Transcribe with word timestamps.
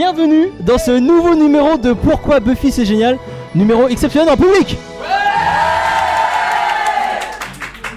bienvenue 0.00 0.50
dans 0.60 0.78
ce 0.78 0.98
nouveau 0.98 1.34
numéro 1.34 1.76
de 1.76 1.92
Pourquoi 1.92 2.40
Buffy 2.40 2.72
c'est 2.72 2.86
génial, 2.86 3.18
numéro 3.54 3.86
exceptionnel 3.86 4.32
en 4.32 4.36
public. 4.38 4.78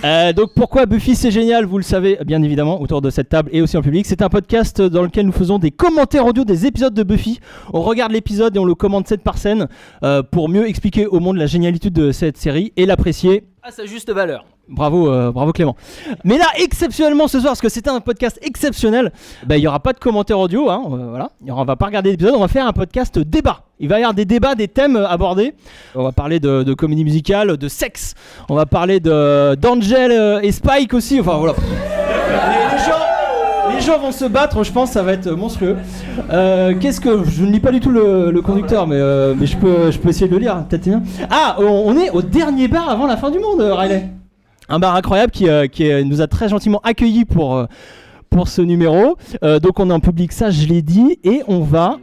Euh, 0.04 0.33
donc 0.33 0.50
pourquoi 0.54 0.86
Buffy 0.86 1.15
c'est 1.15 1.31
génial, 1.31 1.63
vous 1.63 1.77
le 1.77 1.83
savez 1.83 2.18
bien 2.25 2.43
évidemment 2.43 2.81
autour 2.81 3.01
de 3.01 3.09
cette 3.09 3.29
table 3.29 3.50
et 3.54 3.61
aussi 3.61 3.77
en 3.77 3.81
public. 3.81 4.05
C'est 4.05 4.21
un 4.21 4.27
podcast 4.27 4.81
dans 4.81 5.04
lequel 5.04 5.25
nous 5.25 5.31
faisons 5.31 5.59
des 5.59 5.71
commentaires 5.71 6.25
audio 6.25 6.43
des 6.43 6.65
épisodes 6.65 6.93
de 6.93 7.04
Buffy. 7.04 7.39
On 7.71 7.81
regarde 7.81 8.11
l'épisode 8.11 8.54
et 8.57 8.59
on 8.59 8.65
le 8.65 8.75
commente 8.75 9.07
scène 9.07 9.20
par 9.20 9.37
scène 9.37 9.70
euh, 10.04 10.21
pour 10.23 10.50
mieux 10.50 10.67
expliquer 10.67 11.07
au 11.07 11.21
monde 11.21 11.37
la 11.37 11.45
génialité 11.47 11.89
de 11.89 12.11
cette 12.11 12.36
série 12.36 12.73
et 12.75 12.86
l'apprécier 12.86 13.45
à 13.61 13.71
sa 13.71 13.86
juste 13.86 14.11
valeur. 14.11 14.43
Bravo, 14.69 15.11
euh, 15.11 15.31
bravo 15.31 15.51
Clément. 15.51 15.75
Mais 16.23 16.37
là, 16.37 16.45
exceptionnellement 16.57 17.27
ce 17.27 17.39
soir, 17.39 17.51
parce 17.51 17.59
que 17.59 17.67
c'était 17.67 17.89
un 17.89 17.99
podcast 17.99 18.39
exceptionnel, 18.41 19.11
bah, 19.45 19.57
il 19.57 19.59
n'y 19.59 19.67
aura 19.67 19.81
pas 19.81 19.91
de 19.91 19.99
commentaires 19.99 20.39
audio. 20.39 20.69
Hein, 20.69 20.83
euh, 20.86 21.09
voilà. 21.09 21.31
On 21.47 21.65
va 21.65 21.75
pas 21.75 21.87
regarder 21.87 22.11
l'épisode, 22.11 22.33
on 22.36 22.39
va 22.39 22.47
faire 22.47 22.65
un 22.65 22.71
podcast 22.71 23.19
débat. 23.19 23.63
Il 23.81 23.89
va 23.89 23.99
y 23.99 24.03
avoir 24.03 24.13
des 24.13 24.23
débats, 24.23 24.55
des 24.55 24.69
thèmes 24.69 24.95
euh, 24.95 25.07
abordés. 25.07 25.53
On 25.95 26.03
va 26.03 26.13
parler 26.13 26.39
de, 26.39 26.73
comédie 26.75 27.03
musicale, 27.03 27.57
de 27.57 27.67
sexe. 27.67 28.15
On 28.47 28.55
va 28.55 28.65
parler 28.65 29.01
d'Angel 29.01 30.39
et 30.41 30.51
Spike 30.53 30.93
aussi. 30.93 31.19
Enfin 31.19 31.37
voilà. 31.37 31.55
Les, 33.75 33.81
gens, 33.81 34.00
vont 34.00 34.11
se 34.11 34.25
battre, 34.25 34.64
je 34.64 34.72
pense, 34.72 34.91
ça 34.91 35.03
va 35.03 35.11
être 35.11 35.30
monstrueux. 35.31 35.75
Qu'est-ce 36.80 37.02
que 37.02 37.25
je 37.25 37.44
ne 37.44 37.52
lis 37.52 37.59
pas 37.59 37.72
du 37.72 37.81
tout 37.81 37.89
le, 37.89 38.41
conducteur, 38.41 38.88
mais, 38.88 38.97
je 38.97 39.58
peux, 39.58 39.91
je 39.91 40.00
peux 40.00 40.09
essayer 40.09 40.27
de 40.27 40.33
le 40.33 40.39
lire. 40.39 40.64
Peut-être 40.69 40.83
bien. 40.83 41.03
Ah, 41.30 41.58
on, 41.59 41.64
on 41.64 41.98
est 41.98 42.11
au 42.11 42.22
dernier 42.22 42.70
bar 42.70 42.89
avant 42.89 43.08
la 43.08 43.17
fin 43.17 43.30
du 43.30 43.39
monde, 43.39 43.59
Riley. 43.59 44.09
Un 44.69 44.80
bar 44.80 44.95
incroyable 44.95 45.31
qui, 45.31 45.50
euh, 45.50 45.67
qui 45.67 45.92
euh, 45.92 46.03
nous 46.03 46.22
a 46.22 46.28
très 46.28 46.50
gentiment 46.50 46.80
accueillis 46.83 47.25
pour, 47.25 47.56
euh, 47.56 47.66
pour 48.30 48.47
ce 48.47 48.61
numéro. 48.61 49.17
Donc 49.42 49.80
on 49.80 49.89
est 49.89 49.94
en 49.94 50.00
public, 50.00 50.31
ça 50.31 50.50
je 50.50 50.66
l'ai 50.67 50.81
dit, 50.81 51.20
et 51.23 51.42
on 51.47 51.61
va. 51.61 51.97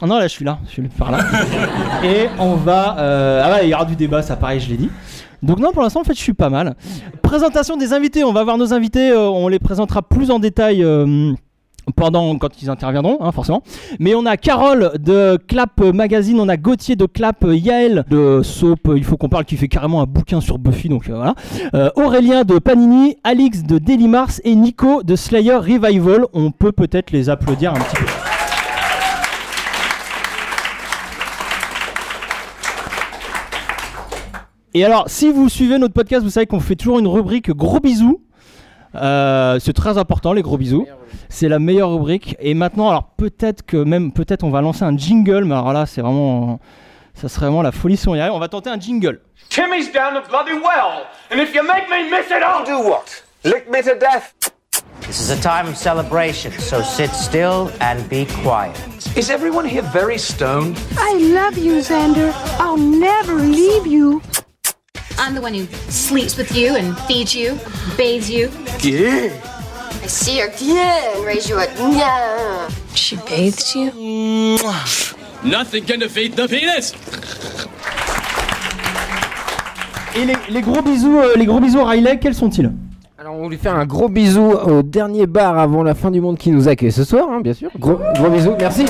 Ah 0.00 0.06
non, 0.06 0.18
là 0.18 0.26
je 0.26 0.32
suis 0.32 0.44
là, 0.44 0.58
je 0.66 0.72
suis 0.72 0.82
par 0.82 1.10
là. 1.10 1.18
et 2.04 2.28
on 2.38 2.54
va. 2.54 2.96
Ah 3.44 3.52
ouais, 3.52 3.66
il 3.66 3.70
y 3.70 3.74
aura 3.74 3.84
du 3.84 3.96
débat, 3.96 4.22
ça 4.22 4.36
pareil, 4.36 4.60
je 4.60 4.70
l'ai 4.70 4.76
dit. 4.76 4.90
Donc 5.42 5.58
non, 5.58 5.72
pour 5.72 5.82
l'instant, 5.82 6.00
en 6.00 6.04
fait, 6.04 6.14
je 6.14 6.20
suis 6.20 6.32
pas 6.32 6.48
mal. 6.48 6.74
Présentation 7.22 7.76
des 7.76 7.92
invités, 7.92 8.24
on 8.24 8.32
va 8.32 8.42
voir 8.42 8.56
nos 8.56 8.72
invités, 8.72 9.12
on 9.12 9.48
les 9.48 9.58
présentera 9.58 10.02
plus 10.02 10.30
en 10.30 10.38
détail. 10.38 10.84
Pendant 11.94 12.36
quand 12.38 12.60
ils 12.62 12.70
interviendront, 12.70 13.18
hein, 13.20 13.32
forcément. 13.32 13.62
Mais 14.00 14.14
on 14.14 14.26
a 14.26 14.36
Carole 14.36 14.92
de 14.98 15.38
Clap 15.48 15.80
Magazine, 15.80 16.40
on 16.40 16.48
a 16.48 16.56
Gauthier 16.56 16.96
de 16.96 17.06
Clap, 17.06 17.44
Yael 17.48 18.04
de 18.10 18.42
Soap, 18.42 18.90
il 18.96 19.04
faut 19.04 19.16
qu'on 19.16 19.28
parle, 19.28 19.44
qui 19.44 19.56
fait 19.56 19.68
carrément 19.68 20.00
un 20.00 20.06
bouquin 20.06 20.40
sur 20.40 20.58
Buffy, 20.58 20.88
donc 20.88 21.08
euh, 21.08 21.14
voilà. 21.14 21.34
Euh, 21.74 21.90
Aurélien 21.96 22.44
de 22.44 22.58
Panini, 22.58 23.16
Alix 23.24 23.62
de 23.62 23.78
Daily 23.78 24.08
Mars 24.08 24.40
et 24.44 24.54
Nico 24.54 25.02
de 25.02 25.16
Slayer 25.16 25.56
Revival. 25.56 26.26
On 26.32 26.50
peut 26.50 26.72
peut-être 26.72 27.12
les 27.12 27.30
applaudir 27.30 27.72
un 27.72 27.78
petit 27.78 27.96
peu. 27.96 28.06
Et 34.74 34.84
alors, 34.84 35.04
si 35.06 35.30
vous 35.30 35.48
suivez 35.48 35.78
notre 35.78 35.94
podcast, 35.94 36.22
vous 36.22 36.28
savez 36.28 36.44
qu'on 36.44 36.60
fait 36.60 36.76
toujours 36.76 36.98
une 36.98 37.08
rubrique 37.08 37.50
gros 37.50 37.80
bisous. 37.80 38.20
Euh, 38.94 39.58
c'est 39.58 39.72
très 39.72 39.96
important 39.96 40.34
les 40.34 40.42
gros 40.42 40.58
bisous. 40.58 40.86
C'est 41.28 41.48
la 41.48 41.58
meilleure 41.58 41.90
rubrique. 41.90 42.36
Et 42.40 42.54
maintenant, 42.54 42.88
alors 42.88 43.10
peut-être 43.16 43.64
que 43.64 43.76
même, 43.76 44.12
peut-être 44.12 44.44
on 44.44 44.50
va 44.50 44.60
lancer 44.60 44.84
un 44.84 44.96
jingle, 44.96 45.44
mais 45.44 45.54
alors 45.54 45.72
là, 45.72 45.86
c'est 45.86 46.00
vraiment, 46.00 46.60
ça 47.14 47.28
serait 47.28 47.46
vraiment 47.46 47.62
la 47.62 47.72
folie 47.72 47.96
si 47.96 48.08
on 48.08 48.14
y 48.14 48.20
arrive. 48.20 48.32
On 48.32 48.38
va 48.38 48.48
tenter 48.48 48.70
un 48.70 48.80
jingle. 48.80 49.20
Timmy's 49.48 49.92
down 49.92 50.14
the 50.14 50.28
bloody 50.28 50.52
well, 50.52 51.06
and 51.30 51.40
if 51.40 51.54
you 51.54 51.62
make 51.62 51.88
me 51.88 52.10
miss 52.10 52.26
it, 52.30 52.42
I'll 52.42 52.64
do 52.64 52.88
what? 52.88 53.22
Lick 53.44 53.70
me 53.70 53.82
to 53.82 53.94
death? 53.98 54.34
This 55.02 55.20
is 55.20 55.30
a 55.30 55.40
time 55.40 55.68
of 55.68 55.76
celebration, 55.76 56.50
so 56.52 56.82
sit 56.82 57.10
still 57.10 57.70
and 57.80 58.08
be 58.08 58.26
quiet. 58.42 58.76
Is 59.16 59.30
everyone 59.30 59.64
here 59.64 59.82
very 59.92 60.18
stoned? 60.18 60.76
I 60.98 61.14
love 61.14 61.56
you, 61.56 61.74
Xander. 61.78 62.32
I'll 62.58 62.76
never 62.76 63.34
leave 63.34 63.86
you. 63.86 64.20
I'm 65.18 65.34
the 65.34 65.40
one 65.40 65.54
who 65.54 65.66
sleeps 65.90 66.36
with 66.36 66.54
you 66.54 66.74
and 66.76 66.98
feeds 67.06 67.34
you, 67.34 67.58
bathes 67.96 68.28
you. 68.28 68.50
Yeah. 68.80 69.55
I 70.02 70.08
see 70.08 70.38
her 70.40 70.48
again. 70.48 71.24
Raise 71.24 71.48
you 71.48 71.58
a 71.58 71.66
yeah. 71.92 72.68
She 72.94 73.16
bathed 73.16 73.74
you? 73.74 74.58
Nothing 75.44 75.84
can 75.84 75.98
defeat 75.98 76.36
the 76.36 76.46
penis. 76.48 76.94
Et 80.16 80.24
les, 80.24 80.36
les 80.48 80.60
gros 80.62 80.80
bisous, 80.80 81.18
euh, 81.18 81.34
les 81.36 81.44
gros 81.44 81.60
bisous 81.60 81.80
à 81.80 81.90
Riley, 81.90 82.18
quels 82.18 82.34
sont-ils? 82.34 82.72
Alors 83.18 83.34
on 83.34 83.42
voulait 83.42 83.58
faire 83.58 83.74
un 83.74 83.84
gros 83.84 84.08
bisou 84.08 84.52
au 84.52 84.82
dernier 84.82 85.26
bar 85.26 85.58
avant 85.58 85.82
la 85.82 85.94
fin 85.94 86.10
du 86.10 86.20
monde 86.20 86.38
qui 86.38 86.50
nous 86.50 86.68
accueille 86.68 86.92
ce 86.92 87.04
soir, 87.04 87.28
hein, 87.30 87.40
bien 87.42 87.52
sûr. 87.52 87.70
Gros, 87.78 87.98
gros 88.14 88.30
bisou, 88.30 88.54
merci. 88.58 88.86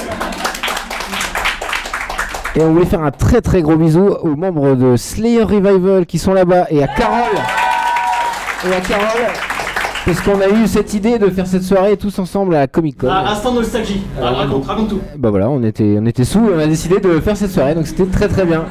Et 2.54 2.60
on 2.62 2.72
voulait 2.72 2.86
faire 2.86 3.02
un 3.02 3.10
très 3.10 3.40
très 3.40 3.60
gros 3.60 3.76
bisou 3.76 4.06
aux 4.22 4.36
membres 4.36 4.76
de 4.76 4.96
Slayer 4.96 5.42
Revival 5.42 6.06
qui 6.06 6.18
sont 6.18 6.32
là-bas 6.32 6.66
et 6.70 6.82
à 6.82 6.86
Carole. 6.86 7.36
Et 8.70 8.74
à 8.74 8.80
Carole. 8.80 9.32
Parce 10.06 10.20
qu'on 10.20 10.40
a 10.40 10.48
eu 10.48 10.68
cette 10.68 10.94
idée 10.94 11.18
de 11.18 11.28
faire 11.30 11.48
cette 11.48 11.64
soirée 11.64 11.96
tous 11.96 12.16
ensemble 12.20 12.54
à 12.54 12.60
la 12.60 12.66
Comic 12.68 12.98
Con. 12.98 13.08
Ah, 13.10 13.32
Instant 13.32 13.52
nostalgie. 13.52 14.02
Ah, 14.22 14.30
raconte, 14.30 14.64
raconte 14.64 14.88
tout. 14.90 15.00
Bah 15.18 15.30
voilà, 15.30 15.50
on 15.50 15.60
était, 15.64 15.96
on 16.00 16.06
était 16.06 16.22
sous 16.22 16.48
et 16.48 16.54
on 16.54 16.58
a 16.60 16.66
décidé 16.68 17.00
de 17.00 17.18
faire 17.18 17.36
cette 17.36 17.50
soirée, 17.50 17.74
donc 17.74 17.88
c'était 17.88 18.06
très 18.06 18.28
très 18.28 18.44
bien. 18.44 18.66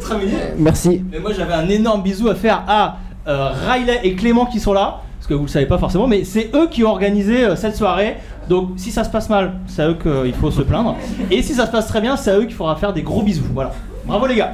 Très 0.00 0.16
bien. 0.16 0.28
Merci. 0.56 1.04
Mais 1.12 1.18
moi 1.18 1.32
j'avais 1.36 1.52
un 1.52 1.68
énorme 1.68 2.02
bisou 2.02 2.30
à 2.30 2.34
faire 2.34 2.62
à 2.66 2.96
euh, 3.28 3.50
Riley 3.68 4.00
et 4.04 4.14
Clément 4.14 4.46
qui 4.46 4.58
sont 4.58 4.72
là, 4.72 5.02
parce 5.18 5.26
que 5.26 5.34
vous 5.34 5.42
le 5.42 5.48
savez 5.48 5.66
pas 5.66 5.76
forcément, 5.76 6.06
mais 6.06 6.24
c'est 6.24 6.50
eux 6.54 6.68
qui 6.70 6.82
ont 6.82 6.90
organisé 6.90 7.44
euh, 7.44 7.56
cette 7.56 7.76
soirée. 7.76 8.16
Donc 8.48 8.70
si 8.76 8.90
ça 8.90 9.04
se 9.04 9.10
passe 9.10 9.28
mal, 9.28 9.52
c'est 9.66 9.82
à 9.82 9.88
eux 9.90 9.98
qu'il 10.00 10.32
faut 10.32 10.50
se 10.50 10.62
plaindre. 10.62 10.96
Et 11.30 11.42
si 11.42 11.52
ça 11.52 11.66
se 11.66 11.72
passe 11.72 11.88
très 11.88 12.00
bien, 12.00 12.16
c'est 12.16 12.30
à 12.30 12.38
eux 12.38 12.44
qu'il 12.44 12.54
faudra 12.54 12.76
faire 12.76 12.94
des 12.94 13.02
gros 13.02 13.22
bisous. 13.22 13.44
Voilà. 13.52 13.72
Bravo 14.06 14.26
les 14.26 14.36
gars. 14.36 14.52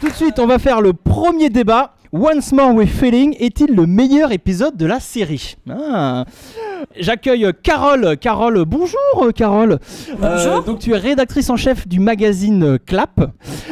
Tout 0.00 0.08
de 0.08 0.14
suite, 0.14 0.38
on 0.38 0.46
va 0.46 0.58
faire 0.58 0.80
le 0.80 0.92
premier 0.92 1.50
débat. 1.50 1.94
Once 2.12 2.52
More 2.52 2.74
with 2.74 2.88
Feeling 2.88 3.36
est-il 3.38 3.74
le 3.76 3.86
meilleur 3.86 4.32
épisode 4.32 4.76
de 4.76 4.84
la 4.86 4.98
série 4.98 5.56
Ah. 5.70 6.24
J'accueille 6.98 7.46
Carole. 7.62 8.16
Carole, 8.16 8.64
bonjour 8.64 8.98
Carole. 9.34 9.78
Euh, 10.22 10.60
donc 10.62 10.80
tu 10.80 10.92
es 10.92 10.96
rédactrice 10.96 11.50
en 11.50 11.56
chef 11.56 11.86
du 11.86 12.00
magazine 12.00 12.64
euh, 12.64 12.78
Clap. 12.84 13.30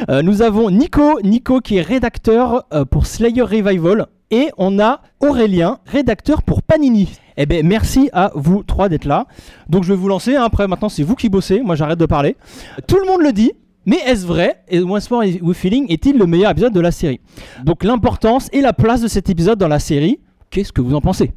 Euh, 0.08 0.22
nous 0.22 0.42
avons 0.42 0.70
Nico, 0.70 1.20
Nico 1.22 1.60
qui 1.60 1.78
est 1.78 1.82
rédacteur 1.82 2.64
euh, 2.72 2.84
pour 2.84 3.06
Slayer 3.06 3.42
Revival. 3.42 4.06
Et 4.30 4.50
on 4.58 4.78
a 4.78 5.00
Aurélien, 5.20 5.78
rédacteur 5.86 6.42
pour 6.42 6.62
Panini. 6.62 7.08
Eh 7.38 7.46
ben 7.46 7.66
merci 7.66 8.10
à 8.12 8.30
vous 8.34 8.62
trois 8.62 8.88
d'être 8.90 9.06
là. 9.06 9.26
Donc 9.68 9.82
je 9.84 9.92
vais 9.94 9.98
vous 9.98 10.08
lancer. 10.08 10.36
hein. 10.36 10.42
Après 10.44 10.68
maintenant 10.68 10.90
c'est 10.90 11.02
vous 11.02 11.16
qui 11.16 11.28
bossez. 11.28 11.60
Moi 11.60 11.74
j'arrête 11.74 11.98
de 11.98 12.06
parler. 12.06 12.36
Tout 12.86 12.98
le 12.98 13.06
monde 13.06 13.22
le 13.22 13.32
dit. 13.32 13.52
Mais 13.88 14.00
est-ce 14.04 14.26
vrai 14.26 14.62
Et 14.68 14.80
Once 14.80 15.10
More 15.10 15.22
with 15.40 15.56
Feeling 15.56 15.86
est-il 15.88 16.18
le 16.18 16.26
meilleur 16.26 16.50
épisode 16.50 16.74
de 16.74 16.80
la 16.80 16.90
série? 16.90 17.22
Donc 17.64 17.84
l'importance 17.84 18.50
et 18.52 18.60
la 18.60 18.74
place 18.74 19.00
de 19.00 19.08
cet 19.08 19.30
épisode 19.30 19.58
dans 19.58 19.66
la 19.66 19.78
série. 19.78 20.20
Qu'est-ce 20.50 20.74
que 20.74 20.82
vous 20.82 20.94
en 20.94 21.00
pensez? 21.00 21.32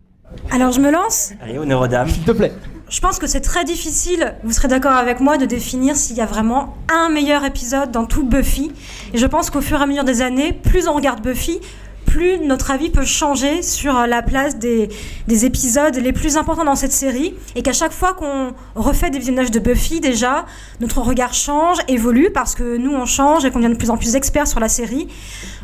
Alors 0.49 0.73
je 0.73 0.81
me 0.81 0.91
lance? 0.91 1.31
Allez, 1.41 1.57
au 1.57 1.63
neurodame. 1.63 2.09
S'il 2.09 2.23
te 2.23 2.31
plaît. 2.31 2.51
Je 2.89 2.99
pense 2.99 3.19
que 3.19 3.27
c'est 3.27 3.39
très 3.39 3.63
difficile, 3.63 4.35
vous 4.43 4.51
serez 4.51 4.67
d'accord 4.67 4.91
avec 4.91 5.21
moi, 5.21 5.37
de 5.37 5.45
définir 5.45 5.95
s'il 5.95 6.17
y 6.17 6.21
a 6.21 6.25
vraiment 6.25 6.75
un 6.93 7.07
meilleur 7.07 7.45
épisode 7.45 7.89
dans 7.89 8.03
tout 8.03 8.25
Buffy. 8.25 8.73
Et 9.13 9.17
je 9.17 9.25
pense 9.27 9.49
qu'au 9.49 9.61
fur 9.61 9.79
et 9.79 9.83
à 9.83 9.85
mesure 9.85 10.03
des 10.03 10.21
années, 10.21 10.51
plus 10.51 10.89
on 10.89 10.93
regarde 10.93 11.21
Buffy, 11.23 11.61
plus 12.05 12.39
notre 12.39 12.71
avis 12.71 12.89
peut 12.89 13.05
changer 13.05 13.61
sur 13.61 13.97
euh, 13.97 14.07
la 14.07 14.21
place 14.21 14.57
des, 14.57 14.89
des 15.27 15.45
épisodes 15.45 15.95
les 15.95 16.13
plus 16.13 16.37
importants 16.37 16.65
dans 16.65 16.75
cette 16.75 16.91
série. 16.91 17.33
Et 17.55 17.61
qu'à 17.61 17.73
chaque 17.73 17.91
fois 17.91 18.13
qu'on 18.13 18.53
refait 18.75 19.09
des 19.09 19.19
visionnages 19.19 19.51
de 19.51 19.59
Buffy, 19.59 19.99
déjà, 19.99 20.45
notre 20.79 21.01
regard 21.01 21.33
change, 21.33 21.77
évolue, 21.87 22.29
parce 22.31 22.55
que 22.55 22.77
nous, 22.77 22.93
on 22.93 23.05
change 23.05 23.45
et 23.45 23.51
qu'on 23.51 23.59
devient 23.59 23.73
de 23.73 23.77
plus 23.77 23.89
en 23.89 23.97
plus 23.97 24.15
experts 24.15 24.47
sur 24.47 24.59
la 24.59 24.69
série. 24.69 25.07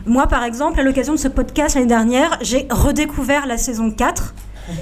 Moi, 0.05 0.27
par 0.27 0.43
exemple, 0.43 0.79
à 0.79 0.83
l'occasion 0.83 1.13
de 1.13 1.19
ce 1.19 1.27
podcast 1.27 1.75
l'année 1.75 1.87
dernière, 1.87 2.37
j'ai 2.41 2.67
redécouvert 2.69 3.45
la 3.45 3.57
saison 3.57 3.91
4. 3.91 4.33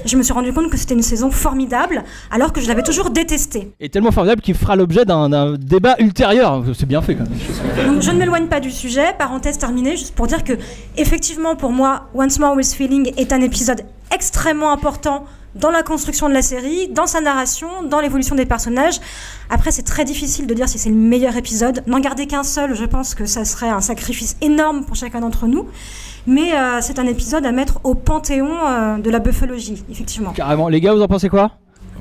Je 0.04 0.16
me 0.16 0.22
suis 0.22 0.32
rendu 0.32 0.52
compte 0.52 0.70
que 0.70 0.76
c'était 0.76 0.94
une 0.94 1.02
saison 1.02 1.30
formidable, 1.30 2.04
alors 2.30 2.52
que 2.52 2.60
je 2.60 2.68
l'avais 2.68 2.82
toujours 2.82 3.10
détestée. 3.10 3.72
est 3.80 3.92
tellement 3.92 4.10
formidable 4.10 4.40
qu'il 4.42 4.54
fera 4.54 4.76
l'objet 4.76 5.04
d'un 5.04 5.28
d'un 5.28 5.54
débat 5.56 5.96
ultérieur. 5.98 6.64
C'est 6.74 6.86
bien 6.86 7.02
fait 7.02 7.14
quand 7.14 7.24
même. 7.24 7.94
Donc 7.94 8.02
je 8.02 8.10
ne 8.10 8.18
m'éloigne 8.18 8.46
pas 8.48 8.60
du 8.60 8.70
sujet. 8.70 9.14
Parenthèse 9.18 9.58
terminée, 9.58 9.92
juste 9.96 10.14
pour 10.14 10.26
dire 10.26 10.44
que, 10.44 10.54
effectivement, 10.96 11.56
pour 11.56 11.72
moi, 11.72 12.08
Once 12.14 12.38
More 12.38 12.54
with 12.54 12.72
Feeling 12.72 13.12
est 13.16 13.32
un 13.32 13.40
épisode 13.40 13.82
extrêmement 14.12 14.72
important 14.72 15.24
dans 15.56 15.70
la 15.70 15.82
construction 15.82 16.28
de 16.28 16.34
la 16.34 16.42
série, 16.42 16.88
dans 16.88 17.06
sa 17.06 17.20
narration, 17.20 17.68
dans 17.88 18.00
l'évolution 18.00 18.34
des 18.34 18.46
personnages. 18.46 19.00
Après, 19.50 19.70
c'est 19.70 19.82
très 19.82 20.04
difficile 20.04 20.46
de 20.46 20.54
dire 20.54 20.68
si 20.68 20.78
c'est 20.78 20.90
le 20.90 20.96
meilleur 20.96 21.36
épisode. 21.36 21.82
N'en 21.86 22.00
garder 22.00 22.26
qu'un 22.26 22.42
seul, 22.42 22.74
je 22.74 22.84
pense 22.84 23.14
que 23.14 23.26
ça 23.26 23.44
serait 23.44 23.68
un 23.68 23.80
sacrifice 23.80 24.36
énorme 24.40 24.84
pour 24.84 24.96
chacun 24.96 25.20
d'entre 25.20 25.46
nous. 25.46 25.66
Mais 26.26 26.54
euh, 26.54 26.80
c'est 26.80 26.98
un 26.98 27.06
épisode 27.06 27.46
à 27.46 27.52
mettre 27.52 27.80
au 27.84 27.94
panthéon 27.94 28.50
euh, 28.66 28.98
de 28.98 29.10
la 29.10 29.20
buffologie, 29.20 29.84
effectivement. 29.90 30.32
Carrément. 30.32 30.68
Les 30.68 30.80
gars, 30.80 30.92
vous 30.92 31.02
en 31.02 31.08
pensez 31.08 31.28
quoi? 31.28 31.52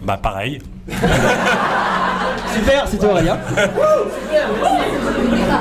Bah 0.04 0.18
pareil. 0.18 0.60
Super, 2.54 2.88
c'était 2.88 3.06
Aurélien. 3.06 3.40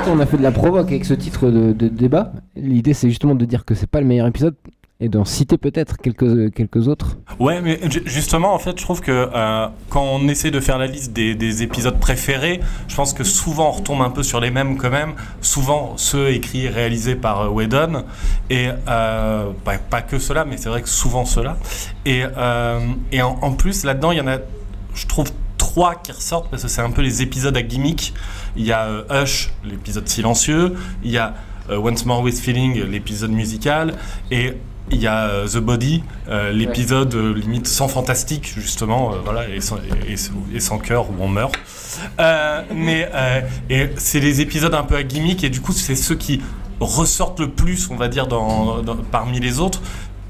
On 0.07 0.19
a 0.19 0.25
fait 0.25 0.37
de 0.37 0.43
la 0.43 0.51
provoque 0.51 0.87
avec 0.87 1.05
ce 1.05 1.13
titre 1.13 1.47
de, 1.47 1.73
de 1.73 1.87
débat. 1.87 2.31
L'idée 2.55 2.93
c'est 2.93 3.09
justement 3.09 3.33
de 3.35 3.43
dire 3.45 3.65
que 3.65 3.73
c'est 3.73 3.89
pas 3.89 3.99
le 4.01 4.05
meilleur 4.05 4.27
épisode. 4.27 4.55
Et 5.01 5.09
d'en 5.09 5.25
citer 5.25 5.57
peut-être 5.57 5.97
quelques, 5.97 6.53
quelques 6.53 6.87
autres. 6.87 7.17
Ouais, 7.39 7.59
mais 7.61 7.79
ju- 7.91 8.03
justement, 8.05 8.53
en 8.53 8.59
fait, 8.59 8.79
je 8.79 8.83
trouve 8.83 9.01
que 9.01 9.11
euh, 9.33 9.67
quand 9.89 10.01
on 10.03 10.27
essaie 10.29 10.51
de 10.51 10.59
faire 10.61 10.77
la 10.77 10.87
liste 10.87 11.11
des, 11.11 11.35
des 11.35 11.63
épisodes 11.63 11.99
préférés, 11.99 12.61
je 12.87 12.95
pense 12.95 13.11
que 13.13 13.25
souvent 13.25 13.69
on 13.69 13.71
retombe 13.71 14.01
un 14.01 14.09
peu 14.09 14.23
sur 14.23 14.39
les 14.39 14.51
mêmes 14.51 14.77
quand 14.77 14.89
même. 14.89 15.13
Souvent 15.41 15.97
ceux 15.97 16.29
écrits 16.29 16.65
et 16.65 16.69
réalisés 16.69 17.15
par 17.15 17.41
euh, 17.41 17.49
Whedon. 17.49 18.05
Et 18.49 18.69
euh, 18.87 19.51
pas 19.89 20.01
que 20.01 20.17
ceux-là, 20.17 20.45
mais 20.45 20.55
c'est 20.55 20.69
vrai 20.69 20.81
que 20.81 20.89
souvent 20.89 21.25
ceux-là. 21.25 21.57
Et, 22.05 22.23
euh, 22.37 22.79
et 23.11 23.21
en, 23.21 23.37
en 23.41 23.51
plus, 23.51 23.83
là-dedans, 23.83 24.11
il 24.11 24.17
y 24.19 24.21
en 24.21 24.27
a, 24.27 24.37
je 24.93 25.07
trouve, 25.07 25.29
trois 25.57 25.95
qui 25.95 26.13
ressortent 26.13 26.49
parce 26.49 26.63
que 26.63 26.69
c'est 26.69 26.81
un 26.81 26.91
peu 26.91 27.01
les 27.01 27.21
épisodes 27.21 27.57
à 27.57 27.61
gimmick. 27.61 28.13
Il 28.55 28.63
y 28.65 28.71
a 28.71 28.85
euh, 28.85 29.23
Hush, 29.23 29.51
l'épisode 29.65 30.07
silencieux. 30.07 30.77
Il 31.03 31.11
y 31.11 31.17
a 31.17 31.33
euh, 31.69 31.77
Once 31.79 32.05
More 32.05 32.21
With 32.21 32.39
Feeling, 32.39 32.81
l'épisode 32.83 33.31
musical. 33.31 33.95
Et 34.31 34.53
il 34.91 34.99
y 35.01 35.07
a 35.07 35.25
euh, 35.27 35.47
The 35.47 35.57
Body, 35.57 36.03
euh, 36.29 36.51
l'épisode 36.51 37.13
euh, 37.15 37.33
limite 37.33 37.67
sans 37.67 37.87
fantastique, 37.87 38.53
justement, 38.55 39.13
euh, 39.13 39.17
voilà, 39.23 39.49
et 39.49 39.59
sans, 39.61 39.77
et- 39.77 40.13
et- 40.13 40.55
et 40.55 40.59
sans 40.59 40.77
cœur 40.77 41.09
où 41.09 41.13
on 41.19 41.27
meurt. 41.27 41.55
Mais 42.73 43.09
et 43.69 43.89
c'est 43.97 44.19
les 44.19 44.41
épisodes 44.41 44.73
un 44.73 44.83
peu 44.83 44.95
à 44.95 45.03
gimmick, 45.03 45.43
et 45.43 45.49
du 45.49 45.61
coup, 45.61 45.71
c'est 45.73 45.95
ceux 45.95 46.15
qui 46.15 46.41
ressortent 46.79 47.39
le 47.39 47.49
plus, 47.49 47.89
on 47.89 47.95
va 47.95 48.09
dire, 48.09 48.27
dans, 48.27 48.81
dans- 48.81 48.97
parmi 48.97 49.39
les 49.39 49.59
autres. 49.59 49.81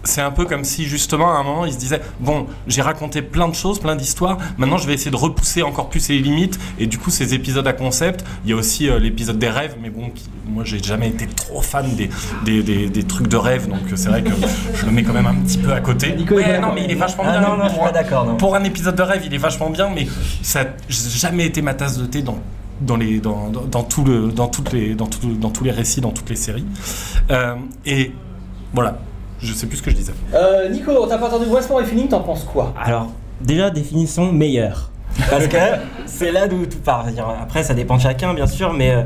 C'est 0.06 0.22
un 0.22 0.32
peu 0.32 0.46
comme 0.46 0.64
si 0.64 0.86
justement 0.86 1.32
à 1.36 1.40
un 1.40 1.44
moment 1.44 1.66
il 1.66 1.74
se 1.74 1.78
disait 1.78 2.00
bon 2.20 2.46
j'ai 2.68 2.82
raconté 2.82 3.22
plein 3.22 3.48
de 3.50 3.56
choses, 3.56 3.80
plein 3.80 3.96
d'histoires, 3.96 4.38
maintenant 4.58 4.78
je 4.78 4.88
vais 4.88 4.94
essayer 4.94 5.12
de 5.12 5.16
repousser 5.18 5.64
encore 5.64 5.90
plus 5.90 6.08
les 6.10 6.20
limites 6.20 6.60
et 6.80 6.88
du 6.88 6.98
coup 6.98 7.10
ces 7.10 7.34
épisodes 7.34 7.66
à 7.68 7.74
concept, 7.74 8.24
il 8.46 8.52
y 8.52 8.54
a 8.54 8.56
aussi 8.56 8.88
euh, 8.88 9.00
l'épisode 9.00 9.38
des 9.40 9.50
rêves 9.50 9.76
mais 9.82 9.90
bon 9.90 10.10
qui- 10.12 10.30
moi 10.48 10.64
j'ai 10.64 10.82
jamais 10.82 11.10
été 11.10 11.26
trop 11.28 11.62
fan 11.62 11.96
des, 11.96 12.10
des, 12.46 12.62
des- 12.64 12.88
des 12.90 13.04
trucs 13.04 13.28
de 13.28 13.36
rêve 13.38 13.68
donc 13.68 13.80
euh, 13.92 13.96
c'est 13.96 14.10
vrai 14.10 14.22
que 14.24 14.30
je 14.76 14.86
le 14.86 14.92
mets 14.92 15.04
quand 15.04 15.14
même 15.14 15.26
un 15.26 15.36
petit 15.36 15.58
peu 15.58 15.74
à 15.74 15.82
côté. 15.82 16.14
Nico 16.16 16.36
Ouais, 16.36 16.60
non 16.60 16.72
mais 16.74 16.86
il 16.86 16.92
est 16.92 16.96
vachement 16.96 17.24
Ah, 17.26 17.40
bien. 17.40 17.42
non, 17.42 17.58
non, 17.58 17.64
je 17.64 17.70
suis 17.70 17.76
Pour 17.76 17.84
pas 17.86 17.90
un- 17.90 17.94
d'accord, 17.94 18.26
non. 18.26 18.36
Pour 18.38 18.56
un 18.56 18.64
épisode 18.64 18.96
de 18.96 19.02
rêve 19.02 19.24
il 19.26 19.34
est 19.34 19.38
vachement 19.40 19.70
bien 19.72 19.90
mais 19.90 20.08
ça 20.44 20.64
n'a 20.66 20.70
jamais 20.88 21.46
été 21.48 21.62
ma 21.64 21.74
tasse 21.74 21.98
de 21.98 22.06
thé 22.06 22.22
dans 22.22 22.38
dans, 22.82 22.98
les, 22.98 23.22
dans, 23.22 23.48
dans, 23.50 23.62
dans 23.64 23.84
tout 23.84 24.04
le, 24.04 24.34
dans, 24.34 24.48
toutes 24.50 24.74
les, 24.74 24.96
dans, 24.96 25.08
tout- 25.08 25.34
dans 25.36 25.50
tous 25.50 25.64
les 25.64 25.72
récits, 25.72 26.02
dans 26.02 26.12
toutes 26.12 26.30
les 26.30 26.36
séries. 26.36 26.66
Euh, 27.32 27.56
et 27.86 28.12
voilà, 28.74 29.00
je 29.46 29.54
sais 29.54 29.68
plus 29.68 29.78
ce 29.78 29.84
que 29.84 29.92
je 29.92 29.96
disais. 29.96 30.14
Euh, 30.34 30.70
Nico, 30.70 30.92
on 30.92 31.08
t'a 31.08 31.18
pas 31.18 31.28
entendu 31.28 31.46
Once 31.50 31.70
More 31.70 31.80
With 31.80 31.88
Feeling, 31.88 32.08
t'en 32.08 32.22
penses 32.22 32.44
quoi? 32.44 32.74
Alors, 32.82 33.08
déjà, 33.42 33.70
définissons 33.70 34.32
meilleur. 34.32 34.92
Parce 35.30 35.48
que 35.48 35.58
c'est 36.06 36.32
là 36.32 36.48
d'où 36.48 36.66
tout 36.66 36.80
part. 36.80 37.06
Après, 37.42 37.64
ça 37.64 37.74
dépend 37.74 37.96
de 37.96 38.02
chacun, 38.02 38.34
bien 38.34 38.48
sûr, 38.48 38.74
mais 38.74 38.92
euh, 38.92 39.04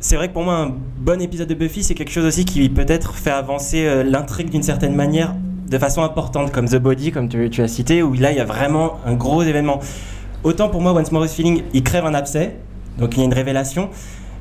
c'est 0.00 0.16
vrai 0.16 0.28
que 0.28 0.32
pour 0.32 0.42
moi, 0.42 0.54
un 0.54 0.74
bon 0.98 1.20
épisode 1.20 1.48
de 1.48 1.54
Buffy, 1.54 1.84
c'est 1.84 1.94
quelque 1.94 2.10
chose 2.10 2.24
aussi 2.24 2.44
qui 2.44 2.68
peut-être 2.68 3.14
fait 3.14 3.30
avancer 3.30 3.86
euh, 3.86 4.02
l'intrigue 4.02 4.50
d'une 4.50 4.62
certaine 4.62 4.94
manière, 4.94 5.34
de 5.68 5.78
façon 5.78 6.02
importante, 6.02 6.52
comme 6.52 6.68
The 6.68 6.76
Body, 6.76 7.12
comme 7.12 7.28
tu, 7.28 7.48
tu 7.50 7.62
as 7.62 7.68
cité, 7.68 8.02
où 8.02 8.14
là, 8.14 8.32
il 8.32 8.38
y 8.38 8.40
a 8.40 8.44
vraiment 8.44 8.98
un 9.04 9.14
gros 9.14 9.42
événement. 9.42 9.80
Autant 10.42 10.68
pour 10.68 10.80
moi, 10.80 10.92
Once 10.92 11.12
More 11.12 11.22
With 11.22 11.32
Feeling, 11.32 11.62
il 11.72 11.82
crève 11.82 12.06
un 12.06 12.14
abcès, 12.14 12.56
donc 12.98 13.14
il 13.14 13.20
y 13.20 13.22
a 13.22 13.24
une 13.24 13.34
révélation. 13.34 13.90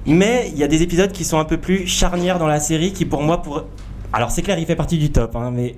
Mais 0.07 0.51
il 0.53 0.59
y 0.59 0.63
a 0.63 0.67
des 0.67 0.83
épisodes 0.83 1.11
qui 1.11 1.23
sont 1.23 1.39
un 1.39 1.45
peu 1.45 1.57
plus 1.57 1.87
charnières 1.87 2.37
dans 2.37 2.47
la 2.47 2.59
série, 2.59 2.93
qui 2.93 3.05
pour 3.05 3.23
moi, 3.23 3.41
pour... 3.41 3.65
alors 4.15 4.31
c'est 4.31 4.41
clair, 4.41 4.57
il 4.57 4.65
fait 4.65 4.77
partie 4.77 4.97
du 4.97 5.11
top, 5.11 5.35
hein, 5.35 5.51
mais 5.53 5.75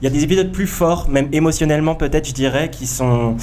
il 0.00 0.04
y 0.04 0.06
a 0.06 0.10
des 0.10 0.22
épisodes 0.22 0.52
plus 0.52 0.68
forts, 0.68 1.08
même 1.10 1.28
émotionnellement 1.32 1.96
peut-être, 1.96 2.28
je 2.28 2.32
dirais, 2.32 2.70
qui 2.70 2.86
sont 2.86 3.36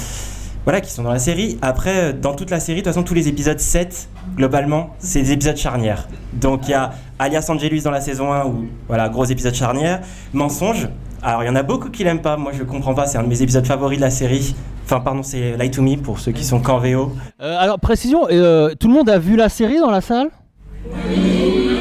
voilà, 0.64 0.80
qui 0.80 0.90
sont 0.90 1.02
dans 1.02 1.12
la 1.12 1.18
série. 1.18 1.58
Après, 1.62 1.96
euh, 1.96 2.12
dans 2.12 2.34
toute 2.34 2.50
la 2.50 2.58
série, 2.58 2.80
de 2.80 2.84
toute 2.84 2.92
façon, 2.92 3.02
tous 3.02 3.14
les 3.14 3.28
épisodes 3.28 3.58
7, 3.58 4.08
globalement, 4.36 4.90
c'est 4.98 5.20
des 5.20 5.32
épisodes 5.32 5.56
charnières. 5.56 6.08
Donc 6.32 6.66
il 6.66 6.70
y 6.70 6.74
a 6.74 6.90
Alias 7.18 7.46
Angelus 7.48 7.82
dans 7.82 7.90
la 7.90 8.00
saison 8.00 8.32
1, 8.32 8.46
où, 8.46 8.68
voilà, 8.86 9.10
gros 9.10 9.24
épisode 9.26 9.54
charnière. 9.54 10.00
Mensonge. 10.32 10.88
Alors 11.22 11.42
il 11.42 11.46
y 11.46 11.50
en 11.50 11.56
a 11.56 11.62
beaucoup 11.62 11.90
qui 11.90 12.04
l'aiment 12.04 12.22
pas, 12.22 12.36
moi 12.36 12.52
je 12.56 12.62
comprends 12.64 12.94
pas, 12.94 13.06
c'est 13.06 13.18
un 13.18 13.24
de 13.24 13.28
mes 13.28 13.42
épisodes 13.42 13.66
favoris 13.66 13.98
de 13.98 14.02
la 14.02 14.10
série. 14.10 14.54
Enfin, 14.84 15.00
pardon, 15.00 15.22
c'est 15.22 15.58
Lie 15.58 15.70
to 15.70 15.82
Me 15.82 15.96
pour 15.96 16.20
ceux 16.20 16.32
qui 16.32 16.44
sont 16.44 16.60
qu'en 16.60 16.78
VO. 16.78 17.12
Euh, 17.42 17.56
alors, 17.58 17.78
précision, 17.78 18.26
euh, 18.30 18.74
tout 18.78 18.88
le 18.88 18.94
monde 18.94 19.10
a 19.10 19.18
vu 19.18 19.36
la 19.36 19.50
série 19.50 19.78
dans 19.78 19.90
la 19.90 20.00
salle? 20.00 20.30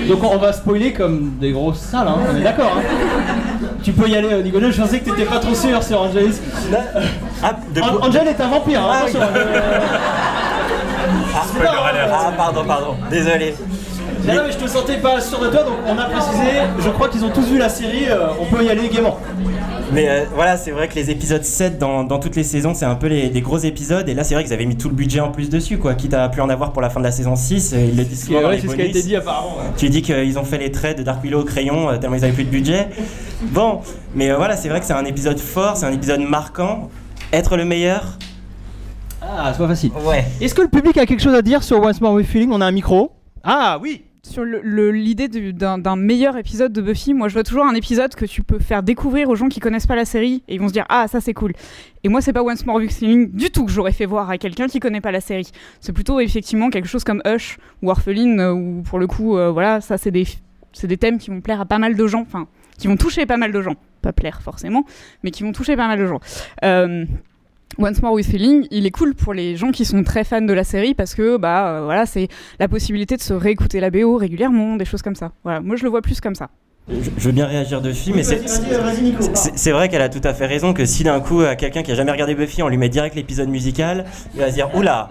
Donc 0.07 0.23
on 0.23 0.37
va 0.37 0.53
spoiler 0.53 0.93
comme 0.93 1.33
des 1.39 1.51
grosses 1.51 1.79
salles, 1.79 2.07
hein, 2.07 2.17
on 2.31 2.35
est 2.37 2.41
d'accord. 2.43 2.71
hein. 2.77 2.81
tu 3.83 3.91
peux 3.91 4.07
y 4.07 4.15
aller, 4.15 4.29
euh, 4.31 4.41
Nicolas, 4.41 4.71
je 4.71 4.81
pensais 4.81 4.99
que 4.99 5.09
t'étais 5.09 5.25
pas 5.25 5.39
trop 5.39 5.53
sûr 5.53 5.83
sur 5.83 6.01
Angelis. 6.01 6.39
Ah, 7.43 7.51
de 7.73 7.81
An- 7.81 7.99
Angel 8.07 8.27
est 8.27 8.39
un 8.41 8.47
vampire, 8.47 8.81
hein, 8.81 8.91
Ah, 8.93 9.01
oui. 9.05 9.11
euh, 9.15 9.79
alert. 11.89 12.09
Ah, 12.13 12.31
pardon, 12.35 12.63
pardon, 12.65 12.95
désolé. 13.09 13.55
Non, 14.25 14.33
non, 14.35 14.41
mais 14.47 14.51
je 14.51 14.57
te 14.57 14.67
sentais 14.67 14.97
pas 14.97 15.21
sûr 15.21 15.39
de 15.39 15.47
toi, 15.47 15.63
donc 15.63 15.75
on 15.87 15.97
a 15.97 16.03
précisé, 16.05 16.47
je 16.79 16.89
crois 16.89 17.07
qu'ils 17.07 17.23
ont 17.23 17.29
tous 17.29 17.45
vu 17.47 17.57
la 17.57 17.69
série, 17.69 18.07
euh, 18.09 18.27
on 18.41 18.45
peut 18.53 18.61
y 18.63 18.69
aller 18.69 18.89
gaiement. 18.89 19.17
Mais 19.93 20.09
euh, 20.09 20.25
voilà, 20.35 20.57
c'est 20.57 20.71
vrai 20.71 20.87
que 20.89 20.95
les 20.95 21.09
épisodes 21.09 21.43
7 21.43 21.77
dans, 21.79 22.03
dans 22.03 22.19
toutes 22.19 22.35
les 22.35 22.43
saisons, 22.43 22.73
c'est 22.73 22.85
un 22.85 22.95
peu 22.95 23.07
les, 23.07 23.29
les 23.29 23.41
gros 23.41 23.57
épisodes. 23.57 24.07
Et 24.09 24.13
là, 24.13 24.23
c'est 24.25 24.33
vrai 24.35 24.43
qu'ils 24.43 24.51
avaient 24.53 24.65
mis 24.65 24.75
tout 24.75 24.89
le 24.89 24.95
budget 24.95 25.21
en 25.21 25.31
plus 25.31 25.49
dessus, 25.49 25.77
quoi. 25.77 25.93
Quitte 25.95 26.13
à 26.13 26.27
plus 26.29 26.41
en 26.41 26.49
avoir 26.49 26.73
pour 26.73 26.81
la 26.81 26.89
fin 26.89 26.99
de 26.99 27.05
la 27.05 27.11
saison 27.11 27.35
6. 27.37 27.73
euh, 27.73 27.85
Ils 27.91 27.97
le 27.97 28.03
disent 28.03 28.25
souvent 28.25 28.41
dans 28.41 28.47
Ouais, 28.49 28.55
les 28.55 28.61
c'est 28.61 28.67
ce 28.67 28.75
qui 28.75 28.81
a 28.81 28.85
été 28.85 29.01
dit 29.01 29.15
apparemment. 29.15 29.57
ouais. 29.57 29.63
Tu 29.77 29.89
dis 29.89 30.01
qu'ils 30.01 30.37
ont 30.37 30.43
fait 30.43 30.57
les 30.57 30.71
traits 30.71 30.97
de 30.97 31.03
Dark 31.03 31.23
Willow 31.23 31.41
au 31.41 31.45
crayon 31.45 31.89
euh, 31.89 31.97
tellement 31.97 32.15
ils 32.17 32.23
avaient 32.25 32.33
plus 32.33 32.43
de 32.45 32.49
budget. 32.49 32.87
Bon, 33.43 33.81
mais 34.15 34.31
euh, 34.31 34.35
voilà, 34.37 34.57
c'est 34.57 34.67
vrai 34.67 34.79
que 34.79 34.85
c'est 34.87 34.93
un 34.93 35.05
épisode 35.05 35.37
fort, 35.37 35.77
c'est 35.77 35.85
un 35.85 35.93
épisode 35.93 36.21
marquant. 36.21 36.89
Être 37.31 37.55
le 37.55 37.65
meilleur, 37.65 38.17
Ah, 39.21 39.51
c'est 39.53 39.59
pas 39.59 39.67
facile. 39.67 39.91
ouais. 40.05 40.25
Est-ce 40.41 40.55
que 40.55 40.63
le 40.63 40.69
public 40.69 40.97
a 40.97 41.05
quelque 41.05 41.21
chose 41.21 41.35
à 41.35 41.41
dire 41.43 41.61
sur 41.63 41.79
Once 41.79 42.01
More 42.01 42.13
With 42.13 42.25
Feeling? 42.27 42.49
On 42.51 42.61
a 42.61 42.65
un 42.65 42.71
micro. 42.71 43.11
Ah 43.43 43.77
oui 43.81 44.03
Sur 44.29 44.43
l'idée 44.43 45.29
du- 45.29 45.53
d'un 45.53 45.95
meilleur 45.95 46.35
épisode 46.37 46.73
de 46.73 46.81
Buffy, 46.81 47.13
moi 47.13 47.27
je 47.29 47.33
vois 47.33 47.43
toujours 47.43 47.65
un 47.65 47.73
épisode 47.75 48.13
que 48.13 48.25
tu 48.25 48.43
peux 48.43 48.59
faire 48.59 48.83
découvrir 48.83 49.29
aux 49.29 49.35
gens 49.35 49.47
qui 49.47 49.59
connaissent 49.61 49.87
pas 49.87 49.95
la 49.95 50.03
série 50.05 50.43
et 50.47 50.55
ils 50.55 50.59
vont 50.59 50.67
se 50.67 50.73
dire 50.73 50.85
ah 50.89 51.07
ça 51.07 51.21
c'est 51.21 51.33
cool. 51.33 51.53
Et 52.03 52.09
moi 52.09 52.19
c'est 52.21 52.33
pas 52.33 52.43
Once 52.43 52.65
More 52.65 52.81
Feeling 52.81 53.31
du 53.31 53.49
tout 53.49 53.65
que 53.65 53.71
j'aurais 53.71 53.93
fait 53.93 54.05
voir 54.05 54.29
à 54.29 54.37
quelqu'un 54.37 54.67
qui 54.67 54.79
connaît 54.79 55.01
pas 55.01 55.11
la 55.11 55.21
série. 55.21 55.49
C'est 55.79 55.93
plutôt 55.93 56.19
effectivement 56.19 56.69
quelque 56.69 56.87
chose 56.87 57.03
comme 57.05 57.21
Hush 57.25 57.57
ou 57.81 57.89
Orpheline 57.89 58.39
euh, 58.39 58.51
où 58.53 58.81
pour 58.83 58.99
le 58.99 59.07
coup 59.07 59.37
euh, 59.37 59.49
voilà 59.49 59.79
ça 59.81 59.97
c'est 59.97 60.11
des 60.11 60.25
des 60.83 60.97
thèmes 60.97 61.17
qui 61.17 61.29
vont 61.31 61.41
plaire 61.41 61.61
à 61.61 61.65
pas 61.65 61.79
mal 61.79 61.95
de 61.95 62.05
gens, 62.07 62.21
enfin 62.21 62.47
qui 62.77 62.87
vont 62.87 62.97
toucher 62.97 63.25
pas 63.25 63.37
mal 63.37 63.51
de 63.51 63.61
gens, 63.61 63.75
pas 64.03 64.13
plaire 64.13 64.41
forcément, 64.43 64.83
mais 65.23 65.31
qui 65.31 65.41
vont 65.41 65.51
toucher 65.53 65.75
pas 65.75 65.87
mal 65.87 65.97
de 65.97 66.05
gens. 66.05 66.19
Euh, 66.63 67.05
Once 67.77 68.01
More 68.01 68.13
With 68.13 68.25
Feeling, 68.25 68.65
il 68.71 68.85
est 68.85 68.91
cool 68.91 69.13
pour 69.13 69.33
les 69.33 69.55
gens 69.55 69.71
qui 69.71 69.85
sont 69.85 70.03
très 70.03 70.23
fans 70.23 70.41
de 70.41 70.53
la 70.53 70.63
série 70.63 70.95
parce 70.95 71.13
que 71.13 71.37
bah 71.37 71.67
euh, 71.67 71.81
voilà 71.83 72.05
c'est 72.05 72.27
la 72.59 72.67
possibilité 72.67 73.17
de 73.17 73.21
se 73.21 73.33
réécouter 73.33 73.79
la 73.79 73.91
BO 73.91 74.17
régulièrement, 74.17 74.77
des 74.77 74.85
choses 74.85 75.01
comme 75.03 75.15
ça. 75.15 75.31
Voilà, 75.43 75.61
moi 75.61 75.75
je 75.75 75.83
le 75.83 75.89
vois 75.89 76.01
plus 76.01 76.19
comme 76.19 76.35
ça. 76.35 76.49
Je, 76.89 77.09
je 77.17 77.25
veux 77.25 77.33
bien 77.33 77.45
réagir 77.45 77.81
dessus, 77.81 78.13
mais 78.15 78.23
c'est. 78.23 79.71
Vrai 79.71 79.89
qu'elle 79.89 80.01
a 80.01 80.09
tout 80.09 80.21
à 80.23 80.33
fait 80.33 80.45
raison 80.45 80.73
que 80.73 80.85
si 80.85 81.03
d'un 81.03 81.19
coup, 81.19 81.41
à 81.41 81.55
quelqu'un 81.55 81.83
qui 81.83 81.91
a 81.91 81.95
jamais 81.95 82.11
regardé 82.11 82.33
Buffy, 82.33 82.63
on 82.63 82.69
lui 82.69 82.77
met 82.77 82.89
direct 82.89 83.13
l'épisode 83.15 83.49
musical, 83.49 84.05
il 84.33 84.39
va 84.39 84.49
se 84.49 84.53
dire 84.53 84.73
Oula 84.73 85.09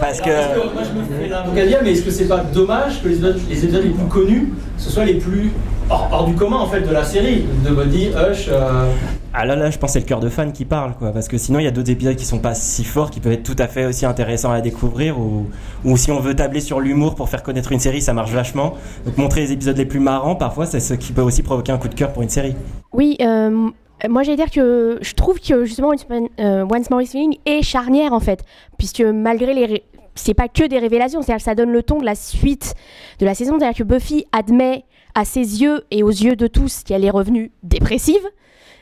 Parce 0.00 0.20
que. 0.20 0.30
Moi, 0.30 0.82
je 0.84 0.98
me 0.98 1.04
fais 1.22 1.28
l'avocat 1.28 1.80
mais 1.82 1.92
est-ce 1.92 2.02
que 2.02 2.10
c'est 2.10 2.28
pas 2.28 2.38
dommage 2.38 3.02
que 3.02 3.08
les 3.08 3.14
épisodes, 3.16 3.40
les 3.48 3.64
épisodes 3.64 3.82
les 3.84 3.90
plus 3.90 4.06
connus, 4.08 4.52
ce 4.76 4.90
soit 4.90 5.04
les 5.04 5.14
plus 5.14 5.50
hors, 5.90 6.08
hors 6.12 6.26
du 6.26 6.34
commun 6.34 6.56
en 6.58 6.66
fait 6.66 6.80
de 6.82 6.92
la 6.92 7.04
série 7.04 7.44
De 7.64 7.70
Body, 7.70 8.08
Hush. 8.08 8.48
euh, 8.48 8.86
Ah 9.34 9.44
là 9.44 9.56
là, 9.56 9.70
je 9.70 9.78
pense 9.78 9.90
que 9.90 9.92
c'est 9.94 10.00
le 10.00 10.04
cœur 10.06 10.20
de 10.20 10.28
fan 10.28 10.52
qui 10.52 10.64
parle, 10.64 10.94
quoi. 10.98 11.12
Parce 11.12 11.28
que 11.28 11.38
sinon, 11.38 11.58
il 11.58 11.64
y 11.64 11.66
a 11.66 11.70
d'autres 11.70 11.90
épisodes 11.90 12.16
qui 12.16 12.24
sont 12.24 12.38
pas 12.38 12.54
si 12.54 12.84
forts, 12.84 13.10
qui 13.10 13.20
peuvent 13.20 13.32
être 13.32 13.42
tout 13.42 13.56
à 13.58 13.66
fait 13.66 13.86
aussi 13.86 14.06
intéressants 14.06 14.50
à 14.52 14.60
découvrir. 14.60 15.18
Ou, 15.18 15.46
ou 15.84 15.96
si 15.96 16.10
on 16.10 16.20
veut 16.20 16.34
tabler 16.34 16.60
sur 16.60 16.80
l'humour 16.80 17.14
pour 17.14 17.28
faire 17.28 17.42
connaître 17.42 17.72
une 17.72 17.80
série, 17.80 18.00
ça 18.02 18.12
marche 18.12 18.32
vachement. 18.32 18.74
Donc 19.06 19.16
montrer 19.18 19.40
les 19.42 19.52
épisodes 19.52 19.76
les 19.76 19.86
plus 19.86 20.00
marrants, 20.00 20.34
parfois, 20.36 20.66
c'est 20.66 20.80
ce 20.80 20.94
qui 20.94 21.12
peut 21.12 21.22
aussi 21.22 21.42
provoquer 21.42 21.72
un 21.72 21.78
coup 21.78 21.88
de 21.88 21.94
cœur 21.94 22.12
pour 22.12 22.22
une 22.22 22.28
série. 22.30 22.54
Oui, 22.92 23.16
euh, 23.20 23.68
moi 24.08 24.22
j'allais 24.22 24.36
dire 24.36 24.50
que 24.50 24.98
je 25.00 25.14
trouve 25.14 25.40
que 25.40 25.64
justement 25.64 25.88
Once 25.88 26.06
euh, 26.38 26.64
More 26.90 27.02
Is 27.02 27.06
Feeling 27.06 27.38
est 27.46 27.62
charnière 27.62 28.12
en 28.12 28.20
fait, 28.20 28.44
puisque 28.76 29.00
malgré 29.00 29.54
les... 29.54 29.82
C'est 30.14 30.34
pas 30.34 30.48
que 30.48 30.64
des 30.64 30.80
révélations, 30.80 31.22
c'est-à-dire 31.22 31.38
que 31.38 31.44
ça 31.44 31.54
donne 31.54 31.70
le 31.70 31.82
ton 31.82 31.98
de 31.98 32.04
la 32.04 32.16
suite 32.16 32.74
de 33.20 33.24
la 33.24 33.34
saison, 33.34 33.56
c'est-à-dire 33.58 33.78
que 33.78 33.84
Buffy 33.84 34.26
admet 34.32 34.84
à 35.14 35.24
ses 35.24 35.62
yeux 35.62 35.84
et 35.92 36.02
aux 36.02 36.10
yeux 36.10 36.34
de 36.34 36.48
tous 36.48 36.82
qu'elle 36.82 37.04
est 37.04 37.10
revenue 37.10 37.52
dépressive 37.62 38.26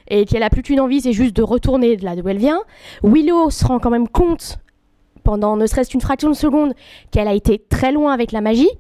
et 0.09 0.25
qu'elle 0.25 0.43
a 0.43 0.51
plus 0.51 0.63
qu'une 0.63 0.81
envie, 0.81 1.01
c'est 1.01 1.13
juste 1.13 1.37
de 1.37 1.43
retourner 1.43 1.97
de 1.97 2.05
là 2.05 2.17
d'où 2.17 2.27
elle 2.29 2.39
vient. 2.39 2.61
Willow 3.03 3.51
se 3.51 3.67
rend 3.67 3.79
quand 3.79 3.91
même 3.91 4.09
compte 4.09 4.59
pendant 5.25 5.57
ne 5.57 5.67
serait-ce 5.67 5.91
qu'une 5.91 6.01
fraction 6.01 6.31
de 6.31 6.35
seconde 6.35 6.73
qu'elle 7.11 7.29
a 7.29 7.35
été 7.35 7.63
très 7.69 7.93
loin 7.93 8.13
avec 8.13 8.33
la 8.33 8.41
magie. 8.41 8.71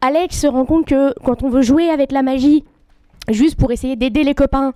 Alex 0.00 0.40
se 0.40 0.46
rend 0.46 0.64
compte 0.66 0.86
que 0.86 1.14
quand 1.24 1.42
on 1.42 1.48
veut 1.48 1.62
jouer 1.62 1.88
avec 1.88 2.12
la 2.12 2.22
magie, 2.22 2.64
juste 3.28 3.56
pour 3.56 3.72
essayer 3.72 3.96
d'aider 3.96 4.24
les 4.24 4.34
copains, 4.34 4.74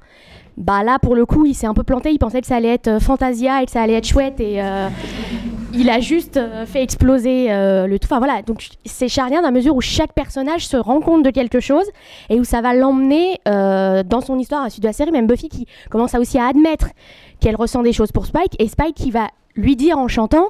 bah 0.59 0.83
là 0.83 0.99
pour 0.99 1.15
le 1.15 1.25
coup 1.25 1.47
il 1.47 1.55
s'est 1.55 1.67
un 1.67 1.75
peu 1.75 1.85
planté, 1.85 2.11
il 2.11 2.19
pensait 2.19 2.41
que 2.41 2.47
ça 2.47 2.57
allait 2.57 2.75
être 2.75 2.89
euh, 2.89 3.01
Fantasia 3.01 3.63
et 3.63 3.67
que 3.67 3.71
ça 3.71 3.81
allait 3.81 3.95
être 3.95 4.07
chouette 4.07 4.41
et 4.41 4.61
euh, 4.61 4.89
il 5.73 5.89
a 5.89 6.01
juste 6.01 6.37
euh, 6.37 6.67
fait 6.67 6.83
exploser 6.83 7.47
le 7.49 7.97
tout. 7.99 8.07
Enfin 8.07 8.19
voilà, 8.19 8.43
donc 8.43 8.67
c'est 8.85 9.09
charnière 9.09 9.41
dans 9.41 9.49
la 9.49 9.53
mesure 9.53 9.77
où 9.77 9.81
chaque 9.81 10.13
personnage 10.13 10.67
se 10.67 10.77
rend 10.77 11.01
compte 11.01 11.25
de 11.25 11.31
quelque 11.31 11.61
chose 11.61 11.87
et 12.29 12.41
où 12.41 12.45
ça 12.45 12.61
va 12.61 12.75
l'emmener 12.75 13.39
dans 13.47 14.21
son 14.21 14.39
histoire 14.39 14.63
à 14.63 14.65
la 14.65 14.71
suite 14.71 14.83
de 14.83 14.89
la 14.89 14.93
série. 14.93 15.13
Même 15.13 15.27
Buffy 15.27 15.49
qui 15.49 15.67
commence 15.91 16.15
aussi 16.15 16.39
à 16.39 16.47
admettre 16.49 16.89
qu'elle 17.41 17.57
ressent 17.57 17.83
des 17.83 17.93
choses 17.93 18.11
pour 18.11 18.27
Spike 18.27 18.57
et 18.59 18.67
Spike 18.67 18.97
qui 18.97 19.11
va 19.11 19.29
lui 19.55 19.77
dire 19.77 19.99
en 19.99 20.09
chantant. 20.09 20.49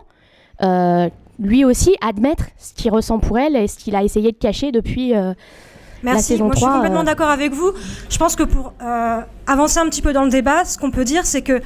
lui 1.39 1.65
aussi 1.65 1.95
admettre 2.01 2.45
ce 2.57 2.73
qu'il 2.75 2.91
ressent 2.91 3.19
pour 3.19 3.39
elle 3.39 3.57
et 3.57 3.67
ce 3.67 3.79
qu'il 3.79 3.95
a 3.95 4.03
essayé 4.03 4.33
de 4.33 4.39
cacher 4.39 4.73
depuis, 4.73 5.13
la 6.03 6.13
Merci, 6.13 6.29
saison 6.33 6.47
moi 6.47 6.55
je 6.55 6.61
3. 6.61 6.71
suis 6.71 6.77
complètement 6.79 7.01
euh, 7.01 7.05
d'accord 7.05 7.31
avec 7.31 7.53
vous. 7.53 7.73
Je 8.09 8.19
pense 8.19 8.37
que 8.37 8.43
pour 8.45 8.73
euh, 8.83 9.21
avancer 9.47 9.79
un 9.79 9.87
petit 9.89 10.03
peu 10.03 10.13
dans 10.13 10.25
le 10.25 10.31
débat, 10.31 10.65
ce 10.65 10.79
qu'on 10.79 10.91
peut 10.91 11.05
dire, 11.05 11.27
c'est 11.27 11.43
que 11.43 11.61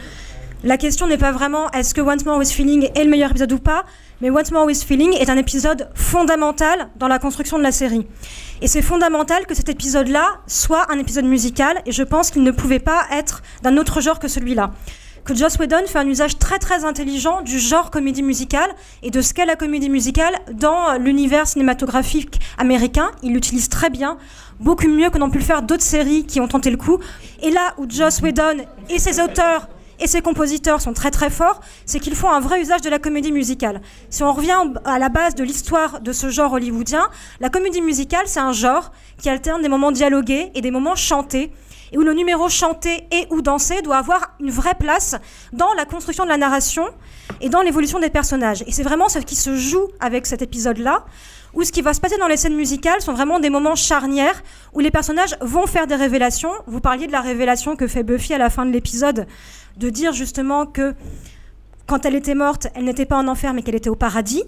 la 0.64 0.76
question 0.76 1.06
n'est 1.06 1.18
pas 1.18 1.32
vraiment 1.32 1.70
est-ce 1.72 1.92
que 1.94 2.00
Once 2.00 2.24
More 2.24 2.38
with 2.38 2.50
Feeling 2.50 2.88
est 2.94 3.04
le 3.04 3.10
meilleur 3.10 3.30
épisode 3.30 3.52
ou 3.52 3.58
pas, 3.58 3.84
mais 4.20 4.30
Once 4.30 4.52
More 4.52 4.64
with 4.64 4.82
Feeling 4.82 5.12
est 5.14 5.28
un 5.28 5.36
épisode 5.36 5.88
fondamental 5.94 6.88
dans 6.96 7.08
la 7.08 7.18
construction 7.18 7.58
de 7.58 7.62
la 7.64 7.72
série. 7.72 8.06
Et 8.60 8.68
c'est 8.68 8.82
fondamental 8.82 9.44
que 9.46 9.54
cet 9.54 9.68
épisode-là 9.68 10.28
soit 10.46 10.86
un 10.92 10.98
épisode 11.00 11.24
musical, 11.24 11.82
et 11.84 11.90
je 11.92 12.04
pense 12.04 12.30
qu'il 12.30 12.44
ne 12.44 12.52
pouvait 12.52 12.78
pas 12.78 13.02
être 13.10 13.42
d'un 13.62 13.76
autre 13.76 14.00
genre 14.00 14.20
que 14.20 14.28
celui-là. 14.28 14.70
Que 15.24 15.36
Joss 15.36 15.56
Whedon 15.56 15.86
fait 15.86 16.00
un 16.00 16.08
usage 16.08 16.36
très 16.36 16.58
très 16.58 16.84
intelligent 16.84 17.42
du 17.42 17.60
genre 17.60 17.92
comédie 17.92 18.24
musicale 18.24 18.74
et 19.04 19.10
de 19.12 19.20
ce 19.20 19.32
qu'est 19.32 19.46
la 19.46 19.54
comédie 19.54 19.88
musicale 19.88 20.34
dans 20.52 20.98
l'univers 20.98 21.46
cinématographique 21.46 22.40
américain. 22.58 23.12
Il 23.22 23.32
l'utilise 23.32 23.68
très 23.68 23.88
bien, 23.88 24.18
beaucoup 24.58 24.88
mieux 24.88 25.10
que 25.10 25.18
n'ont 25.18 25.30
pu 25.30 25.38
le 25.38 25.44
faire 25.44 25.62
d'autres 25.62 25.84
séries 25.84 26.26
qui 26.26 26.40
ont 26.40 26.48
tenté 26.48 26.70
le 26.70 26.76
coup. 26.76 26.98
Et 27.40 27.52
là 27.52 27.72
où 27.78 27.86
Joss 27.88 28.20
Whedon 28.20 28.64
et 28.90 28.98
ses 28.98 29.20
auteurs 29.20 29.68
et 30.00 30.08
ses 30.08 30.22
compositeurs 30.22 30.80
sont 30.80 30.92
très 30.92 31.12
très 31.12 31.30
forts, 31.30 31.60
c'est 31.86 32.00
qu'ils 32.00 32.16
font 32.16 32.28
un 32.28 32.40
vrai 32.40 32.60
usage 32.60 32.80
de 32.80 32.90
la 32.90 32.98
comédie 32.98 33.30
musicale. 33.30 33.80
Si 34.10 34.24
on 34.24 34.32
revient 34.32 34.58
à 34.84 34.98
la 34.98 35.08
base 35.08 35.36
de 35.36 35.44
l'histoire 35.44 36.00
de 36.00 36.12
ce 36.12 36.30
genre 36.30 36.52
hollywoodien, 36.52 37.08
la 37.38 37.48
comédie 37.48 37.80
musicale, 37.80 38.24
c'est 38.26 38.40
un 38.40 38.52
genre 38.52 38.90
qui 39.18 39.28
alterne 39.28 39.62
des 39.62 39.68
moments 39.68 39.92
dialogués 39.92 40.50
et 40.56 40.60
des 40.62 40.72
moments 40.72 40.96
chantés, 40.96 41.52
et 41.92 41.98
où 41.98 42.02
le 42.02 42.14
numéro 42.14 42.48
chanté 42.48 43.06
et 43.10 43.26
ou 43.30 43.42
dansé 43.42 43.82
doit 43.82 43.98
avoir 43.98 44.34
une 44.40 44.50
vraie 44.50 44.74
place 44.74 45.14
dans 45.52 45.72
la 45.74 45.84
construction 45.84 46.24
de 46.24 46.30
la 46.30 46.38
narration 46.38 46.86
et 47.40 47.48
dans 47.48 47.62
l'évolution 47.62 48.00
des 48.00 48.10
personnages. 48.10 48.64
Et 48.66 48.72
c'est 48.72 48.82
vraiment 48.82 49.08
ce 49.08 49.18
qui 49.18 49.36
se 49.36 49.56
joue 49.56 49.88
avec 50.00 50.26
cet 50.26 50.42
épisode-là, 50.42 51.04
où 51.54 51.62
ce 51.64 51.72
qui 51.72 51.82
va 51.82 51.92
se 51.92 52.00
passer 52.00 52.16
dans 52.16 52.28
les 52.28 52.38
scènes 52.38 52.56
musicales 52.56 53.00
sont 53.02 53.12
vraiment 53.12 53.38
des 53.38 53.50
moments 53.50 53.74
charnières 53.74 54.42
où 54.72 54.80
les 54.80 54.90
personnages 54.90 55.36
vont 55.42 55.66
faire 55.66 55.86
des 55.86 55.96
révélations. 55.96 56.52
Vous 56.66 56.80
parliez 56.80 57.06
de 57.06 57.12
la 57.12 57.20
révélation 57.20 57.76
que 57.76 57.86
fait 57.86 58.02
Buffy 58.02 58.32
à 58.32 58.38
la 58.38 58.48
fin 58.48 58.64
de 58.64 58.70
l'épisode, 58.70 59.26
de 59.76 59.90
dire 59.90 60.12
justement 60.12 60.64
que 60.66 60.94
quand 61.86 62.06
elle 62.06 62.14
était 62.14 62.34
morte, 62.34 62.68
elle 62.74 62.84
n'était 62.84 63.04
pas 63.04 63.18
en 63.18 63.28
enfer 63.28 63.52
mais 63.52 63.62
qu'elle 63.62 63.74
était 63.74 63.90
au 63.90 63.96
paradis. 63.96 64.44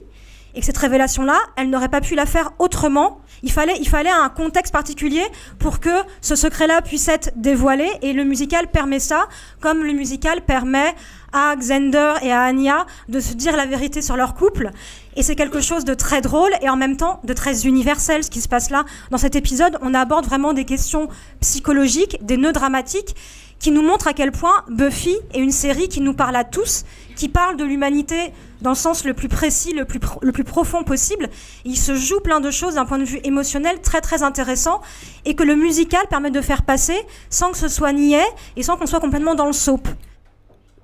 Et 0.56 0.60
que 0.60 0.66
cette 0.66 0.78
révélation-là, 0.78 1.36
elle 1.56 1.68
n'aurait 1.68 1.88
pas 1.88 2.00
pu 2.00 2.14
la 2.14 2.26
faire 2.26 2.52
autrement. 2.60 3.18
Il 3.44 3.52
fallait, 3.52 3.76
il 3.78 3.88
fallait 3.88 4.10
un 4.10 4.30
contexte 4.30 4.72
particulier 4.72 5.22
pour 5.58 5.78
que 5.78 5.90
ce 6.22 6.34
secret-là 6.34 6.80
puisse 6.80 7.08
être 7.08 7.30
dévoilé. 7.36 7.86
Et 8.00 8.14
le 8.14 8.24
musical 8.24 8.68
permet 8.68 8.98
ça, 8.98 9.28
comme 9.60 9.84
le 9.84 9.92
musical 9.92 10.40
permet 10.40 10.94
à 11.34 11.54
Xander 11.54 12.14
et 12.22 12.32
à 12.32 12.42
Anya 12.42 12.86
de 13.08 13.20
se 13.20 13.34
dire 13.34 13.54
la 13.56 13.66
vérité 13.66 14.00
sur 14.00 14.16
leur 14.16 14.34
couple. 14.34 14.70
Et 15.16 15.22
c'est 15.22 15.36
quelque 15.36 15.60
chose 15.60 15.84
de 15.84 15.92
très 15.92 16.22
drôle 16.22 16.52
et 16.62 16.70
en 16.70 16.76
même 16.76 16.96
temps 16.96 17.20
de 17.24 17.34
très 17.34 17.66
universel 17.66 18.24
ce 18.24 18.30
qui 18.30 18.40
se 18.40 18.48
passe 18.48 18.70
là. 18.70 18.84
Dans 19.10 19.18
cet 19.18 19.36
épisode, 19.36 19.76
on 19.82 19.92
aborde 19.92 20.24
vraiment 20.24 20.54
des 20.54 20.64
questions 20.64 21.08
psychologiques, 21.40 22.18
des 22.24 22.38
nœuds 22.38 22.52
dramatiques 22.52 23.14
qui 23.58 23.70
nous 23.70 23.82
montrent 23.82 24.08
à 24.08 24.12
quel 24.12 24.32
point 24.32 24.64
Buffy 24.68 25.16
est 25.32 25.38
une 25.38 25.50
série 25.50 25.88
qui 25.88 26.00
nous 26.00 26.14
parle 26.14 26.36
à 26.36 26.44
tous, 26.44 26.84
qui 27.16 27.28
parle 27.28 27.56
de 27.56 27.64
l'humanité 27.64 28.32
dans 28.62 28.70
le 28.70 28.76
sens 28.76 29.04
le 29.04 29.14
plus 29.14 29.28
précis, 29.28 29.72
le 29.74 29.84
plus, 29.84 29.98
pro- 30.00 30.18
le 30.22 30.32
plus 30.32 30.44
profond 30.44 30.82
possible. 30.84 31.28
Il 31.64 31.76
se 31.76 31.94
joue 31.94 32.20
plein 32.20 32.40
de 32.40 32.50
choses 32.50 32.74
d'un 32.76 32.84
point 32.86 32.98
de 32.98 33.04
vue 33.04 33.20
émotionnel 33.24 33.80
très 33.80 34.00
très 34.00 34.22
intéressant 34.22 34.80
et 35.24 35.34
que 35.34 35.42
le 35.42 35.54
musical 35.54 36.02
permet 36.08 36.30
de 36.30 36.40
faire 36.40 36.62
passer 36.62 36.96
sans 37.30 37.50
que 37.50 37.58
ce 37.58 37.68
soit 37.68 37.92
niais 37.92 38.24
et 38.56 38.62
sans 38.62 38.76
qu'on 38.76 38.86
soit 38.86 39.00
complètement 39.00 39.34
dans 39.34 39.46
le 39.46 39.52
soap. 39.52 39.86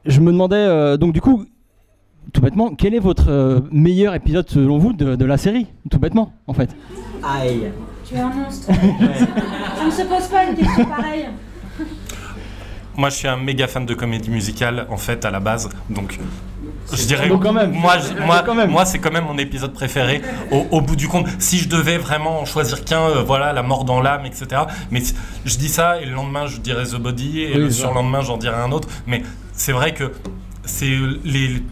Je 0.05 0.21
me 0.21 0.31
demandais, 0.33 0.57
euh, 0.57 0.97
donc 0.97 1.13
du 1.13 1.21
coup, 1.21 1.45
tout 2.33 2.41
bêtement, 2.41 2.75
quel 2.75 2.95
est 2.95 2.99
votre 3.01 3.29
euh, 3.31 3.61
meilleur 3.73 4.15
épisode 4.15 4.49
selon 4.49 4.79
vous 4.79 4.93
de, 4.93 5.17
de 5.17 5.25
la 5.25 5.37
série 5.37 5.67
Tout 5.91 5.99
bêtement, 5.99 6.33
en 6.47 6.53
fait? 6.55 6.71
Aïe. 7.23 7.71
Tu 8.07 8.15
es 8.15 8.21
un 8.21 8.29
monstre. 8.29 8.67
Ça 8.67 9.85
ne 9.85 9.91
se 9.91 10.03
pose 10.03 10.27
pas 10.29 10.45
une 10.45 10.57
question 10.57 10.85
pareille. 10.85 11.29
Moi, 13.01 13.09
je 13.09 13.17
suis 13.17 13.29
un 13.29 13.39
méga 13.39 13.67
fan 13.67 13.87
de 13.87 13.95
comédie 13.95 14.29
musicale, 14.29 14.87
en 14.91 14.99
fait, 14.99 15.25
à 15.25 15.31
la 15.31 15.41
base. 15.41 15.71
Donc, 15.89 16.19
je 16.93 17.03
dirais. 17.07 17.31
Quand 17.43 17.53
même. 17.55 17.73
Moi, 17.73 17.95
je- 17.99 18.23
moi, 18.23 18.37
Donc 18.39 18.47
quand 18.47 18.55
même. 18.55 18.71
moi 18.71 18.85
c'est 18.85 18.99
quand 18.99 19.11
même 19.11 19.25
mon 19.25 19.39
épisode 19.39 19.73
préféré. 19.73 20.21
Au, 20.51 20.67
au 20.71 20.81
bout 20.83 20.97
du 20.97 21.09
compte, 21.09 21.27
si 21.39 21.57
je 21.59 21.67
devais 21.69 21.97
vraiment 21.97 22.41
en 22.41 22.45
choisir 22.45 22.85
qu'un, 22.85 23.01
euh, 23.09 23.23
voilà, 23.23 23.55
la 23.55 23.63
mort 23.63 23.85
dans 23.85 24.03
l'âme, 24.03 24.27
etc. 24.27 24.49
Mais 24.91 25.01
je 25.47 25.57
dis 25.57 25.71
ça, 25.71 25.99
et 25.99 26.05
le 26.05 26.13
lendemain, 26.13 26.47
je 26.47 26.59
dirais 26.59 26.85
The 26.85 26.97
Body, 26.97 27.41
et 27.41 27.53
Oui, 27.55 27.61
le 27.61 27.71
surlendemain, 27.71 28.21
j'en 28.21 28.37
dirais 28.37 28.61
un 28.61 28.71
autre. 28.71 28.89
Mais 29.07 29.23
c'est 29.55 29.73
vrai 29.73 29.95
que 29.95 30.13
c'est 30.67 30.95
les. 31.25 31.63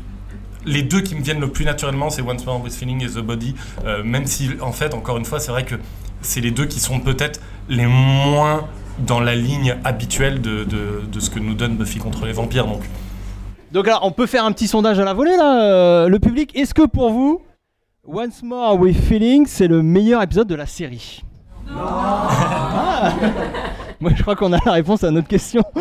Les 0.64 0.82
deux 0.82 1.02
qui 1.02 1.14
me 1.14 1.22
viennent 1.22 1.40
le 1.40 1.48
plus 1.50 1.64
naturellement, 1.66 2.08
c'est 2.10 2.22
Once 2.22 2.44
More 2.46 2.62
with 2.62 2.74
Feeling 2.74 3.02
et 3.04 3.08
The 3.08 3.18
Body. 3.20 3.54
Euh, 3.84 4.02
même 4.02 4.24
si, 4.26 4.50
en 4.62 4.72
fait, 4.72 4.94
encore 4.94 5.16
une 5.18 5.24
fois, 5.26 5.40
c'est 5.40 5.50
vrai 5.50 5.64
que 5.64 5.74
c'est 6.22 6.40
les 6.40 6.50
deux 6.52 6.64
qui 6.66 6.80
sont 6.80 7.00
peut-être 7.00 7.40
les 7.68 7.86
moins 7.86 8.66
dans 9.06 9.20
la 9.20 9.34
ligne 9.34 9.76
habituelle 9.84 10.40
de, 10.40 10.64
de- 10.64 11.02
de 11.10 11.20
ce 11.20 11.30
que 11.30 11.38
nous 11.38 11.54
donne 11.54 11.76
Buffy 11.76 11.98
contre 11.98 12.26
les 12.26 12.32
vampires. 12.32 12.66
Donc, 12.66 12.82
Donc 13.72 13.86
alors, 13.88 14.00
on 14.04 14.10
peut 14.10 14.26
faire 14.26 14.44
un 14.44 14.52
petit 14.52 14.66
sondage 14.68 14.98
à 14.98 15.04
la 15.04 15.14
volée 15.14 15.36
là, 15.36 15.62
euh, 15.62 16.08
le 16.08 16.18
public. 16.18 16.56
Est-ce 16.56 16.74
que 16.74 16.86
pour 16.86 17.10
vous, 17.10 17.40
Once 18.06 18.42
More 18.42 18.78
with 18.80 18.96
Feeling, 18.98 19.46
c'est 19.46 19.68
le 19.68 19.82
meilleur 19.82 20.22
épisode 20.22 20.48
de 20.48 20.54
la 20.54 20.66
série? 20.66 21.22
Ah 21.70 23.12
Moi, 24.00 24.12
je 24.16 24.22
crois 24.22 24.36
qu'on 24.36 24.52
a 24.52 24.58
la 24.64 24.72
réponse 24.72 25.02
à 25.04 25.10
notre 25.10 25.28
question. 25.28 25.62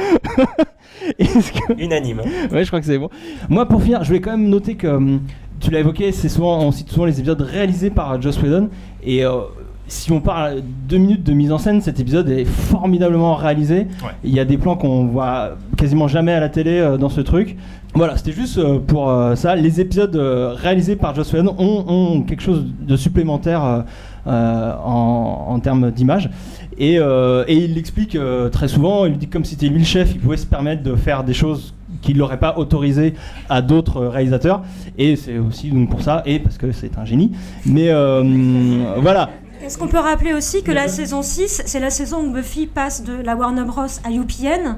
Que- 1.17 1.79
Unanime. 1.81 2.21
Ouais, 2.51 2.63
je 2.63 2.67
crois 2.67 2.79
que 2.81 2.85
c'est 2.85 2.97
bon. 2.97 3.09
Moi, 3.49 3.65
pour 3.65 3.81
finir, 3.81 4.03
je 4.03 4.07
voulais 4.09 4.19
quand 4.19 4.31
même 4.31 4.49
noter 4.49 4.75
que 4.75 4.87
hum, 4.87 5.21
tu 5.59 5.69
l'as 5.71 5.79
évoqué, 5.79 6.11
c'est 6.11 6.27
souvent, 6.27 6.59
on 6.59 6.71
cite 6.71 6.89
souvent 6.89 7.05
les 7.05 7.17
épisodes 7.19 7.39
réalisés 7.39 7.89
par 7.91 8.21
Joss 8.21 8.41
Whedon. 8.41 8.69
Et 9.03 9.23
euh, 9.23 9.41
si 9.87 10.11
on 10.11 10.19
parle 10.19 10.61
deux 10.87 10.97
minutes 10.97 11.23
de 11.23 11.33
mise 11.33 11.51
en 11.51 11.57
scène, 11.57 11.81
cet 11.81 11.99
épisode 11.99 12.29
est 12.29 12.45
formidablement 12.45 13.35
réalisé. 13.35 13.87
Ouais. 14.03 14.11
Il 14.23 14.33
y 14.33 14.39
a 14.39 14.45
des 14.45 14.57
plans 14.57 14.75
qu'on 14.75 15.05
voit 15.05 15.51
quasiment 15.77 16.07
jamais 16.07 16.33
à 16.33 16.39
la 16.39 16.49
télé 16.49 16.79
euh, 16.79 16.97
dans 16.97 17.09
ce 17.09 17.21
truc. 17.21 17.55
Voilà, 17.93 18.17
c'était 18.17 18.33
juste 18.33 18.57
euh, 18.57 18.79
pour 18.79 19.09
euh, 19.09 19.35
ça. 19.35 19.55
Les 19.55 19.79
épisodes 19.79 20.15
réalisés 20.15 20.95
par 20.97 21.15
Joss 21.15 21.31
Whedon 21.33 21.55
ont, 21.57 21.85
ont 21.87 22.21
quelque 22.21 22.43
chose 22.43 22.65
de 22.81 22.95
supplémentaire 22.97 23.85
en, 24.25 25.45
en 25.47 25.59
termes 25.59 25.89
d'image. 25.91 26.29
Et, 26.77 26.95
et 26.95 27.55
il 27.55 27.73
l'explique 27.73 28.17
très 28.51 28.67
souvent, 28.67 29.05
il 29.05 29.17
dit 29.17 29.27
que 29.27 29.33
comme 29.33 29.45
c'était 29.45 29.67
lui 29.67 29.79
le 29.79 29.85
chef, 29.85 30.11
il 30.13 30.19
pouvait 30.19 30.37
se 30.37 30.45
permettre 30.45 30.83
de 30.83 30.95
faire 30.95 31.23
des 31.23 31.33
choses 31.33 31.73
qu'il 32.01 32.17
n'aurait 32.17 32.39
pas 32.39 32.57
autorisé 32.57 33.13
à 33.49 33.61
d'autres 33.61 34.05
réalisateurs. 34.05 34.61
Et 34.97 35.15
c'est 35.15 35.39
aussi 35.39 35.71
donc 35.71 35.89
pour 35.89 36.01
ça, 36.01 36.21
et 36.25 36.39
parce 36.39 36.57
que 36.57 36.71
c'est 36.71 36.97
un 36.97 37.05
génie. 37.05 37.31
Mais 37.65 37.89
voilà. 39.01 39.29
Est-ce 39.67 39.77
qu'on 39.77 39.89
peut 39.89 39.99
rappeler 39.99 40.33
aussi 40.33 40.63
que 40.63 40.71
la 40.71 40.87
saison 40.87 41.21
6, 41.21 41.63
c'est 41.65 41.81
la 41.81 41.89
saison 41.89 42.23
où 42.23 42.31
Buffy 42.31 42.67
passe 42.67 43.03
de 43.03 43.11
la 43.21 43.35
Warner 43.35 43.63
Bros 43.63 43.81
à 44.05 44.11
UPN 44.11 44.77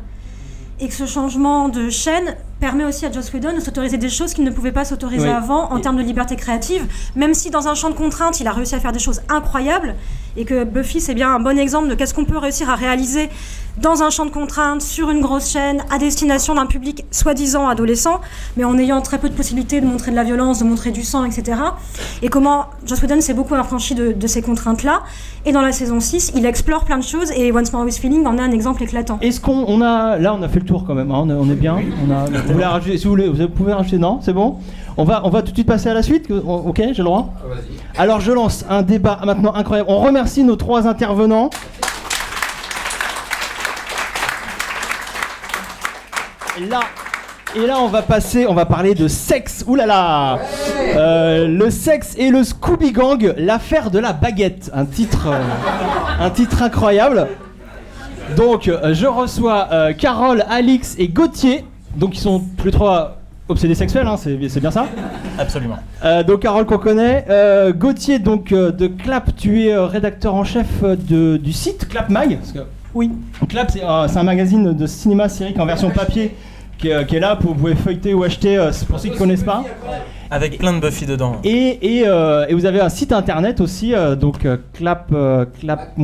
et 0.79 0.87
que 0.87 0.95
ce 0.95 1.05
changement 1.05 1.69
de 1.69 1.91
chaîne 1.91 2.35
permet 2.59 2.85
aussi 2.85 3.05
à 3.05 3.11
Joss 3.11 3.31
Whedon 3.31 3.53
de 3.53 3.59
s'autoriser 3.59 3.97
des 3.97 4.09
choses 4.09 4.33
qu'il 4.33 4.43
ne 4.43 4.49
pouvait 4.49 4.71
pas 4.71 4.85
s'autoriser 4.85 5.27
Oui. 5.27 5.31
avant 5.31 5.71
en 5.71 5.79
termes 5.79 5.97
de 5.97 6.01
liberté 6.01 6.35
créative, 6.35 6.87
même 7.15 7.35
si 7.35 7.51
dans 7.51 7.67
un 7.67 7.75
champ 7.75 7.91
de 7.91 7.95
contraintes, 7.95 8.39
il 8.39 8.47
a 8.47 8.51
réussi 8.51 8.73
à 8.73 8.79
faire 8.79 8.91
des 8.91 8.97
choses 8.97 9.21
incroyables 9.29 9.93
et 10.35 10.43
que 10.43 10.63
Buffy, 10.63 11.01
c'est 11.01 11.13
bien 11.13 11.35
un 11.35 11.39
bon 11.39 11.59
exemple 11.59 11.87
de 11.87 11.93
qu'est-ce 11.93 12.15
qu'on 12.15 12.25
peut 12.25 12.39
réussir 12.39 12.67
à 12.71 12.75
réaliser 12.75 13.29
dans 13.81 14.03
un 14.03 14.09
champ 14.09 14.25
de 14.25 14.31
contraintes, 14.31 14.81
sur 14.81 15.09
une 15.09 15.21
grosse 15.21 15.49
chaîne, 15.51 15.83
à 15.89 15.97
destination 15.97 16.55
d'un 16.55 16.65
public 16.65 17.05
soi-disant 17.11 17.67
adolescent, 17.67 18.19
mais 18.57 18.63
en 18.63 18.77
ayant 18.77 19.01
très 19.01 19.17
peu 19.17 19.29
de 19.29 19.33
possibilités 19.33 19.79
de 19.81 19.85
montrer 19.85 20.11
de 20.11 20.15
la 20.15 20.23
violence, 20.23 20.59
de 20.59 20.65
montrer 20.65 20.91
du 20.91 21.03
sang, 21.03 21.23
etc. 21.23 21.59
Et 22.21 22.29
comment 22.29 22.65
Joss 22.85 23.01
Whedon 23.01 23.21
s'est 23.21 23.33
beaucoup 23.33 23.55
affranchi 23.55 23.95
de, 23.95 24.11
de 24.11 24.27
ces 24.27 24.41
contraintes-là. 24.41 25.01
Et 25.45 25.51
dans 25.51 25.61
la 25.61 25.71
saison 25.71 25.99
6, 25.99 26.33
il 26.35 26.45
explore 26.45 26.83
plein 26.83 26.97
de 26.97 27.03
choses 27.03 27.31
et 27.31 27.51
Once 27.53 27.71
More 27.71 27.83
With 27.83 27.97
Feeling 27.97 28.25
en 28.27 28.37
est 28.37 28.41
un 28.41 28.51
exemple 28.51 28.83
éclatant. 28.83 29.17
Est-ce 29.21 29.39
qu'on 29.39 29.63
on 29.67 29.81
a 29.81 30.17
là 30.17 30.33
on 30.33 30.41
a 30.41 30.49
fait 30.49 30.59
le 30.59 30.65
tour 30.65 30.83
quand 30.85 30.95
même, 30.95 31.11
hein, 31.11 31.21
on, 31.23 31.29
est, 31.29 31.33
on 31.33 31.49
est 31.49 31.55
bien. 31.55 31.77
On 32.05 32.11
a, 32.11 32.25
vous 32.25 32.53
voulez 32.53 32.65
rajouter, 32.65 32.97
si 32.97 33.05
vous 33.05 33.11
voulez, 33.11 33.29
vous 33.29 33.47
pouvez 33.47 33.73
rajouter 33.73 33.97
non, 33.97 34.19
c'est 34.21 34.33
bon? 34.33 34.57
On 34.97 35.05
va 35.05 35.21
on 35.23 35.29
va 35.29 35.41
tout 35.41 35.51
de 35.51 35.55
suite 35.55 35.67
passer 35.67 35.87
à 35.87 35.93
la 35.93 36.03
suite. 36.03 36.29
Ok, 36.29 36.77
j'ai 36.77 36.87
le 36.97 37.03
droit? 37.03 37.33
Alors 37.97 38.19
je 38.19 38.33
lance 38.33 38.65
un 38.69 38.81
débat 38.81 39.19
maintenant 39.25 39.53
incroyable. 39.55 39.89
On 39.89 39.99
remercie 39.99 40.43
nos 40.43 40.57
trois 40.57 40.87
intervenants. 40.87 41.49
Là, 46.67 46.79
et 47.55 47.65
là, 47.65 47.79
on 47.79 47.87
va 47.87 48.01
passer, 48.03 48.45
on 48.47 48.53
va 48.53 48.65
parler 48.65 48.93
de 48.93 49.07
sexe. 49.07 49.63
Ouh 49.67 49.75
là 49.75 49.85
là 49.85 50.39
Euh, 50.95 51.47
Le 51.47 51.69
sexe 51.71 52.15
et 52.17 52.29
le 52.29 52.43
Scooby 52.43 52.91
Gang, 52.91 53.33
l'affaire 53.37 53.89
de 53.91 53.99
la 53.99 54.13
baguette. 54.13 54.69
Un 54.73 54.85
titre, 54.85 55.27
euh, 55.27 56.23
un 56.23 56.29
titre 56.29 56.61
incroyable. 56.61 57.27
Donc, 58.37 58.67
euh, 58.67 58.93
je 58.93 59.07
reçois 59.07 59.67
euh, 59.71 59.93
Carole, 59.93 60.43
Alix 60.49 60.95
et 60.99 61.07
Gauthier. 61.07 61.65
Donc, 61.95 62.15
ils 62.15 62.19
sont 62.21 62.43
tous 62.57 62.65
les 62.65 62.71
trois 62.71 63.15
obsédés 63.47 63.73
sexuels, 63.73 64.05
hein, 64.05 64.15
c'est 64.15 64.37
c'est 64.47 64.59
bien 64.59 64.69
ça 64.69 64.85
Absolument. 65.39 65.77
Euh, 66.05 66.21
donc 66.21 66.41
Carole 66.41 66.65
qu'on 66.67 66.77
connaît, 66.77 67.25
Euh, 67.29 67.73
Gauthier 67.73 68.19
donc 68.19 68.51
euh, 68.51 68.71
de 68.71 68.85
Clap, 68.85 69.35
tu 69.35 69.63
es 69.65 69.73
euh, 69.73 69.87
rédacteur 69.87 70.35
en 70.35 70.43
chef 70.43 70.67
de, 70.83 71.37
du 71.37 71.51
site 71.51 71.87
Clap 71.89 72.09
Mag. 72.11 72.37
parce 72.37 72.51
que- 72.51 72.59
Oui. 72.93 73.09
Clap 73.49 73.71
c'est 73.71 73.83
euh, 73.83 74.07
c'est 74.07 74.19
un 74.19 74.23
magazine 74.23 74.75
de 74.75 74.85
cinéma 74.85 75.29
série 75.29 75.55
en 75.57 75.65
version 75.65 75.89
papier 75.89 76.35
qui 76.79 76.89
est, 76.89 77.05
qui 77.05 77.15
est 77.17 77.19
là 77.19 77.35
pour 77.35 77.53
vous 77.53 77.59
pouvez 77.59 77.75
feuilleter 77.75 78.13
ou 78.13 78.23
acheter 78.23 78.57
euh, 78.57 78.71
pour 78.87 78.99
ceux 78.99 79.09
qui 79.09 79.15
ne 79.15 79.19
connaissent 79.19 79.43
pas. 79.43 79.63
Avec 80.31 80.59
plein 80.59 80.73
de 80.73 80.79
Buffy 80.79 81.05
dedans. 81.07 81.37
Et, 81.43 81.97
et, 81.97 82.03
euh, 82.07 82.45
et 82.47 82.53
vous 82.53 82.65
avez 82.65 82.79
un 82.79 82.89
site 82.89 83.11
internet 83.11 83.61
aussi, 83.61 83.95
euh, 83.95 84.15
donc 84.15 84.45
euh, 84.45 84.57
clap, 84.73 85.09
euh, 85.11 85.45
clap, 85.59 85.95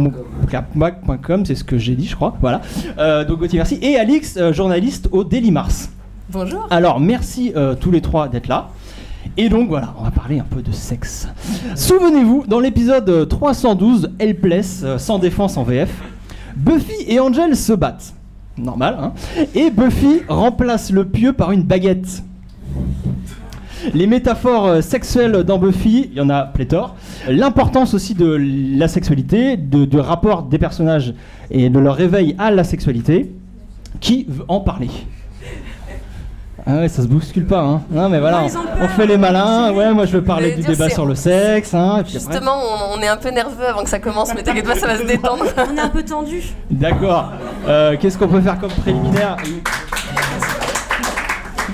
clapmac.com, 0.48 1.46
c'est 1.46 1.54
ce 1.56 1.64
que 1.64 1.78
j'ai 1.78 1.96
dit, 1.96 2.08
je 2.08 2.16
crois. 2.16 2.36
Voilà. 2.42 2.62
Euh, 2.98 3.24
donc 3.24 3.40
Gauthier, 3.40 3.60
merci. 3.60 3.78
Et 3.82 3.98
Alix, 3.98 4.36
euh, 4.38 4.52
journaliste 4.52 5.10
au 5.12 5.24
Daily 5.24 5.52
Mars. 5.52 5.90
Bonjour. 6.32 6.68
Alors, 6.72 7.00
merci 7.00 7.54
euh, 7.56 7.76
tous 7.76 7.92
les 7.92 8.02
trois 8.02 8.28
d'être 8.28 8.48
là. 8.48 8.70
Et 9.38 9.48
donc 9.50 9.70
voilà, 9.70 9.94
on 10.00 10.04
va 10.04 10.12
parler 10.12 10.40
un 10.40 10.44
peu 10.50 10.62
de 10.62 10.72
sexe. 10.72 11.28
Souvenez-vous, 11.76 12.46
dans 12.48 12.60
l'épisode 12.60 13.28
312, 13.28 14.12
Helpless, 14.18 14.82
euh, 14.84 14.98
sans 14.98 15.20
défense 15.20 15.56
en 15.58 15.64
VF, 15.64 15.90
Buffy 16.56 17.06
et 17.08 17.20
Angel 17.20 17.56
se 17.56 17.74
battent. 17.74 18.14
Normal, 18.58 18.98
hein 19.00 19.14
Et 19.54 19.70
Buffy 19.70 20.22
remplace 20.30 20.92
le 20.92 21.06
pieu 21.06 21.34
par 21.34 21.52
une 21.52 21.64
baguette. 21.64 22.24
Les 23.94 24.08
métaphores 24.08 24.66
euh, 24.66 24.82
sexuelles 24.82 25.44
dans 25.44 25.60
Buffy, 25.60 26.10
il 26.12 26.18
y 26.18 26.22
en 26.22 26.30
a 26.30 26.44
pléthore. 26.44 26.96
L'importance 27.30 27.94
aussi 27.94 28.14
de 28.14 28.38
la 28.78 28.88
sexualité, 28.88 29.58
du 29.58 30.00
rapport 30.00 30.44
des 30.44 30.58
personnages 30.58 31.14
et 31.52 31.70
de 31.70 31.80
leur 31.80 31.96
réveil 31.96 32.36
à 32.40 32.50
la 32.50 32.64
sexualité. 32.64 33.32
Qui 34.00 34.26
veut 34.28 34.46
en 34.48 34.60
parler? 34.62 34.90
Ah 36.68 36.76
ouais, 36.78 36.90
ça 36.90 37.04
se 37.04 37.08
bouscule 37.08 37.46
pas, 37.46 37.60
hein. 37.62 37.82
Non, 37.92 38.10
mais 38.10 38.20
voilà, 38.20 38.42
Non, 38.42 38.48
on 38.82 38.88
fait 38.88 39.06
les 39.06 39.18
malins. 39.18 39.72
Ouais, 39.74 39.94
moi 39.94 40.06
je 40.06 40.14
veux 40.14 40.24
parler 40.24 40.52
du 40.52 40.62
dire, 40.62 40.70
débat 40.72 40.90
sur 40.90 41.06
le 41.06 41.14
sexe, 41.16 41.74
hein. 41.74 41.98
et 42.00 42.04
puis 42.04 42.18
après- 42.18 42.32
Justement, 42.34 42.58
on, 42.94 42.98
on 42.98 43.02
est 43.02 43.08
un 43.08 43.18
peu 43.18 43.30
nerveux 43.30 43.68
avant 43.68 43.84
que 43.84 43.90
ça 43.90 44.00
commence, 44.00 44.34
mais 44.34 44.42
t'inquiète 44.44 44.66
pas, 44.66 44.76
ça 44.76 44.88
va 44.88 44.98
se 44.98 45.04
détendre. 45.04 45.46
On 45.58 45.78
est 45.78 45.82
un 45.82 45.90
peu 45.90 46.04
tendu. 46.04 46.42
D'accord. 46.72 47.32
Euh, 47.68 47.96
Qu'est-ce 48.00 48.18
qu'on 48.18 48.28
peut 48.28 48.42
faire 48.42 48.58
comme 48.60 48.72
préliminaire? 48.72 49.38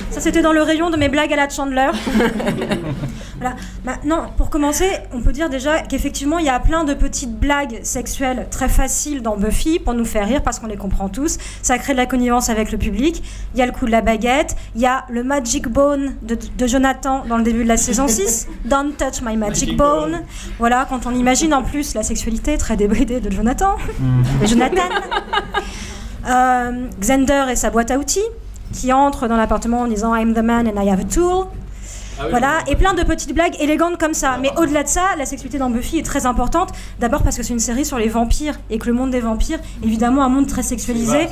Ça, 0.10 0.20
c'était 0.20 0.42
dans 0.42 0.52
le 0.52 0.62
rayon 0.62 0.90
de 0.90 0.98
mes 0.98 1.08
blagues 1.10 1.32
à 1.34 1.38
la 1.38 1.50
Chandler. 1.50 1.90
voilà. 3.42 3.56
Bah, 3.84 3.94
non, 4.06 4.26
pour 4.38 4.50
commencer, 4.50 4.88
on 5.14 5.22
peut 5.22 5.32
dire 5.32 5.50
déjà 5.50 5.80
qu'effectivement, 5.82 6.38
il 6.38 6.46
y 6.46 6.50
a 6.50 6.60
plein 6.60 6.84
de 6.84 6.94
petites 6.94 7.38
blagues 7.40 7.80
sexuelles 7.84 8.48
très 8.52 8.70
faciles 8.70 9.22
dans 9.22 9.36
Buffy 9.36 9.80
pour 9.80 9.94
nous 9.94 10.06
faire 10.06 10.28
rire 10.28 10.44
parce 10.44 10.60
qu'on 10.60 10.68
les 10.68 10.78
comprend 10.78 11.10
tous. 11.10 11.38
Ça 11.62 11.78
crée 11.78 11.94
de 11.94 11.98
la 11.98 12.06
connivence 12.06 12.50
avec 12.50 12.72
le 12.72 12.78
public. 12.78 13.24
Il 13.54 13.60
y 13.60 13.64
a 13.64 13.66
le 13.66 13.72
coup 13.72 13.86
de 13.86 13.92
la 13.92 14.02
baguette. 14.02 14.56
Il 14.76 14.82
y 14.82 14.86
a 14.86 15.06
le 15.10 15.24
Magic 15.24 15.68
Bone 15.68 16.16
de, 16.22 16.38
de 16.58 16.68
Jonathan 16.68 17.24
dans 17.28 17.38
le 17.38 17.44
début 17.44 17.64
de 17.64 17.68
la 17.68 17.78
saison 17.78 18.08
6. 18.08 18.48
Don't 18.66 18.94
touch 18.98 19.22
my 19.24 19.36
magic 19.36 19.76
bone. 19.76 20.22
Voilà, 20.60 20.86
quand 20.88 21.06
on 21.06 21.16
imagine 21.16 21.54
en 21.54 21.64
plus 21.64 21.96
la 21.96 22.04
sexualité 22.04 22.58
très 22.58 22.78
débridée 22.78 23.20
de 23.20 23.32
Jonathan. 23.32 23.76
De 24.42 24.46
Jonathan. 24.46 24.84
Euh, 26.30 26.88
Xander 27.00 27.46
et 27.50 27.56
sa 27.56 27.72
boîte 27.72 27.90
à 27.90 27.98
outils 27.98 28.20
qui 28.74 28.94
entre 28.94 29.28
dans 29.28 29.38
l'appartement 29.38 29.82
en 29.82 29.88
disant 29.88 30.16
I'm 30.16 30.34
the 30.34 30.44
man 30.44 30.68
and 30.68 30.82
I 30.82 30.88
have 30.90 31.00
a 31.00 31.04
tool. 31.04 31.48
Voilà, 32.30 32.60
et 32.68 32.76
plein 32.76 32.94
de 32.94 33.04
petites 33.04 33.34
blagues 33.34 33.56
élégantes 33.60 33.98
comme 33.98 34.14
ça. 34.14 34.38
Mais 34.42 34.52
au-delà 34.58 34.84
de 34.84 34.88
ça, 34.88 35.16
la 35.18 35.26
sexualité 35.26 35.58
dans 35.58 35.70
Buffy 35.70 36.00
est 36.00 36.06
très 36.06 36.26
importante. 36.26 36.70
D'abord 37.00 37.24
parce 37.24 37.38
que 37.38 37.44
c'est 37.44 37.54
une 37.54 37.60
série 37.60 37.86
sur 37.86 37.98
les 37.98 38.08
vampires 38.08 38.60
et 38.70 38.78
que 38.78 38.88
le 38.88 38.94
monde 38.94 39.12
des 39.12 39.20
vampires, 39.20 39.60
évidemment, 39.84 40.24
un 40.24 40.30
monde 40.30 40.48
très 40.48 40.64
sexualisé. 40.64 41.28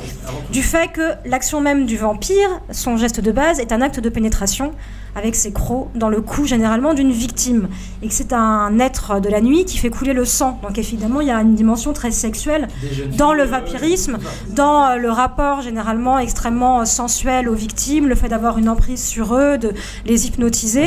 Du 0.52 0.62
fait 0.62 0.88
que 0.88 1.12
l'action 1.24 1.60
même 1.60 1.86
du 1.86 1.96
vampire, 1.96 2.48
son 2.70 2.96
geste 2.96 3.20
de 3.20 3.32
base, 3.32 3.60
est 3.60 3.72
un 3.72 3.80
acte 3.80 4.00
de 4.00 4.08
pénétration 4.08 4.72
avec 5.16 5.34
ses 5.34 5.52
crocs 5.52 5.88
dans 5.94 6.08
le 6.08 6.20
cou 6.20 6.46
généralement 6.46 6.94
d'une 6.94 7.10
victime. 7.10 7.68
Et 8.02 8.08
que 8.08 8.14
c'est 8.14 8.32
un 8.32 8.78
être 8.78 9.20
de 9.20 9.28
la 9.28 9.40
nuit 9.40 9.64
qui 9.64 9.78
fait 9.78 9.90
couler 9.90 10.12
le 10.12 10.24
sang. 10.24 10.58
Donc 10.62 10.78
évidemment, 10.78 11.20
il 11.20 11.28
y 11.28 11.30
a 11.30 11.40
une 11.40 11.54
dimension 11.54 11.92
très 11.92 12.10
sexuelle 12.10 12.68
dans 13.16 13.32
le 13.32 13.44
vampirisme, 13.44 14.18
dans 14.50 14.84
euh, 14.84 14.96
le 14.96 15.10
rapport 15.10 15.62
généralement 15.62 16.18
extrêmement 16.18 16.80
euh, 16.80 16.84
sensuel 16.84 17.48
aux 17.48 17.54
victimes, 17.54 18.08
le 18.08 18.14
fait 18.14 18.28
d'avoir 18.28 18.58
une 18.58 18.68
emprise 18.68 19.02
sur 19.02 19.34
eux, 19.34 19.58
de 19.58 19.72
les 20.06 20.26
hypnotiser. 20.26 20.79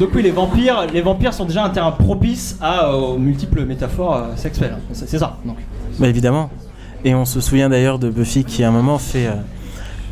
Donc 0.00 0.10
oui, 0.14 0.22
les 0.22 0.30
vampires, 0.30 0.86
les 0.92 1.02
vampires 1.02 1.34
sont 1.34 1.44
déjà 1.44 1.64
un 1.64 1.70
terrain 1.70 1.92
propice 1.92 2.56
à, 2.60 2.86
euh, 2.86 2.92
aux 2.92 3.18
multiples 3.18 3.64
métaphores 3.64 4.16
euh, 4.16 4.36
sexuelles. 4.36 4.78
C'est 4.92 5.08
c'est 5.08 5.18
ça. 5.18 5.38
Donc. 5.44 5.56
Bah 5.98 6.08
évidemment. 6.08 6.50
Et 7.04 7.14
on 7.14 7.26
se 7.26 7.40
souvient 7.40 7.68
d'ailleurs 7.68 7.98
de 7.98 8.08
Buffy 8.08 8.44
qui 8.44 8.64
à 8.64 8.68
un 8.68 8.72
moment 8.72 8.98
fait 8.98 9.26
euh, 9.26 9.34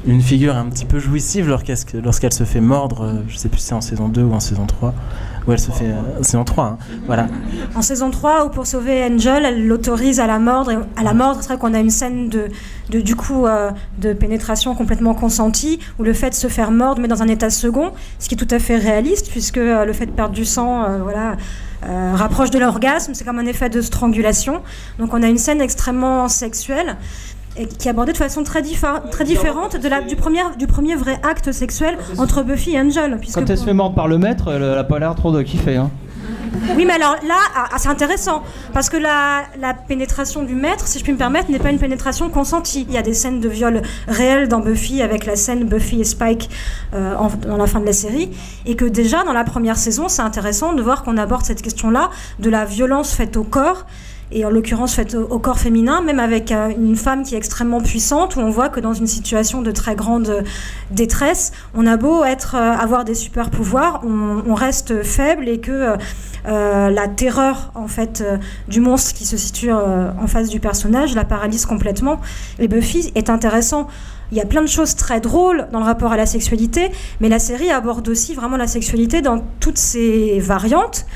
une 0.07 0.21
figure 0.21 0.57
un 0.57 0.67
petit 0.67 0.85
peu 0.85 0.99
jouissive 0.99 1.49
lorsqu'elle 1.49 2.03
lorsqu'elle 2.03 2.33
se 2.33 2.45
fait 2.45 2.61
mordre, 2.61 3.03
euh, 3.03 3.13
je 3.29 3.37
sais 3.37 3.49
plus 3.49 3.61
si 3.61 3.69
c'est 3.69 3.75
en 3.75 3.81
saison 3.81 4.09
2 4.09 4.23
ou 4.23 4.35
en 4.35 4.41
saison 4.41 4.67
3, 4.67 4.95
où 5.47 5.53
elle 5.53 5.59
se 5.59 5.71
fait... 5.71 5.87
euh, 5.87 6.23
saison 6.23 6.45
3, 6.45 6.65
hein, 6.65 6.79
voilà. 7.07 7.27
En 7.75 7.83
saison 7.83 8.11
3, 8.11 8.47
où 8.47 8.51
pour 8.51 8.67
sauver 8.67 9.05
Angel, 9.05 9.45
elle 9.45 9.67
l'autorise 9.67 10.21
à 10.21 10.27
la 10.27 10.39
mordre. 10.39 10.73
À 10.97 11.03
la 11.03 11.15
mordre, 11.15 11.41
c'est 11.41 11.49
vrai 11.49 11.59
qu'on 11.59 11.75
a 11.75 11.81
une 11.81 11.91
scène 11.91 12.29
de, 12.29 12.49
du 13.01 13.17
coup 13.17 13.47
euh, 13.47 13.71
de 13.99 14.13
pénétration 14.13 14.75
complètement 14.75 15.15
consentie, 15.15 15.79
où 15.99 16.03
le 16.03 16.13
fait 16.13 16.31
de 16.31 16.35
se 16.35 16.49
faire 16.49 16.71
mordre 16.71 17.01
met 17.01 17.09
dans 17.09 17.23
un 17.23 17.29
état 17.29 17.51
second, 17.51 17.93
ce 18.19 18.29
qui 18.29 18.35
est 18.35 18.39
tout 18.39 18.55
à 18.55 18.59
fait 18.59 18.77
réaliste, 18.77 19.31
puisque 19.31 19.59
euh, 19.59 19.85
le 19.85 19.93
fait 19.93 20.07
de 20.07 20.13
perdre 20.13 20.35
du 20.35 20.45
sang, 20.45 20.85
voilà. 21.03 21.37
rapproche 22.15 22.51
de 22.51 22.59
l'orgasme, 22.59 23.15
c'est 23.15 23.25
comme 23.25 23.39
un 23.39 23.47
effet 23.47 23.69
de 23.69 23.81
strangulation. 23.81 24.63
Donc 24.99 25.15
on 25.15 25.23
a 25.23 25.29
une 25.29 25.39
scène 25.39 25.61
extrêmement 25.61 26.29
sexuelle 26.29 26.97
et 27.57 27.67
qui 27.67 27.89
est 27.89 27.91
abordée 27.91 28.13
de 28.13 28.17
façon 28.17 28.43
très, 28.45 28.63
diffé- 28.63 29.11
très 29.11 29.25
différente 29.25 29.77
de 29.77 29.89
la, 29.89 30.01
du, 30.01 30.17
premier, 30.17 30.41
du 30.59 30.67
premier 30.67 30.95
vrai 30.95 31.19
acte 31.23 31.53
sexuel 31.53 31.99
entre 32.19 32.43
Buffy 32.43 32.75
et 32.75 32.81
Angel. 32.81 33.17
Puisque 33.21 33.35
Quand 33.39 33.49
elle 33.51 33.59
se 33.59 33.65
fait 33.65 33.75
mordre 33.75 33.95
par 33.95 34.09
le 34.09 34.19
maître, 34.19 34.51
elle 34.53 34.63
elle 34.63 34.79
a 34.79 34.85
pas 34.85 34.99
l'air 34.99 35.15
trop 35.15 35.33
de 35.33 35.43
kiffer. 35.43 35.77
Hein. 35.77 35.91
oui, 36.77 36.85
mais 36.87 36.93
alors 36.95 37.17
là, 37.27 37.35
ah, 37.57 37.65
ah, 37.73 37.77
c'est 37.79 37.89
intéressant, 37.89 38.43
parce 38.73 38.89
que 38.89 38.97
la, 38.97 39.43
la 39.61 39.75
pénétration 39.75 40.43
du 40.43 40.55
maître, 40.55 40.87
si 40.87 40.99
je 40.99 41.05
puis 41.05 41.13
me 41.13 41.19
permettre, 41.19 41.51
n'est 41.51 41.59
pas 41.59 41.71
une 41.71 41.79
pénétration 41.79 42.29
consentie. 42.31 42.87
Il 42.89 42.95
y 42.95 42.99
a 42.99 43.03
des 43.03 43.15
scènes 43.15 43.41
de 43.41 43.49
viol 43.49 43.83
réelles 44.09 44.49
dans 44.49 44.61
Buffy, 44.61 45.03
avec 45.03 45.27
la 45.27 45.37
scène 45.37 45.65
Buffy 45.65 46.01
et 46.01 46.05
Spike 46.05 46.49
euh, 46.95 47.15
en- 47.17 47.31
dans 47.49 47.57
la 47.57 47.67
fin 47.67 47.81
de 47.81 47.87
la 47.87 47.93
série, 47.93 48.31
et 48.67 48.77
que 48.77 48.85
déjà 48.85 49.25
dans 49.25 49.33
la 49.33 49.45
première 49.45 49.77
saison, 49.77 50.09
c'est 50.09 50.23
intéressant 50.23 50.73
de 50.75 50.83
voir 50.83 51.03
qu'on 51.03 51.17
aborde 51.17 51.45
cette 51.45 51.63
question-là 51.63 52.11
de 52.39 52.51
la 52.51 52.65
violence 52.65 53.13
faite 53.15 53.37
au 53.37 53.45
corps 53.45 53.87
et 54.33 54.45
en 54.45 54.51
l'occurrence 54.51 54.95
faite 54.95 55.15
au, 55.15 55.39
corps 55.39 55.59
féminin, 55.59 56.01
même 56.01 56.21
avec 56.21 56.51
euh, 56.51 56.71
une 56.71 56.97
femme 56.97 57.23
qui 57.23 57.35
est 57.35 57.39
extrêmement 57.39 57.81
puissante, 57.81 58.37
où 58.37 58.41
on 58.41 58.51
voit 58.51 58.69
que 58.69 58.81
dans 58.81 58.95
une 58.95 59.07
situation 59.07 59.63
de 59.63 59.71
très 59.71 59.95
grande 59.95 60.29
euh, 60.29 60.43
détresse, 60.91 61.53
on 61.75 61.87
a 61.87 61.97
beau 61.97 62.25
être, 62.25 62.55
euh, 62.55 62.73
avoir 62.73 63.05
des 63.05 63.15
super 63.15 63.51
pouvoirs, 63.51 64.03
on, 64.05 64.55
reste 64.55 65.03
faible 65.03 65.49
et 65.49 65.59
que 65.59 65.97
la 66.45 67.09
terreur 67.09 67.73
en 67.75 67.89
fait 67.89 68.23
du 68.69 68.81
monstre 68.81 69.15
qui 69.15 69.25
se 69.25 69.37
situe 69.37 69.73
en 69.73 70.27
face 70.27 70.51
du 70.51 70.61
personnage 70.61 71.15
la 71.15 71.25
paralyse 71.25 71.65
complètement. 71.65 72.21
Et 72.59 72.69
Buffy 72.69 73.11
est 73.15 73.31
intéressant. 73.31 73.89
Il 74.31 74.37
y 74.37 74.41
a 74.41 74.45
plein 74.45 74.61
de 74.61 74.69
choses 74.69 74.95
très 74.95 75.21
drôles 75.21 75.69
dans 75.73 75.79
le 75.79 75.85
rapport 75.85 76.13
à 76.13 76.17
la 76.17 76.27
sexualité, 76.27 76.93
mais 77.21 77.29
la 77.29 77.39
série 77.39 77.71
aborde 77.71 78.09
aussi 78.09 78.35
vraiment 78.35 78.59
la 78.59 78.67
sexualité 78.67 79.23
dans 79.23 79.43
toutes 79.59 79.79
ses 79.79 80.39
variantes 80.39 81.07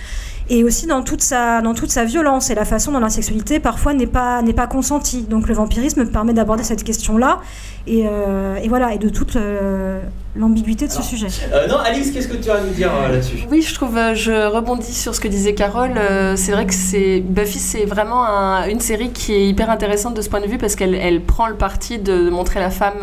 et 0.48 0.62
aussi 0.64 0.86
dans 0.86 1.02
toute 1.02 1.22
sa 1.22 1.60
dans 1.60 1.74
toute 1.74 1.90
sa 1.90 2.04
violence 2.04 2.50
et 2.50 2.54
la 2.54 2.64
façon 2.64 2.92
dont 2.92 3.00
la 3.00 3.08
sexualité 3.10 3.58
parfois 3.60 3.94
n'est 3.94 4.06
pas 4.06 4.42
n'est 4.42 4.52
pas 4.52 4.66
consentie. 4.66 5.22
Donc 5.22 5.48
le 5.48 5.54
vampirisme 5.54 6.06
permet 6.06 6.32
d'aborder 6.34 6.62
cette 6.62 6.84
question-là 6.84 7.40
et, 7.88 8.04
euh, 8.06 8.56
et 8.56 8.68
voilà 8.68 8.94
et 8.94 8.98
de 8.98 9.08
toute 9.08 9.36
euh, 9.36 10.00
l'ambiguïté 10.36 10.86
de 10.86 10.92
ce 10.92 11.02
sujet. 11.02 11.28
Euh, 11.52 11.66
non, 11.68 11.78
Alice, 11.78 12.10
qu'est-ce 12.12 12.28
que 12.28 12.36
tu 12.36 12.50
as 12.50 12.56
à 12.56 12.60
nous 12.60 12.72
dire 12.72 12.90
euh, 12.94 13.08
là-dessus? 13.12 13.38
Oui, 13.50 13.62
je 13.62 13.74
trouve, 13.74 13.96
euh, 13.96 14.14
je 14.14 14.46
rebondis 14.46 14.92
sur 14.92 15.14
ce 15.14 15.20
que 15.20 15.28
disait 15.28 15.54
Carole. 15.54 15.92
euh, 15.96 16.34
c'est 16.36 16.52
vrai 16.52 16.66
que 16.66 16.74
c'est 16.74 17.20
Buffy, 17.20 17.58
c'est 17.58 17.84
vraiment 17.84 18.24
un- 18.24 18.68
une 18.68 18.80
série 18.80 19.10
qui 19.10 19.32
est 19.34 19.46
hyper 19.48 19.70
intéressante 19.70 20.14
de 20.14 20.22
ce 20.22 20.28
point 20.28 20.40
de 20.40 20.46
vue 20.46 20.58
parce 20.58 20.74
qu'elle 20.76 20.94
elle 20.94 21.22
prend 21.22 21.46
le 21.46 21.54
parti 21.54 21.98
de 21.98 22.28
montrer 22.30 22.60
la 22.60 22.70
femme 22.70 22.98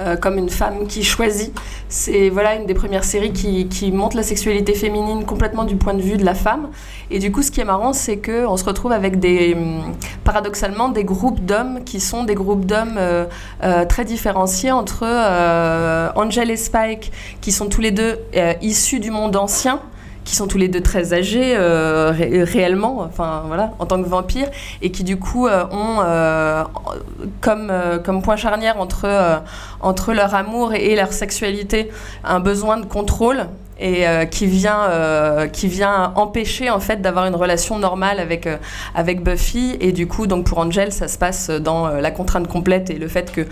euh, 0.00 0.16
comme 0.16 0.38
une 0.38 0.48
femme 0.48 0.86
qui 0.86 1.02
choisit. 1.04 1.52
C'est 1.88 2.30
voilà 2.30 2.54
une 2.54 2.66
des 2.66 2.74
premières 2.74 3.04
séries 3.04 3.32
qui, 3.32 3.92
montre 3.92 4.16
la 4.16 4.22
sexualité 4.22 4.74
féminine 4.74 5.24
complètement 5.24 5.64
du 5.64 5.76
point 5.76 5.94
de 5.94 6.00
vue 6.00 6.16
de 6.16 6.24
la 6.24 6.34
femme. 6.34 6.68
Et 7.10 7.18
du 7.18 7.30
coup, 7.30 7.42
ce 7.42 7.50
qui 7.50 7.60
est 7.60 7.64
marrant, 7.64 7.92
c'est 7.92 8.16
que 8.16 8.46
on 8.46 8.56
se 8.56 8.64
retrouve 8.64 8.92
avec 8.92 9.20
des 9.20 9.54
hum, 9.54 9.92
paradoxalement 10.24 10.88
des 10.88 11.04
groupes 11.04 11.44
d'hommes 11.44 11.84
qui 11.84 12.00
sont 12.00 12.24
des 12.24 12.34
groupes 12.34 12.64
d'hommes 12.64 12.96
euh, 12.96 13.26
euh, 13.62 13.84
très 13.84 14.04
différenciés 14.04 14.72
entre 14.72 15.04
Angel 16.16 16.50
et 16.50 16.56
Spike, 16.56 17.12
qui 17.40 17.52
sont 17.52 17.68
tous 17.68 17.80
les 17.80 17.90
deux 17.90 18.18
issus 18.62 19.00
du 19.00 19.10
monde 19.10 19.36
ancien 19.36 19.80
qui 20.24 20.36
sont 20.36 20.46
tous 20.46 20.58
les 20.58 20.68
deux 20.68 20.80
très 20.80 21.14
âgés 21.14 21.54
euh, 21.56 22.12
ré- 22.12 22.44
réellement, 22.44 23.00
enfin 23.00 23.42
voilà, 23.46 23.72
en 23.78 23.86
tant 23.86 24.02
que 24.02 24.08
vampires, 24.08 24.48
et 24.80 24.90
qui 24.92 25.04
du 25.04 25.18
coup 25.18 25.46
euh, 25.46 25.64
ont 25.70 25.98
euh, 26.04 26.62
comme, 27.40 27.72
comme 28.04 28.22
point 28.22 28.36
charnière 28.36 28.80
entre, 28.80 29.42
entre 29.80 30.12
leur 30.12 30.34
amour 30.34 30.74
et, 30.74 30.94
leur 30.94 31.12
sexualité 31.12 31.90
un 32.24 32.40
besoin 32.40 32.76
de 32.76 32.86
contrôle 32.86 33.46
et 33.80 34.04
qui 34.30 34.46
vient 34.46 34.88
qui 35.52 35.66
vient 35.66 36.12
empêcher 36.14 36.70
en 36.70 36.78
fait 36.78 37.02
d'avoir 37.02 37.26
une 37.26 37.34
relation 37.34 37.78
normale 37.78 38.20
avec 38.20 38.48
avec 38.94 39.24
Buffy. 39.24 39.76
Et 39.80 39.90
du 39.92 40.06
coup 40.06 40.26
donc 40.28 40.44
pour 40.46 40.58
Angel 40.58 40.92
ça 40.92 41.08
se 41.08 41.18
passe 41.18 41.50
dans 41.50 41.88
la 41.88 42.10
contrainte 42.12 42.46
complète 42.46 42.90
et 42.90 42.94
le 42.94 43.08
fait 43.08 43.32
que 43.32 43.46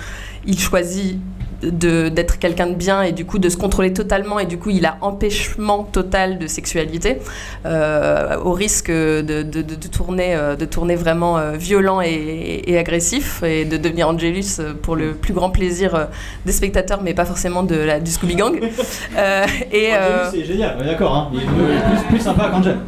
il 0.44 0.58
choisit 0.58 1.18
d'être 1.62 2.38
quelqu'un 2.38 2.66
de 2.68 2.74
bien 2.74 3.02
et 3.02 3.12
du 3.12 3.24
coup 3.26 3.38
de 3.38 3.48
se 3.48 3.56
contrôler 3.56 3.92
totalement 3.92 4.38
et 4.38 4.46
du 4.46 4.58
coup 4.58 4.70
il 4.70 4.86
a 4.86 4.96
empêchement 5.02 5.84
total 5.84 6.38
de 6.38 6.46
sexualité 6.46 7.18
euh, 7.66 8.38
au 8.42 8.52
risque 8.52 8.90
de, 8.90 9.22
de- 9.22 9.42
de- 9.42 9.62
de 9.74 9.88
tourner, 9.88 10.34
euh, 10.34 10.56
de 10.56 10.64
tourner 10.64 10.96
vraiment 10.96 11.36
euh, 11.38 11.52
violent 11.52 12.00
et, 12.00 12.62
et 12.66 12.78
agressif 12.78 13.42
et 13.42 13.64
de 13.64 13.76
devenir 13.76 14.08
Angelus 14.08 14.60
pour 14.82 14.96
le 14.96 15.12
plus 15.12 15.34
grand 15.34 15.50
plaisir 15.50 16.08
des 16.46 16.52
spectateurs 16.52 17.00
mais 17.02 17.12
pas 17.14 17.24
forcément 17.26 17.62
de 17.62 17.74
la, 17.76 18.00
du 18.00 18.10
Scooby 18.10 18.36
Gang. 18.36 18.58
Euh, 19.18 19.44
et, 19.72 19.90
euh, 19.94 20.30
C'est 20.30 20.44
génial, 20.44 20.76
d'accord, 20.84 21.14
hein. 21.14 21.30
il 21.34 21.40
est 21.40 21.44
plus, 21.44 22.04
plus 22.08 22.20
sympa 22.20 22.48
qu'Angel. 22.50 22.78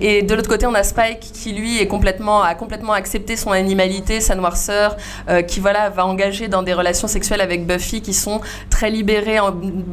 Et 0.00 0.22
de 0.22 0.34
l'autre 0.34 0.48
côté, 0.48 0.66
on 0.66 0.74
a 0.74 0.82
Spike 0.82 1.20
qui 1.20 1.52
lui 1.52 1.80
a 1.80 1.86
complètement 1.86 2.92
accepté 2.92 3.36
son 3.36 3.50
animalité, 3.50 4.20
sa 4.20 4.34
noirceur, 4.34 4.96
euh, 5.28 5.42
qui 5.42 5.60
voilà 5.60 5.88
va 5.90 6.06
engager 6.06 6.48
dans 6.48 6.62
des 6.62 6.72
relations 6.74 7.08
sexuelles 7.08 7.40
avec 7.40 7.66
Buffy 7.66 8.00
qui 8.02 8.14
sont 8.14 8.40
très 8.70 8.90
libérées 8.90 9.38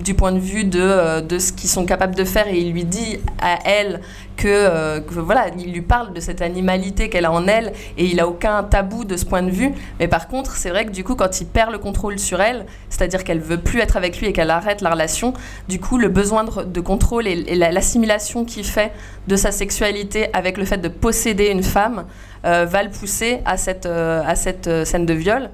du 0.04 0.14
point 0.14 0.32
de 0.32 0.40
vue 0.40 0.64
de, 0.64 0.80
euh, 0.82 1.22
de 1.22 1.40
ce 1.40 1.52
qu'ils 1.52 1.70
sont 1.70 1.86
capables 1.86 2.16
de 2.16 2.24
faire 2.24 2.48
et 2.48 2.58
il 2.58 2.72
lui 2.72 2.86
dit 2.86 3.20
à 3.42 3.60
elle 3.66 4.02
euh, 4.46 5.00
que, 5.02 5.20
voilà, 5.20 5.48
il 5.58 5.74
lui 5.74 5.82
parle 5.82 6.14
de 6.14 6.20
cette 6.20 6.42
animalité 6.42 7.10
qu'elle 7.10 7.26
a 7.26 7.32
en 7.32 7.48
elle 7.48 7.74
et 7.98 8.06
il 8.06 8.20
a 8.20 8.28
aucun 8.28 8.64
tabou 8.64 9.04
de 9.04 9.18
ce 9.18 9.26
point 9.26 9.42
de 9.42 9.50
vue. 9.50 9.72
Mais 10.00 10.08
par 10.08 10.28
contre, 10.28 10.56
c'est 10.56 10.70
vrai 10.70 10.86
que 10.86 10.92
du 10.92 11.04
coup, 11.04 11.16
quand 11.16 11.42
il 11.42 11.48
perd 11.48 11.72
le 11.72 11.80
contrôle 11.80 12.20
sur 12.20 12.42
elle, 12.42 12.66
c'est-à-dire 12.90 13.24
qu'elle 13.24 13.40
veut 13.40 13.58
plus 13.58 13.80
être 13.80 13.98
avec 13.98 14.20
lui 14.20 14.28
et 14.28 14.34
qu'elle 14.34 14.52
arrête 14.52 14.82
la 14.82 14.92
relation, 14.92 15.34
du 15.68 15.80
coup, 15.80 15.98
le 15.98 16.08
besoin 16.10 16.44
de, 16.44 16.80
contrôle 16.82 17.28
et, 17.28 17.46
et 17.48 17.56
la- 17.56 17.72
l'assimilation 17.72 18.46
qu'il 18.46 18.66
fait 18.66 18.92
de 19.28 19.36
sa 19.36 19.52
sexualité 19.52 19.97
avec 20.34 20.58
le 20.58 20.66
fait 20.66 20.78
de 20.78 20.88
posséder 20.88 21.48
une 21.48 21.64
femme 21.64 22.06
euh, 22.46 22.66
va 22.66 22.84
le 22.84 22.90
pousser 22.90 23.42
à 23.46 23.58
cette, 23.58 23.86
euh, 23.86 24.22
à 24.26 24.36
cette 24.36 24.68
euh, 24.68 24.86
scène 24.86 25.06
de 25.06 25.14
viol. 25.14 25.50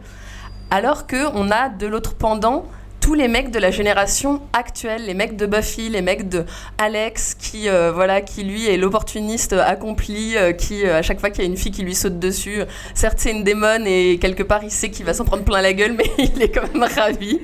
Alors 0.69 1.08
que 1.08 1.27
on 1.34 1.51
a 1.51 1.69
de 1.69 1.88
l'autre 1.88 2.15
pendant 2.15 2.65
tous 3.04 3.16
les 3.16 3.28
mecs 3.28 3.52
de 3.52 3.60
la 3.60 3.70
génération 3.70 4.39
actuelle, 4.54 5.06
les 5.06 5.13
mecs 5.13 5.36
de 5.36 5.46
Buffy, 5.46 5.89
les 5.89 6.02
mecs 6.02 6.30
de 6.30 6.46
Alex, 6.78 7.36
qui 7.36 7.68
euh, 7.68 7.92
voilà, 7.92 8.22
qui 8.22 8.46
lui 8.46 8.66
est 8.66 8.78
l'opportuniste 8.78 9.52
accompli, 9.52 10.38
euh, 10.38 10.54
qui 10.54 10.86
euh, 10.86 11.00
à 11.00 11.02
chaque 11.02 11.20
fois 11.20 11.30
qu'il 11.30 11.44
y 11.44 11.48
a 11.48 11.50
une 11.50 11.58
fille 11.58 11.74
qui 11.74 11.84
lui 11.84 11.96
saute 11.96 12.18
dessus, 12.18 12.62
certes 12.94 13.18
c'est 13.18 13.32
une 13.32 13.44
démon 13.44 13.84
et 13.86 14.20
quelque 14.22 14.42
part 14.42 14.63
il 14.63 14.72
sait 14.72 14.89
qu'il 14.89 15.06
va 15.06 15.13
s'en 15.13 15.26
prendre 15.26 15.44
plein 15.44 15.62
la 15.62 15.74
gueule, 15.74 15.92
mais 15.98 16.10
il 16.18 16.42
est 16.42 16.48
quand 16.48 16.74
même 16.74 16.89
ravi 16.96 17.42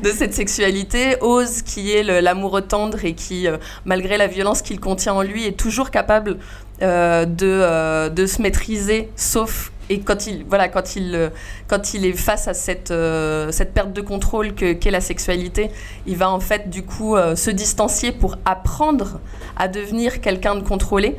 de 0.00 0.10
cette 0.10 0.32
sexualité. 0.32 1.16
Ose, 1.22 1.62
qui 1.62 1.90
est 1.90 2.04
l'amoureux 2.04 2.62
tendre 2.62 3.04
et 3.04 3.14
qui, 3.14 3.48
malgré 3.84 4.16
la 4.16 4.28
violence 4.28 4.62
qu'il 4.62 4.78
contient 4.78 5.14
en 5.14 5.22
lui, 5.22 5.44
est 5.44 5.58
toujours 5.58 5.90
capable 5.90 6.38
de, 6.80 8.08
de 8.08 8.26
se 8.26 8.42
maîtriser, 8.42 9.08
sauf 9.16 9.72
et 9.90 10.00
quand 10.00 10.26
il 10.26 10.44
voilà 10.44 10.68
quand 10.68 10.96
il 10.96 11.14
euh, 11.14 11.28
quand 11.68 11.94
il 11.94 12.06
est 12.06 12.12
face 12.12 12.48
à 12.48 12.54
cette 12.54 12.90
euh, 12.90 13.50
cette 13.50 13.74
perte 13.74 13.92
de 13.92 14.00
contrôle 14.00 14.54
que 14.54 14.72
qu'est 14.72 14.90
la 14.90 15.00
sexualité, 15.00 15.70
il 16.06 16.16
va 16.16 16.30
en 16.30 16.40
fait 16.40 16.70
du 16.70 16.84
coup 16.84 17.16
euh, 17.16 17.36
se 17.36 17.50
distancier 17.50 18.12
pour 18.12 18.36
apprendre 18.44 19.20
à 19.56 19.68
devenir 19.68 20.20
quelqu'un 20.20 20.54
de 20.54 20.62
contrôlé. 20.62 21.16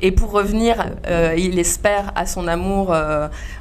Et 0.00 0.12
pour 0.12 0.30
revenir, 0.30 0.92
il 1.36 1.58
espère 1.58 2.12
à 2.14 2.24
son 2.24 2.46
amour, 2.46 2.94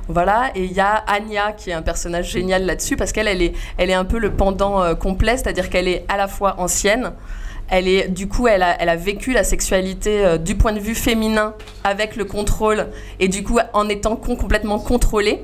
voilà. 0.07 0.51
Et 0.53 0.65
il 0.65 0.71
y 0.71 0.79
a 0.79 1.03
Anya 1.07 1.51
qui 1.53 1.71
est 1.71 1.73
un 1.73 1.81
personnage 1.81 2.29
génial 2.29 2.63
là-dessus 2.63 2.95
parce 2.95 3.11
qu'elle, 3.11 3.27
elle 3.27 3.41
est, 3.41 3.53
elle 3.79 3.89
est 3.89 3.95
un 3.95 4.05
peu 4.05 4.19
le 4.19 4.29
pendant 4.29 4.93
complet, 4.93 5.37
c'est-à-dire 5.37 5.71
qu'elle 5.71 5.87
est 5.87 6.05
à 6.07 6.15
la 6.15 6.27
fois 6.27 6.59
ancienne, 6.59 7.13
elle 7.69 7.87
est, 7.87 8.07
du 8.07 8.27
coup, 8.27 8.47
elle 8.47 8.63
a, 8.63 8.81
elle 8.81 8.89
a 8.89 8.95
vécu 8.95 9.33
la 9.33 9.43
sexualité 9.43 10.25
euh, 10.25 10.37
du 10.37 10.55
point 10.55 10.73
de 10.73 10.79
vue 10.79 10.95
féminin 10.95 11.53
avec 11.83 12.15
le 12.15 12.25
contrôle 12.25 12.87
et 13.19 13.27
du 13.27 13.43
coup 13.43 13.59
en 13.73 13.89
étant 13.89 14.15
complètement 14.15 14.79
contrôlée. 14.79 15.43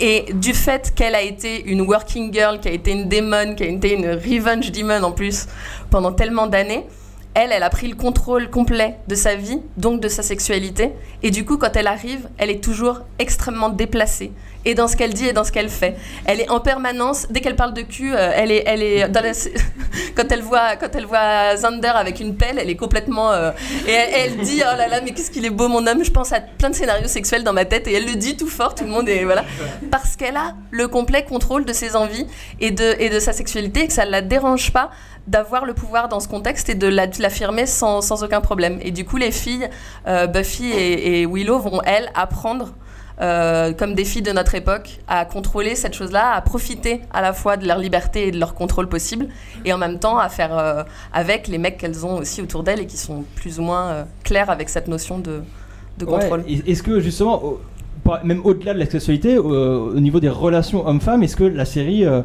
Et 0.00 0.26
du 0.32 0.54
fait 0.54 0.92
qu'elle 0.94 1.14
a 1.14 1.22
été 1.22 1.64
une 1.64 1.82
working 1.82 2.32
girl, 2.32 2.58
qui 2.58 2.68
a 2.68 2.72
été 2.72 2.92
une 2.92 3.08
démon, 3.08 3.54
qui 3.54 3.62
a 3.62 3.66
été 3.66 3.92
une 3.92 4.08
revenge 4.08 4.72
demon 4.72 5.02
en 5.02 5.12
plus 5.12 5.46
pendant 5.90 6.12
tellement 6.12 6.46
d'années, 6.46 6.86
elle, 7.34 7.50
elle 7.52 7.62
a 7.62 7.70
pris 7.70 7.88
le 7.88 7.96
contrôle 7.96 8.50
complet 8.50 8.96
de 9.08 9.14
sa 9.14 9.34
vie, 9.34 9.60
donc 9.76 10.00
de 10.00 10.08
sa 10.08 10.22
sexualité. 10.22 10.92
Et 11.22 11.30
du 11.30 11.44
coup, 11.44 11.56
quand 11.56 11.74
elle 11.76 11.86
arrive, 11.86 12.28
elle 12.38 12.50
est 12.50 12.62
toujours 12.62 13.00
extrêmement 13.18 13.70
déplacée. 13.70 14.32
Et 14.64 14.74
dans 14.74 14.86
ce 14.86 14.96
qu'elle 14.96 15.12
dit 15.12 15.26
et 15.26 15.32
dans 15.32 15.42
ce 15.42 15.50
qu'elle 15.50 15.68
fait. 15.68 15.96
Elle 16.24 16.40
est 16.40 16.48
en 16.48 16.60
permanence, 16.60 17.26
dès 17.30 17.40
qu'elle 17.40 17.56
parle 17.56 17.74
de 17.74 17.82
cul, 17.82 18.14
euh, 18.14 18.30
elle 18.34 18.52
est, 18.52 18.62
elle 18.64 18.82
est 18.82 19.10
quand, 20.14 20.30
elle 20.30 20.42
voit, 20.42 20.76
quand 20.76 20.94
elle 20.94 21.06
voit 21.06 21.56
Zander 21.56 21.88
avec 21.88 22.20
une 22.20 22.36
pelle, 22.36 22.58
elle 22.60 22.70
est 22.70 22.76
complètement. 22.76 23.32
euh, 23.32 23.50
et 23.88 23.90
elle, 23.90 24.10
elle 24.14 24.36
dit 24.44 24.60
Oh 24.60 24.76
là 24.76 24.86
là, 24.86 25.00
mais 25.02 25.12
qu'est-ce 25.12 25.30
qu'il 25.32 25.44
est 25.44 25.50
beau, 25.50 25.66
mon 25.66 25.84
homme. 25.86 26.04
Je 26.04 26.10
pense 26.12 26.32
à 26.32 26.40
plein 26.40 26.70
de 26.70 26.74
scénarios 26.76 27.08
sexuels 27.08 27.42
dans 27.42 27.52
ma 27.52 27.64
tête. 27.64 27.88
Et 27.88 27.94
elle 27.94 28.06
le 28.06 28.14
dit 28.14 28.36
tout 28.36 28.46
fort, 28.46 28.74
tout 28.74 28.84
le 28.84 28.90
monde 28.90 29.08
est. 29.08 29.24
Voilà. 29.24 29.44
Parce 29.90 30.14
qu'elle 30.14 30.36
a 30.36 30.54
le 30.70 30.86
complet 30.86 31.24
contrôle 31.24 31.64
de 31.64 31.72
ses 31.72 31.96
envies 31.96 32.26
et 32.60 32.70
de, 32.70 32.94
et 33.00 33.08
de 33.08 33.18
sa 33.18 33.32
sexualité 33.32 33.80
et 33.80 33.86
que 33.88 33.92
ça 33.92 34.04
ne 34.06 34.10
la 34.10 34.20
dérange 34.20 34.72
pas 34.72 34.90
d'avoir 35.26 35.64
le 35.64 35.74
pouvoir 35.74 36.08
dans 36.08 36.20
ce 36.20 36.28
contexte 36.28 36.68
et 36.68 36.74
de 36.74 36.86
la- 36.88 37.06
de 37.06 37.20
l'affirmer 37.22 37.66
sans, 37.66 38.00
sans 38.00 38.24
aucun 38.24 38.40
problème. 38.40 38.78
Et 38.82 38.90
du 38.90 39.04
coup, 39.04 39.16
les 39.16 39.30
filles, 39.32 39.68
euh, 40.06 40.26
Buffy 40.26 40.70
et, 40.70 41.22
et 41.22 41.26
Willow, 41.26 41.58
vont, 41.60 41.80
elles, 41.84 42.10
apprendre, 42.14 42.74
euh, 43.20 43.72
comme 43.72 43.94
des 43.94 44.04
filles 44.04 44.22
de 44.22 44.32
notre 44.32 44.54
époque, 44.54 44.98
à 45.06 45.24
contrôler 45.24 45.76
cette 45.76 45.94
chose-là, 45.94 46.32
à 46.34 46.40
profiter 46.40 47.02
à 47.12 47.20
la 47.20 47.32
fois 47.32 47.56
de 47.56 47.66
leur 47.68 47.78
liberté 47.78 48.28
et 48.28 48.30
de 48.32 48.38
leur 48.40 48.54
contrôle 48.54 48.88
possible, 48.88 49.28
et 49.64 49.72
en 49.72 49.78
même 49.78 49.98
temps 50.00 50.18
à 50.18 50.28
faire 50.28 50.58
euh, 50.58 50.82
avec 51.12 51.46
les 51.46 51.58
mecs 51.58 51.76
qu'elles 51.78 52.04
ont 52.04 52.16
aussi 52.16 52.42
autour 52.42 52.62
d'elles 52.64 52.80
et 52.80 52.86
qui 52.86 52.96
sont 52.96 53.24
plus 53.36 53.60
ou 53.60 53.62
moins 53.62 54.06
clairs 54.24 54.50
avec 54.50 54.68
cette 54.70 54.88
notion 54.88 55.18
de, 55.18 55.42
de 55.98 56.04
contrôle. 56.04 56.40
Ouais, 56.40 56.62
Est-ce 56.66 56.82
que 56.82 56.98
justement, 57.00 57.40
même 58.24 58.40
au-delà 58.44 58.74
de 58.74 58.78
la 58.78 58.86
sexualité, 58.86 59.38
au, 59.38 59.90
au 59.90 60.00
niveau 60.00 60.20
des 60.20 60.28
relations 60.28 60.86
hommes-femmes, 60.86 61.22
est-ce 61.22 61.36
que 61.36 61.44
la 61.44 61.64
série, 61.64 62.04
euh, 62.04 62.22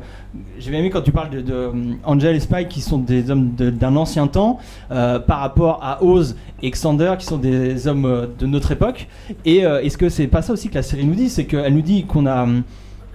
j'ai 0.59 0.71
bien 0.71 0.79
aimé 0.79 0.89
quand 0.89 1.01
tu 1.01 1.11
parles 1.11 1.29
de, 1.29 1.43
euh, 1.51 1.71
Angel 2.03 2.35
et 2.35 2.39
Spike 2.39 2.69
qui 2.69 2.81
sont 2.81 2.97
des 2.97 3.29
hommes 3.31 3.51
d'un 3.55 3.95
ancien 3.95 4.27
temps, 4.27 4.59
euh, 4.91 5.19
par 5.19 5.39
rapport 5.39 5.79
à 5.83 6.03
Oz 6.03 6.35
et 6.61 6.71
Xander 6.71 7.13
qui 7.19 7.25
sont 7.25 7.37
des 7.37 7.87
hommes 7.87 8.05
euh, 8.05 8.25
de 8.39 8.45
notre 8.45 8.71
époque, 8.71 9.07
et 9.45 9.65
euh, 9.65 9.81
est-ce 9.81 9.97
que 9.97 10.09
c'est 10.09 10.27
pas 10.27 10.41
ça 10.41 10.53
aussi 10.53 10.69
que 10.69 10.75
la 10.75 10.83
série 10.83 11.05
nous 11.05 11.15
dit, 11.15 11.29
c'est 11.29 11.45
qu'elle 11.45 11.73
nous 11.73 11.81
dit 11.81 12.05
qu'on 12.05 12.25
a 12.25 12.43
hum, 12.43 12.63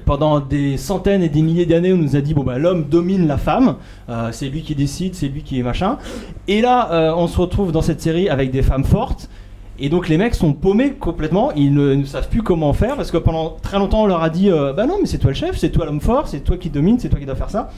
pendant 0.05 0.41
des 0.41 0.77
centaines 0.77 1.23
et 1.23 1.29
des 1.29 1.43
milliers 1.43 1.67
d'années, 1.67 1.93
on 1.93 1.97
nous 1.97 2.17
a 2.17 2.21
dit 2.21 2.35
bon 2.35 2.43
bah 2.43 2.59
l'homme 2.59 2.85
domine 2.85 3.27
la 3.27 3.39
femme, 3.39 3.77
euh, 4.09 4.29
c'est 4.33 4.49
lui 4.49 4.63
qui 4.63 4.75
décide, 4.75 5.15
c'est 5.15 5.29
lui 5.29 5.43
qui 5.43 5.59
est 5.59 5.63
machin. 5.63 5.99
Et 6.49 6.61
là, 6.61 6.91
euh, 6.93 7.15
on 7.17 7.27
se 7.29 7.39
retrouve 7.41 7.73
dans 7.73 7.83
cette 7.83 8.01
série 8.01 8.29
avec 8.29 8.51
des 8.51 8.63
femmes 8.63 8.85
fortes. 8.85 9.29
Et 9.85 9.89
donc 9.89 10.09
les 10.09 10.17
mecs 10.17 10.37
sont 10.37 10.53
paumés 10.53 10.93
complètement, 10.93 11.51
ils 11.57 11.75
ne, 11.75 12.05
savent 12.05 12.29
plus 12.29 12.43
comment 12.43 12.73
faire 12.73 12.95
parce 12.95 13.11
que 13.11 13.17
pendant 13.17 13.51
très 13.51 13.81
longtemps 13.81 14.03
on 14.03 14.07
leur 14.07 14.23
a 14.23 14.31
dit 14.31 14.49
euh, 14.49 14.73
bah 14.73 14.87
non 14.87 14.99
mais 15.01 15.07
c'est 15.07 15.19
toi 15.19 15.33
le 15.33 15.37
chef, 15.37 15.59
c'est 15.59 15.71
toi 15.71 15.87
l'homme 15.87 16.01
fort, 16.01 16.29
c'est 16.29 16.39
toi 16.39 16.57
qui 16.57 16.71
domine, 16.71 17.01
c'est 17.01 17.09
toi 17.09 17.19
qui 17.19 17.27
dois 17.27 17.35
faire 17.35 17.51
ça. 17.51 17.69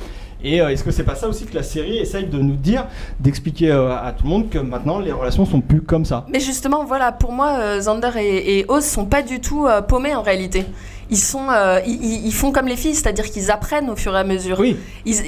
Et 0.44 0.60
euh, 0.60 0.68
est-ce 0.68 0.84
que 0.84 0.90
c'est 0.90 1.04
pas 1.04 1.14
ça 1.14 1.26
aussi 1.26 1.46
que 1.46 1.54
la 1.54 1.62
série 1.62 1.96
essaye 1.96 2.26
de 2.26 2.38
nous 2.38 2.56
dire, 2.56 2.86
d'expliquer 3.18 3.70
euh, 3.70 3.96
à 3.96 4.12
tout 4.12 4.24
le 4.24 4.30
monde 4.30 4.50
que 4.50 4.58
maintenant 4.58 4.98
les 4.98 5.10
relations 5.10 5.46
sont 5.46 5.62
plus 5.62 5.80
comme 5.80 6.04
ça? 6.04 6.26
Mais 6.30 6.38
justement, 6.38 6.84
voilà, 6.84 7.12
pour 7.12 7.32
moi, 7.32 7.56
euh, 7.58 7.78
Xander 7.78 8.10
et, 8.18 8.58
et 8.58 8.64
Oz 8.68 8.84
sont 8.84 9.06
pas 9.06 9.22
du 9.22 9.40
tout 9.40 9.66
euh, 9.66 9.80
paumés 9.80 10.14
en 10.14 10.20
réalité. 10.20 10.66
Ils, 11.10 11.18
sont, 11.18 11.48
euh, 11.50 11.80
ils, 11.86 12.32
font 12.32 12.50
comme 12.50 12.66
les 12.66 12.76
filles, 12.76 12.94
c'est-à-dire 12.94 13.30
qu'ils 13.30 13.50
apprennent 13.50 13.90
au 13.90 13.96
fur 13.96 14.14
et 14.16 14.18
à 14.20 14.24
mesure. 14.24 14.58
Oui. 14.58 14.76
Ils- 15.04 15.20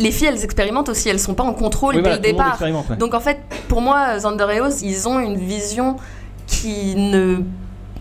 les 0.00 0.10
filles, 0.12 0.28
elles 0.28 0.44
expérimentent 0.44 0.88
aussi, 0.88 1.08
elles 1.08 1.18
sont 1.18 1.34
pas 1.34 1.42
en 1.44 1.52
contrôle 1.54 1.96
Oui, 1.96 2.02
dès 2.02 2.10
voilà, 2.10 2.16
le 2.16 2.22
départ. 2.22 2.58
ouais. 2.90 2.96
Donc 2.96 3.14
en 3.14 3.20
fait, 3.20 3.38
pour 3.68 3.80
moi, 3.80 4.16
Xander 4.16 4.46
et 4.54 4.60
Oz, 4.60 4.82
ils 4.82 5.08
ont 5.08 5.18
une 5.18 5.36
vision 5.36 5.96
qui 6.46 6.94
ne 6.96 7.38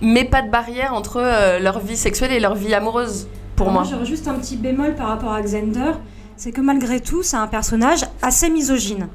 met 0.01 0.25
pas 0.25 0.41
de 0.43 0.49
barrière 0.51 0.93
entre 0.93 1.17
euh, 1.19 1.59
leur 1.59 1.79
vie 1.79 1.97
sexuelle 1.97 2.31
et 2.31 2.39
leur 2.39 2.53
vie 2.55 2.73
amoureuse, 2.75 3.27
pour 3.55 3.69
Alors 3.69 3.81
moi. 3.81 3.89
J'aurais 3.91 4.05
juste 4.05 4.27
un 4.27 4.35
petit 4.35 4.55
bémol 4.55 4.93
par 4.95 5.07
rapport 5.07 5.33
à 5.33 5.41
Xander, 5.41 5.93
c'est 6.35 6.51
que 6.51 6.61
malgré 6.61 6.99
tout, 6.99 7.23
c'est 7.23 7.37
un 7.37 7.47
personnage 7.47 8.05
assez 8.21 8.49
misogyne. 8.49 9.07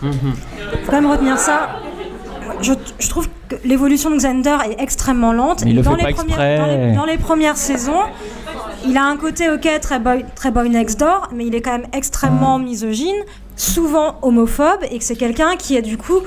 Faut 0.00 0.08
quand 0.86 1.00
même 1.00 1.10
retenir 1.10 1.38
ça. 1.38 1.68
Je, 2.60 2.72
je 2.98 3.08
trouve 3.08 3.28
que 3.48 3.56
l'évolution 3.64 4.10
de 4.10 4.16
Xander 4.16 4.56
est 4.70 4.82
extrêmement 4.82 5.32
lente. 5.32 5.64
Mais 5.64 5.70
il 5.70 5.76
le 5.76 5.82
dans, 5.82 5.96
fait 5.96 6.04
les 6.04 6.14
pas 6.14 6.22
premières, 6.22 6.58
dans, 6.58 6.66
les, 6.66 6.92
dans 6.92 7.04
les 7.04 7.18
premières 7.18 7.56
saisons, 7.56 8.02
il 8.86 8.96
a 8.96 9.04
un 9.04 9.16
côté 9.16 9.50
ok 9.50 9.68
très 9.80 9.98
boy, 9.98 10.24
très 10.34 10.50
boy 10.50 10.68
next 10.68 10.98
door, 11.00 11.28
mais 11.32 11.46
il 11.46 11.54
est 11.54 11.60
quand 11.60 11.72
même 11.72 11.86
extrêmement 11.92 12.58
misogyne, 12.58 13.16
souvent 13.56 14.16
homophobe, 14.22 14.82
et 14.90 14.98
que 14.98 15.04
c'est 15.04 15.16
quelqu'un 15.16 15.56
qui 15.56 15.76
a 15.76 15.80
du 15.80 15.96
coup 15.96 16.20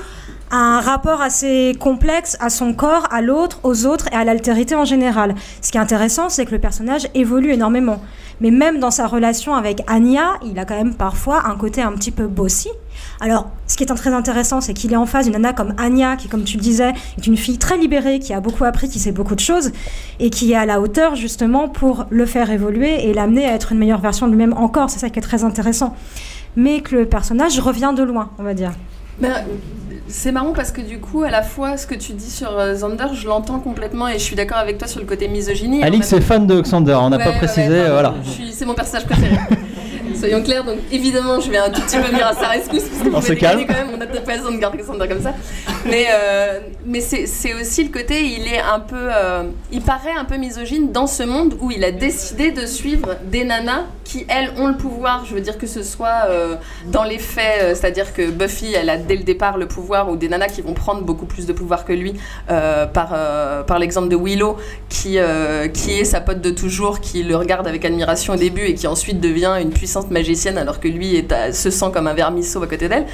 un 0.50 0.80
rapport 0.80 1.20
assez 1.20 1.76
complexe 1.78 2.36
à 2.40 2.48
son 2.50 2.72
corps, 2.72 3.06
à 3.10 3.20
l'autre, 3.20 3.60
aux 3.64 3.86
autres 3.86 4.06
et 4.12 4.16
à 4.16 4.24
l'altérité 4.24 4.74
en 4.74 4.84
général. 4.84 5.34
Ce 5.60 5.70
qui 5.70 5.76
est 5.76 5.80
intéressant, 5.80 6.30
c'est 6.30 6.46
que 6.46 6.52
le 6.52 6.58
personnage 6.58 7.08
évolue 7.14 7.52
énormément. 7.52 8.00
Mais 8.40 8.50
même 8.50 8.78
dans 8.78 8.90
sa 8.90 9.06
relation 9.06 9.54
avec 9.54 9.82
Anya, 9.88 10.38
il 10.44 10.58
a 10.58 10.64
quand 10.64 10.76
même 10.76 10.94
parfois 10.94 11.46
un 11.46 11.56
côté 11.56 11.82
un 11.82 11.92
petit 11.92 12.12
peu 12.12 12.26
bossy. 12.26 12.70
Alors, 13.20 13.48
ce 13.66 13.76
qui 13.76 13.82
est 13.82 13.86
très 13.86 14.12
intéressant, 14.14 14.60
c'est 14.60 14.74
qu'il 14.74 14.92
est 14.92 14.96
en 14.96 15.06
face 15.06 15.24
d'une 15.24 15.32
nana 15.34 15.52
comme 15.52 15.74
Anya, 15.76 16.16
qui, 16.16 16.28
comme 16.28 16.44
tu 16.44 16.56
le 16.56 16.62
disais, 16.62 16.92
est 17.18 17.26
une 17.26 17.36
fille 17.36 17.58
très 17.58 17.76
libérée, 17.76 18.20
qui 18.20 18.32
a 18.32 18.40
beaucoup 18.40 18.64
appris, 18.64 18.88
qui 18.88 18.98
sait 19.00 19.10
beaucoup 19.12 19.34
de 19.34 19.40
choses, 19.40 19.72
et 20.20 20.30
qui 20.30 20.52
est 20.52 20.56
à 20.56 20.66
la 20.66 20.80
hauteur 20.80 21.16
justement 21.16 21.68
pour 21.68 22.06
le 22.10 22.26
faire 22.26 22.50
évoluer 22.50 23.08
et 23.08 23.12
l'amener 23.14 23.44
à 23.46 23.54
être 23.54 23.72
une 23.72 23.78
meilleure 23.78 24.00
version 24.00 24.26
de 24.26 24.32
lui-même 24.32 24.52
encore. 24.56 24.88
C'est 24.90 25.00
ça 25.00 25.10
qui 25.10 25.18
est 25.18 25.22
très 25.22 25.42
intéressant. 25.42 25.96
Mais 26.56 26.80
que 26.80 26.94
le 26.94 27.06
personnage 27.06 27.58
revient 27.58 27.92
de 27.96 28.02
loin, 28.04 28.30
on 28.38 28.42
va 28.44 28.54
dire. 28.54 28.70
Ben, 29.20 29.32
c'est 30.06 30.30
marrant 30.30 30.52
parce 30.52 30.70
que 30.70 30.80
du 30.80 31.00
coup, 31.00 31.24
à 31.24 31.30
la 31.30 31.42
fois, 31.42 31.76
ce 31.76 31.88
que 31.88 31.96
tu 31.96 32.12
dis 32.12 32.30
sur 32.30 32.56
euh, 32.56 32.74
Xander, 32.74 33.06
je 33.14 33.26
l'entends 33.26 33.58
complètement 33.58 34.06
et 34.06 34.12
je 34.14 34.18
suis 34.22 34.36
d'accord 34.36 34.58
avec 34.58 34.78
toi 34.78 34.86
sur 34.86 35.00
le 35.00 35.06
côté 35.06 35.26
misogynie. 35.26 35.82
En 35.82 35.86
Alix 35.88 36.12
même- 36.12 36.20
est 36.20 36.24
fan 36.24 36.46
de 36.46 36.60
Xander, 36.60 36.94
on 37.00 37.10
n'a 37.10 37.16
Ouais, 37.16 37.24
pas 37.24 37.30
ouais, 37.30 37.36
précisé, 37.38 37.68
ouais, 37.68 37.90
voilà. 37.90 38.14
je 38.24 38.30
suis- 38.30 38.52
C'est 38.52 38.64
mon 38.64 38.74
personnage 38.74 39.06
préféré. 39.06 39.36
Soyons 40.14 40.42
clairs, 40.42 40.64
donc 40.64 40.78
évidemment, 40.90 41.40
je 41.40 41.50
vais 41.50 41.58
un 41.58 41.70
tout 41.70 41.80
petit 41.82 41.96
peu 41.96 42.04
venir 42.04 42.26
à 42.26 42.34
sa 42.34 42.48
rescousse 42.48 42.84
parce 42.84 43.02
que 43.02 43.08
On 43.08 43.20
vous 43.20 43.26
se 43.26 43.32
calme. 43.32 43.64
quand 43.66 43.74
même, 43.74 43.88
on 43.96 44.00
a 44.00 44.06
peut-être 44.06 44.24
pas 44.24 44.36
besoin 44.36 44.52
de 44.52 44.58
garder 44.58 44.82
ça 44.82 45.06
comme 45.06 45.22
ça. 45.22 45.34
Mais, 45.86 46.06
euh, 46.12 46.60
mais 46.86 47.00
c'est 47.00 47.54
aussi 47.54 47.84
le 47.84 47.90
côté, 47.90 48.22
il 48.24 48.46
est 48.46 48.60
un 48.60 48.80
peu. 48.80 48.96
euh, 48.96 49.44
il 49.72 49.80
paraît 49.80 50.12
un 50.16 50.24
peu 50.24 50.36
misogyne 50.36 50.92
dans 50.92 51.06
ce 51.06 51.22
monde 51.22 51.56
où 51.60 51.70
il 51.70 51.84
a 51.84 51.92
décidé 51.92 52.50
de 52.50 52.66
suivre 52.66 53.16
des 53.24 53.44
nanas 53.44 53.84
qui, 54.04 54.26
elles, 54.28 54.52
ont 54.58 54.68
le 54.68 54.76
pouvoir. 54.76 55.24
Je 55.26 55.34
veux 55.34 55.40
dire 55.40 55.58
que 55.58 55.66
ce 55.66 55.82
soit 55.82 56.26
euh, 56.28 56.56
dans 56.86 57.04
les 57.04 57.18
faits, 57.18 57.76
c'est-à-dire 57.76 58.14
que 58.14 58.30
Buffy, 58.30 58.72
elle 58.74 58.90
a 58.90 58.96
dès 58.96 59.16
le 59.16 59.24
départ 59.24 59.58
le 59.58 59.66
pouvoir, 59.66 60.10
ou 60.10 60.16
des 60.16 60.28
nanas 60.28 60.48
qui 60.48 60.62
vont 60.62 60.74
prendre 60.74 61.02
beaucoup 61.02 61.26
plus 61.26 61.46
de 61.46 61.52
pouvoir 61.52 61.84
que 61.84 61.92
lui, 61.92 62.14
par, 62.46 63.14
par 63.66 63.78
l'exemple 63.78 64.08
de 64.08 64.16
Willow, 64.16 64.56
qui, 64.88 65.18
qui 65.74 65.92
est 65.92 66.04
sa 66.04 66.20
pote 66.20 66.40
de 66.40 66.50
toujours, 66.50 67.00
qui 67.00 67.22
le 67.22 67.36
regarde 67.36 67.66
avec 67.66 67.84
admiration 67.84 68.34
au 68.34 68.36
début 68.36 68.62
et 68.62 68.74
qui 68.74 68.86
ensuite 68.86 69.20
devient 69.20 69.56
une 69.60 69.70
magicienne 70.10 70.56
alors 70.58 70.80
que 70.80 70.88
lui 70.88 71.16
est 71.16 71.30
à- 71.32 71.52
se 71.52 71.70
sent 71.70 71.86
comme 71.92 72.06
un 72.06 72.14
vermisseau 72.14 72.62
à 72.62 72.66
côté 72.66 72.88
d'elle. 72.88 73.06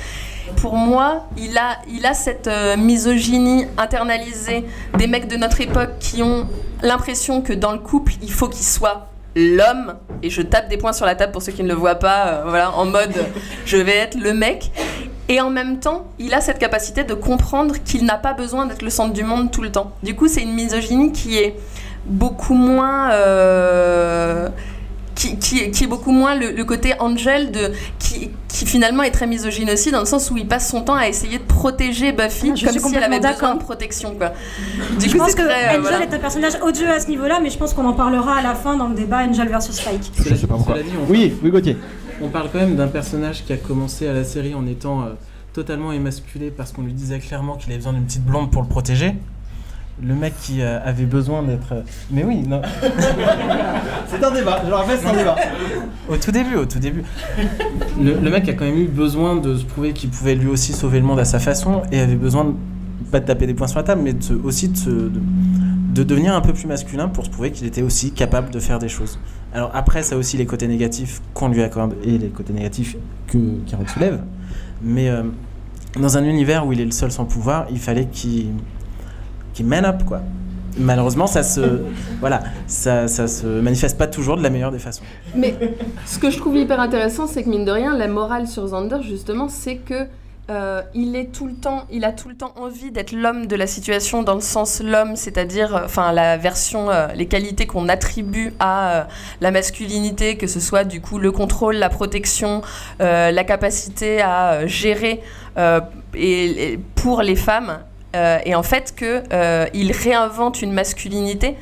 Pour 0.57 0.75
moi, 0.77 1.27
il 1.37 1.57
a, 1.59 1.79
il 1.91 2.05
a 2.07 2.15
cette 2.15 2.47
euh, 2.49 2.77
misogynie 2.77 3.67
internalisée 3.79 4.65
des 4.99 5.07
mecs 5.07 5.27
de 5.27 5.37
notre 5.37 5.61
époque 5.61 5.99
qui 5.99 6.23
ont 6.23 6.47
l'impression 6.83 7.41
que 7.43 7.53
dans 7.53 7.73
le 7.73 7.79
couple, 7.79 8.13
il 8.23 8.31
faut 8.31 8.49
qu'il 8.49 8.65
soit 8.65 9.07
l'homme, 9.37 9.95
et 10.23 10.31
je 10.31 10.43
tape 10.43 10.69
des 10.69 10.77
points 10.77 10.93
sur 10.93 11.07
la 11.07 11.17
table 11.17 11.33
pour 11.33 11.43
ceux 11.43 11.51
qui 11.51 11.65
ne 11.65 11.69
le 11.69 11.75
voient 11.75 11.97
pas, 11.97 12.27
euh, 12.27 12.43
voilà, 12.47 12.71
en 12.77 12.85
mode 12.85 13.15
je 13.67 13.77
vais 13.79 13.97
être 13.97 14.17
le 14.17 14.33
mec. 14.33 14.71
Et 15.29 15.41
en 15.41 15.49
même 15.51 15.81
temps, 15.81 16.05
il 16.19 16.35
a 16.35 16.41
cette 16.43 16.59
capacité 16.59 17.03
de 17.03 17.15
comprendre 17.15 17.77
qu'il 17.83 18.05
n'a 18.05 18.19
pas 18.19 18.35
besoin 18.35 18.67
d'être 18.67 18.83
le 18.83 18.91
centre 18.91 19.15
du 19.15 19.25
monde 19.25 19.51
tout 19.51 19.63
le 19.63 19.73
temps. 19.73 19.93
Du 20.03 20.15
coup, 20.15 20.29
c'est 20.29 20.43
une 20.43 20.53
misogynie 20.53 21.11
qui 21.13 21.39
est 21.39 21.57
beaucoup 22.05 22.55
moins. 22.55 23.11
euh, 23.13 24.49
qui, 25.25 25.37
qui- 25.39 25.71
qui 25.71 25.85
est 25.85 25.87
beaucoup 25.87 26.13
moins 26.13 26.35
le, 26.35 26.51
le 26.53 26.65
côté 26.65 26.95
Angel 27.01 27.51
de, 27.51 27.73
qui, 27.99 28.31
qui 28.49 28.67
finalement 28.67 29.03
est 29.03 29.11
très 29.11 29.27
misogyne 29.27 29.71
aussi 29.71 29.91
dans 29.91 30.01
le 30.01 30.05
sens 30.07 30.31
où 30.31 30.37
il 30.37 30.47
passe 30.47 30.69
son 30.71 30.83
temps 30.83 30.95
à 30.95 31.09
essayer 31.09 31.39
de 31.39 31.43
protéger 31.45 32.13
Buffy 32.13 32.51
Ah, 32.53 32.55
je 32.55 32.65
comme 32.67 32.73
suis 32.79 32.89
si 32.91 32.95
elle 32.97 33.03
avait 33.05 33.21
besoin 33.21 33.55
de 33.55 33.61
protection 33.63 34.15
quoi. 34.17 34.33
Du 34.99 35.07
je 35.09 35.13
coup 35.13 35.19
pense 35.19 35.35
que 35.35 35.43
très 35.43 35.65
euh, 35.67 35.71
Angel 35.71 35.81
voilà. 35.81 36.01
est 36.05 36.15
un 36.15 36.19
personnage 36.19 36.53
odieux 36.63 36.91
à 36.91 37.01
ce 37.01 37.09
niveau-là, 37.09 37.41
mais 37.43 37.51
je 37.51 37.57
pense 37.59 37.73
qu'on 37.75 37.87
en 37.87 37.95
parlera 37.95 38.37
à 38.37 38.43
la 38.43 38.55
fin 38.55 38.77
dans 38.77 38.89
le 38.89 38.95
débat 38.95 39.19
Angel 39.27 39.49
versus 39.49 39.75
Spike. 39.77 40.13
Je 40.19 40.35
sais 40.35 40.47
pas 40.47 40.55
pourquoi. 40.57 40.77
Dit, 40.83 40.91
Oui, 41.09 41.33
oui, 41.43 41.51
Gauthier. 41.51 41.77
On 42.21 42.29
parle 42.29 42.49
quand 42.53 42.59
même 42.59 42.77
d'un 42.77 42.87
personnage 42.89 43.45
qui 43.45 43.53
a 43.53 43.57
commencé 43.57 44.07
à 44.07 44.13
la 44.13 44.25
série 44.25 44.55
en 44.55 44.67
étant 44.67 45.03
euh, 45.03 45.07
totalement 45.53 45.91
émasculé 45.93 46.51
parce 46.57 46.71
qu'on 46.73 46.83
lui 46.83 46.93
disait 46.93 47.19
clairement 47.19 47.57
qu'il 47.57 47.71
avait 47.71 47.79
besoin 47.79 47.93
d'une 47.93 48.05
petite 48.05 48.25
blonde 48.25 48.51
pour 48.51 48.63
le 48.63 48.69
protéger. 48.69 49.15
Le 50.03 50.15
mec 50.15 50.35
qui 50.43 50.61
euh, 50.61 50.81
avait 50.85 51.05
besoin 51.07 51.43
d'être. 51.45 51.73
euh, 51.73 51.83
Mais 52.11 52.25
oui, 52.25 52.39
non. 52.47 52.61
c'est 54.09 54.23
un 54.25 54.31
débat, 54.33 54.61
je 54.65 54.69
le 54.69 54.75
rappelle, 54.75 54.99
c'est 55.01 55.07
un 55.09 55.17
débat. 55.17 55.37
Au 56.09 56.17
tout 56.17 56.33
début, 56.33 56.57
au 56.57 56.65
tout 56.67 56.79
début. 56.81 57.03
Le, 58.01 58.15
le 58.19 58.31
mec 58.31 58.49
a 58.49 58.55
quand 58.55 58.65
même 58.65 58.77
eu 58.79 58.89
besoin 58.89 59.37
de 59.37 59.57
se 59.57 59.65
prouver 59.65 59.93
qu'il 59.93 60.11
pouvait 60.11 60.35
lui 60.35 60.49
aussi 60.49 60.73
sauver 60.73 60.99
le 60.99 61.07
monde 61.07 61.21
à 61.21 61.25
sa 61.25 61.39
façon 61.39 61.83
et 61.93 62.01
avait 62.01 62.17
besoin 62.17 62.45
de, 62.45 62.53
pas 63.13 63.21
de 63.21 63.27
taper 63.27 63.47
des 63.47 63.55
points 63.55 63.69
sur 63.69 63.79
la 63.79 63.85
table, 63.85 64.01
mais 64.03 64.13
de 64.15 64.23
se- 64.23 64.33
aussi 64.33 64.69
de, 64.69 64.77
se- 64.77 64.91
de, 64.91 65.21
de 65.95 66.03
devenir 66.03 66.35
un 66.35 66.41
peu 66.41 66.53
plus 66.53 66.67
masculin 66.67 67.09
pour 67.09 67.25
se 67.25 67.31
prouver 67.31 67.53
qu'il 67.53 67.67
était 67.67 67.83
aussi 67.83 68.11
capable 68.11 68.51
de 68.51 68.59
faire 68.59 68.81
des 68.81 68.89
choses. 68.89 69.19
Alors 69.55 69.71
après, 69.75 70.03
ça 70.03 70.17
a 70.17 70.19
aussi 70.19 70.37
les 70.37 70.47
côtés 70.47 70.67
négatifs 70.67 71.23
qu'on 71.35 71.49
lui 71.49 71.63
accorde 71.63 71.95
et 72.03 72.19
les 72.19 72.29
côtés 72.29 72.53
négatifs 72.53 72.97
que 73.29 73.39
Carole 73.71 73.89
soulève. 73.89 74.21
Mais 74.83 75.09
euh, 75.09 75.23
dans 76.01 76.19
un 76.19 76.25
univers 76.25 76.67
où 76.67 76.73
il 76.73 76.81
est 76.81 76.85
le 76.85 76.91
seul 76.91 77.13
sans 77.13 77.25
pouvoir, 77.25 77.67
il 77.71 77.79
fallait 77.79 78.07
qu'il 78.07 78.47
qu'il 79.55 79.67
man 79.67 79.85
up 79.85 80.05
quoi. 80.05 80.21
Malheureusement, 80.77 81.27
ça 81.27 81.43
se 81.43 81.83
voilà, 82.21 82.43
ça, 82.67 83.09
ça 83.09 83.29
se 83.29 83.47
manifeste 83.47 83.97
pas 83.97 84.09
toujours 84.09 84.37
de 84.37 84.43
la 84.43 84.51
meilleure 84.51 84.73
des 84.73 84.79
façons. 84.79 85.05
Mais 85.35 85.55
ce 86.05 86.19
que 86.19 86.31
je 86.31 86.39
trouve 86.39 86.57
hyper 86.57 86.81
intéressant, 86.81 87.27
c'est 87.27 87.45
que 87.45 87.49
mine 87.49 87.65
de 87.65 87.71
rien, 87.71 87.97
la 87.97 88.09
morale 88.09 88.49
sur 88.49 88.65
Xander, 88.65 88.99
justement, 89.03 89.49
c'est 89.49 89.77
que 89.77 90.07
euh, 90.51 90.83
il 90.93 91.17
est 91.17 91.33
tout 91.33 91.47
le 91.47 91.55
temps, 91.55 91.85
il 91.91 92.05
a 92.05 92.13
tout 92.13 92.29
le 92.29 92.35
temps 92.35 92.53
envie 92.57 92.91
d'être 92.91 93.13
l'homme 93.13 93.47
de 93.47 93.57
la 93.57 93.67
situation 93.67 94.23
dans 94.23 94.35
le 94.35 94.43
sens 94.43 94.83
l'homme, 94.83 95.17
c'est-à-dire, 95.17 95.75
euh, 95.75 95.85
enfin 95.87 96.13
la 96.13 96.37
version, 96.37 96.91
euh, 96.91 97.07
les 97.15 97.25
qualités 97.27 97.67
qu'on 97.67 97.89
attribue 97.89 98.53
à 98.59 98.93
euh, 98.93 99.05
la 99.41 99.51
masculinité, 99.51 100.37
que 100.37 100.47
ce 100.47 100.61
soit 100.61 100.85
du 100.85 101.01
coup 101.01 101.19
le 101.19 101.33
contrôle, 101.33 101.77
la 101.77 101.89
protection, 101.89 102.61
euh, 103.01 103.31
la 103.31 103.45
capacité 103.45 104.21
à 104.21 104.53
euh, 104.53 104.67
gérer 104.67 105.23
euh, 105.57 105.81
et, 106.13 106.73
et 106.73 106.79
pour 106.95 107.23
les 107.23 107.37
femmes. 107.37 107.79
Euh, 108.15 108.39
et 108.45 108.55
en 108.55 108.63
fait 108.63 108.95
que 108.97 109.23
euh, 109.33 109.67
il 109.75 109.93
réinvente 109.93 110.63
une 110.63 110.73
masculinité 110.73 111.57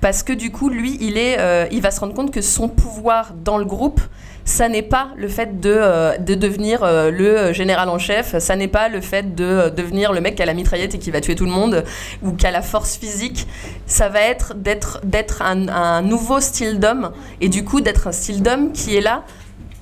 parce 0.00 0.22
que 0.22 0.32
du 0.32 0.50
coup 0.50 0.70
lui 0.70 0.96
il 1.00 1.18
est 1.18 1.38
euh, 1.38 1.66
il 1.70 1.82
va 1.82 1.90
se 1.90 2.00
rendre 2.00 2.14
compte 2.14 2.30
que 2.30 2.40
son 2.40 2.68
pouvoir 2.68 3.32
dans 3.34 3.58
le 3.58 3.66
groupe 3.66 4.00
ça 4.46 4.68
n'est 4.70 4.82
pas 4.82 5.08
le 5.16 5.28
fait 5.28 5.60
de, 5.60 6.18
de 6.18 6.34
devenir 6.34 6.80
le 6.82 7.52
général 7.52 7.88
en 7.88 7.98
chef, 7.98 8.36
ça 8.38 8.56
n'est 8.56 8.68
pas 8.68 8.88
le 8.88 9.00
fait 9.00 9.34
de 9.36 9.68
devenir 9.68 10.12
le 10.12 10.20
mec 10.20 10.34
qui 10.34 10.42
a 10.42 10.46
la 10.46 10.54
mitraillette 10.54 10.94
et 10.94 10.98
qui 10.98 11.10
va 11.12 11.20
tuer 11.20 11.36
tout 11.36 11.44
le 11.44 11.52
monde 11.52 11.84
ou 12.22 12.32
qui 12.32 12.46
a 12.46 12.50
la 12.50 12.62
force 12.62 12.96
physique. 12.96 13.46
Ça 13.86 14.08
va 14.08 14.22
être 14.22 14.54
d'être 14.56 15.42
un 15.42 16.02
nouveau 16.02 16.40
style 16.40 16.80
d'homme 16.80 17.12
et 17.40 17.48
du 17.48 17.64
coup 17.64 17.80
d'être 17.80 18.08
un 18.08 18.12
style 18.12 18.42
d'homme 18.42 18.72
qui 18.72 18.96
est 18.96 19.02
là 19.02 19.24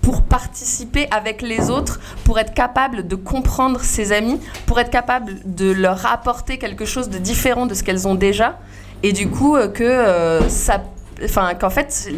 pour 0.09 0.23
participer 0.23 1.07
avec 1.11 1.43
les 1.43 1.69
autres, 1.69 2.01
pour 2.25 2.39
être 2.39 2.55
capable 2.55 3.07
de 3.07 3.15
comprendre 3.15 3.83
ses 3.83 4.13
amis, 4.13 4.41
pour 4.65 4.81
être 4.81 4.89
capable 4.89 5.35
de 5.45 5.71
leur 5.71 6.07
apporter 6.07 6.57
quelque 6.57 6.87
chose 6.87 7.11
de 7.11 7.19
différent 7.19 7.67
de 7.67 7.75
ce 7.75 7.83
qu'elles 7.83 8.09
ont 8.09 8.15
déjà, 8.15 8.59
et 9.03 9.13
du 9.13 9.29
coup 9.29 9.55
euh, 9.55 9.69
que 9.69 9.85
euh, 9.85 10.49
ça, 10.49 10.83
enfin 11.23 11.53
qu'en 11.55 11.69
fait 11.69 12.09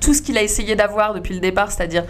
tout 0.00 0.12
ce 0.12 0.22
qu'il 0.22 0.36
a 0.36 0.42
essayé 0.42 0.74
d'avoir 0.74 1.14
depuis 1.14 1.34
le 1.34 1.40
départ, 1.40 1.70
c'est-à-dire 1.70 2.02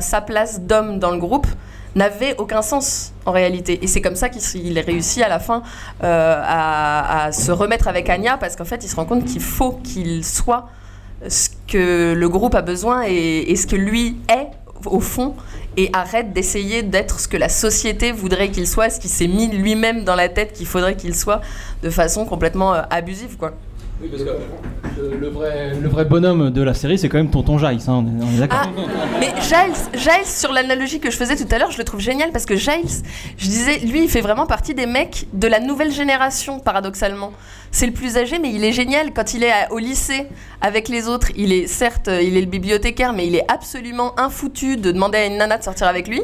sa 0.00 0.22
place 0.22 0.62
d'homme 0.62 0.98
dans 0.98 1.10
le 1.10 1.18
groupe, 1.18 1.46
n'avait 1.94 2.34
aucun 2.38 2.62
sens 2.62 3.12
en 3.26 3.32
réalité. 3.32 3.80
Et 3.84 3.86
c'est 3.86 4.00
comme 4.00 4.16
ça 4.16 4.30
qu'il 4.30 4.78
réussit 4.78 5.22
à 5.22 5.28
la 5.28 5.40
fin 5.40 5.62
euh, 6.02 6.42
à, 6.42 7.24
à 7.24 7.32
se 7.32 7.52
remettre 7.52 7.86
avec 7.86 8.08
Anya, 8.08 8.38
parce 8.38 8.56
qu'en 8.56 8.64
fait 8.64 8.82
il 8.82 8.88
se 8.88 8.96
rend 8.96 9.04
compte 9.04 9.26
qu'il 9.26 9.42
faut 9.42 9.72
qu'il 9.72 10.24
soit 10.24 10.70
ce 11.26 11.48
que 11.66 12.14
le 12.14 12.28
groupe 12.28 12.54
a 12.54 12.62
besoin 12.62 13.02
et, 13.06 13.54
ce 13.56 13.66
que 13.66 13.76
lui 13.76 14.16
est 14.28 14.48
au 14.86 15.00
fond 15.00 15.34
et 15.76 15.90
arrête 15.92 16.32
d'essayer 16.32 16.82
d'être 16.82 17.20
ce 17.20 17.28
que 17.28 17.36
la 17.36 17.48
société 17.48 18.12
voudrait 18.12 18.50
qu'il 18.50 18.66
soit, 18.66 18.90
ce 18.90 19.00
qu'il 19.00 19.10
s'est 19.10 19.26
mis 19.26 19.48
lui-même 19.48 20.04
dans 20.04 20.14
la 20.14 20.28
tête 20.28 20.52
qu'il 20.52 20.66
faudrait 20.66 20.96
qu'il 20.96 21.14
soit 21.14 21.40
de 21.82 21.90
façon 21.90 22.24
complètement 22.24 22.74
euh, 22.74 22.82
abusive 22.90 23.36
quoi. 23.36 23.54
Oui, 24.00 24.08
parce 24.10 24.22
que 24.22 24.30
le, 25.00 25.16
le 25.16 25.28
vrai, 25.28 25.72
le 25.80 25.88
vrai 25.88 26.04
bonhomme 26.04 26.50
de 26.50 26.62
la 26.62 26.72
série, 26.74 26.98
c'est 26.98 27.08
quand 27.08 27.18
même 27.18 27.30
Tonton 27.30 27.58
Giles, 27.58 27.80
hein, 27.88 28.04
on 28.04 28.06
est, 28.06 28.24
on 28.24 28.36
est 28.36 28.38
d'accord. 28.40 28.60
Ah, 28.62 28.68
mais 29.18 29.32
Giles, 29.42 30.00
Giles, 30.00 30.24
sur 30.26 30.52
l'analogie 30.52 31.00
que 31.00 31.10
je 31.10 31.16
faisais 31.16 31.34
tout 31.36 31.52
à 31.52 31.58
l'heure, 31.58 31.72
je 31.72 31.78
le 31.78 31.84
trouve 31.84 32.00
génial 32.00 32.30
parce 32.30 32.46
que 32.46 32.54
Giles, 32.56 33.02
je 33.36 33.44
disais, 33.46 33.78
lui, 33.78 34.04
il 34.04 34.08
fait 34.08 34.20
vraiment 34.20 34.46
partie 34.46 34.74
des 34.74 34.86
mecs 34.86 35.26
de 35.32 35.48
la 35.48 35.58
nouvelle 35.58 35.90
génération, 35.92 36.60
paradoxalement. 36.60 37.32
C'est 37.70 37.84
le 37.86 37.92
plus 37.92 38.16
âgé, 38.16 38.38
mais 38.38 38.50
il 38.50 38.64
est 38.64 38.72
génial 38.72 39.12
quand 39.12 39.34
il 39.34 39.44
est 39.44 39.50
à- 39.50 39.70
au 39.72 39.78
lycée 39.78 40.26
avec 40.62 40.88
les 40.88 41.06
autres. 41.06 41.28
Il 41.36 41.52
est 41.52 41.66
certes, 41.66 42.08
euh, 42.08 42.22
il 42.22 42.34
est 42.36 42.40
le 42.40 42.46
bibliothécaire, 42.46 43.12
mais 43.12 43.26
il 43.26 43.34
est 43.36 43.44
absolument 43.52 44.18
infoutu 44.18 44.78
de 44.78 44.90
demander 44.90 45.18
à 45.18 45.26
une 45.26 45.36
nana 45.36 45.58
de 45.58 45.62
sortir 45.64 45.86
avec 45.86 46.08
lui. 46.08 46.22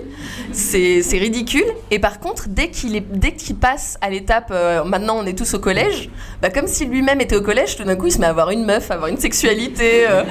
C'est 0.53 1.03
c'est 1.03 1.19
ridicule. 1.19 1.67
Et 1.91 1.99
par 1.99 2.19
contre, 2.19 2.45
dès 2.49 2.69
qu'il 2.71 2.97
est, 2.97 3.05
dès 3.13 3.33
qu'il 3.35 3.57
passe 3.57 3.99
à 4.01 4.09
l'étape, 4.09 4.49
euh, 4.53 4.85
maintenant 4.85 5.17
on 5.19 5.27
est 5.27 5.37
tous 5.37 5.53
au 5.53 5.59
collège, 5.59 6.09
bah, 6.41 6.49
comme 6.49 6.67
si 6.67 6.87
lui-même 6.87 7.21
était 7.21 7.37
au 7.37 7.43
collège, 7.43 7.64
tout 7.77 7.85
d'un 7.85 7.97
coup 7.97 8.07
il 8.07 8.13
se 8.13 8.19
met 8.19 8.27
à 8.27 8.31
avoir 8.31 8.51
une 8.51 8.65
meuf, 8.65 8.91
à 8.91 8.95
avoir 8.95 9.09
une 9.09 9.19
sexualité. 9.19 10.07
euh, 10.09 10.23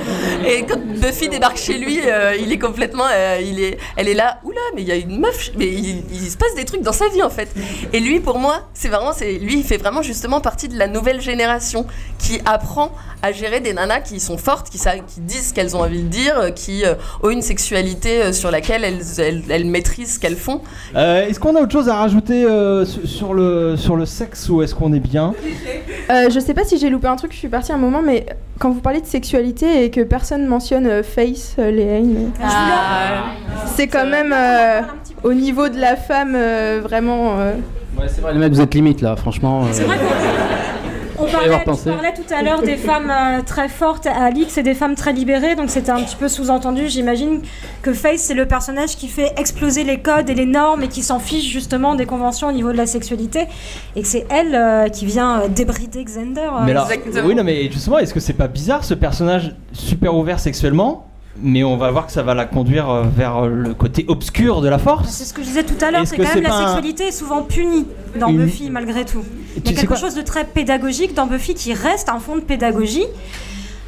et 0.46 0.64
quand 0.64 0.80
Buffy 0.80 1.30
débarque 1.30 1.58
chez 1.58 1.78
lui, 1.78 2.00
euh, 2.06 2.36
il 2.40 2.52
est 2.52 2.60
complètement, 2.60 3.06
euh, 3.12 3.40
il 3.42 3.60
est, 3.60 3.78
elle 3.98 4.08
est 4.08 4.14
là, 4.14 4.40
oula, 4.44 4.62
mais 4.76 4.82
il 4.84 4.88
y 4.88 4.92
a 4.92 4.96
une 4.96 5.20
meuf, 5.20 5.52
mais 5.58 5.66
il, 5.68 6.04
il 6.12 6.30
se 6.30 6.38
passe 6.38 6.56
des 6.56 6.66
trucs 6.66 6.82
dans 6.82 6.94
sa 6.94 7.08
vie 7.10 7.24
en 7.24 7.30
fait. 7.30 7.50
Et 7.92 8.00
lui, 8.00 8.20
pour 8.20 8.38
moi, 8.38 8.68
c'est 8.74 8.90
vraiment, 8.90 9.14
c'est 9.14 9.34
lui, 9.34 9.56
il 9.58 9.64
fait 9.64 9.78
vraiment 9.78 10.02
justement 10.02 10.42
partie 10.42 10.68
de 10.68 10.78
la 10.78 10.88
nouvelle 10.88 11.22
génération 11.22 11.86
qui 12.20 12.40
apprend 12.46 12.92
à 13.22 13.32
gérer 13.32 13.62
des 13.62 13.74
nanas 13.74 14.02
qui 14.02 14.20
sont 14.20 14.38
fortes, 14.38 14.70
qui, 14.70 14.78
savent, 14.78 15.02
qui 15.08 15.22
disent 15.22 15.50
ce 15.50 15.54
qu'elles 15.54 15.78
ont 15.78 15.82
envie 15.82 16.04
de 16.04 16.08
dire, 16.10 16.54
qui 16.54 16.84
euh, 16.86 16.96
ont 17.24 17.30
une 17.30 17.42
sexualité 17.42 18.22
euh, 18.22 18.34
sur 18.34 18.52
laquelle 18.52 18.84
elles, 18.84 19.02
elles, 19.18 19.44
elles 19.50 19.66
maîtrisent 19.66 20.16
ce 20.16 20.20
qu'elles 20.20 20.36
font. 20.36 20.62
Euh, 20.96 21.26
est-ce 21.26 21.40
qu'on 21.40 21.56
a 21.56 21.62
autre 21.62 21.72
chose 21.72 21.88
à 21.88 21.96
rajouter 21.96 22.44
euh, 22.44 22.86
su- 22.86 23.08
sur, 23.08 23.34
le, 23.34 23.78
sur 23.78 23.96
le 23.96 24.06
sexe 24.06 24.50
ou 24.50 24.62
est-ce 24.62 24.76
qu'on 24.76 24.92
est 24.92 25.00
bien? 25.00 25.34
Euh, 26.10 26.30
je 26.30 26.40
sais 26.42 26.54
pas 26.54 26.66
si 26.66 26.78
j'ai 26.78 26.90
loupé 26.90 27.08
un 27.08 27.16
truc, 27.16 27.23
je 27.32 27.38
suis 27.38 27.48
partie 27.48 27.72
un 27.72 27.78
moment, 27.78 28.02
mais 28.04 28.26
quand 28.60 28.70
vous 28.72 28.82
parlez 28.82 29.00
de 29.02 29.06
sexualité 29.06 29.86
et 29.86 29.90
que 29.92 30.02
personne 30.02 30.46
mentionne 30.46 30.86
euh, 30.88 31.04
Face, 31.04 31.56
euh, 31.60 31.72
les 31.72 31.84
Haines, 31.84 32.32
c'est 33.76 33.88
quand 33.88 34.06
même 34.06 34.34
euh, 34.36 34.82
au 35.24 35.34
niveau 35.34 35.70
de 35.70 35.80
la 35.80 35.96
femme 35.96 36.34
euh, 36.36 36.82
vraiment. 36.84 37.40
euh, 37.40 37.54
Ouais, 37.98 38.06
c'est 38.08 38.22
vrai, 38.22 38.34
les 38.34 38.40
mecs, 38.40 38.54
vous 38.54 38.62
êtes 38.62 38.74
limite 38.74 39.02
là, 39.02 39.16
franchement. 39.16 39.66
C'est 39.72 39.84
euh, 39.84 39.86
vrai 39.86 39.98
On 41.18 41.26
parlait, 41.26 41.46
avoir 41.46 41.60
tu 41.60 41.66
pensé. 41.66 41.90
parlais 41.90 42.14
tout 42.14 42.34
à 42.34 42.42
l'heure 42.42 42.62
des 42.62 42.76
femmes 42.78 43.12
euh, 43.12 43.42
très 43.46 43.70
fortes 43.70 44.08
à 44.08 44.26
Alix 44.26 44.58
et 44.58 44.64
des 44.64 44.74
femmes 44.74 44.96
très 44.96 45.14
libérées, 45.14 45.56
donc 45.56 45.70
c'était 45.70 45.92
un 45.92 46.02
petit 46.02 46.16
peu 46.16 46.28
sous-entendu. 46.28 46.88
J'imagine 46.90 47.42
que 47.82 47.94
Faith, 47.94 48.20
c'est 48.20 48.34
le 48.34 48.48
personnage 48.48 48.96
qui 48.96 49.08
fait 49.08 49.34
exploser 49.38 49.84
les 49.84 50.00
codes 50.00 50.30
et 50.30 50.36
les 50.36 50.46
normes 50.46 50.84
et 50.84 50.88
qui 50.88 51.04
s'en 51.04 51.20
fiche 51.20 51.52
justement 51.52 51.96
des 51.96 52.06
conventions 52.06 52.48
au 52.48 52.52
niveau 52.52 52.72
de 52.72 52.78
la 52.78 52.86
sexualité. 52.88 53.48
Et 53.96 54.02
que 54.02 54.08
c'est 54.08 54.26
elle 54.30 54.56
euh, 54.56 54.88
qui 54.90 55.06
vient 55.06 55.42
euh, 55.42 55.48
débrider 55.48 56.04
Xander. 56.04 56.42
euh, 56.42 56.64
Mais 56.66 56.72
alors, 56.72 56.90
oui, 57.26 57.36
non, 57.36 57.44
mais 57.44 57.70
justement, 57.72 58.00
est-ce 58.00 58.14
que 58.14 58.20
c'est 58.20 58.34
pas 58.34 58.48
bizarre 58.48 58.84
ce 58.84 58.94
personnage 58.94 59.56
super 59.74 60.16
ouvert 60.16 60.40
sexuellement 60.40 61.08
mais 61.42 61.64
on 61.64 61.78
va 61.78 61.90
voir 61.92 62.06
que 62.06 62.12
ça 62.12 62.22
va 62.24 62.34
la 62.34 62.46
conduire 62.46 62.90
euh, 62.90 63.04
vers 63.04 63.46
le 63.48 63.74
côté 63.74 64.06
obscur 64.08 64.62
de 64.62 64.70
la 64.70 64.78
force. 64.78 65.10
C'est 65.10 65.24
ce 65.26 65.34
que 65.34 65.42
je 65.42 65.48
disais 65.48 65.64
tout 65.64 65.84
à 65.84 65.92
l'heure, 65.92 66.06
c'est 66.06 66.18
quand 66.18 66.24
même 66.36 66.44
la 66.44 66.56
un- 66.56 66.60
sexualité 66.66 67.08
est 67.08 67.12
souvent 67.12 67.42
punie 67.44 67.86
dans 68.20 68.28
Une- 68.30 68.46
Buffy 68.46 68.70
malgré 68.70 69.04
tout. 69.06 69.24
Il 69.58 69.72
y 69.72 69.78
a 69.78 69.80
quelque 69.82 69.96
chose 69.98 70.16
de 70.16 70.22
très 70.22 70.46
pédagogique 70.46 71.14
dans 71.14 71.28
Buffy 71.28 71.54
qui 71.54 71.74
reste 71.74 72.10
un 72.10 72.20
fond 72.20 72.36
de 72.36 72.42
pédagogie. 72.42 73.06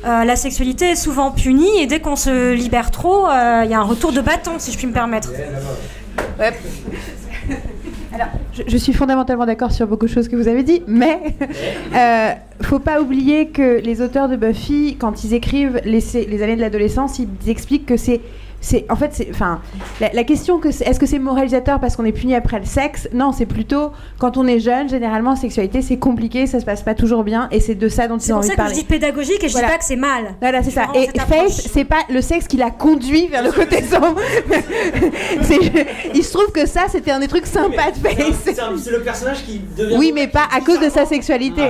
Euh, 0.06 0.24
la 0.24 0.36
sexualité 0.36 0.92
est 0.92 0.96
souvent 0.96 1.32
punie 1.32 1.80
et 1.80 1.88
dès 1.88 2.00
qu'on 2.00 2.16
se 2.16 2.54
libère 2.54 2.92
trop, 2.92 3.28
euh, 3.28 3.62
il 3.66 3.72
y 3.72 3.74
a 3.74 3.80
un 3.80 3.84
retour 3.84 4.12
de 4.12 4.22
bâton, 4.22 4.52
si 4.60 4.72
je 4.72 4.78
puis 4.78 4.86
me 4.86 4.94
permettre. 4.94 5.30
Alors, 8.16 8.30
je, 8.54 8.64
je 8.66 8.78
suis 8.78 8.94
fondamentalement 8.94 9.46
d'accord 9.46 9.74
sur 9.74 9.88
beaucoup 9.88 10.06
de 10.06 10.12
choses 10.12 10.30
que 10.30 10.38
vous 10.38 10.48
avez 10.48 10.64
dit, 10.64 10.82
mais 10.88 11.20
euh, 11.94 12.32
faut 12.62 12.80
pas 12.80 13.02
oublier 13.02 13.50
que 13.50 13.82
les 13.82 14.02
auteurs 14.02 14.30
de 14.30 14.38
Buffy, 14.38 14.96
quand 14.98 15.26
ils 15.26 15.34
écrivent 15.34 15.82
les 15.84 16.42
années 16.42 16.56
de 16.56 16.62
l'adolescence, 16.62 17.20
ils 17.20 17.50
expliquent 17.50 17.86
que 17.86 17.98
c'est 17.98 18.22
c'est 18.66 18.86
en 18.90 18.96
fait 18.96 19.12
c'est 19.14 19.28
enfin 19.30 19.62
la, 20.02 20.10
la 20.12 20.24
question 20.24 20.58
que 20.60 20.72
c'est- 20.72 20.86
est-ce 20.88 21.00
que 21.00 21.06
c'est 21.06 21.20
moralisateur 21.20 21.80
parce 21.80 21.96
qu'on 21.96 22.06
est 22.06 22.12
puni 22.12 22.34
après 22.36 22.58
le 22.60 22.66
sexe? 22.66 23.08
Non 23.14 23.32
c'est 23.32 23.46
plutôt 23.46 23.92
quand 24.18 24.38
on 24.38 24.48
est 24.48 24.60
jeune 24.60 24.90
généralement 24.90 25.32
la 25.32 25.36
sexualité 25.36 25.82
c'est 25.84 25.98
compliqué 25.98 26.48
ça 26.48 26.60
se 26.60 26.66
passe 26.66 26.82
pas 26.82 26.96
toujours 26.96 27.24
bien 27.24 27.48
et 27.52 27.60
c'est 27.60 27.76
de 27.76 27.88
ça 27.90 28.08
dont 28.08 28.18
ils 28.18 28.22
C'est 28.22 28.32
ont 28.34 28.36
pour 28.38 28.46
envie 28.46 28.48
ça 28.50 28.54
de 28.54 28.58
que 28.58 28.62
je 28.64 28.68
parler 28.70 28.76
dis 28.82 28.84
pédagogique 28.86 29.44
et 29.44 29.48
je 29.48 29.54
Voilà. 29.54 29.68
dis 29.68 29.74
pas 29.74 29.78
que 29.80 29.86
c'est 29.86 29.96
mal. 29.96 30.36
voilà, 30.42 30.64
c'est 30.64 30.72
ça. 30.72 30.88
Et. 30.96 31.06
Faith, 31.28 31.50
c'est 31.50 31.86
pas 31.86 32.02
le 32.10 32.22
sexe 32.22 32.48
qui 32.48 32.58
l'a 32.58 32.72
conduit 32.72 33.28
vers 33.28 33.44
le 33.44 33.52
côté 33.52 33.82
sombre. 33.92 34.16
C'est- 35.42 35.86
il 36.14 36.24
se 36.24 36.32
trouve 36.34 36.52
que 36.52 36.66
ça, 36.66 36.82
c'était 36.90 37.12
un 37.12 37.20
des 37.20 37.28
trucs 37.28 37.46
sympas 37.46 37.92
de 37.92 37.98
Faith. 38.08 38.36
C'est 38.78 38.92
le 38.92 39.02
personnage 39.02 39.44
qui 39.46 39.62
devient. 39.78 39.96
Oui, 39.98 40.12
mais 40.14 40.28
pas 40.28 40.48
à 40.56 40.62
cause 40.62 40.80
de 40.80 40.90
sa 40.90 41.06
sexualité. 41.06 41.62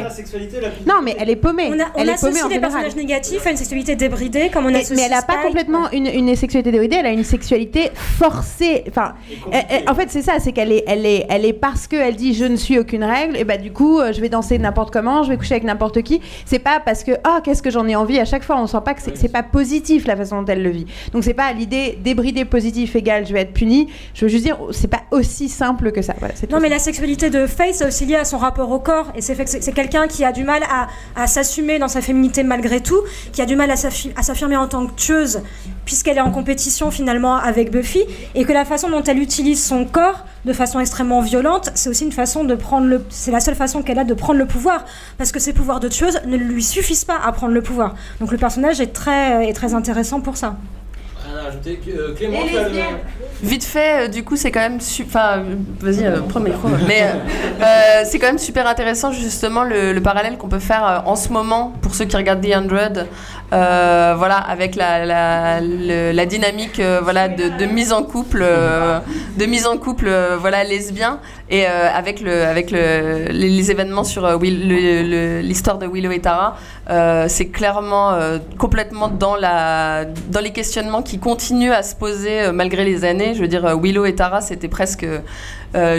Non, 0.85 0.95
mais 1.03 1.15
elle 1.19 1.29
est 1.29 1.35
paumée. 1.35 1.69
On, 1.69 1.79
a- 1.79 1.85
on 1.95 2.01
elle 2.01 2.09
est 2.09 2.13
associe 2.13 2.33
paumée 2.33 2.43
en 2.43 2.49
général. 2.49 2.61
personnages 2.71 2.95
négatifs 2.95 3.45
à 3.47 3.51
une 3.51 3.57
sexualité 3.57 3.95
débridée, 3.95 4.49
comme 4.53 4.65
on 4.65 4.73
associe 4.73 4.97
mais 4.97 5.03
elle 5.05 5.11
n'a 5.11 5.21
pas 5.21 5.37
complètement 5.43 5.89
une, 5.91 6.07
une 6.07 6.35
sexualité 6.35 6.71
débridée, 6.71 6.84
elle 6.93 7.05
a 7.07 7.11
une 7.11 7.23
sexualité 7.23 7.89
forcée. 7.95 8.83
Enfin, 8.87 9.13
elle- 9.51 9.65
elle- 9.69 9.89
en 9.89 9.95
fait, 9.95 10.09
c'est 10.09 10.21
ça, 10.21 10.33
c'est 10.39 10.51
qu'elle 10.51 10.71
est, 10.71 10.83
elle 10.87 11.05
est, 11.05 11.25
elle 11.29 11.45
est 11.45 11.53
parce 11.53 11.87
qu'elle 11.87 12.15
dit 12.15 12.33
je 12.33 12.45
ne 12.45 12.55
suis 12.55 12.77
aucune 12.77 13.03
règle, 13.03 13.35
et 13.37 13.43
bah 13.43 13.57
du 13.57 13.71
coup, 13.71 13.99
euh, 13.99 14.13
je 14.13 14.21
vais 14.21 14.29
danser 14.29 14.57
n'importe 14.57 14.91
comment, 14.91 15.23
je 15.23 15.29
vais 15.29 15.37
coucher 15.37 15.55
avec 15.55 15.63
n'importe 15.63 16.01
qui. 16.03 16.21
C'est 16.45 16.59
pas 16.59 16.79
parce 16.79 17.03
que 17.03 17.11
oh 17.27 17.39
qu'est-ce 17.43 17.61
que 17.63 17.69
j'en 17.71 17.87
ai 17.87 17.95
envie 17.95 18.19
à 18.19 18.25
chaque 18.25 18.43
fois. 18.43 18.57
On 18.59 18.67
sent 18.67 18.77
pas 18.85 18.93
que 18.93 19.01
c'est 19.15 19.31
pas 19.31 19.43
positif 19.43 20.05
la 20.07 20.15
façon 20.15 20.41
dont 20.41 20.47
elle 20.47 20.63
le 20.63 20.69
vit. 20.69 20.85
Donc 21.13 21.23
c'est 21.23 21.33
pas 21.33 21.51
l'idée 21.53 21.97
débridé 22.03 22.45
positif 22.45 22.95
égale 22.95 23.25
je 23.25 23.33
vais 23.33 23.41
être 23.41 23.53
puni. 23.53 23.87
Je 24.13 24.25
veux 24.25 24.29
juste 24.29 24.43
dire, 24.45 24.57
c'est 24.71 24.87
pas 24.89 25.01
aussi 25.11 25.49
simple 25.49 25.91
que 25.91 26.01
ça. 26.01 26.13
Voilà, 26.19 26.33
Non, 26.51 26.59
mais 26.59 26.69
la 26.69 26.79
sexualité 26.79 27.29
de 27.29 27.47
Faith, 27.47 27.75
c'est 27.75 27.87
aussi 27.87 28.05
lié 28.05 28.15
à 28.15 28.25
son 28.25 28.37
rapport 28.37 28.71
au 28.71 28.79
corps. 28.79 29.11
Et 29.15 29.21
c'est 29.21 29.35
fait 29.35 29.45
que 29.45 29.49
c'est 29.49 29.61
c'est 29.63 29.71
quelqu'un 29.73 30.07
qui 30.07 30.23
a 30.23 30.31
du 30.31 30.43
mal 30.43 30.61
à, 30.69 30.87
à 31.21 31.27
s'assumer 31.27 31.79
dans 31.79 31.87
sa 31.87 32.01
féminité 32.01 32.43
malgré 32.43 32.81
tout, 32.81 32.99
qui 33.31 33.41
a 33.41 33.45
du 33.45 33.55
mal 33.55 33.71
à 33.71 33.75
s'affirmer 33.75 34.57
en 34.57 34.67
tant 34.67 34.85
que 34.85 34.93
tueuse, 34.93 35.41
puisqu'elle 35.85 36.17
est 36.17 36.21
en 36.21 36.31
compétition 36.31 36.91
finalement 36.91 37.35
avec 37.35 37.71
Buffy, 37.71 38.03
et 38.33 38.43
que 38.43 38.51
la 38.53 38.65
façon 38.65 38.89
dont 38.89 39.03
elle 39.03 39.19
utilise 39.19 39.63
son 39.63 39.85
corps 39.85 40.25
de 40.45 40.53
façon 40.53 40.79
extrêmement 40.79 41.21
violente, 41.21 41.69
c'est 41.75 41.89
aussi 41.89 42.03
une 42.05 42.11
façon 42.11 42.43
de 42.43 42.55
prendre 42.55 42.87
le. 42.87 43.03
C'est 43.09 43.31
la 43.31 43.39
seule 43.39 43.55
façon 43.55 43.81
qu'elle 43.81 43.99
a 43.99 44.03
de 44.03 44.13
prendre 44.13 44.39
le 44.39 44.45
pouvoir, 44.45 44.85
parce 45.17 45.31
que 45.31 45.39
ses 45.39 45.53
pouvoirs 45.53 45.79
de 45.79 45.87
tueuse 45.87 46.19
ne 46.25 46.37
lui 46.37 46.63
suffisent 46.63 47.05
pas 47.05 47.17
à 47.23 47.31
prendre 47.31 47.53
le 47.53 47.61
pouvoir. 47.61 47.95
Donc 48.19 48.31
le 48.31 48.37
personnage 48.37 48.79
est 48.81 48.93
très, 48.93 49.47
est 49.47 49.53
très 49.53 49.73
intéressant 49.73 50.21
pour 50.21 50.37
ça. 50.37 50.55
À 51.27 51.45
rajouter. 51.45 51.79
Euh, 51.89 52.13
Clément, 52.15 52.37
le- 52.43 53.45
Vite 53.45 53.63
fait, 53.65 54.05
euh, 54.05 54.07
du 54.07 54.23
coup, 54.23 54.35
c'est 54.37 54.51
quand 54.51 54.61
même 54.61 54.77
Enfin, 55.05 55.39
euh, 55.39 55.55
vas-y, 55.81 56.05
euh, 56.05 56.21
prends 56.29 56.39
le 56.39 56.45
micro. 56.51 56.69
Mais 56.87 57.01
euh, 57.01 57.13
euh, 57.61 58.03
c'est 58.05 58.19
quand 58.19 58.27
même 58.27 58.37
super 58.37 58.65
intéressant, 58.67 59.11
justement, 59.11 59.63
le, 59.63 59.91
le 59.91 60.01
parallèle 60.01 60.37
qu'on 60.37 60.47
peut 60.47 60.59
faire 60.59 60.85
euh, 60.87 60.99
en 61.09 61.15
ce 61.15 61.29
moment 61.29 61.73
pour 61.81 61.93
ceux 61.95 62.05
qui 62.05 62.15
regardent 62.15 62.41
The 62.41 62.53
100. 62.53 63.05
Euh, 63.53 64.15
voilà, 64.17 64.37
avec 64.37 64.75
la, 64.75 65.05
la, 65.05 66.25
dynamique 66.25 66.79
euh, 66.79 66.99
voilà, 67.03 67.27
de, 67.27 67.65
mise 67.65 67.93
en 67.93 68.03
couple, 68.03 68.41
euh, 68.41 68.99
de 69.37 69.45
mise 69.45 69.67
en 69.67 69.77
couple 69.77 70.07
euh, 70.07 70.35
voilà, 70.39 70.63
lesbien, 70.63 71.19
et 71.49 71.65
avec, 71.67 72.21
le, 72.21 72.43
avec 72.43 72.71
le, 72.71 73.27
les, 73.29 73.69
événements 73.69 74.03
sur 74.03 74.27
l'histoire 74.41 75.77
de 75.77 75.85
Willow 75.85 76.11
et 76.11 76.19
Tara, 76.19 76.57
c'est 77.27 77.49
clairement 77.49 78.17
complètement 78.57 79.09
dans, 79.09 79.35
la, 79.35 80.05
dans 80.05 80.39
les 80.39 80.51
questionnements 80.51 81.03
qui 81.03 81.19
continuent 81.19 81.71
à 81.71 81.83
se 81.83 81.95
poser 81.95 82.51
malgré 82.51 82.83
les 82.83 83.05
années. 83.05 83.35
Je 83.35 83.41
veux 83.41 83.47
dire, 83.47 83.77
Willow 83.79 84.05
et 84.05 84.15
Tara, 84.15 84.41
c'était 84.41 84.69
presque. 84.69 85.05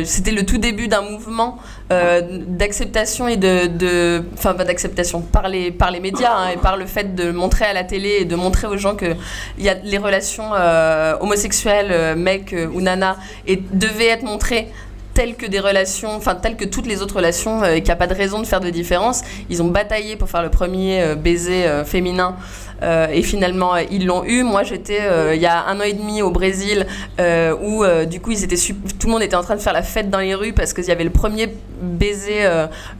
c'était 0.05 0.33
le 0.33 0.45
tout 0.45 0.59
début 0.59 0.89
d'un 0.89 1.03
mouvement 1.03 1.59
euh, 1.93 2.21
d'acceptation 2.49 3.29
et 3.29 3.37
de. 3.37 4.25
Enfin, 4.35 4.55
pas 4.55 4.65
d'acceptation, 4.65 5.21
par 5.21 5.49
les, 5.49 5.71
par 5.71 5.91
les 5.91 6.01
médias 6.01 6.35
hein, 6.37 6.49
et 6.55 6.57
par 6.57 6.77
le 6.77 6.87
fait 6.87 7.15
de 7.15 7.31
montrer 7.31 7.65
à 7.65 7.73
la 7.73 7.85
télé 7.85 8.19
et 8.21 8.25
de 8.25 8.35
montrer 8.35 8.67
aux 8.67 8.77
gens 8.77 8.97
que 8.97 9.15
y 9.59 9.69
a 9.69 9.75
les 9.75 9.99
relations 9.99 10.51
euh, 10.55 11.17
homosexuelles, 11.21 11.89
euh, 11.91 12.17
mec 12.17 12.53
euh, 12.53 12.67
ou 12.73 12.81
nana, 12.81 13.17
et 13.47 13.63
devaient 13.73 14.09
être 14.09 14.25
montrées 14.25 14.69
telles 15.17 15.35
que 15.35 15.47
des 15.47 15.61
relations, 15.61 16.15
enfin 16.15 16.35
telles 16.35 16.57
que 16.57 16.67
toutes 16.67 16.87
les 16.87 17.01
autres 17.01 17.17
relations, 17.17 17.63
euh, 17.63 17.73
et 17.73 17.77
qu'il 17.77 17.85
n'y 17.87 17.93
a 17.93 17.97
pas 17.97 18.07
de 18.07 18.15
raison 18.15 18.39
de 18.39 18.47
faire 18.47 18.61
de 18.61 18.69
différence. 18.69 19.23
Ils 19.49 19.63
ont 19.63 19.69
bataillé 19.69 20.15
pour 20.17 20.29
faire 20.29 20.43
le 20.43 20.51
premier 20.51 21.03
euh, 21.03 21.15
baiser 21.15 21.67
euh, 21.67 21.87
féminin. 21.87 22.37
Euh, 22.83 23.09
et 23.11 23.23
finalement, 23.23 23.77
ils 23.77 24.07
l'ont 24.07 24.25
eu. 24.25 24.43
Moi, 24.43 24.63
j'étais 24.63 25.01
euh, 25.01 25.35
il 25.35 25.41
y 25.41 25.47
a 25.47 25.67
un 25.67 25.79
an 25.81 25.85
et 25.85 25.93
demi 25.93 26.23
au 26.23 26.31
Brésil 26.31 26.87
euh, 27.21 27.55
où, 27.57 27.85
du 28.07 28.21
coup, 28.21 28.33
ils 28.33 28.45
étaient 28.45 28.57
tout 28.57 29.07
le 29.07 29.13
monde 29.13 29.23
était 29.23 29.37
en 29.37 29.43
train 29.43 29.57
de 29.57 29.61
faire 29.61 29.73
la 29.73 29.83
fête 29.83 30.11
dans 30.11 30.19
les 30.19 30.35
rues 30.35 30.53
parce 30.53 30.73
qu'il 30.73 30.85
y 30.85 30.91
avait 30.91 31.05
le 31.05 31.11
premier 31.11 31.55
baiser 31.81 32.45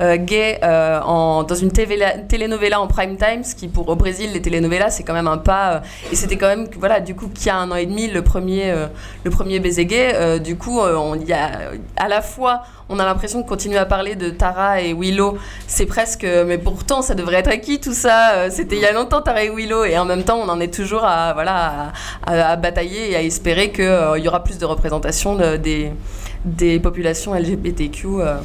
gay 0.01 0.61
en, 0.63 1.43
dans 1.45 1.55
une 1.55 1.71
telenovela 1.71 2.81
en 2.81 2.87
prime 2.87 3.17
time, 3.17 3.43
ce 3.43 3.55
qui 3.55 3.69
pour 3.69 3.89
au 3.89 3.97
Brésil, 3.97 4.31
les 4.33 4.43
telenovelas, 4.43 4.91
c'est 4.91 5.03
quand 5.03 5.15
même 5.15 5.29
un 5.29 5.39
pas. 5.39 5.83
et 6.13 6.17
c'était 6.17 6.37
quand 6.37 6.49
même, 6.49 6.67
voilà, 6.79 7.01
du 7.01 7.15
coup, 7.15 7.29
qu'il 7.29 7.47
y 7.47 7.51
a 7.51 7.57
un 7.57 7.71
an 7.71 7.77
et 7.77 7.87
demi, 7.87 8.09
le 8.09 8.23
premier, 8.23 8.75
le 9.25 9.31
premier 9.31 9.61
baiser 9.61 9.87
gay. 9.87 10.41
du 10.41 10.57
coup, 10.57 10.81
on 10.81 11.15
y 11.17 11.33
a 11.33 11.51
à 11.97 12.09
la 12.09 12.21
fois, 12.21 12.63
on 12.89 12.99
a 12.99 13.05
l'impression 13.05 13.41
de 13.41 13.47
continuer 13.47 13.79
à 13.79 13.85
parler 13.87 14.15
de 14.15 14.31
Tara 14.31 14.81
et 14.81 14.93
Willow. 14.95 15.39
C'est 15.67 15.87
presque, 15.87 16.25
mais 16.25 16.59
pourtant, 16.59 17.03
ça 17.03 17.15
devrait 17.15 17.37
être 17.39 17.51
acquis 17.51 17.81
tout 17.81 17.93
ça. 17.95 18.33
euh, 18.35 18.49
C'était 18.51 18.77
il 18.77 18.83
y 18.83 18.87
a 18.87 18.93
longtemps 18.93 19.23
Tara 19.23 19.43
et 19.43 19.51
Willow, 19.51 19.85
et 19.85 19.99
en 19.99 20.05
même 20.05 20.23
temps, 20.23 20.39
on 20.39 20.49
en 20.49 20.61
est 20.61 20.73
toujours 20.73 21.05
à 21.05 21.33
voilà 21.35 21.93
à, 22.27 22.57
batailler 22.57 23.11
et 23.13 23.17
à 23.17 23.23
espérer 23.23 23.73
qu'il 23.73 23.85
y 24.23 24.29
aura 24.29 24.45
plus 24.45 24.59
de 24.59 24.65
représentation 24.65 25.35
de- 25.35 25.57
des 25.57 25.93
des 26.45 26.79
populations 26.79 27.35
LGBTQ 27.35 28.07
euh, 28.21 28.37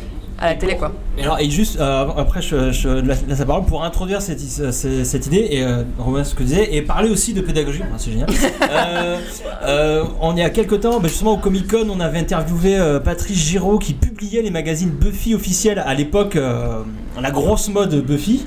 à 0.41 0.47
la 0.47 0.55
télé, 0.55 0.75
quoi. 0.75 0.91
Et 1.17 1.23
alors, 1.23 1.39
et 1.39 1.49
juste 1.49 1.79
euh, 1.79 2.07
après, 2.17 2.41
je, 2.41 2.71
je 2.71 2.89
laisse 2.89 3.23
la 3.27 3.45
parole 3.45 3.65
pour 3.65 3.83
introduire 3.83 4.21
cette, 4.21 4.41
euh, 4.59 4.71
cette, 4.71 5.05
cette 5.05 5.27
idée 5.27 5.47
et 5.51 5.63
euh, 5.63 5.83
ce 6.23 6.33
que 6.33 6.39
tu 6.39 6.45
disais 6.45 6.73
et 6.73 6.81
parler 6.81 7.09
aussi 7.09 7.33
de 7.33 7.41
pédagogie. 7.41 7.81
Ah, 7.83 7.95
c'est 7.97 8.11
génial. 8.11 8.29
Euh, 9.63 10.03
on 10.21 10.35
est 10.37 10.43
à 10.43 10.49
quelques 10.49 10.79
temps, 10.79 10.99
bah, 10.99 11.07
justement 11.07 11.33
au 11.33 11.37
Comic 11.37 11.67
Con, 11.69 11.87
on 11.89 11.99
avait 11.99 12.17
interviewé 12.17 12.79
Patrice 13.03 13.37
Giraud 13.37 13.77
qui 13.77 13.93
publiait 13.93 14.41
les 14.41 14.49
magazines 14.49 14.89
Buffy 14.89 15.35
officiels 15.35 15.83
à 15.85 15.93
l'époque, 15.93 16.35
la 17.21 17.31
grosse 17.31 17.69
mode 17.69 18.03
Buffy, 18.03 18.45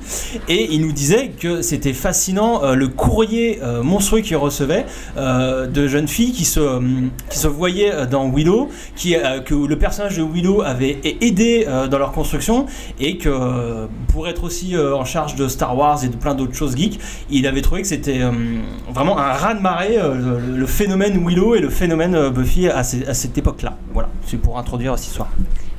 et 0.49 0.67
il 0.73 0.81
nous 0.81 0.91
disait 0.91 1.29
que 1.29 1.61
c'était 1.61 1.93
fascinant 1.93 2.73
le 2.73 2.87
courrier 2.89 3.59
monstrueux 3.81 4.21
qu'il 4.21 4.35
recevait 4.35 4.85
de 5.15 5.87
jeunes 5.87 6.09
filles 6.09 6.33
qui 6.33 6.43
se, 6.43 6.81
qui 7.29 7.39
se 7.39 7.47
voyaient 7.47 8.05
dans 8.07 8.29
Willow, 8.29 8.69
qui, 8.97 9.15
que 9.45 9.55
le 9.55 9.77
personnage 9.77 10.17
de 10.17 10.23
Willow 10.23 10.61
avait 10.63 10.97
aidé 11.21 11.65
dans 11.87 11.97
leur 11.97 12.11
construction 12.11 12.65
et 12.99 13.17
que 13.17 13.29
euh, 13.29 13.87
pour 14.07 14.27
être 14.27 14.43
aussi 14.43 14.75
euh, 14.75 14.95
en 14.95 15.05
charge 15.05 15.35
de 15.35 15.47
Star 15.47 15.77
Wars 15.77 16.03
et 16.03 16.09
de 16.09 16.15
plein 16.15 16.35
d'autres 16.35 16.55
choses 16.55 16.75
geeks, 16.75 16.99
il 17.29 17.47
avait 17.47 17.61
trouvé 17.61 17.81
que 17.81 17.87
c'était 17.87 18.21
euh, 18.21 18.31
vraiment 18.93 19.17
un 19.17 19.33
raz-de-marée 19.33 19.97
euh, 19.97 20.13
le, 20.13 20.57
le 20.57 20.65
phénomène 20.65 21.25
Willow 21.25 21.55
et 21.55 21.59
le 21.59 21.69
phénomène 21.69 22.15
euh, 22.15 22.29
Buffy 22.29 22.67
à, 22.67 22.83
cette 22.83 23.37
époque-là. 23.37 23.73
Voilà, 23.93 24.09
c'est 24.25 24.37
pour 24.37 24.57
introduire 24.57 24.97
cette 24.97 25.07
histoire. 25.07 25.29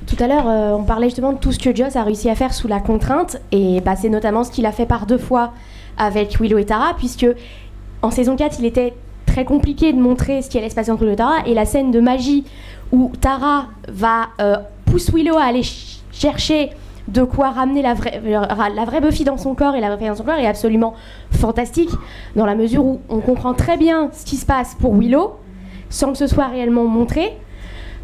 Tout 0.07 0.17
à 0.23 0.29
l'heure, 0.29 0.49
euh, 0.49 0.73
on 0.73 0.85
parlait 0.85 1.09
justement 1.09 1.33
de 1.33 1.39
tout 1.39 1.53
ce 1.53 1.59
que 1.59 1.75
Joss 1.75 1.97
a 1.97 2.03
réussi 2.03 2.31
à 2.31 2.35
faire 2.35 2.55
sous 2.55 2.69
la 2.69 2.81
contrainte, 2.81 3.39
et 3.51 3.81
bah, 3.81 3.97
c'est 3.97 4.09
notamment 4.09 4.45
ce 4.45 4.51
qu'il 4.51 4.67
a 4.67 4.73
fait 4.73 4.87
par 4.87 5.07
deux 5.07 5.19
fois 5.19 5.53
avec 5.99 6.41
Willow 6.41 6.59
et 6.59 6.67
Tara, 6.67 6.95
puisque 6.97 7.27
en 8.03 8.11
saison 8.11 8.37
4, 8.37 8.57
il 8.61 8.67
était 8.67 8.95
très 9.27 9.45
compliqué 9.45 9.93
de 9.93 9.99
montrer 9.99 10.43
ce 10.43 10.49
qui 10.49 10.59
allait 10.59 10.71
se 10.71 10.75
passer 10.75 10.91
entre 10.91 11.01
Willow 11.03 11.15
et 11.15 11.17
Tara, 11.17 11.47
et 11.47 11.55
la 11.55 11.65
scène 11.65 11.91
de 11.91 12.01
magie 12.01 12.45
où 12.93 13.11
Tara 13.21 13.67
va 13.89 14.29
euh, 14.41 14.57
pousse 14.87 15.11
Willow 15.13 15.37
à 15.37 15.43
aller 15.45 15.63
ch- 15.63 16.01
chercher 16.13 16.71
de 17.09 17.23
quoi 17.23 17.51
ramener 17.51 17.83
la 17.83 17.95
vraie, 17.95 18.21
la 18.25 18.85
vraie 18.85 19.01
Buffy 19.01 19.23
dans 19.25 19.37
son 19.37 19.55
corps 19.55 19.77
et 19.77 19.81
la 19.81 19.89
vraie 19.89 19.97
Buffy 19.99 20.09
dans 20.09 20.17
son 20.17 20.25
corps 20.25 20.35
est 20.39 20.47
absolument 20.47 20.95
fantastique, 21.31 21.91
dans 22.35 22.47
la 22.47 22.55
mesure 22.57 22.85
où 22.85 23.01
on 23.09 23.21
comprend 23.21 23.55
très 23.55 23.77
bien 23.77 24.11
ce 24.13 24.25
qui 24.25 24.37
se 24.37 24.45
passe 24.47 24.75
pour 24.81 24.95
Willow, 24.97 25.35
sans 25.89 26.11
que 26.13 26.19
ce 26.19 26.27
soit 26.27 26.47
réellement 26.47 26.85
montré. 26.85 27.37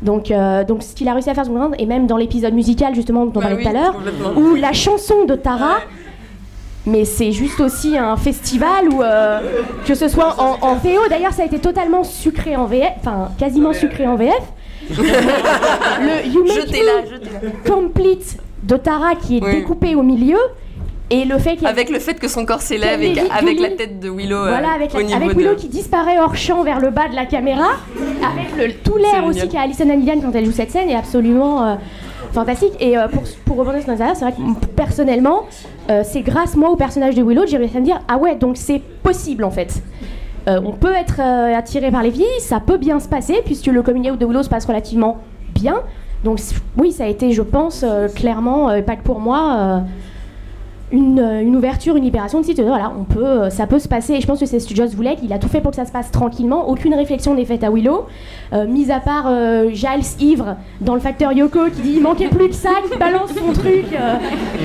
Donc, 0.03 0.30
euh, 0.30 0.62
donc 0.64 0.83
ce 0.83 0.95
qu'il 0.95 1.09
a 1.09 1.14
réussi 1.14 1.30
à 1.30 1.35
faire 1.35 1.45
et 1.78 1.87
même 1.87 2.07
dans 2.07 2.16
l'épisode 2.16 2.55
musical 2.55 2.95
justement 2.95 3.24
dont 3.24 3.33
on 3.37 3.41
Bah 3.43 3.49
parlait 3.49 3.62
tout 3.62 3.68
à 3.68 3.72
l'heure, 3.72 3.97
où 4.37 4.55
la 4.55 4.72
chanson 4.72 5.24
de 5.26 5.35
Tara, 5.37 5.76
mais 6.87 7.05
c'est 7.05 7.30
juste 7.30 7.61
aussi 7.61 7.97
un 7.97 8.16
festival 8.16 8.89
où 8.93 9.03
euh, 9.03 9.41
que 9.87 9.95
ce 9.95 10.09
soit 10.09 10.35
en, 10.41 10.59
en 10.64 10.74
VO, 10.74 11.09
d'ailleurs 11.09 11.33
ça 11.33 11.43
a 11.43 11.47
été 11.47 11.59
totalement 11.61 12.03
sucré 12.03 12.57
en 12.57 12.66
VF, 12.66 12.91
enfin 12.99 13.30
quasiment 13.39 13.72
sucré 13.72 14.07
en 14.07 14.16
VF. 14.16 14.43
le 14.91 16.26
You 16.28 16.45
Make 16.45 16.61
Jetez-la, 16.61 17.03
Me 17.49 17.68
Complete 17.70 18.37
de 18.62 18.76
Tara 18.76 19.14
qui 19.14 19.39
est 19.39 19.41
découpé 19.41 19.95
au 19.95 20.03
milieu 20.03 20.39
Et 21.11 21.24
le 21.24 21.39
fait 21.39 21.59
Avec 21.64 21.91
le 21.91 21.99
fait 21.99 22.14
que 22.14 22.28
son 22.28 22.45
corps 22.45 22.62
s'élève 22.62 23.03
et 23.03 23.14
avec 23.30 23.61
la 23.61 23.70
tête 23.70 24.01
de 24.01 24.09
Willow 24.09 24.37
euh, 24.37 24.49
Voilà, 24.51 24.72
avec, 24.72 24.95
au 24.95 24.99
la- 25.01 25.16
avec 25.16 25.30
de... 25.30 25.35
Willow 25.35 25.57
qui 25.57 25.68
disparaît 25.68 26.18
hors 26.18 26.37
champ 26.37 26.62
vers 26.62 26.80
le 26.80 26.91
bas 26.91 27.09
de 27.09 27.14
la 27.14 27.26
caméra, 27.26 27.70
avec 28.22 28.57
le, 28.57 28.72
tout 28.83 28.97
l'air 28.97 29.24
aussi 29.24 29.49
qu'a 29.49 29.62
Alison 29.62 29.89
Hannigan 29.91 30.20
quand 30.22 30.33
elle 30.35 30.45
joue 30.47 30.53
cette 30.53 30.70
scène 30.70 30.89
est 30.89 30.97
absolument 30.97 31.64
euh, 31.66 31.74
fantastique. 32.33 32.72
Et 32.80 32.97
euh, 32.97 33.09
pour, 33.09 33.22
pour 33.45 33.57
rebondir 33.57 33.83
sur 33.83 33.93
c'est 33.97 34.24
vrai 34.24 34.33
que 34.33 34.66
personnellement, 34.76 35.47
euh, 35.91 36.03
c'est 36.05 36.22
grâce 36.22 36.57
moi 36.57 36.70
au 36.70 36.76
personnage 36.76 37.14
de 37.14 37.22
Willow 37.22 37.43
que 37.43 37.49
j'ai 37.51 37.57
réussi 37.59 37.76
à 37.76 37.80
me 37.80 37.85
dire 37.85 38.01
ah 38.09 38.16
ouais 38.16 38.37
donc 38.37 38.57
c'est 38.57 38.80
possible 39.03 39.45
en 39.45 39.51
fait. 39.51 39.83
Euh, 40.49 40.61
on 40.64 40.72
peut 40.72 40.93
être 40.93 41.20
euh, 41.20 41.57
attiré 41.57 41.90
par 41.90 42.03
les 42.03 42.11
filles, 42.11 42.24
ça 42.40 42.59
peut 42.59 42.78
bien 42.78 42.99
se 42.99 43.09
passer 43.09 43.43
puisque 43.45 43.66
le 43.66 43.82
coming 43.82 44.11
out 44.11 44.18
de 44.18 44.26
Willow 44.26 44.43
se 44.43 44.49
passe 44.49 44.64
relativement 44.66 45.18
bien. 45.55 45.82
Donc 46.24 46.40
oui, 46.76 46.93
ça 46.93 47.05
a 47.05 47.07
été, 47.07 47.32
je 47.32 47.43
pense, 47.43 47.84
euh, 47.86 48.09
clairement, 48.09 48.68
pas 48.82 48.97
que 48.97 49.03
pour 49.03 49.20
moi, 49.20 49.82
une, 50.93 51.18
une 51.18 51.57
ouverture, 51.57 51.97
une 51.97 52.05
libération 52.05 52.40
de 52.40 52.45
site. 52.45 52.61
Voilà, 52.61 52.93
on 52.97 53.05
peut, 53.05 53.51
ça 53.51 53.66
peut 53.66 53.78
se 53.78 53.88
passer. 53.88 54.14
Et 54.14 54.20
je 54.20 54.26
pense 54.26 54.38
que 54.38 54.47
c'est 54.47 54.61
ce 54.61 54.68
que 54.68 54.74
Joss 54.74 54.95
voulait, 54.95 55.16
qu'il 55.16 55.32
a 55.32 55.38
tout 55.38 55.49
fait 55.49 55.61
pour 55.61 55.70
que 55.70 55.76
ça 55.76 55.84
se 55.84 55.90
passe 55.90 56.11
tranquillement. 56.12 56.68
Aucune 56.68 56.95
réflexion 56.95 57.34
n'est 57.34 57.45
faite 57.45 57.64
à 57.64 57.70
Willow, 57.70 58.07
mis 58.68 58.93
à 58.93 59.01
part 59.01 59.28
Giles 59.72 60.20
ivre 60.20 60.57
dans 60.80 60.95
le 60.95 61.01
facteur 61.01 61.32
Yoko 61.32 61.70
qui 61.74 61.82
dit 61.82 61.93
il 61.97 62.03
manquait 62.03 62.28
plus 62.28 62.49
que 62.49 62.55
ça, 62.55 62.70
qui 62.90 62.97
balance 62.99 63.30
son 63.30 63.53
truc. 63.53 63.86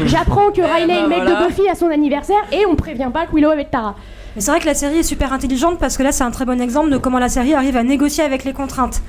J'apprends 0.05 0.51
que 0.51 0.61
Riley 0.61 0.93
est 0.93 1.01
le 1.01 1.07
mec 1.07 1.21
de 1.21 1.47
Buffy 1.47 1.67
à 1.69 1.75
son 1.75 1.87
anniversaire 1.87 2.43
et 2.51 2.67
on 2.67 2.75
prévient 2.75 3.09
pas 3.11 3.25
que 3.25 3.35
Willow 3.35 3.49
est 3.49 3.53
avec 3.53 3.71
Tara. 3.71 3.95
Mais 4.37 4.41
c'est 4.41 4.51
vrai 4.51 4.59
que 4.59 4.67
la 4.67 4.75
série 4.75 4.99
est 4.99 5.03
super 5.03 5.33
intelligente 5.33 5.79
parce 5.79 5.97
que 5.97 6.03
là, 6.03 6.11
c'est 6.11 6.23
un 6.23 6.29
très 6.29 6.45
bon 6.45 6.61
exemple 6.61 6.91
de 6.91 6.97
comment 6.99 7.17
la 7.17 7.27
série 7.27 7.55
arrive 7.55 7.75
à 7.75 7.81
négocier 7.81 8.23
avec 8.23 8.43
les 8.43 8.53
contraintes. 8.53 9.01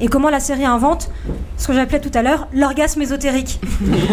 Et 0.00 0.06
comment 0.06 0.30
la 0.30 0.38
série 0.38 0.64
invente 0.64 1.10
ce 1.56 1.66
que 1.66 1.72
j'appelais 1.72 1.98
tout 1.98 2.12
à 2.14 2.22
l'heure 2.22 2.46
l'orgasme 2.52 3.02
ésotérique. 3.02 3.58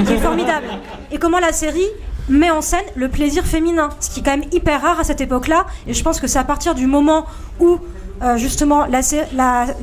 qui 0.08 0.14
est 0.14 0.18
formidable. 0.18 0.66
Et 1.12 1.20
comment 1.20 1.38
la 1.38 1.52
série 1.52 1.86
met 2.28 2.50
en 2.50 2.62
scène 2.62 2.86
le 2.96 3.08
plaisir 3.08 3.46
féminin, 3.46 3.90
ce 4.00 4.10
qui 4.10 4.22
est 4.22 4.24
quand 4.24 4.36
même 4.36 4.50
hyper 4.52 4.82
rare 4.82 5.00
à 5.00 5.04
cette 5.04 5.22
époque-là. 5.22 5.68
Et 5.86 5.94
je 5.94 6.04
pense 6.04 6.20
que 6.20 6.26
c'est 6.26 6.40
à 6.40 6.44
partir 6.44 6.74
du 6.74 6.88
moment 6.88 7.28
où 7.60 7.78
euh, 8.22 8.38
justement 8.38 8.86
la, 8.86 9.02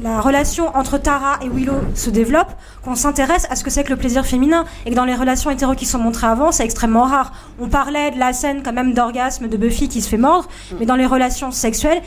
la 0.02 0.20
relation 0.20 0.74
entre 0.76 0.98
Tara 0.98 1.38
et 1.42 1.48
Willow 1.48 1.80
se 1.94 2.10
développe, 2.10 2.52
qu'on 2.84 2.94
s'intéresse 2.94 3.46
à 3.50 3.56
ce 3.56 3.64
que 3.64 3.70
c'est 3.70 3.84
que 3.84 3.90
le 3.90 3.96
plaisir 3.96 4.24
féminin 4.24 4.64
et 4.86 4.90
que 4.90 4.94
dans 4.94 5.04
les 5.04 5.14
relations 5.14 5.50
hétéro 5.50 5.74
qui 5.74 5.86
sont 5.86 5.98
montrées 5.98 6.28
avant, 6.28 6.52
c'est 6.52 6.64
extrêmement 6.64 7.04
rare. 7.04 7.32
On 7.60 7.68
parlait 7.68 8.10
de 8.12 8.18
la 8.18 8.32
scène 8.32 8.62
quand 8.62 8.72
même 8.72 8.94
d'orgasme 8.94 9.48
de 9.48 9.56
Buffy 9.56 9.88
qui 9.88 10.00
se 10.00 10.08
fait 10.08 10.16
mordre, 10.16 10.48
mais 10.78 10.86
dans 10.86 10.96
les 10.96 11.06
relations 11.06 11.50
sexuelles, 11.50 12.02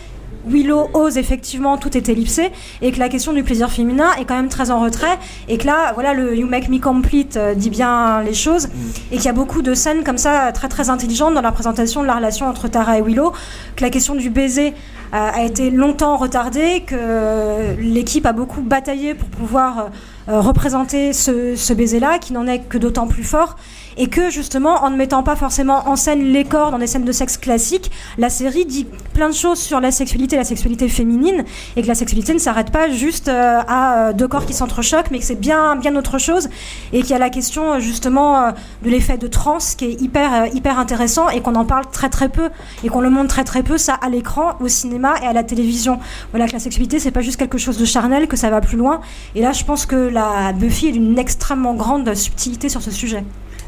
Willow 0.47 0.89
ose 0.93 1.17
effectivement 1.17 1.77
tout 1.77 1.95
est 1.97 2.09
ellipsé 2.09 2.51
et 2.81 2.91
que 2.91 2.99
la 2.99 3.09
question 3.09 3.33
du 3.33 3.43
plaisir 3.43 3.71
féminin 3.71 4.11
est 4.19 4.25
quand 4.25 4.35
même 4.35 4.49
très 4.49 4.71
en 4.71 4.79
retrait 4.79 5.17
et 5.47 5.57
que 5.57 5.65
là 5.65 5.91
voilà 5.93 6.13
le 6.13 6.35
You 6.35 6.47
Make 6.47 6.69
Me 6.69 6.79
Complete 6.79 7.37
euh, 7.37 7.53
dit 7.53 7.69
bien 7.69 8.21
les 8.23 8.33
choses 8.33 8.69
et 9.11 9.17
qu'il 9.17 9.25
y 9.25 9.29
a 9.29 9.33
beaucoup 9.33 9.61
de 9.61 9.73
scènes 9.73 10.03
comme 10.03 10.17
ça 10.17 10.51
très 10.51 10.67
très 10.67 10.89
intelligentes 10.89 11.33
dans 11.33 11.41
la 11.41 11.51
présentation 11.51 12.01
de 12.01 12.07
la 12.07 12.15
relation 12.15 12.47
entre 12.47 12.67
Tara 12.67 12.97
et 12.97 13.01
Willow 13.01 13.33
que 13.75 13.83
la 13.83 13.89
question 13.89 14.15
du 14.15 14.29
baiser 14.29 14.73
euh, 15.13 15.29
a 15.31 15.43
été 15.43 15.69
longtemps 15.69 16.17
retardée 16.17 16.81
que 16.87 17.75
l'équipe 17.79 18.25
a 18.25 18.33
beaucoup 18.33 18.61
bataillé 18.61 19.13
pour 19.13 19.29
pouvoir 19.29 19.89
euh, 20.29 20.39
représenter 20.39 21.13
ce, 21.13 21.55
ce 21.55 21.73
baiser-là, 21.73 22.17
qui 22.17 22.33
n'en 22.33 22.47
est 22.47 22.59
que 22.67 22.77
d'autant 22.77 23.07
plus 23.07 23.23
fort, 23.23 23.57
et 23.97 24.07
que 24.07 24.29
justement, 24.29 24.83
en 24.83 24.89
ne 24.89 24.95
mettant 24.95 25.23
pas 25.23 25.35
forcément 25.35 25.87
en 25.87 25.95
scène 25.95 26.23
les 26.23 26.43
corps 26.43 26.71
dans 26.71 26.79
des 26.79 26.87
scènes 26.87 27.05
de 27.05 27.11
sexe 27.11 27.37
classiques, 27.37 27.91
la 28.17 28.29
série 28.29 28.65
dit 28.65 28.87
plein 29.13 29.29
de 29.29 29.33
choses 29.33 29.59
sur 29.59 29.79
la 29.79 29.91
sexualité, 29.91 30.35
la 30.35 30.43
sexualité 30.43 30.89
féminine, 30.89 31.43
et 31.75 31.81
que 31.81 31.87
la 31.87 31.95
sexualité 31.95 32.33
ne 32.33 32.39
s'arrête 32.39 32.71
pas 32.71 32.89
juste 32.89 33.27
euh, 33.27 33.61
à 33.67 34.09
euh, 34.09 34.13
deux 34.13 34.27
corps 34.27 34.45
qui 34.45 34.53
s'entrechoquent, 34.53 35.11
mais 35.11 35.19
que 35.19 35.25
c'est 35.25 35.39
bien, 35.39 35.75
bien 35.75 35.95
autre 35.95 36.17
chose, 36.17 36.49
et 36.91 37.01
qu'il 37.01 37.11
y 37.11 37.13
a 37.13 37.19
la 37.19 37.29
question 37.29 37.73
euh, 37.73 37.79
justement 37.79 38.51
de 38.83 38.89
l'effet 38.89 39.17
de 39.17 39.27
trans 39.27 39.57
qui 39.77 39.85
est 39.85 40.01
hyper, 40.01 40.47
hyper 40.53 40.79
intéressant, 40.79 41.29
et 41.29 41.41
qu'on 41.41 41.55
en 41.55 41.65
parle 41.65 41.85
très 41.91 42.09
très 42.09 42.29
peu, 42.29 42.49
et 42.83 42.89
qu'on 42.89 43.01
le 43.01 43.09
montre 43.09 43.29
très 43.29 43.43
très 43.43 43.63
peu, 43.63 43.77
ça 43.77 43.93
à 43.93 44.09
l'écran, 44.09 44.53
au 44.59 44.67
cinéma 44.67 45.15
et 45.21 45.25
à 45.25 45.33
la 45.33 45.43
télévision. 45.43 45.99
Voilà 46.31 46.47
que 46.47 46.53
la 46.53 46.59
sexualité, 46.59 46.99
c'est 46.99 47.11
pas 47.11 47.21
juste 47.21 47.37
quelque 47.37 47.57
chose 47.57 47.77
de 47.77 47.85
charnel, 47.85 48.27
que 48.27 48.37
ça 48.37 48.49
va 48.49 48.61
plus 48.61 48.77
loin, 48.77 49.01
et 49.35 49.41
là 49.41 49.51
je 49.51 49.63
pense 49.63 49.85
que 49.85 49.95
la 49.95 50.53
Buffy 50.53 50.87
est 50.87 50.91
d'une 50.91 51.17
extrêmement 51.17 51.73
grande 51.73 52.13
subtilité 52.15 52.69
sur 52.69 52.81
ce 52.81 52.91
sujet. 52.91 53.23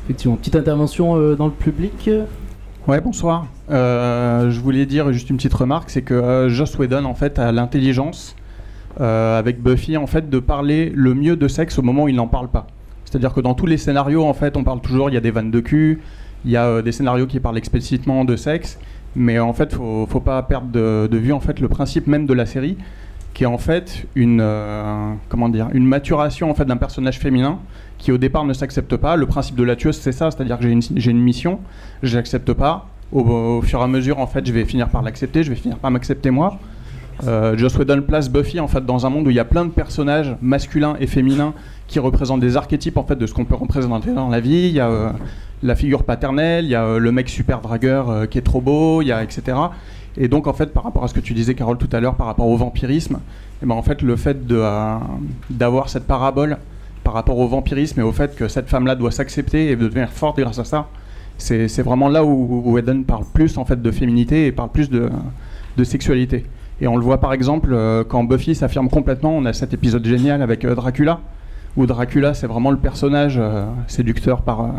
Effectivement, 0.06 0.36
petite 0.36 0.56
intervention 0.56 1.18
euh, 1.18 1.36
dans 1.36 1.48
le 1.48 1.52
public. 1.52 2.12
Ouais, 2.88 3.02
bonsoir. 3.02 3.48
Euh, 3.72 4.52
je 4.52 4.60
voulais 4.60 4.86
dire 4.86 5.12
juste 5.12 5.32
une 5.32 5.38
petite 5.38 5.56
remarque, 5.56 5.90
c'est 5.90 6.04
que 6.04 6.14
euh, 6.14 6.48
Joss 6.48 6.78
Whedon 6.78 7.06
en 7.06 7.16
fait 7.16 7.40
a 7.40 7.52
l'intelligence 7.52 8.36
avec 8.98 9.62
Buffy 9.62 9.98
en 9.98 10.08
fait 10.08 10.30
de 10.30 10.40
parler 10.40 10.90
le 10.96 11.14
mieux 11.16 11.36
de 11.36 11.48
sexe 11.50 11.78
au 11.80 11.82
moment 11.82 12.04
où 12.04 12.08
il 12.08 12.16
n'en 12.16 12.28
parle 12.28 12.48
pas. 12.48 12.68
C'est-à-dire 13.04 13.34
que 13.34 13.42
dans 13.42 13.54
tous 13.54 13.66
les 13.66 13.78
scénarios 13.78 14.24
en 14.24 14.34
fait 14.34 14.56
on 14.56 14.64
parle 14.64 14.80
toujours, 14.80 15.10
il 15.10 15.16
y 15.16 15.18
a 15.18 15.22
des 15.22 15.32
vannes 15.32 15.52
de 15.52 15.60
cul, 15.60 16.02
il 16.46 16.52
y 16.52 16.56
a 16.56 16.82
des 16.82 16.94
scénarios 16.94 17.26
qui 17.26 17.42
parlent 17.42 17.58
explicitement 17.58 18.24
de 18.24 18.38
sexe, 18.38 18.80
mais 19.14 19.38
en 19.38 19.52
fait 19.52 19.74
faut, 19.74 20.22
pas 20.24 20.42
perdre 20.44 20.68
de, 20.68 21.10
de 21.12 21.18
vue 21.18 21.34
en 21.34 21.42
fait 21.42 21.60
le 21.60 21.68
principe 21.68 22.08
même 22.08 22.26
de 22.26 22.34
la 22.34 22.46
série, 22.46 22.78
qui 23.34 23.44
est 23.44 23.48
en 23.48 23.58
fait 23.58 24.08
une 24.16 24.42
comment 25.28 25.50
dire 25.50 25.68
une 25.74 25.86
maturation 25.86 26.50
en 26.50 26.54
fait 26.54 26.66
d'un 26.66 26.78
personnage 26.78 27.20
féminin 27.20 27.60
qui 27.98 28.12
au 28.12 28.18
départ 28.18 28.46
ne 28.46 28.54
s'accepte 28.54 28.96
pas. 28.98 29.16
Le 29.16 29.26
principe 29.26 29.56
de 29.56 29.64
la 29.64 29.76
tueuse 29.76 29.98
c'est 29.98 30.12
ça, 30.12 30.32
c'est-à-dire 30.32 30.58
que 30.58 30.64
j'ai 30.64 30.72
une, 30.72 30.82
une 30.96 31.22
mission, 31.22 31.60
je 32.04 32.16
l'accepte 32.16 32.54
pas. 32.54 32.88
Au, 33.12 33.62
fur 33.62 33.80
et 33.80 33.84
à 33.84 33.88
mesure 33.88 34.20
en 34.20 34.28
fait 34.28 34.46
je 34.46 34.52
vais 34.52 34.66
finir 34.66 34.90
par 34.90 35.02
l'accepter, 35.02 35.44
je 35.44 35.50
vais 35.50 35.56
finir 35.56 35.78
par 35.78 35.92
m'accepter 35.92 36.32
moi. 36.32 36.58
Euh, 37.26 37.56
Joss 37.56 37.78
Whedon 37.78 38.02
place 38.02 38.30
Buffy 38.30 38.60
en 38.60 38.68
fait 38.68 38.86
dans 38.86 39.06
un 39.06 39.10
monde 39.10 39.28
où 39.28 39.30
il 39.30 39.36
y 39.36 39.40
a 39.40 39.46
plein 39.46 39.64
de 39.64 39.70
personnages 39.70 40.36
masculins 40.42 40.98
et 41.00 41.08
féminins 41.08 41.54
qui 41.88 42.00
représentent 42.00 42.42
des 42.42 42.58
archétypes 42.58 42.98
en 42.98 43.04
fait 43.04 43.16
de 43.16 43.28
ce 43.28 43.34
qu'on 43.34 43.46
peut 43.46 43.56
représenter 43.56 44.12
dans 44.12 44.30
la 44.30 44.40
vie. 44.40 44.68
Il 44.68 44.74
y 44.74 44.80
a 44.80 44.90
euh, 44.90 45.12
la 45.64 45.76
figure 45.76 46.04
paternelle, 46.04 46.66
il 46.66 46.72
y 46.72 46.76
a 46.76 46.84
euh, 46.84 47.00
le 47.00 47.12
mec 47.12 47.30
super 47.30 47.62
dragueur 47.62 48.10
euh, 48.10 48.26
qui 48.26 48.38
est 48.38 48.42
trop 48.42 48.62
beau, 48.62 49.02
il 49.02 49.08
y 49.08 49.12
a 49.12 49.24
etc. 49.24 49.58
Et 50.18 50.28
donc 50.28 50.48
en 50.48 50.54
fait 50.54 50.74
par 50.74 50.84
rapport 50.84 51.04
à 51.04 51.08
ce 51.08 51.14
que 51.14 51.20
tu 51.20 51.34
disais 51.34 51.56
Carole 51.56 51.78
tout 51.78 51.90
à 51.92 52.00
l'heure 52.00 52.16
par 52.16 52.28
rapport 52.28 52.48
au 52.48 52.58
vampirisme, 52.58 53.20
eh 53.62 53.66
ben, 53.66 53.76
en 53.76 53.82
fait 53.82 54.02
le 54.02 54.16
fait 54.16 54.48
d'avoir 55.50 55.90
cette 55.90 56.08
parabole 56.08 56.58
par 57.06 57.14
rapport 57.14 57.38
au 57.38 57.48
vampirisme 57.48 58.00
et 58.00 58.04
au 58.04 58.12
fait 58.12 58.36
que 58.36 58.48
cette 58.48 58.68
femme-là 58.68 58.96
doit 58.96 59.12
s'accepter 59.12 59.70
et 59.70 59.76
devenir 59.76 60.10
forte 60.10 60.40
grâce 60.40 60.58
à 60.58 60.66
ça, 60.66 60.90
c'est, 61.38 61.82
vraiment 61.84 62.10
là 62.10 62.26
où, 62.26 62.64
où 62.66 62.74
Whedon 62.74 63.04
parle 63.04 63.26
plus 63.32 63.58
en 63.58 63.64
fait 63.64 63.80
de 63.82 63.92
féminité 63.92 64.48
et 64.48 64.52
parle 64.52 64.72
plus 64.72 64.90
de, 64.90 65.10
sexualité. 65.84 66.46
Et 66.82 66.88
on 66.88 66.98
le 66.98 67.04
voit 67.04 67.20
par 67.20 67.32
exemple 67.32 67.70
euh, 67.74 68.04
quand 68.04 68.24
Buffy 68.24 68.56
s'affirme 68.56 68.90
complètement, 68.90 69.38
on 69.38 69.46
a 69.46 69.54
cet 69.54 69.74
épisode 69.74 70.06
génial 70.06 70.42
avec 70.42 70.66
euh, 70.66 70.74
Dracula, 70.74 71.20
où 71.78 71.86
Dracula 71.86 72.34
c'est 72.34 72.48
vraiment 72.48 72.72
le 72.72 72.78
personnage 72.78 73.38
euh, 73.38 73.66
séducteur 73.88 74.42
par, 74.42 74.72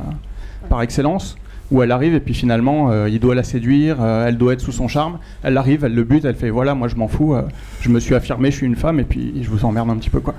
par 0.68 0.82
excellence, 0.82 1.36
où 1.70 1.80
elle 1.82 1.92
arrive 1.92 2.14
et 2.14 2.20
puis 2.20 2.34
finalement 2.34 3.06
il 3.06 3.20
doit 3.20 3.34
la 3.34 3.42
séduire, 3.44 4.04
elle 4.04 4.36
doit 4.36 4.52
être 4.52 4.60
sous 4.60 4.72
son 4.72 4.88
charme, 4.88 5.18
elle 5.42 5.56
arrive, 5.56 5.84
elle 5.84 5.94
le 5.94 6.04
bute, 6.04 6.24
elle 6.24 6.36
fait 6.36 6.50
voilà 6.50 6.74
moi 6.74 6.88
je 6.88 6.96
m'en 6.96 7.08
fous, 7.08 7.34
je 7.80 7.88
me 7.88 7.98
suis 7.98 8.14
affirmé, 8.14 8.50
je 8.50 8.56
suis 8.58 8.66
une 8.66 8.76
femme 8.76 9.00
et 9.00 9.04
puis 9.04 9.32
je 9.42 9.50
vous 9.50 9.64
emmerde 9.64 9.90
un 9.90 9.96
petit 9.96 10.10
peu 10.10 10.20
quoi. 10.20 10.34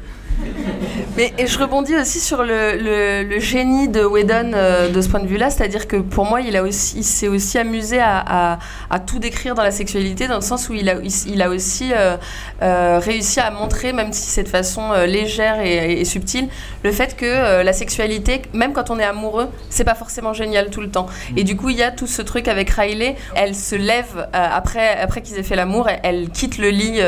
Mais 1.18 1.34
et 1.39 1.47
je 1.47 1.57
rebondis 1.57 1.95
aussi 1.95 2.20
sur 2.20 2.43
le, 2.43 3.39
génie 3.39 3.89
de 3.89 4.03
Whedon 4.05 4.51
euh, 4.53 4.89
de 4.89 5.01
ce 5.01 5.09
point 5.09 5.20
de 5.20 5.26
vue-là, 5.26 5.49
c'est-à-dire 5.49 5.88
que 5.88 5.95
pour 5.95 6.26
moi, 6.26 6.41
il, 6.41 6.53
il 6.55 6.74
s'est 7.03 7.28
aussi 7.28 7.57
amusé 7.57 7.99
à, 7.99 8.59
tout 9.07 9.18
décrire 9.18 9.55
dans 9.55 9.63
la 9.63 9.72
sexualité, 9.72 10.28
dans 10.28 10.36
le 10.36 10.41
sens 10.41 10.70
où 10.70 10.76
il 10.76 10.89
a, 10.89 11.49
aussi 11.49 11.91
euh, 11.91 12.18
euh, 12.61 12.99
réussi 13.01 13.39
à 13.39 13.49
montrer, 13.49 13.93
même 13.93 14.13
si 14.13 14.30
c'est 14.30 14.43
de 14.43 14.47
façon 14.47 14.93
légère 15.07 15.59
et, 15.59 16.05
subtile, 16.05 16.49
le 16.84 16.91
fait 16.91 17.15
que 17.15 17.63
la 17.63 17.74
sexualité, 17.74 18.43
même 18.53 18.74
quand 18.74 18.91
on 18.91 18.99
est 18.99 19.03
amoureux, 19.03 19.47
c'est 19.72 19.86
pas 19.86 19.95
forcément 19.95 20.34
génial 20.34 20.70
tout 20.70 20.82
le 20.82 20.91
temps. 20.91 21.07
Et 21.36 21.43
du 21.43 21.55
coup, 21.55 21.70
il 21.70 21.78
y 21.78 21.84
a 21.84 21.89
tout 21.89 22.05
ce 22.05 22.22
truc 22.22 22.47
avec 22.47 22.70
Riley, 22.70 23.15
elle 23.36 23.55
se 23.55 23.76
lève 23.76 24.28
après, 24.34 24.99
après 24.99 25.22
qu'ils 25.22 25.39
aient 25.39 25.43
fait 25.43 25.55
l'amour, 25.55 25.89
elle, 26.03 26.30
quitte 26.30 26.59
le 26.59 26.70
lit 26.70 26.99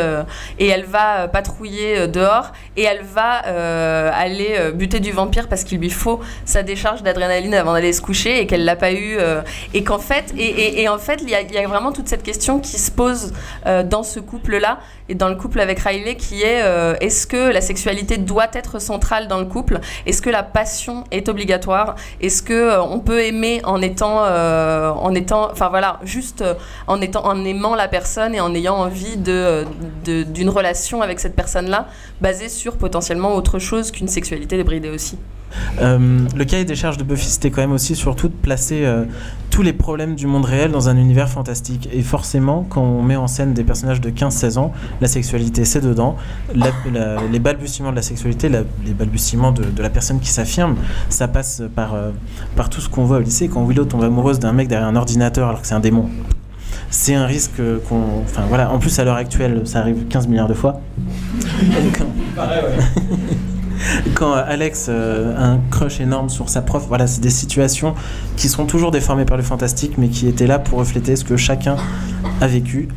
et 0.58 0.68
elle 0.68 0.86
va 0.86 1.28
patrouiller 1.28 2.08
dehors 2.08 2.54
et 2.76 2.84
elle 2.84 3.04
va 3.04 3.44
aller 4.14 4.56
euh, 4.58 4.72
buter 4.72 5.00
du 5.00 5.12
vampire 5.12 5.48
parce 5.48 5.64
qu'il 5.64 5.80
lui 5.80 5.90
faut 5.90 6.20
sa 6.46 6.64
décharge 6.64 7.04
d'adrénaline 7.04 7.54
avant 7.54 7.74
d'aller 7.74 7.94
se 7.94 8.02
coucher 8.02 8.40
et 8.40 8.48
qu'elle 8.48 8.66
l'a 8.66 8.76
pas 8.76 8.92
eu 8.92 9.18
euh, 9.20 9.42
et 9.74 9.84
qu'en 9.84 10.00
fait 10.00 10.34
et, 10.38 10.88
en 10.90 10.98
fait 10.98 11.22
il 11.22 11.30
y, 11.30 11.54
y 11.54 11.58
a 11.58 11.68
vraiment 11.68 11.92
toute 11.92 12.08
cette 12.08 12.24
question 12.24 12.60
qui 12.60 12.80
se 12.80 12.92
pose 12.92 13.34
euh, 13.66 13.84
dans 13.84 14.04
ce 14.04 14.20
couple 14.20 14.58
là 14.58 14.80
et 15.10 15.16
dans 15.16 15.28
le 15.28 15.36
couple 15.36 15.60
avec 15.60 15.80
Riley 15.80 16.16
qui 16.16 16.44
est 16.44 16.62
euh, 16.64 16.96
est-ce 17.02 17.26
que 17.28 17.52
la 17.52 17.62
sexualité 17.62 18.18
doit 18.18 18.48
être 18.54 18.80
centrale 18.80 19.28
dans 19.28 19.40
le 19.40 19.46
couple? 19.46 19.80
Est-ce 20.06 20.22
que 20.22 20.30
la 20.30 20.44
passion 20.44 21.04
est 21.12 21.28
obligatoire? 21.28 21.96
Est-ce 22.22 22.44
que 22.44 22.54
euh, 22.54 22.82
on 22.82 23.00
peut 23.00 23.24
aimer 23.24 23.62
en 23.64 23.82
étant 23.82 24.24
euh, 24.24 24.92
en 24.92 25.14
étant 25.16 25.50
enfin 25.52 25.70
voilà 25.70 26.00
juste 26.04 26.42
euh, 26.42 26.54
en 26.88 27.02
étant 27.02 27.26
en 27.26 27.44
aimant 27.44 27.76
la 27.76 27.88
personne 27.88 28.36
et 28.36 28.40
en 28.40 28.54
ayant 28.54 28.76
envie 28.76 29.18
de 29.18 29.66
d'une 30.06 30.50
relation 30.50 31.02
avec 31.02 31.20
cette 31.20 31.36
personne 31.36 31.70
là 31.70 31.88
basée 32.22 32.50
sur 32.50 32.78
potentiellement 32.78 33.36
autre 33.36 33.58
chose 33.58 33.89
qu'une 33.92 34.08
sexualité 34.08 34.58
débridée 34.58 34.90
aussi. 34.90 35.18
Euh, 35.82 36.20
le 36.36 36.46
cahier 36.46 36.64
des 36.64 36.76
charges 36.76 36.98
de 36.98 37.04
Buffy, 37.04 37.26
c'était 37.28 37.50
quand 37.50 37.62
même 37.62 37.72
aussi 37.72 37.96
surtout 37.96 38.28
de 38.28 38.34
placer 38.34 38.86
euh, 38.86 39.06
tous 39.50 39.64
les 39.64 39.74
problèmes 39.74 40.14
du 40.14 40.28
monde 40.28 40.46
réel 40.46 40.70
dans 40.72 40.90
un 40.90 40.98
univers 40.98 41.28
fantastique. 41.28 41.90
Et 41.92 42.04
forcément, 42.04 42.68
quand 42.70 42.84
on 42.84 43.02
met 43.02 43.16
en 43.16 43.26
scène 43.26 43.56
des 43.56 43.64
personnages 43.64 44.00
de 44.00 44.12
15-16 44.12 44.60
ans, 44.60 44.72
la 45.02 45.08
sexualité, 45.08 45.66
c'est 45.66 45.82
dedans. 45.82 46.18
La- 46.54 46.68
la- 46.94 47.18
les 47.32 47.40
balbutiements 47.40 47.90
de 47.90 47.96
la 47.96 48.04
sexualité, 48.04 48.48
la- 48.48 48.62
les 48.86 48.94
balbutiements 48.94 49.52
de, 49.52 49.64
de 49.64 49.82
la 49.82 49.90
personne 49.90 50.20
qui 50.20 50.30
s'affirme, 50.30 50.76
ça 51.10 51.28
passe 51.28 51.64
par, 51.76 51.96
euh, 51.96 52.12
par 52.56 52.70
tout 52.70 52.80
ce 52.80 52.88
qu'on 52.88 53.06
voit 53.06 53.18
au 53.18 53.22
lycée. 53.22 53.48
Quand 53.48 53.66
Willow 53.66 53.86
tombe 53.86 54.04
amoureuse 54.04 54.38
d'un 54.38 54.54
mec 54.54 54.68
derrière 54.68 54.88
un 54.88 54.96
ordinateur 54.96 55.50
alors 55.50 55.62
que 55.62 55.68
c'est 55.68 55.74
un 55.76 55.80
démon, 55.80 56.10
c'est 56.92 57.16
un 57.16 57.26
risque 57.26 57.60
qu'on. 57.88 58.22
Enfin 58.24 58.44
voilà, 58.50 58.72
en 58.72 58.78
plus 58.78 59.00
à 59.00 59.04
l'heure 59.04 59.16
actuelle, 59.16 59.64
ça 59.66 59.80
arrive 59.80 60.06
15 60.10 60.28
milliards 60.28 60.48
de 60.48 60.54
fois. 60.54 60.80
quand 64.14 64.34
euh, 64.34 64.44
Alex 64.46 64.88
euh, 64.90 65.36
a 65.38 65.46
un 65.46 65.60
crush 65.72 66.00
énorme 66.00 66.30
sur 66.30 66.50
sa 66.50 66.62
prof, 66.62 66.86
voilà, 66.88 67.08
c'est 67.08 67.22
des 67.22 67.30
situations 67.30 67.96
qui 68.38 68.50
seront 68.50 68.66
toujours 68.66 68.92
déformées 68.92 69.26
par 69.26 69.38
le 69.38 69.44
fantastique, 69.44 69.98
mais 69.98 70.10
qui 70.10 70.28
étaient 70.28 70.48
là 70.48 70.60
pour 70.60 70.80
refléter 70.80 71.16
ce 71.16 71.24
que 71.24 71.38
chacun 71.38 71.78
a 72.42 72.48
vécu. 72.48 72.90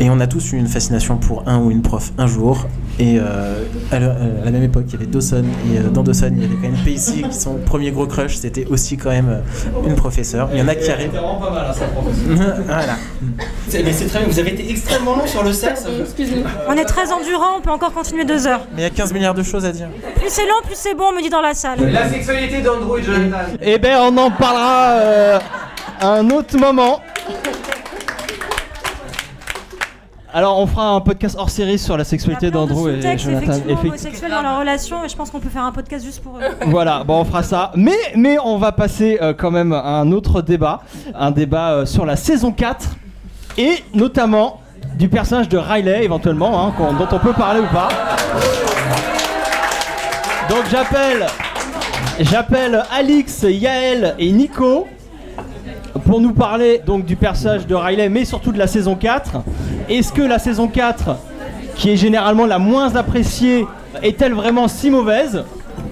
Et 0.00 0.10
on 0.10 0.18
a 0.18 0.26
tous 0.26 0.52
eu 0.52 0.56
une 0.56 0.66
fascination 0.66 1.16
pour 1.16 1.44
un 1.46 1.58
ou 1.58 1.70
une 1.70 1.82
prof 1.82 2.12
un 2.18 2.26
jour. 2.26 2.66
Et 2.98 3.18
euh, 3.18 3.62
à, 3.92 3.98
la, 3.98 4.10
à 4.10 4.44
la 4.44 4.50
même 4.50 4.62
époque, 4.64 4.84
il 4.88 4.92
y 4.94 4.96
avait 4.96 5.06
Dawson. 5.06 5.44
Et 5.72 5.78
euh, 5.78 5.88
dans 5.90 6.02
Dawson, 6.02 6.30
il 6.32 6.42
y 6.42 6.44
avait 6.44 6.54
quand 6.54 6.62
même 6.62 6.84
Pacey, 6.84 7.22
qui 7.22 7.32
son 7.36 7.54
premier 7.58 7.90
gros 7.92 8.06
crush, 8.06 8.36
c'était 8.36 8.66
aussi 8.66 8.96
quand 8.96 9.10
même 9.10 9.28
euh, 9.28 9.86
une 9.88 9.94
professeure. 9.94 10.48
Il 10.52 10.58
y 10.58 10.62
en 10.62 10.68
a 10.68 10.74
qui 10.74 10.90
arrivent. 10.90 11.10
vraiment 11.10 11.36
pas 11.36 11.50
mal, 11.50 11.66
hein, 11.68 11.72
ça, 11.72 11.86
professeur. 11.86 12.56
voilà. 12.66 12.96
Mais 13.72 13.92
c'est 13.92 14.06
très 14.06 14.18
bien, 14.20 14.28
vous 14.28 14.38
avez 14.38 14.52
été 14.52 14.70
extrêmement 14.70 15.16
long 15.16 15.26
sur 15.26 15.42
le 15.42 15.52
sexe. 15.52 15.86
On 16.68 16.72
est 16.74 16.84
très 16.84 17.12
endurant, 17.12 17.58
on 17.58 17.60
peut 17.60 17.70
encore 17.70 17.92
continuer 17.92 18.24
deux 18.24 18.46
heures. 18.46 18.66
Mais 18.74 18.82
il 18.82 18.84
y 18.84 18.86
a 18.86 18.90
15 18.90 19.12
milliards 19.12 19.34
de 19.34 19.42
choses 19.42 19.64
à 19.64 19.72
dire. 19.72 19.88
Plus 20.16 20.28
c'est 20.28 20.46
long, 20.46 20.60
plus 20.64 20.76
c'est 20.76 20.94
bon, 20.94 21.06
on 21.12 21.16
me 21.16 21.22
dit 21.22 21.30
dans 21.30 21.40
la 21.40 21.54
salle. 21.54 21.78
La 21.90 22.08
sexualité 22.08 22.62
d'Andrew 22.62 22.98
et 22.98 23.02
Jonathan. 23.02 23.38
Eh 23.60 23.78
ben, 23.78 23.96
on 24.00 24.16
en 24.18 24.30
parlera 24.30 24.90
euh, 24.90 25.38
à 26.00 26.08
un 26.08 26.30
autre 26.30 26.56
moment. 26.58 27.00
Alors, 30.36 30.58
on 30.58 30.66
fera 30.66 30.88
un 30.88 31.00
podcast 31.00 31.36
hors 31.38 31.48
série 31.48 31.78
sur 31.78 31.96
la 31.96 32.02
sexualité 32.02 32.50
d'Andrew 32.50 32.88
et 32.88 33.16
Jonathan. 33.16 33.52
effectivement 33.68 34.28
dans 34.28 34.42
leur 34.42 34.58
relation 34.58 35.04
et 35.04 35.08
je 35.08 35.14
pense 35.14 35.30
qu'on 35.30 35.38
peut 35.38 35.48
faire 35.48 35.62
un 35.62 35.70
podcast 35.70 36.04
juste 36.04 36.20
pour 36.24 36.38
eux. 36.38 36.42
Voilà, 36.66 37.04
bon, 37.04 37.20
on 37.20 37.24
fera 37.24 37.44
ça. 37.44 37.70
Mais, 37.76 37.96
mais 38.16 38.36
on 38.44 38.58
va 38.58 38.72
passer 38.72 39.16
euh, 39.22 39.32
quand 39.32 39.52
même 39.52 39.72
à 39.72 40.00
un 40.00 40.10
autre 40.10 40.42
débat. 40.42 40.80
Un 41.14 41.30
débat 41.30 41.70
euh, 41.74 41.86
sur 41.86 42.04
la 42.04 42.16
saison 42.16 42.50
4. 42.50 42.96
Et 43.58 43.76
notamment 43.94 44.60
du 44.98 45.08
personnage 45.08 45.48
de 45.48 45.56
Riley, 45.56 46.04
éventuellement, 46.04 46.66
hein, 46.66 46.74
dont 46.98 47.06
on 47.12 47.18
peut 47.20 47.32
parler 47.32 47.60
ou 47.60 47.72
pas. 47.72 47.88
Donc 50.48 50.64
j'appelle. 50.68 51.26
J'appelle 52.18 52.82
Alix, 52.92 53.44
Yael 53.48 54.16
et 54.18 54.32
Nico 54.32 54.88
pour 56.06 56.20
nous 56.20 56.32
parler 56.32 56.80
donc 56.84 57.04
du 57.04 57.14
personnage 57.14 57.68
de 57.68 57.74
Riley, 57.74 58.08
mais 58.08 58.24
surtout 58.24 58.50
de 58.50 58.58
la 58.58 58.66
saison 58.66 58.96
4. 58.96 59.36
Est-ce 59.88 60.12
que 60.12 60.22
la 60.22 60.38
saison 60.38 60.66
4, 60.66 61.16
qui 61.76 61.90
est 61.90 61.96
généralement 61.96 62.46
la 62.46 62.58
moins 62.58 62.96
appréciée, 62.96 63.66
est-elle 64.02 64.32
vraiment 64.32 64.66
si 64.68 64.90
mauvaise 64.90 65.44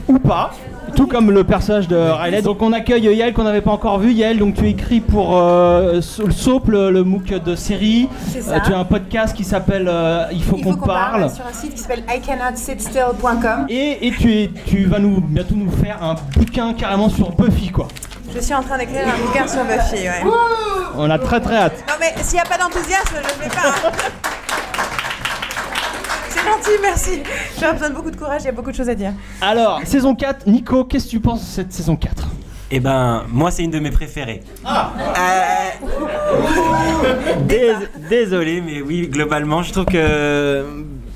ou 0.08 0.18
pas? 0.18 0.52
Tout 0.94 1.06
comme 1.06 1.30
le 1.30 1.44
personnage 1.44 1.88
de 1.88 1.96
Riley. 1.96 2.42
Donc 2.42 2.62
on 2.62 2.72
accueille 2.72 3.02
Yael 3.14 3.32
qu'on 3.32 3.44
n'avait 3.44 3.60
pas 3.60 3.70
encore 3.72 3.98
vu. 3.98 4.12
Yael, 4.12 4.38
donc 4.38 4.54
tu 4.54 4.68
écris 4.68 5.00
pour 5.00 5.36
euh, 5.36 6.00
le 6.24 6.30
Soap, 6.32 6.68
le, 6.68 6.90
le 6.90 7.04
MOOC 7.04 7.42
de 7.42 7.54
série. 7.56 8.08
C'est 8.30 8.42
ça. 8.42 8.54
Euh, 8.56 8.58
tu 8.64 8.72
as 8.72 8.78
un 8.78 8.84
podcast 8.84 9.34
qui 9.36 9.44
s'appelle 9.44 9.88
euh, 9.90 10.24
Il 10.32 10.42
faut 10.42 10.56
qu'on 10.56 10.74
qu'on 10.74 10.86
parle. 10.86 11.20
parle 11.22 11.30
sur 11.30 11.46
un 11.46 11.52
site 11.52 11.74
qui 11.74 11.78
s'appelle 11.80 12.04
icannotsitstill.com. 12.14 13.66
Et, 13.68 14.06
et 14.06 14.10
tu, 14.12 14.32
es, 14.32 14.50
tu 14.66 14.84
vas 14.84 14.98
nous 14.98 15.20
bientôt 15.20 15.54
nous 15.54 15.70
faire 15.70 16.02
un 16.02 16.14
bouquin 16.36 16.72
carrément 16.74 17.08
sur 17.08 17.30
Buffy 17.32 17.70
quoi. 17.70 17.88
Je 18.34 18.40
suis 18.40 18.54
en 18.54 18.62
train 18.62 18.78
d'écrire 18.78 19.02
un 19.06 19.26
bouquin 19.26 19.46
sur 19.46 19.62
Buffy, 19.64 20.04
ouais. 20.08 20.30
On 20.96 21.10
a 21.10 21.18
très 21.18 21.40
très 21.40 21.56
hâte. 21.56 21.84
Non 21.88 21.94
mais 22.00 22.14
s'il 22.22 22.34
n'y 22.34 22.40
a 22.40 22.44
pas 22.44 22.56
d'enthousiasme, 22.58 23.14
je 23.16 23.44
ne 23.44 23.50
fais 23.50 23.56
pas. 23.56 23.90
C'est 26.42 26.50
gentil, 26.70 26.80
merci. 26.82 27.22
J'ai 27.60 27.72
besoin 27.72 27.90
de 27.90 27.94
beaucoup 27.94 28.10
de 28.10 28.16
courage, 28.16 28.42
il 28.42 28.46
y 28.46 28.48
a 28.48 28.52
beaucoup 28.52 28.70
de 28.70 28.76
choses 28.76 28.88
à 28.88 28.94
dire. 28.94 29.12
Alors, 29.40 29.80
saison 29.84 30.14
4, 30.14 30.46
Nico, 30.46 30.84
qu'est-ce 30.84 31.06
que 31.06 31.10
tu 31.10 31.20
penses 31.20 31.40
de 31.40 31.46
cette 31.46 31.72
saison 31.72 31.96
4 31.96 32.28
Eh 32.70 32.80
ben, 32.80 33.24
moi, 33.28 33.50
c'est 33.50 33.62
une 33.64 33.70
de 33.70 33.78
mes 33.78 33.90
préférées. 33.90 34.42
Ah 34.64 34.90
Dés- 37.48 37.74
Désolé, 38.08 38.60
mais 38.60 38.80
oui, 38.82 39.08
globalement, 39.08 39.62
je 39.62 39.72
trouve 39.72 39.84
que 39.86 40.64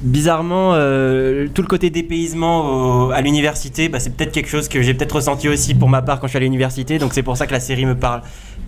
bizarrement, 0.01 0.73
euh, 0.75 1.49
tout 1.53 1.63
le 1.63 1.69
côté 1.69 1.91
dépaysement 1.91 3.07
au- 3.07 3.11
à 3.11 3.21
l'université, 3.21 3.89
bah, 3.89 3.99
c'est 4.01 4.11
peut-être 4.15 4.33
quelque 4.33 4.49
chose 4.51 4.69
que 4.69 4.83
j'ai 4.83 4.95
peut-être 4.95 5.17
ressenti 5.17 5.49
aussi 5.49 5.75
pour 5.75 5.89
ma 5.89 6.03
part 6.03 6.21
quand 6.21 6.27
je 6.27 6.31
suis 6.33 6.37
à 6.37 6.41
l'université. 6.41 6.99
Donc 6.99 7.13
c'est 7.15 7.23
pour 7.23 7.37
ça 7.37 7.47
que 7.47 7.53
la 7.53 7.61
série 7.61 7.87
me 7.87 7.95
parle 7.97 8.23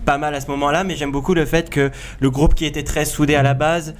pas 0.05 0.17
mal 0.17 0.33
à 0.33 0.41
ce 0.41 0.47
moment-là. 0.47 0.83
Mais 0.83 0.95
j'aime 0.95 1.11
beaucoup 1.11 1.33
le 1.33 1.45
fait 1.45 1.69
que 1.69 1.91
le 2.19 2.29
groupe 2.31 2.55
qui 2.55 2.65
était 2.65 2.83
très 2.83 3.05
soudé 3.05 3.35
à 3.35 3.43
la 3.43 3.53
base 3.53 3.93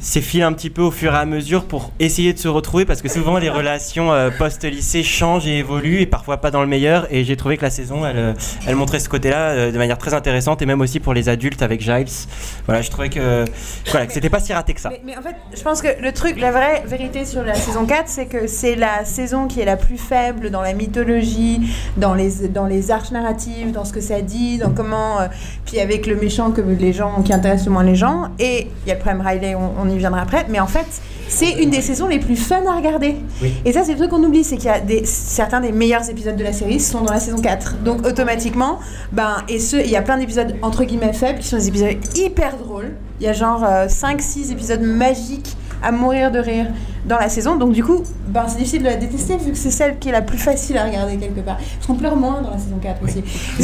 s'effile 0.00 0.42
un 0.42 0.52
petit 0.52 0.70
peu 0.70 0.82
au 0.82 0.90
fur 0.90 1.14
et 1.14 1.16
à 1.16 1.24
mesure 1.24 1.64
pour 1.64 1.92
essayer 1.98 2.32
de 2.32 2.38
se 2.38 2.48
retrouver 2.48 2.84
parce 2.84 3.02
que 3.02 3.08
souvent 3.08 3.38
les 3.38 3.48
relations 3.48 4.12
euh, 4.12 4.30
post-lycée 4.30 5.02
changent 5.02 5.46
et 5.46 5.58
évoluent 5.58 6.00
et 6.00 6.06
parfois 6.06 6.38
pas 6.38 6.50
dans 6.50 6.60
le 6.60 6.66
meilleur 6.66 7.06
et 7.10 7.24
j'ai 7.24 7.36
trouvé 7.36 7.56
que 7.56 7.62
la 7.62 7.70
saison 7.70 8.04
elle, 8.04 8.18
euh, 8.18 8.32
elle 8.66 8.76
montrait 8.76 9.00
ce 9.00 9.08
côté-là 9.08 9.50
euh, 9.50 9.72
de 9.72 9.78
manière 9.78 9.98
très 9.98 10.14
intéressante 10.14 10.62
et 10.62 10.66
même 10.66 10.80
aussi 10.80 11.00
pour 11.00 11.14
les 11.14 11.28
adultes 11.28 11.62
avec 11.62 11.80
Giles 11.80 12.06
voilà 12.66 12.82
je 12.82 12.90
trouvais 12.90 13.08
que 13.08 13.44
voilà 13.90 14.06
que 14.06 14.12
c'était 14.12 14.30
pas 14.30 14.40
si 14.40 14.52
raté 14.52 14.74
que 14.74 14.80
ça 14.80 14.90
Mais, 15.04 15.16
en 15.16 15.22
fait, 15.22 15.36
je 15.56 15.62
pense 15.62 15.82
que 15.82 15.88
le 16.00 16.12
truc, 16.12 16.38
la 16.38 16.50
vraie 16.50 16.82
vérité 16.86 17.24
sur 17.24 17.42
la 17.42 17.54
saison 17.54 17.86
4, 17.86 18.04
c'est 18.06 18.26
que 18.26 18.46
c'est 18.46 18.76
la 18.76 19.04
saison 19.04 19.46
qui 19.46 19.60
est 19.60 19.64
la 19.64 19.76
plus 19.76 19.98
faible 19.98 20.50
dans 20.50 20.62
la 20.62 20.72
mythologie, 20.72 21.60
dans 21.96 22.14
les, 22.14 22.48
dans 22.48 22.66
les 22.66 22.90
arches 22.90 23.10
narratives, 23.10 23.72
dans 23.72 23.84
ce 23.84 23.92
que 23.92 24.00
ça 24.00 24.20
dit, 24.20 24.58
dans 24.58 24.70
comment. 24.70 25.18
puis 25.64 25.80
avec 25.80 26.06
le 26.06 26.16
méchant 26.16 26.50
que 26.50 26.60
les 26.60 26.92
gens, 26.92 27.22
qui 27.22 27.32
intéresse 27.32 27.64
le 27.66 27.72
moins 27.72 27.84
les 27.84 27.94
gens. 27.94 28.28
Et 28.38 28.68
il 28.84 28.88
y 28.88 28.92
a 28.92 28.94
le 28.94 29.00
problème 29.00 29.26
Riley, 29.26 29.54
on 29.78 29.88
y 29.88 29.96
viendra 29.96 30.20
après. 30.20 30.46
Mais 30.48 30.60
en 30.60 30.66
fait, 30.66 30.86
c'est 31.28 31.62
une 31.62 31.70
des 31.70 31.80
saisons 31.80 32.06
les 32.06 32.18
plus 32.18 32.36
fun 32.36 32.62
à 32.66 32.76
regarder. 32.76 33.16
Et 33.64 33.72
ça, 33.72 33.84
c'est 33.84 33.92
le 33.92 33.98
truc 33.98 34.10
qu'on 34.10 34.22
oublie, 34.22 34.44
c'est 34.44 34.56
qu'il 34.56 34.66
y 34.66 34.70
a 34.70 34.80
des, 34.80 35.04
certains 35.04 35.60
des 35.60 35.72
meilleurs 35.72 36.08
épisodes 36.08 36.36
de 36.36 36.44
la 36.44 36.52
série 36.52 36.80
sont 36.80 37.02
dans 37.02 37.12
la 37.12 37.20
saison 37.20 37.40
4. 37.40 37.78
Donc 37.84 38.06
automatiquement, 38.06 38.78
ben, 39.12 39.36
et 39.48 39.58
ce, 39.58 39.76
il 39.76 39.90
y 39.90 39.96
a 39.96 40.02
plein 40.02 40.18
d'épisodes 40.18 40.56
entre 40.62 40.84
guillemets 40.84 41.12
faibles 41.12 41.40
qui 41.40 41.48
sont 41.48 41.56
des 41.56 41.68
épisodes 41.68 41.96
hyper 42.14 42.56
drôles. 42.56 42.92
Il 43.20 43.26
y 43.26 43.28
a 43.28 43.32
genre 43.32 43.62
5-6 43.62 44.52
épisodes 44.52 44.82
magiques 44.82 45.56
à 45.82 45.92
mourir 45.92 46.30
de 46.30 46.38
rire 46.38 46.66
dans 47.04 47.18
la 47.18 47.28
saison. 47.28 47.56
Donc 47.56 47.72
du 47.72 47.84
coup, 47.84 48.02
ben, 48.28 48.44
c'est 48.48 48.58
difficile 48.58 48.82
de 48.82 48.88
la 48.88 48.96
détester 48.96 49.36
vu 49.36 49.52
que 49.52 49.56
c'est 49.58 49.70
celle 49.70 49.98
qui 49.98 50.08
est 50.08 50.12
la 50.12 50.22
plus 50.22 50.38
facile 50.38 50.76
à 50.78 50.84
regarder 50.84 51.16
quelque 51.16 51.40
part. 51.40 51.56
Parce 51.56 51.86
qu'on 51.86 51.94
pleure 51.94 52.16
moins 52.16 52.42
dans 52.42 52.50
la 52.50 52.58
saison 52.58 52.78
4 52.82 53.02
aussi. 53.04 53.22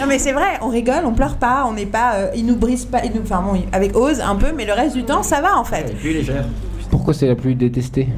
non 0.00 0.06
mais 0.08 0.18
c'est 0.18 0.32
vrai, 0.32 0.58
on 0.62 0.68
rigole, 0.68 1.04
on 1.06 1.12
pleure 1.12 1.36
pas, 1.36 1.64
on 1.68 1.72
n'est 1.72 1.86
pas... 1.86 2.14
euh, 2.16 2.26
il 2.36 2.44
nous 2.46 2.56
brise 2.56 2.84
pas... 2.84 3.00
il 3.04 3.12
nous- 3.12 3.22
Enfin 3.22 3.42
bon, 3.42 3.60
avec 3.72 3.96
Ose 3.96 4.20
un 4.20 4.36
peu, 4.36 4.52
mais 4.54 4.64
le 4.64 4.72
reste 4.72 4.94
du 4.96 5.04
temps, 5.04 5.22
ça 5.22 5.40
va 5.40 5.56
en 5.58 5.64
fait. 5.64 5.94
plus 5.96 6.12
légère. 6.12 6.44
Pourquoi 6.90 7.14
c'est 7.14 7.26
la 7.26 7.34
plus 7.34 7.54
détestée? 7.54 8.08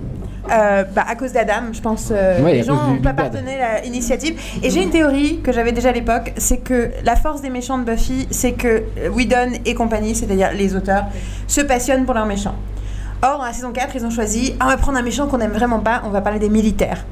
Euh, 0.51 0.85
bah, 0.95 1.05
à 1.09 1.17
cause 1.17 1.33
d'Adam, 1.33 1.73
je 1.73 1.81
pense. 1.81 2.11
euh, 2.13 2.41
Ouais, 2.43 2.53
les 2.55 2.63
gens 2.63 2.77
n'ont 2.89 3.01
pas 3.01 3.13
partagé 3.13 3.45
l'initiative. 3.83 4.39
Et 4.63 4.71
j'ai 4.71 4.83
une 4.83 4.91
théorie 4.91 5.41
que 5.43 5.51
j'avais 5.53 5.73
déjà 5.73 5.89
à 5.89 5.93
l'époque, 5.93 6.33
c'est 6.37 6.59
que 6.59 6.91
la 7.05 7.17
force 7.17 7.41
des 7.43 7.51
méchants 7.51 7.79
de 7.79 7.85
Buffy, 7.85 8.29
c'est 8.31 8.53
que 8.53 8.83
euh, 8.99 9.09
Whedon 9.11 9.53
et 9.65 9.75
compagnie, 9.75 10.15
c'est-à-dire 10.15 10.51
les 10.57 10.77
auteurs, 10.77 11.07
se 11.49 11.61
passionnent 11.63 12.05
pour 12.05 12.15
leurs 12.15 12.27
méchants. 12.27 12.55
Or, 13.23 13.39
dans 13.39 13.45
la 13.45 13.53
saison 13.53 13.73
4, 13.73 13.97
ils 13.97 14.05
ont 14.05 14.11
choisi, 14.11 14.55
ah, 14.61 14.67
on 14.67 14.69
va 14.69 14.77
prendre 14.77 14.99
un 14.99 15.03
méchant 15.03 15.27
qu'on 15.27 15.41
aime 15.41 15.53
vraiment 15.53 15.81
pas, 15.81 16.03
on 16.05 16.11
va 16.11 16.21
parler 16.21 16.39
des 16.39 16.51
militaires. 16.51 17.05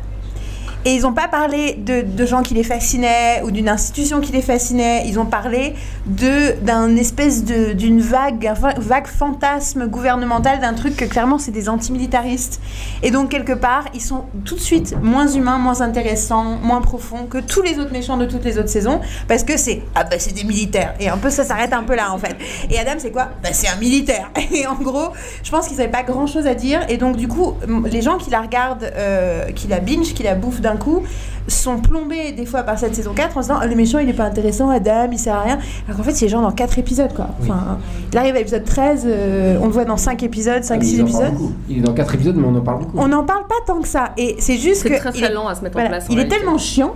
Et 0.87 0.95
ils 0.95 1.03
n'ont 1.03 1.12
pas 1.14 1.28
parlé 1.28 1.74
de, 1.74 2.03
de 2.03 2.26
gens 2.26 2.43
qui 2.43 2.55
les 2.55 2.62
fascinaient 2.62 3.43
ou 3.43 3.51
d'une 3.51 3.68
institution 3.68 4.20
qui 4.20 4.32
les 4.32 4.43
fascinait. 4.43 5.05
Ils 5.07 5.18
ont 5.18 5.24
parlé 5.24 5.74
d'un 6.07 6.97
espèce 6.97 7.45
d'une 7.45 8.01
vague, 8.01 8.53
vague 8.76 9.07
fantasme 9.07 9.87
gouvernemental 9.87 10.61
d'un 10.61 10.74
truc 10.74 10.97
que 10.97 11.05
clairement 11.05 11.39
c'est 11.39 11.51
des 11.51 11.68
antimilitaristes. 11.68 12.61
Et 13.03 13.11
donc 13.11 13.30
quelque 13.30 13.53
part 13.53 13.85
ils 13.95 14.03
sont 14.03 14.24
tout 14.45 14.57
de 14.57 14.61
suite 14.61 14.95
moins 15.03 15.26
humains, 15.26 15.59
moins 15.59 15.80
intéressants, 15.80 16.59
moins 16.62 16.80
profonds 16.80 17.26
que 17.30 17.39
tous 17.39 17.62
les 17.62 17.78
autres 17.78 17.93
méchants 17.93 18.16
de 18.16 18.26
toutes 18.26 18.45
les 18.45 18.59
autres 18.59 18.68
saisons 18.68 19.01
parce 19.26 19.45
que 19.45 19.57
c'est 19.57 19.82
ah 19.95 20.05
bah 20.05 20.16
c'est 20.18 20.35
des 20.35 20.45
militaires 20.45 20.95
et 21.01 21.09
un 21.09 21.16
peu 21.16 21.30
ça 21.30 21.45
s'arrête 21.45 21.72
un 21.72 21.82
peu 21.82 21.95
là 21.95 22.12
en 22.12 22.18
fait. 22.18 22.37
Et 22.70 22.78
Adam 22.78 22.93
c'est 22.99 23.11
quoi? 23.11 23.30
Bah 23.43 23.51
c'est 23.53 23.68
un 23.68 23.76
militaire. 23.76 24.30
Et 24.53 24.66
en 24.66 24.74
gros 24.74 25.12
je 25.43 25.51
pense 25.51 25.68
qu'ils 25.68 25.78
n'avaient 25.78 25.91
pas 25.91 26.03
grand 26.03 26.26
chose 26.26 26.47
à 26.47 26.55
dire 26.55 26.80
et 26.89 26.97
donc 26.97 27.16
du 27.16 27.28
coup 27.28 27.55
les 27.87 28.03
gens 28.03 28.18
qui 28.18 28.30
la 28.30 28.43
regardent, 28.43 28.91
euh, 28.97 29.51
qui 29.53 29.68
la 29.68 29.80
binge, 29.80 30.12
qui 30.14 30.22
la 30.22 30.35
bouffent 30.35 30.61
d'un 30.61 30.73
coup 30.76 31.02
sont 31.48 31.78
plombés 31.78 32.32
des 32.32 32.46
fois 32.46 32.62
par 32.62 32.78
cette 32.78 32.94
saison 32.94 33.12
4 33.14 33.36
en 33.36 33.42
se 33.42 33.48
disant 33.48 33.58
Ah, 33.60 33.66
le 33.66 33.74
méchant 33.74 33.98
il 33.98 34.08
est 34.08 34.12
pas 34.14 34.24
intéressant 34.24 34.70
Adam 34.70 35.08
il 35.12 35.18
sert 35.18 35.34
à 35.34 35.42
rien 35.42 35.58
alors 35.86 35.98
qu'en 35.98 36.02
fait 36.04 36.14
c'est 36.14 36.28
genre 36.28 36.40
dans 36.42 36.52
4 36.52 36.78
épisodes 36.78 37.12
quoi 37.14 37.28
enfin 37.42 37.78
il 38.12 38.18
arrive 38.18 38.34
à 38.34 38.38
l'épisode 38.38 38.64
13 38.64 39.04
euh, 39.06 39.58
on 39.60 39.66
le 39.66 39.72
voit 39.72 39.84
dans 39.84 39.96
5 39.98 40.22
épisodes 40.22 40.62
5 40.64 40.74
Ah, 40.74 40.78
mais 40.78 40.84
6 40.84 40.94
ils 40.96 41.02
en 41.02 41.06
parlent 41.06 41.24
épisodes. 41.26 41.50
Il 41.68 41.78
est 41.78 41.82
dans 41.82 41.92
4 41.92 42.14
épisodes, 42.14 42.36
mais 42.36 42.46
on 42.46 42.56
en 42.56 42.60
parle 42.62 42.78
beaucoup. 42.80 42.98
on 42.98 43.08
n'en 43.08 43.24
parle 43.24 43.46
pas 43.46 43.54
tant 43.66 43.80
que 43.80 43.88
ça 43.88 44.12
et 44.16 44.36
c'est 44.38 44.56
juste 44.56 44.82
C'est 44.82 44.90
que 44.90 44.96
très, 44.98 45.10
il 45.10 45.20
très 45.22 45.30
est- 45.30 45.34
lent 45.34 45.46
à 45.48 45.54
se 45.54 45.62
mettre 45.62 45.78
en 45.78 45.86
place, 45.86 46.04
en 46.08 46.12
il 46.12 46.18
est 46.18 46.28
tellement 46.28 46.56
chiant 46.58 46.94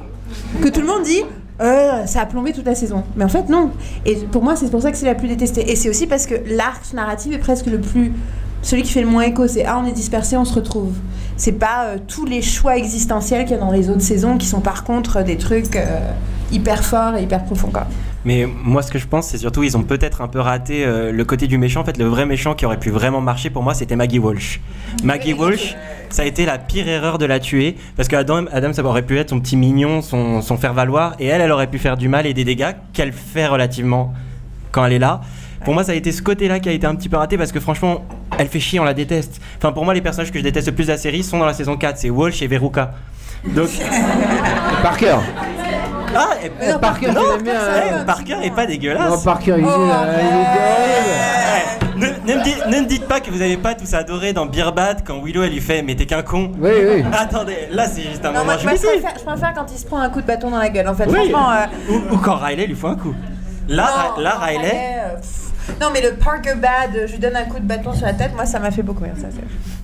que 0.62 0.68
tout 0.68 0.80
le 0.80 0.86
monde 0.86 1.02
dit 1.02 1.22
Euh, 1.60 2.06
ça 2.06 2.20
a 2.20 2.26
plombé 2.26 2.52
toute 2.52 2.66
la 2.66 2.76
saison. 2.76 3.02
Mais 3.16 3.24
en 3.24 3.28
fait, 3.28 3.48
non. 3.48 3.70
Et 4.06 4.14
pour 4.30 4.44
moi, 4.44 4.54
c'est 4.54 4.70
pour 4.70 4.80
ça 4.80 4.92
que 4.92 4.96
c'est 4.96 5.06
la 5.06 5.16
plus 5.16 5.26
détestée. 5.26 5.68
Et 5.68 5.74
c'est 5.74 5.88
aussi 5.90 6.06
parce 6.06 6.24
que 6.26 6.36
l'arc 6.46 6.92
narratif 6.94 7.34
est 7.34 7.38
presque 7.38 7.66
le 7.66 7.80
plus 7.80 8.12
celui 8.68 8.82
qui 8.82 8.92
fait 8.92 9.00
le 9.00 9.08
moins 9.08 9.22
écho. 9.22 9.48
C'est 9.48 9.64
ah, 9.64 9.80
on 9.82 9.86
est 9.86 9.92
dispersé, 9.92 10.36
on 10.36 10.44
se 10.44 10.54
retrouve. 10.54 10.94
C'est 11.36 11.52
pas 11.52 11.86
euh, 11.86 11.98
tous 12.06 12.26
les 12.26 12.42
choix 12.42 12.76
existentiels 12.76 13.44
qu'il 13.44 13.52
y 13.52 13.54
a 13.54 13.60
dans 13.60 13.72
les 13.72 13.88
autres 13.88 14.02
saisons 14.02 14.36
qui 14.36 14.46
sont 14.46 14.60
par 14.60 14.84
contre 14.84 15.22
des 15.22 15.38
trucs 15.38 15.74
euh, 15.76 16.10
hyper 16.52 16.84
forts 16.84 17.16
et 17.16 17.22
hyper 17.22 17.44
profonds. 17.44 17.70
Quoi. 17.70 17.86
Mais 18.26 18.46
moi, 18.46 18.82
ce 18.82 18.90
que 18.90 18.98
je 18.98 19.06
pense, 19.06 19.28
c'est 19.28 19.38
surtout 19.38 19.62
ils 19.62 19.76
ont 19.76 19.84
peut-être 19.84 20.20
un 20.20 20.28
peu 20.28 20.40
raté 20.40 20.84
euh, 20.84 21.12
le 21.12 21.24
côté 21.24 21.46
du 21.46 21.56
méchant. 21.56 21.80
En 21.80 21.84
fait, 21.84 21.96
le 21.96 22.04
vrai 22.04 22.26
méchant 22.26 22.54
qui 22.54 22.66
aurait 22.66 22.78
pu 22.78 22.90
vraiment 22.90 23.22
marcher 23.22 23.48
pour 23.48 23.62
moi, 23.62 23.72
c'était 23.72 23.96
Maggie 23.96 24.18
Walsh. 24.18 24.60
Maggie 25.02 25.32
Walsh, 25.32 25.74
ça 26.10 26.22
a 26.22 26.24
été 26.26 26.44
la 26.44 26.58
pire 26.58 26.88
erreur 26.88 27.16
de 27.16 27.24
la 27.24 27.40
tuer 27.40 27.74
parce 27.96 28.08
que 28.08 28.16
Adam, 28.16 28.44
Adam 28.52 28.74
ça 28.74 28.84
aurait 28.84 29.02
pu 29.02 29.16
être 29.18 29.30
son 29.30 29.40
petit 29.40 29.56
mignon, 29.56 30.02
son, 30.02 30.42
son 30.42 30.58
faire 30.58 30.74
valoir, 30.74 31.14
et 31.18 31.26
elle, 31.26 31.40
elle 31.40 31.52
aurait 31.52 31.68
pu 31.68 31.78
faire 31.78 31.96
du 31.96 32.08
mal 32.08 32.26
et 32.26 32.34
des 32.34 32.44
dégâts 32.44 32.74
qu'elle 32.92 33.12
fait 33.12 33.46
relativement 33.46 34.12
quand 34.72 34.84
elle 34.84 34.92
est 34.92 34.98
là. 34.98 35.22
Pour 35.64 35.74
moi, 35.74 35.84
ça 35.84 35.92
a 35.92 35.94
été 35.94 36.12
ce 36.12 36.22
côté-là 36.22 36.60
qui 36.60 36.68
a 36.68 36.72
été 36.72 36.86
un 36.86 36.94
petit 36.94 37.08
peu 37.08 37.16
raté 37.16 37.36
parce 37.36 37.52
que 37.52 37.60
franchement, 37.60 38.02
elle 38.38 38.48
fait 38.48 38.60
chier, 38.60 38.80
on 38.80 38.84
la 38.84 38.94
déteste. 38.94 39.40
Enfin, 39.58 39.72
pour 39.72 39.84
moi, 39.84 39.92
les 39.94 40.00
personnages 40.00 40.30
que 40.32 40.38
je 40.38 40.44
déteste 40.44 40.68
le 40.68 40.74
plus 40.74 40.86
de 40.86 40.92
la 40.92 40.98
série 40.98 41.22
sont 41.22 41.38
dans 41.38 41.46
la 41.46 41.52
saison 41.54 41.76
4, 41.76 41.98
c'est 41.98 42.10
Walsh 42.10 42.40
et 42.42 42.46
Veruca. 42.46 42.92
Donc. 43.44 43.68
Parker. 44.82 45.16
Ah, 46.16 46.30
et, 46.42 46.50
Mais 46.58 46.72
non, 46.72 46.78
Parker, 46.78 47.06
non, 47.08 47.20
je 47.44 47.50
euh. 47.50 48.04
Parker 48.04 48.36
est 48.42 48.50
pas 48.54 48.66
dégueulasse. 48.66 49.10
Non, 49.10 49.18
Parker, 49.20 49.54
il 49.58 49.64
est, 49.64 49.68
Oh, 49.68 49.90
euh, 49.90 50.20
il 50.20 51.98
est 51.98 51.98
Eh, 51.98 51.98
ne, 51.98 52.32
ne 52.32 52.38
me 52.38 52.44
dites, 52.44 52.66
ne 52.66 52.80
me 52.80 52.86
dites 52.86 53.06
pas 53.06 53.20
que 53.20 53.30
vous 53.30 53.42
avez 53.42 53.56
pas 53.56 53.74
tous 53.74 53.92
adoré 53.94 54.32
dans 54.32 54.46
Beer 54.46 54.70
Bad 54.74 55.02
quand 55.04 55.20
Willow 55.22 55.42
elle 55.42 55.52
lui 55.52 55.60
fait 55.60 55.82
mais 55.82 55.94
t'es 55.96 56.06
qu'un 56.06 56.22
con. 56.22 56.52
Oui, 56.58 56.70
oui. 56.72 57.04
Attendez, 57.12 57.68
là 57.72 57.86
c'est 57.88 58.02
juste 58.02 58.24
un 58.24 58.28
Non, 58.32 58.38
moment 58.40 58.52
moi, 58.52 58.62
moi, 58.62 58.72
je, 58.74 58.86
préfère, 58.86 59.14
je 59.18 59.24
préfère 59.24 59.54
quand 59.54 59.66
il 59.72 59.78
se 59.78 59.84
prend 59.86 59.98
un 59.98 60.08
coup 60.08 60.20
de 60.22 60.26
bâton 60.26 60.50
dans 60.50 60.58
la 60.58 60.68
gueule. 60.70 60.88
En 60.88 60.94
fait, 60.94 61.06
Oui. 61.06 61.14
franchement. 61.30 61.50
euh, 61.52 61.92
Ou, 61.92 62.14
ou 62.14 62.18
quand 62.18 62.36
Riley 62.36 62.66
lui 62.68 62.74
fait 62.76 62.86
un 62.86 62.94
coup. 62.96 63.14
Là, 63.68 63.88
non, 64.16 64.22
là 64.22 64.38
Riley. 64.40 64.72
euh. 64.74 65.16
Non, 65.80 65.88
mais 65.92 66.00
le 66.00 66.14
Parker 66.14 66.54
Bad, 66.56 66.90
je 67.06 67.12
lui 67.12 67.18
donne 67.18 67.36
un 67.36 67.44
coup 67.44 67.58
de 67.58 67.64
bâton 67.64 67.92
sur 67.92 68.04
la 68.06 68.12
tête, 68.14 68.32
moi 68.34 68.46
ça 68.46 68.58
m'a 68.58 68.70
fait 68.70 68.82
beaucoup 68.82 69.04
rire. 69.04 69.12
Ça, 69.20 69.28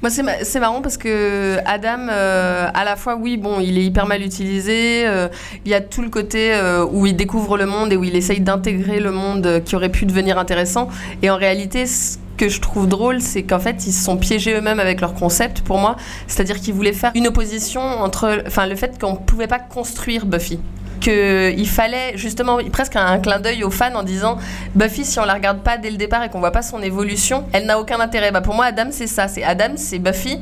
Moi, 0.03 0.11
c'est 0.11 0.23
ma- 0.23 0.43
c'est 0.45 0.59
marrant 0.61 0.83
parce 0.83 0.97
que 0.97 1.59
Adam, 1.67 2.09
euh, 2.11 2.69
à 2.75 2.85
la 2.85 2.97
fois, 2.97 3.17
oui, 3.17 3.37
bon, 3.37 3.61
il 3.61 3.79
est 3.79 3.85
hyper 3.85 4.07
mal 4.07 4.23
utilisé. 4.23 5.07
euh, 5.07 5.29
il 5.65 5.71
y 5.71 5.75
a 5.75 5.81
tout 5.81 6.03
le 6.03 6.09
côté 6.11 6.53
euh, 6.55 6.85
où 6.85 7.07
il 7.07 7.15
découvre 7.17 7.57
le 7.57 7.67
monde 7.67 7.93
et 7.93 7.97
où 7.97 8.05
il 8.05 8.17
essaye 8.17 8.41
d'intégrer 8.41 8.99
le 9.01 9.13
monde 9.13 9.63
qui 9.65 9.77
aurait 9.77 9.89
pu 9.91 10.05
devenir 10.07 10.39
intéressant. 10.39 10.89
Et 11.23 11.31
en 11.31 11.37
réalité, 11.37 11.87
ce 11.87 12.19
que 12.37 12.49
je 12.49 12.61
trouve 12.61 12.89
drôle, 12.89 13.21
c'est 13.21 13.45
qu'en 13.45 13.61
fait, 13.61 13.87
ils 13.87 13.93
se 13.93 14.05
sont 14.05 14.17
piégés 14.17 14.55
eux-mêmes 14.55 14.81
avec 14.81 15.01
leur 15.01 15.15
concept, 15.15 15.61
pour 15.61 15.79
moi. 15.79 15.95
C'est-à-dire 16.27 16.57
qu'ils 16.61 16.75
voulaient 16.75 16.93
faire 16.93 17.13
une 17.15 17.29
opposition 17.29 17.81
entre, 17.81 18.43
enfin, 18.47 18.67
le 18.67 18.75
fait 18.75 18.99
qu'on 19.01 19.13
ne 19.13 19.19
pouvait 19.19 19.47
pas 19.47 19.61
construire 19.61 20.27
Buffy 20.27 20.59
qu'il 21.05 21.69
fallait 21.69 22.17
justement 22.17 22.59
presque 22.73 22.97
un, 22.97 23.19
clin 23.19 23.39
d'œil 23.39 23.63
aux 23.65 23.71
fans 23.71 23.95
en 23.95 24.03
disant 24.03 24.39
Buffy 24.75 25.05
si 25.05 25.19
on 25.19 25.25
la 25.25 25.35
regarde 25.35 25.59
pas 25.61 25.77
dès 25.77 25.91
le 25.91 25.97
départ 25.97 26.23
et 26.25 26.31
qu'on 26.31 26.41
voit 26.41 26.51
pas 26.51 26.63
son 26.63 26.81
évolution 26.83 27.45
elle 27.53 27.67
n'a 27.67 27.79
aucun 27.79 28.01
intérêt. 28.01 28.33
Bah 28.33 28.41
pour 28.41 28.55
moi 28.55 28.67
Adam 28.67 28.89
c'est 28.91 29.07
ça. 29.07 29.29
C'est 29.29 29.45
Adam 29.45 29.75
c'est 29.77 29.99
Buffy. 29.99 30.39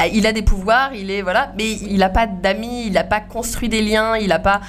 Euh, 0.00 0.04
il 0.12 0.26
a 0.26 0.32
des 0.32 0.42
pouvoirs 0.42 0.90
il 0.94 1.10
est 1.10 1.22
voilà. 1.22 1.52
Mais 1.58 1.70
il 1.72 2.02
a 2.02 2.08
pas 2.08 2.26
d'amis 2.26 2.86
il 2.86 2.96
a 2.98 3.04
pas 3.04 3.20
construit 3.20 3.68
des 3.68 3.82
liens 3.82 4.16
il 4.16 4.32
a 4.32 4.38
pas 4.38 4.60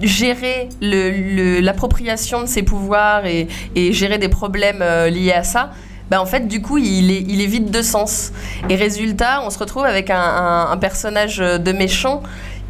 gérer 0.00 0.68
l'appropriation 0.80 2.42
de 2.42 2.46
ses 2.46 2.62
pouvoirs 2.62 3.26
et, 3.26 3.46
et 3.74 3.92
gérer 3.92 4.18
des 4.18 4.28
problèmes 4.28 4.82
euh, 4.82 5.08
liés 5.08 5.32
à 5.32 5.44
ça, 5.44 5.70
bah 6.10 6.20
en 6.20 6.26
fait, 6.26 6.48
du 6.48 6.60
coup, 6.60 6.78
il 6.78 7.10
est, 7.10 7.20
il 7.28 7.40
est 7.40 7.46
vide 7.46 7.70
de 7.70 7.82
sens. 7.82 8.32
Et 8.68 8.74
résultat, 8.74 9.42
on 9.44 9.50
se 9.50 9.58
retrouve 9.58 9.84
avec 9.84 10.10
un- 10.10 10.66
un 10.70 10.76
personnage 10.76 11.38
de 11.38 11.72
méchant 11.72 12.22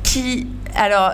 qui, 0.03 0.47
alors, 0.77 1.13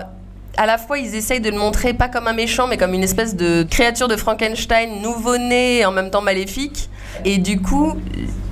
à 0.59 0.65
la 0.65 0.77
fois, 0.77 0.97
ils 0.99 1.15
essayent 1.15 1.39
de 1.39 1.49
le 1.49 1.57
montrer 1.57 1.93
pas 1.93 2.09
comme 2.09 2.27
un 2.27 2.33
méchant, 2.33 2.67
mais 2.67 2.75
comme 2.75 2.93
une 2.93 3.01
espèce 3.03 3.33
de 3.37 3.63
créature 3.63 4.09
de 4.09 4.17
Frankenstein 4.17 5.01
nouveau-né 5.01 5.77
et 5.79 5.85
en 5.85 5.91
même 5.93 6.11
temps 6.11 6.21
maléfique. 6.21 6.89
Et 7.23 7.37
du 7.37 7.61
coup, 7.61 7.95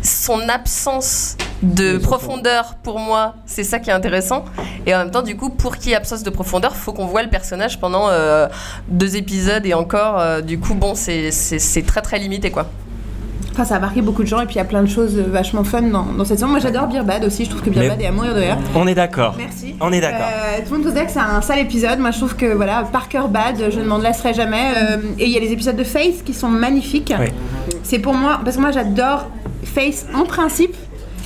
son 0.01 0.47
absence 0.47 1.35
de 1.61 1.97
profondeur, 1.97 2.75
pour 2.81 2.99
moi, 2.99 3.35
c'est 3.45 3.65
ça 3.65 3.79
qui 3.79 3.89
est 3.89 3.93
intéressant. 3.93 4.45
Et 4.85 4.95
en 4.95 4.99
même 4.99 5.11
temps, 5.11 5.21
du 5.21 5.35
coup, 5.35 5.49
pour 5.49 5.75
qu'il 5.75 5.89
y 5.89 5.93
ait 5.93 5.97
absence 5.97 6.23
de 6.23 6.29
profondeur, 6.29 6.77
faut 6.77 6.93
qu'on 6.93 7.07
voit 7.07 7.23
le 7.23 7.29
personnage 7.29 7.77
pendant 7.77 8.07
euh, 8.09 8.47
deux 8.87 9.17
épisodes 9.17 9.65
et 9.65 9.73
encore. 9.73 10.17
euh, 10.17 10.39
du 10.39 10.59
coup, 10.59 10.75
bon, 10.75 10.95
c'est- 10.95 11.85
très 11.85 12.01
très 12.01 12.19
limité, 12.19 12.51
quoi. 12.51 12.67
Enfin, 13.57 13.65
ça 13.65 13.77
a 13.77 13.79
marqué 13.79 14.03
beaucoup 14.03 14.21
de 14.21 14.27
gens 14.27 14.39
et 14.39 14.45
puis 14.45 14.53
il 14.53 14.57
y 14.59 14.61
a 14.61 14.65
plein 14.65 14.83
de 14.83 14.87
choses 14.87 15.15
vachement 15.17 15.63
fun 15.63 15.81
dans, 15.81 16.03
dans 16.03 16.25
cette 16.25 16.37
saison. 16.37 16.47
Moi 16.51 16.59
j'adore 16.59 16.85
Beer 16.85 17.01
Bad 17.03 17.23
aussi, 17.25 17.43
je 17.45 17.49
trouve 17.49 17.63
que 17.63 17.71
Beer 17.71 17.79
Mais- 17.79 17.89
Bad 17.89 18.01
est 18.03 18.05
à 18.05 18.11
mourir 18.11 18.35
de 18.35 18.39
rire. 18.39 18.57
On 18.75 18.85
est 18.85 18.93
d'accord. 18.93 19.33
Merci. 19.35 19.73
On 19.81 19.91
est 19.91 19.99
d'accord. 19.99 20.27
Euh, 20.31 20.59
tout 20.63 20.75
le 20.75 20.83
monde 20.83 20.93
dit 20.93 21.03
que 21.03 21.09
c'est 21.11 21.17
un 21.17 21.41
sale 21.41 21.57
épisode. 21.57 21.97
Moi, 21.97 22.11
je 22.11 22.17
trouve 22.19 22.35
que 22.35 22.53
voilà, 22.53 22.83
Parker 22.91 23.23
Bad, 23.31 23.55
je 23.71 23.79
ne 23.79 23.85
m'en 23.85 23.97
lasserai 23.97 24.35
jamais. 24.35 24.73
Euh, 24.77 24.97
et 25.17 25.25
il 25.25 25.31
y 25.31 25.37
a 25.37 25.39
les 25.39 25.51
épisodes 25.51 25.75
de 25.75 25.83
Faith 25.83 26.23
qui 26.23 26.35
sont 26.35 26.49
magnifiques. 26.49 27.11
Oui. 27.19 27.29
C'est 27.81 27.97
pour 27.97 28.13
moi, 28.13 28.39
parce 28.43 28.57
que 28.57 28.61
moi, 28.61 28.69
j'adore 28.69 29.25
Faith 29.63 30.05
en 30.13 30.25
principe. 30.25 30.75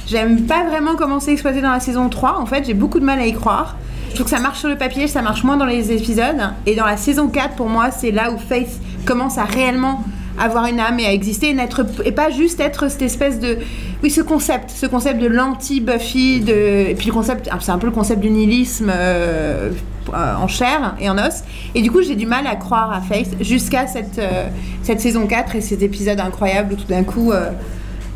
J'aime 0.07 0.43
pas 0.43 0.63
vraiment 0.69 0.95
comment 0.97 1.19
c'est 1.19 1.33
exploité 1.33 1.59
dans 1.59 1.71
la 1.71 1.81
saison 1.81 2.07
3. 2.07 2.39
En 2.39 2.45
fait, 2.45 2.63
j'ai 2.65 2.73
beaucoup 2.73 3.01
de 3.01 3.05
mal 3.05 3.19
à 3.19 3.25
y 3.25 3.33
croire. 3.33 3.75
Je 4.09 4.15
trouve 4.15 4.23
que 4.23 4.31
ça 4.31 4.39
marche 4.39 4.59
sur 4.59 4.69
le 4.69 4.77
papier, 4.77 5.07
ça 5.09 5.21
marche 5.21 5.43
moins 5.43 5.57
dans 5.57 5.65
les 5.65 5.91
épisodes. 5.91 6.39
Et 6.65 6.75
dans 6.75 6.85
la 6.85 6.95
saison 6.95 7.27
4, 7.27 7.55
pour 7.55 7.67
moi, 7.67 7.91
c'est 7.91 8.11
là 8.11 8.31
où 8.31 8.37
Faith 8.37 8.79
commence 9.05 9.37
à 9.37 9.43
réellement 9.43 10.01
avoir 10.39 10.65
une 10.67 10.79
âme 10.79 10.99
et 10.99 11.05
à 11.05 11.13
exister 11.13 11.49
et, 11.49 11.53
n'être, 11.53 11.85
et 12.05 12.11
pas 12.11 12.29
juste 12.29 12.59
être 12.59 12.89
cette 12.89 13.01
espèce 13.01 13.39
de 13.39 13.57
oui 14.03 14.09
ce 14.09 14.21
concept 14.21 14.69
ce 14.69 14.85
concept 14.85 15.21
de 15.21 15.27
l'anti 15.27 15.81
Buffy 15.81 16.39
de 16.39 16.89
et 16.89 16.95
puis 16.95 17.07
le 17.07 17.13
concept 17.13 17.49
ah, 17.51 17.57
c'est 17.59 17.71
un 17.71 17.77
peu 17.77 17.87
le 17.87 17.93
concept 17.93 18.21
du 18.21 18.29
nihilisme 18.29 18.91
euh, 18.93 19.71
en 20.09 20.47
chair 20.47 20.95
et 20.99 21.09
en 21.09 21.17
os. 21.17 21.43
Et 21.75 21.81
du 21.81 21.91
coup 21.91 22.01
j'ai 22.01 22.15
du 22.15 22.25
mal 22.25 22.47
à 22.47 22.55
croire 22.55 22.91
à 22.91 23.01
Faith 23.01 23.35
jusqu'à 23.41 23.87
cette 23.87 24.19
euh, 24.19 24.47
cette 24.83 24.99
saison 24.99 25.27
4 25.27 25.55
et 25.55 25.61
cet 25.61 25.81
épisode 25.81 26.19
incroyable 26.19 26.73
où 26.73 26.75
tout 26.75 26.87
d'un 26.87 27.03
coup 27.03 27.31
euh, 27.31 27.51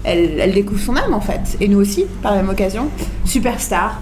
elle, 0.04 0.40
elle 0.40 0.54
découvre 0.54 0.82
son 0.82 0.96
âme 0.96 1.14
en 1.14 1.22
fait. 1.22 1.58
Et 1.62 1.68
nous 1.68 1.80
aussi 1.80 2.06
par 2.22 2.32
la 2.32 2.42
même 2.42 2.50
occasion 2.50 2.90
superstar 3.24 4.02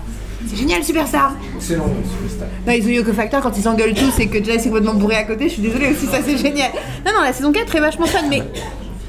c'est 0.53 0.59
génial 0.59 0.83
superstar 0.83 1.35
Excellent, 1.55 1.85
superstar. 2.11 2.47
non, 2.67 2.73
ils 2.73 2.85
ont 2.85 2.89
Yoko 2.89 3.13
Factor 3.13 3.41
quand 3.41 3.57
ils 3.57 3.63
s'engueulent 3.63 3.93
tous 3.93 4.19
et 4.19 4.27
que 4.27 4.43
Jess 4.43 4.65
est 4.65 4.69
complètement 4.69 4.93
bourré 4.93 5.15
à 5.15 5.23
côté. 5.23 5.45
Je 5.49 5.53
suis 5.53 5.61
désolée 5.61 5.87
aussi, 5.91 6.05
ça 6.05 6.19
c'est 6.25 6.37
génial. 6.37 6.71
Non, 7.05 7.11
non, 7.17 7.23
la 7.23 7.33
saison 7.33 7.51
4 7.51 7.75
est 7.75 7.79
vachement 7.79 8.05
fun, 8.05 8.19
mais 8.29 8.43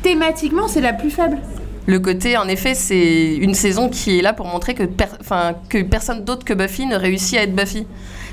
thématiquement, 0.02 0.68
c'est 0.68 0.80
la 0.80 0.92
plus 0.92 1.10
faible. 1.10 1.38
Le 1.86 1.98
côté, 1.98 2.36
en 2.38 2.48
effet, 2.48 2.74
c'est 2.74 3.34
une 3.36 3.52
saison 3.54 3.90
qui 3.90 4.18
est 4.18 4.22
là 4.22 4.32
pour 4.32 4.46
montrer 4.46 4.74
que, 4.74 4.84
per- 4.84 5.04
enfin, 5.20 5.52
que 5.68 5.82
personne 5.82 6.24
d'autre 6.24 6.44
que 6.44 6.54
Buffy 6.54 6.86
ne 6.86 6.96
réussit 6.96 7.36
à 7.38 7.42
être 7.42 7.54
Buffy. 7.54 7.86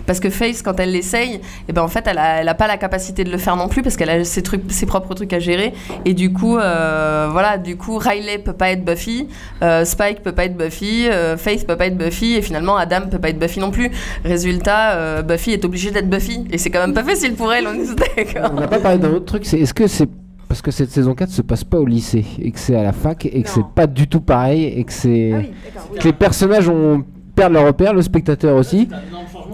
Parce 0.06 0.20
que 0.20 0.30
Faith, 0.30 0.62
quand 0.64 0.80
elle 0.80 0.92
l'essaye, 0.92 1.42
et 1.68 1.74
ben 1.74 1.82
en 1.82 1.88
fait, 1.88 2.06
elle 2.08 2.18
a, 2.18 2.42
elle 2.42 2.50
a 2.50 2.54
pas 2.54 2.68
la 2.68 2.78
capacité 2.78 3.24
de 3.24 3.32
le 3.32 3.38
faire 3.38 3.56
non 3.56 3.68
plus 3.68 3.82
parce 3.82 3.98
qu'elle 3.98 4.10
a 4.10 4.24
ses, 4.24 4.44
trucs, 4.44 4.64
ses 4.70 4.86
propres 4.86 5.14
trucs 5.14 5.34
à 5.34 5.40
gérer. 5.40 5.74
Et 6.06 6.14
du 6.14 6.34
coup, 6.34 6.58
euh, 6.58 7.30
voilà, 7.32 7.58
du 7.58 7.78
coup, 7.78 7.98
Riley 7.98 8.40
peut 8.40 8.54
pas 8.54 8.72
être 8.72 8.84
Buffy, 8.84 9.28
euh, 9.62 9.86
Spike 9.86 10.22
peut 10.24 10.32
pas 10.32 10.46
être 10.46 10.58
Buffy, 10.58 11.08
euh, 11.08 11.38
Faith 11.38 11.68
peut 11.68 11.76
pas 11.76 11.88
être 11.88 11.98
Buffy, 11.98 12.36
et 12.36 12.42
finalement, 12.42 12.76
Adam 12.76 13.02
peut 13.10 13.20
pas 13.20 13.30
être 13.30 13.40
Buffy 13.40 13.60
non 13.60 13.72
plus. 13.72 13.90
Résultat, 14.24 14.94
euh, 14.94 15.22
Buffy 15.22 15.52
est 15.52 15.66
obligée 15.66 15.92
d'être 15.92 16.10
Buffy. 16.10 16.46
Et 16.52 16.58
c'est 16.58 16.70
quand 16.70 16.80
même 16.82 16.94
pas 16.94 17.04
facile 17.04 17.34
pour 17.34 17.52
elle, 17.54 17.68
on 17.68 17.74
est 17.74 17.96
d'accord. 18.16 18.52
On 18.56 18.60
n'a 18.60 18.68
pas 18.68 18.80
parlé 18.80 18.98
d'un 18.98 19.12
autre 19.12 19.26
truc, 19.26 19.46
c'est 19.46 19.60
est-ce 19.60 19.74
que 19.74 19.88
c'est 19.88 20.10
parce 20.48 20.62
que 20.62 20.72
cette 20.72 20.92
saison 20.92 21.16
4 21.16 21.30
se 21.30 21.42
passe 21.42 21.64
pas 21.64 21.80
au 21.80 21.86
lycée 21.86 22.26
et 22.42 22.52
que 22.52 22.60
c'est 22.60 22.76
à 22.76 22.84
la 22.84 22.92
fac 22.92 23.26
et 23.26 23.42
que 23.42 23.48
c'est 23.48 23.66
pas 23.74 23.88
du 23.88 24.10
tout 24.10 24.20
pareil 24.20 24.66
et 24.66 24.84
que 24.84 24.92
c'est 24.92 25.50
que 25.98 26.04
les 26.04 26.12
personnages 26.12 26.68
ont 26.68 27.06
perdent 27.42 27.54
leur 27.54 27.66
repère, 27.66 27.94
le 27.96 28.04
spectateur 28.04 28.56
aussi. 28.56 28.88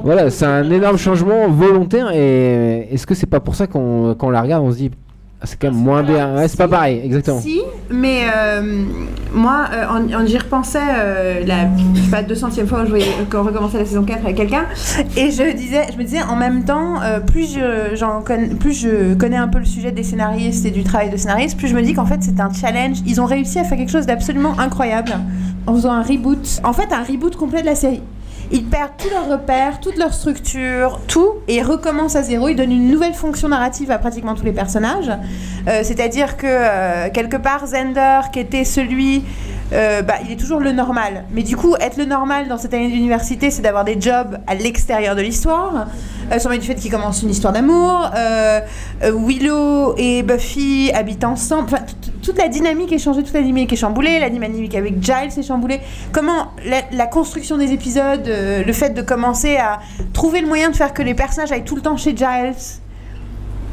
Voilà, 0.03 0.29
c'est 0.29 0.45
un 0.45 0.69
énorme 0.69 0.97
changement 0.97 1.47
volontaire 1.47 2.11
et 2.13 2.89
est-ce 2.91 3.07
que 3.07 3.15
c'est 3.15 3.27
pas 3.27 3.39
pour 3.39 3.55
ça 3.55 3.65
qu'on 3.65 4.13
quand 4.15 4.27
on 4.27 4.29
la 4.29 4.41
regarde 4.41 4.65
on 4.65 4.71
se 4.71 4.77
dit 4.77 4.91
c'est 5.43 5.59
quand 5.59 5.71
même 5.71 5.79
moins 5.81 6.01
bien, 6.03 6.35
ouais, 6.35 6.47
c'est 6.47 6.57
pas 6.57 6.67
pareil, 6.67 6.99
exactement. 7.03 7.39
Si, 7.39 7.61
mais 7.91 8.21
euh, 8.35 8.83
moi, 9.33 9.65
euh, 9.71 9.85
en, 9.87 10.21
en- 10.21 10.25
j'y 10.25 10.37
repensais 10.37 10.79
euh, 10.97 11.45
la 11.45 11.67
je 11.93 12.01
sais 12.01 12.09
pas, 12.09 12.23
200e 12.23 12.65
fois 12.65 12.81
où 12.81 12.85
je 12.85 12.89
voyais, 12.89 13.05
quand 13.29 13.41
on 13.41 13.43
recommençait 13.43 13.77
la 13.77 13.85
saison 13.85 14.03
4 14.03 14.23
avec 14.23 14.35
quelqu'un, 14.35 14.65
et 15.15 15.29
je, 15.29 15.55
disais, 15.55 15.83
je 15.93 15.97
me 15.97 16.03
disais 16.03 16.23
en 16.23 16.35
même 16.35 16.63
temps, 16.65 16.95
plus, 17.27 17.53
je, 17.53 17.95
j'en 17.95 18.21
connais, 18.21 18.47
plus 18.55 18.73
je 18.73 19.13
connais 19.13 19.37
un 19.37 19.47
peu 19.47 19.59
le 19.59 19.65
sujet 19.65 19.91
des 19.91 20.03
scénaristes 20.03 20.65
et 20.65 20.71
du 20.71 20.83
travail 20.83 21.09
de 21.11 21.17
scénariste, 21.17 21.57
plus 21.57 21.67
je 21.67 21.75
me 21.75 21.81
dis 21.83 21.93
qu'en 21.93 22.05
fait 22.05 22.17
c'est 22.21 22.39
un 22.39 22.51
challenge. 22.51 22.97
Ils 23.05 23.21
ont 23.21 23.25
réussi 23.25 23.59
à 23.59 23.63
faire 23.63 23.77
quelque 23.77 23.91
chose 23.91 24.05
d'absolument 24.07 24.59
incroyable 24.59 25.11
en 25.67 25.73
faisant 25.75 25.91
un 25.91 26.01
reboot. 26.01 26.61
En 26.63 26.73
fait, 26.73 26.91
un 26.93 27.03
reboot 27.03 27.35
complet 27.35 27.61
de 27.61 27.65
la 27.67 27.75
série. 27.75 28.01
Ils 28.51 28.65
perdent 28.65 28.91
tous 28.97 29.09
leurs 29.09 29.27
repères, 29.27 29.79
toute 29.79 29.97
leur 29.97 30.13
structure, 30.13 30.99
tout, 31.07 31.33
et 31.47 31.61
recommencent 31.61 32.15
à 32.15 32.21
zéro. 32.21 32.47
Ils 32.47 32.55
donnent 32.55 32.71
une 32.71 32.89
nouvelle 32.89 33.13
fonction 33.13 33.49
narrative 33.49 33.91
à 33.91 33.97
pratiquement 33.97 34.35
tous 34.35 34.45
les 34.45 34.53
personnages. 34.53 35.11
Euh, 35.67 35.81
C'est-à-dire 35.83 36.37
que, 36.37 36.47
euh, 36.47 37.09
quelque 37.13 37.37
part, 37.37 37.67
Zender, 37.67 38.21
qui 38.31 38.39
était 38.39 38.65
celui... 38.65 39.23
euh, 39.73 40.01
bah, 40.01 40.15
il 40.25 40.31
est 40.31 40.37
toujours 40.37 40.59
le 40.59 40.71
normal. 40.71 41.25
Mais 41.31 41.43
du 41.43 41.57
coup, 41.57 41.75
être 41.79 41.97
le 41.97 42.05
normal 42.05 42.47
dans 42.47 42.57
cette 42.57 42.73
année 42.73 42.89
d'université, 42.89 43.51
c'est 43.51 43.61
d'avoir 43.61 43.83
des 43.83 43.99
jobs 43.99 44.37
à 44.47 44.55
l'extérieur 44.55 45.15
de 45.15 45.21
l'histoire. 45.21 45.87
Euh, 46.31 46.39
sans 46.39 46.49
du 46.49 46.61
fait 46.61 46.75
qu'il 46.75 46.91
commence 46.91 47.23
une 47.23 47.29
histoire 47.29 47.53
d'amour. 47.53 48.11
Euh, 48.15 48.59
euh, 49.03 49.11
Willow 49.13 49.95
et 49.97 50.23
Buffy 50.23 50.91
habitent 50.93 51.23
ensemble. 51.23 51.69
Enfin, 51.71 51.83
toute 52.21 52.37
la 52.37 52.49
dynamique 52.49 52.91
est 52.91 52.97
changée, 52.97 53.23
toute 53.23 53.33
la 53.33 53.41
dynamique 53.41 53.71
est 53.71 53.77
chamboulée. 53.77 54.19
La 54.19 54.29
dynamique 54.29 54.75
avec 54.75 55.01
Giles 55.01 55.37
est 55.37 55.47
chamboulée. 55.47 55.79
Comment 56.11 56.51
la, 56.65 57.07
construction 57.07 57.57
des 57.57 57.71
épisodes, 57.71 58.27
le 58.27 58.73
fait 58.73 58.89
de 58.89 59.01
commencer 59.01 59.55
à 59.55 59.79
trouver 60.13 60.41
le 60.41 60.47
moyen 60.47 60.69
de 60.69 60.75
faire 60.75 60.93
que 60.93 61.01
les 61.01 61.13
personnages 61.13 61.51
aillent 61.51 61.63
tout 61.63 61.75
le 61.75 61.81
temps 61.81 61.95
chez 61.95 62.15
Giles 62.15 62.53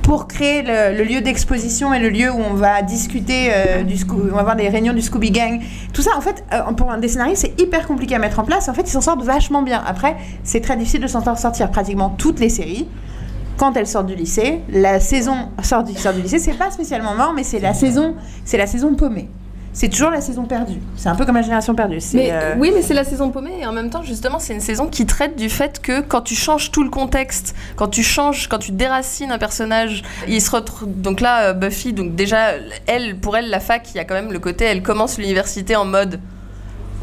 pour 0.05 0.29
créer 0.29 0.63
le, 0.63 1.03
lieu 1.03 1.23
d'exposition 1.23 1.95
et 1.95 1.99
le 1.99 2.11
lieu 2.11 2.31
où 2.31 2.39
on 2.39 2.53
va 2.53 2.83
discuter 2.83 3.49
euh, 3.51 3.83
on 4.11 4.35
va 4.35 4.41
avoir 4.41 4.55
des 4.55 4.69
réunions 4.69 4.93
du 4.93 5.01
Scooby 5.01 5.31
Gang. 5.31 5.61
Tout 5.95 6.03
ça, 6.03 6.11
en 6.17 6.21
fait, 6.21 6.45
euh, 6.53 6.61
pour 6.75 6.91
un 6.91 6.99
des 6.99 7.09
scénaristes, 7.09 7.47
c'est 7.47 7.61
hyper 7.61 7.87
compliqué 7.87 8.15
à 8.15 8.19
mettre 8.19 8.39
en 8.39 8.45
place. 8.45 8.69
En 8.69 8.75
fait, 8.75 8.83
ils 8.83 8.91
s'en 8.91 9.01
sortent 9.01 9.23
vachement 9.23 9.63
bien. 9.63 9.83
Après, 9.85 10.17
c'est 10.45 10.61
très 10.61 10.77
difficile 10.77 11.01
de 11.01 11.07
s'en 11.07 11.25
sortir. 11.35 11.71
Pratiquement 11.71 12.11
toutes 12.11 12.39
les 12.39 12.51
séries, 12.51 12.87
quand 13.57 13.77
elles 13.79 13.87
sortent 13.87 14.07
du 14.07 14.15
lycée, 14.15 14.61
la 14.69 15.01
saison 15.01 15.49
sort 15.63 15.85
du, 15.85 15.95
sort 15.95 16.13
du 16.13 16.21
lycée, 16.21 16.39
c'est 16.39 16.59
pas 16.59 16.71
spécialement 16.71 17.15
mort, 17.15 17.33
mais 17.35 17.43
c'est 17.43 17.61
la 17.61 17.73
saison, 17.73 18.15
c'est 18.45 18.59
la 18.59 18.67
saison 18.67 18.95
paumée. 18.95 19.31
C'est 19.75 19.89
toujours 19.89 20.11
la 20.11 20.21
saison 20.21 20.45
perdue. 20.45 20.81
C'est 20.97 21.09
un 21.09 21.17
peu 21.17 21.27
comme 21.27 21.35
la 21.35 21.43
génération 21.43 21.75
perdue. 21.75 21.99
Mais, 22.15 22.31
euh, 22.31 22.55
Oui, 22.57 22.71
mais 22.73 22.81
c'est 22.81 22.95
la 22.95 23.03
saison 23.03 23.31
paumée 23.31 23.59
et 23.61 23.67
en 23.67 23.73
même 23.73 23.91
temps, 23.91 24.05
justement, 24.05 24.39
c'est 24.39 24.55
une 24.55 24.61
saison 24.61 24.87
qui 24.87 25.05
traite 25.05 25.37
du 25.37 25.51
fait 25.51 25.83
que 25.83 26.01
quand 26.01 26.23
tu 26.23 26.37
changes 26.37 26.71
tout 26.71 26.85
le 26.85 26.91
contexte, 26.91 27.57
quand 27.75 27.89
tu 27.89 28.05
changes, 28.05 28.49
quand 28.49 28.59
tu 28.59 28.71
déracines 28.71 29.33
un 29.33 29.39
personnage, 29.39 30.05
il 30.29 30.41
se 30.41 30.51
retrouve. 30.53 30.89
Donc 30.89 31.21
là, 31.21 31.49
euh, 31.49 31.53
Buffy, 31.55 31.93
donc 31.93 32.15
déjà, 32.15 32.53
elle, 32.87 33.17
pour 33.17 33.37
elle, 33.37 33.51
la 33.51 33.59
fac, 33.59 33.89
il 33.93 33.97
y 33.97 34.01
a 34.01 34.05
quand 34.05 34.15
même 34.15 34.33
le 34.33 34.39
côté, 34.39 34.65
elle 34.65 34.83
commence 34.83 35.19
l'université 35.19 35.75
en 35.75 35.85
mode. 35.85 36.21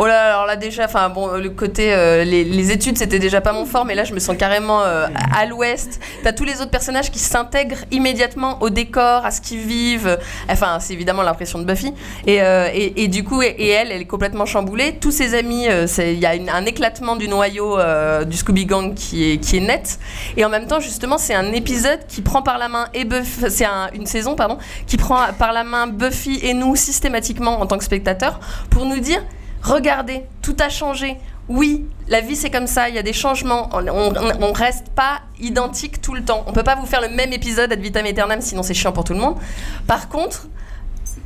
Oh 0.04 0.08
là, 0.08 0.34
alors 0.34 0.48
là 0.48 0.56
déjà, 0.56 0.86
enfin 0.86 1.10
bon, 1.10 1.38
le 1.38 1.52
côté, 1.52 1.94
euh, 1.94 2.24
les, 2.24 2.44
les 2.44 2.72
études 2.72 2.98
c'était 2.98 3.20
déjà 3.20 3.40
pas 3.40 3.54
mon 3.54 3.68
fort, 3.68 3.86
mais 3.86 3.94
là 3.94 4.04
je 4.04 4.16
me 4.16 4.20
sens 4.20 4.36
carrément 4.36 4.82
euh, 4.82 5.06
à 5.32 5.46
l'ouest. 5.46 6.00
T'as 6.24 6.34
tous 6.34 6.44
les 6.44 6.56
autres 6.60 6.72
personnages 6.72 7.12
qui 7.12 7.20
s'intègrent 7.20 7.78
immédiatement 7.92 8.58
au 8.64 8.72
décor, 8.72 9.24
à 9.24 9.30
ce 9.30 9.42
qu'ils 9.42 9.60
vivent. 9.60 10.18
Enfin, 10.50 10.80
c'est 10.80 10.94
évidemment 10.94 11.22
l'impression 11.22 11.60
de 11.60 11.66
Buffy. 11.66 11.94
Et, 12.26 12.42
euh, 12.42 12.70
du 13.10 13.24
coup, 13.24 13.44
et, 13.44 13.68
elle, 13.68 13.92
elle 13.92 14.02
est 14.02 14.06
complètement 14.06 14.48
chamboulée. 14.48 14.98
Tous 15.00 15.12
ses 15.12 15.36
amis, 15.36 15.68
il 16.00 16.18
y 16.20 16.26
a 16.26 16.32
un 16.52 16.66
éclatement 16.66 17.16
du 17.16 17.28
noyau 17.28 17.78
du 18.26 18.38
Scooby 18.38 18.66
Gang 18.66 18.96
qui 18.96 19.34
est, 19.34 19.38
qui 19.38 19.58
est 19.58 19.60
net. 19.60 20.00
Et 20.36 20.44
en 20.44 20.50
même 20.50 20.66
temps, 20.66 20.80
justement, 20.80 21.20
c'est 21.20 21.36
un 21.36 21.52
épisode 21.54 22.00
qui 22.08 22.24
prend 22.24 22.42
par 22.42 22.58
la 22.58 22.70
main 22.70 22.88
et 22.96 23.06
Buffy, 23.06 23.52
c'est 23.52 23.66
un- 23.66 23.92
une 23.94 24.08
saison, 24.08 24.34
pardon, 24.34 24.58
qui 24.88 24.98
prend 24.98 25.20
par 25.38 25.54
la 25.54 25.64
main 25.64 25.86
Buffy 25.86 26.40
et 26.42 26.56
nous 26.56 26.76
systématiquement 26.76 27.62
en 27.62 27.68
tant 27.68 27.78
que 27.78 27.84
spectateurs 27.84 28.40
pour 28.72 28.86
nous 28.86 29.00
dire 29.00 29.22
regardez, 29.62 30.24
tout 30.42 30.56
a 30.60 30.70
changé. 30.70 31.18
Oui, 31.50 31.86
la 32.08 32.22
vie 32.22 32.36
c'est 32.36 32.50
comme 32.50 32.68
ça, 32.68 32.88
il 32.88 32.96
y 32.96 33.00
a 33.00 33.04
des 33.04 33.14
changements, 33.14 33.70
on, 33.74 34.14
on 34.42 34.54
reste 34.54 34.90
pas 34.90 35.22
identique 35.40 36.02
tout 36.02 36.14
le 36.14 36.24
temps. 36.24 36.44
On 36.48 36.54
peut 36.54 36.64
pas 36.64 36.76
vous 36.76 36.86
faire 36.86 37.02
le 37.02 37.10
même 37.10 37.34
épisode 37.34 37.72
ad 37.72 37.80
vitam 37.80 38.06
aeternam, 38.06 38.42
sinon 38.42 38.64
c'est 38.64 38.74
chiant 38.74 38.92
pour 38.92 39.04
tout 39.04 39.14
le 39.14 39.20
monde. 39.20 39.36
Par 39.88 40.08
contre, 40.08 40.48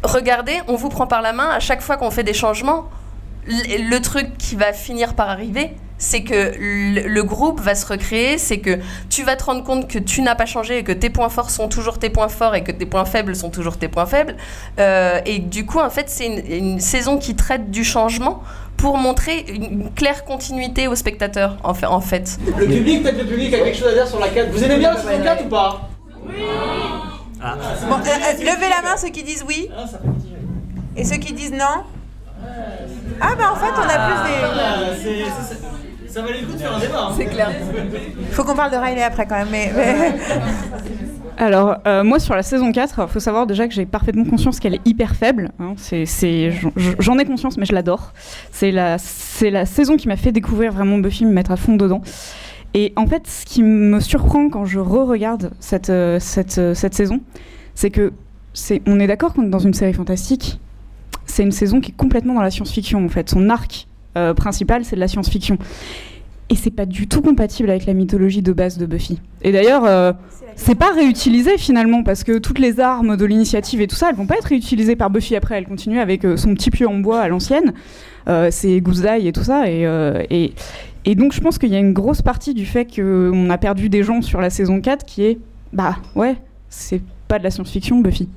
regardez, 0.03 0.61
on 0.67 0.75
vous 0.75 0.89
prend 0.89 1.07
par 1.07 1.21
la 1.21 1.33
main 1.33 1.49
à 1.49 1.59
chaque 1.59 1.81
fois 1.81 1.97
qu'on 1.97 2.11
fait 2.11 2.23
des 2.23 2.33
changements. 2.33 2.89
Le 3.47 3.99
truc 3.99 4.37
qui 4.37 4.55
va 4.55 4.73
finir 4.73 5.13
par 5.13 5.29
arriver, 5.29 5.75
c'est 5.97 6.23
que 6.23 6.53
le, 6.57 7.23
groupe 7.23 7.61
va 7.61 7.75
se 7.75 7.85
recréer, 7.85 8.37
c'est 8.37 8.59
que 8.59 8.79
tu 9.09 9.23
vas 9.23 9.35
te 9.35 9.45
rendre 9.45 9.63
compte 9.63 9.87
que 9.87 9.99
tu 9.99 10.21
n'as 10.21 10.35
pas 10.35 10.45
changé 10.45 10.79
et 10.79 10.83
que 10.83 10.91
tes 10.91 11.09
points 11.09 11.29
forts 11.29 11.49
sont 11.49 11.67
toujours 11.67 11.99
tes 11.99 12.09
points 12.09 12.27
forts 12.27 12.55
et 12.55 12.63
que 12.63 12.71
tes 12.71 12.85
points 12.85 13.05
faibles 13.05 13.35
sont 13.35 13.49
toujours 13.49 13.77
tes 13.77 13.87
points 13.87 14.05
faibles. 14.05 14.35
Euh, 14.79 15.19
et 15.25 15.39
du 15.39 15.65
coup, 15.65 15.79
en 15.79 15.89
fait, 15.89 16.09
c'est 16.09 16.25
une, 16.25 16.51
une 16.51 16.79
saison 16.79 17.17
qui 17.17 17.35
traite 17.35 17.71
du 17.71 17.83
changement 17.83 18.43
pour 18.77 18.97
montrer 18.97 19.45
une, 19.47 19.63
une 19.63 19.93
claire 19.93 20.25
continuité 20.25 20.87
aux 20.87 20.95
spectateurs, 20.95 21.57
en 21.63 21.73
fait. 21.73 21.85
En 21.85 22.01
fait. 22.01 22.37
Le 22.57 22.65
public, 22.65 23.03
peut-être 23.03 23.17
le 23.17 23.25
public 23.25 23.53
a 23.53 23.59
quelque 23.59 23.77
chose 23.77 23.87
à 23.87 23.93
dire 23.93 24.07
sur 24.07 24.19
la 24.19 24.27
4. 24.27 24.51
Vous 24.51 24.63
aimez 24.63 24.77
bien 24.77 24.93
la 24.93 25.01
saison 25.01 25.23
4 25.23 25.45
ou 25.45 25.49
pas? 25.49 25.89
Bon, 27.87 27.95
euh, 27.95 28.07
euh, 28.07 28.33
levez 28.39 28.69
la 28.69 28.81
main 28.81 28.97
ceux 28.97 29.09
qui 29.09 29.23
disent 29.23 29.45
oui. 29.47 29.69
Et 30.95 31.03
ceux 31.03 31.17
qui 31.17 31.33
disent 31.33 31.51
non. 31.51 31.83
Ah 33.21 33.33
bah 33.37 33.53
en 33.53 33.55
fait 33.55 33.71
on 33.77 33.87
a 33.87 33.97
plus 34.07 34.19
des. 35.03 35.74
Ça 36.15 36.21
valait 36.21 36.39
le 36.39 36.47
coup 36.47 36.53
de 36.53 36.57
faire 36.59 36.73
un 36.73 36.79
débat. 36.79 37.11
C'est 37.17 37.25
clair. 37.25 37.51
Faut 38.31 38.45
qu'on 38.45 38.55
parle 38.55 38.71
de 38.71 38.77
Riley 38.77 39.03
après 39.03 39.25
quand 39.27 39.35
même, 39.35 39.49
mais. 39.51 39.69
mais- 39.75 40.13
Alors, 41.37 41.75
euh, 41.85 42.05
moi, 42.05 42.19
sur 42.19 42.33
la 42.35 42.41
saison 42.43 42.71
4, 42.71 43.01
il 43.05 43.11
faut 43.11 43.19
savoir 43.19 43.45
déjà 43.45 43.67
que 43.67 43.73
j'ai 43.73 43.85
parfaitement 43.85 44.23
conscience 44.23 44.61
qu'elle 44.61 44.75
est 44.75 44.87
hyper 44.87 45.13
faible. 45.17 45.51
hein. 45.59 45.73
C'est- 45.75 46.05
c'est- 46.05 46.51
j'en- 46.51 46.71
J'en 46.99 47.17
ai 47.19 47.25
conscience, 47.25 47.57
mais 47.57 47.65
je 47.65 47.73
l'adore. 47.73 48.13
C'est 48.53 48.71
la, 48.71 48.97
c'est 48.97 49.49
la 49.49 49.65
saison 49.65 49.97
qui 49.97 50.07
m'a 50.07 50.15
fait 50.15 50.31
découvrir 50.31 50.71
vraiment 50.71 50.97
Buffy, 50.99 51.25
me 51.25 51.33
mettre 51.33 51.51
à 51.51 51.57
fond 51.57 51.75
dedans. 51.75 52.01
Et 52.73 52.93
en 52.95 53.07
fait, 53.07 53.27
ce 53.27 53.45
qui 53.45 53.61
me 53.63 53.99
surprend 53.99 54.49
quand 54.49 54.63
je 54.63 54.79
re-regarde 54.79 55.51
cette, 55.59 55.89
euh, 55.89 56.17
cette, 56.21 56.57
euh, 56.59 56.73
cette 56.73 56.93
saison, 56.93 57.19
c'est 57.73 57.89
que 57.89 58.13
c'est, 58.53 58.81
on 58.87 59.01
est 59.01 59.07
d'accord 59.07 59.33
qu'on 59.33 59.43
est 59.43 59.49
dans 59.49 59.59
une 59.59 59.73
série 59.73 59.93
fantastique. 59.93 60.61
C'est 61.25 61.43
une 61.43 61.51
saison 61.51 61.81
qui 61.81 61.91
est 61.91 61.95
complètement 61.97 62.35
dans 62.35 62.41
la 62.41 62.51
science-fiction, 62.51 63.03
en 63.03 63.09
fait. 63.09 63.29
Son 63.29 63.49
arc 63.49 63.87
euh, 64.17 64.33
principal, 64.33 64.85
c'est 64.85 64.95
de 64.95 65.01
la 65.01 65.07
science-fiction. 65.07 65.57
Et 66.49 66.55
c'est 66.55 66.71
pas 66.71 66.85
du 66.85 67.07
tout 67.07 67.21
compatible 67.21 67.71
avec 67.71 67.87
la 67.87 67.93
mythologie 67.93 68.43
de 68.43 68.53
base 68.53 68.77
de 68.77 68.85
Buffy. 68.85 69.19
Et 69.41 69.51
d'ailleurs, 69.51 69.83
euh, 69.85 70.13
c'est 70.55 70.75
pas 70.75 70.91
réutilisé 70.91 71.57
finalement, 71.57 72.03
parce 72.03 72.23
que 72.23 72.37
toutes 72.37 72.59
les 72.59 72.79
armes 72.79 73.17
de 73.17 73.25
l'initiative 73.25 73.81
et 73.81 73.87
tout 73.87 73.95
ça, 73.95 74.09
elles 74.09 74.15
vont 74.15 74.27
pas 74.27 74.35
être 74.35 74.45
réutilisées 74.45 74.95
par 74.95 75.09
Buffy 75.09 75.35
après. 75.35 75.57
Elle 75.57 75.65
continue 75.65 75.99
avec 75.99 76.23
euh, 76.23 76.37
son 76.37 76.53
petit 76.53 76.69
pieu 76.69 76.87
en 76.87 76.99
bois 76.99 77.19
à 77.19 77.27
l'ancienne, 77.29 77.73
euh, 78.27 78.51
ses 78.51 78.79
d'ail 78.79 79.27
et 79.27 79.31
tout 79.31 79.43
ça. 79.43 79.67
Et, 79.67 79.87
et, 80.29 80.53
et 81.05 81.15
donc 81.15 81.33
je 81.33 81.41
pense 81.41 81.57
qu'il 81.57 81.69
y 81.69 81.75
a 81.75 81.79
une 81.79 81.93
grosse 81.93 82.21
partie 82.21 82.53
du 82.53 82.67
fait 82.67 82.85
qu'on 82.85 83.49
a 83.49 83.57
perdu 83.57 83.89
des 83.89 84.03
gens 84.03 84.21
sur 84.21 84.39
la 84.39 84.51
saison 84.51 84.81
4 84.81 85.03
qui 85.03 85.23
est, 85.23 85.39
bah 85.73 85.95
ouais, 86.15 86.35
c'est 86.69 87.01
pas 87.27 87.39
de 87.39 87.43
la 87.43 87.49
science-fiction 87.49 88.01
Buffy. 88.01 88.29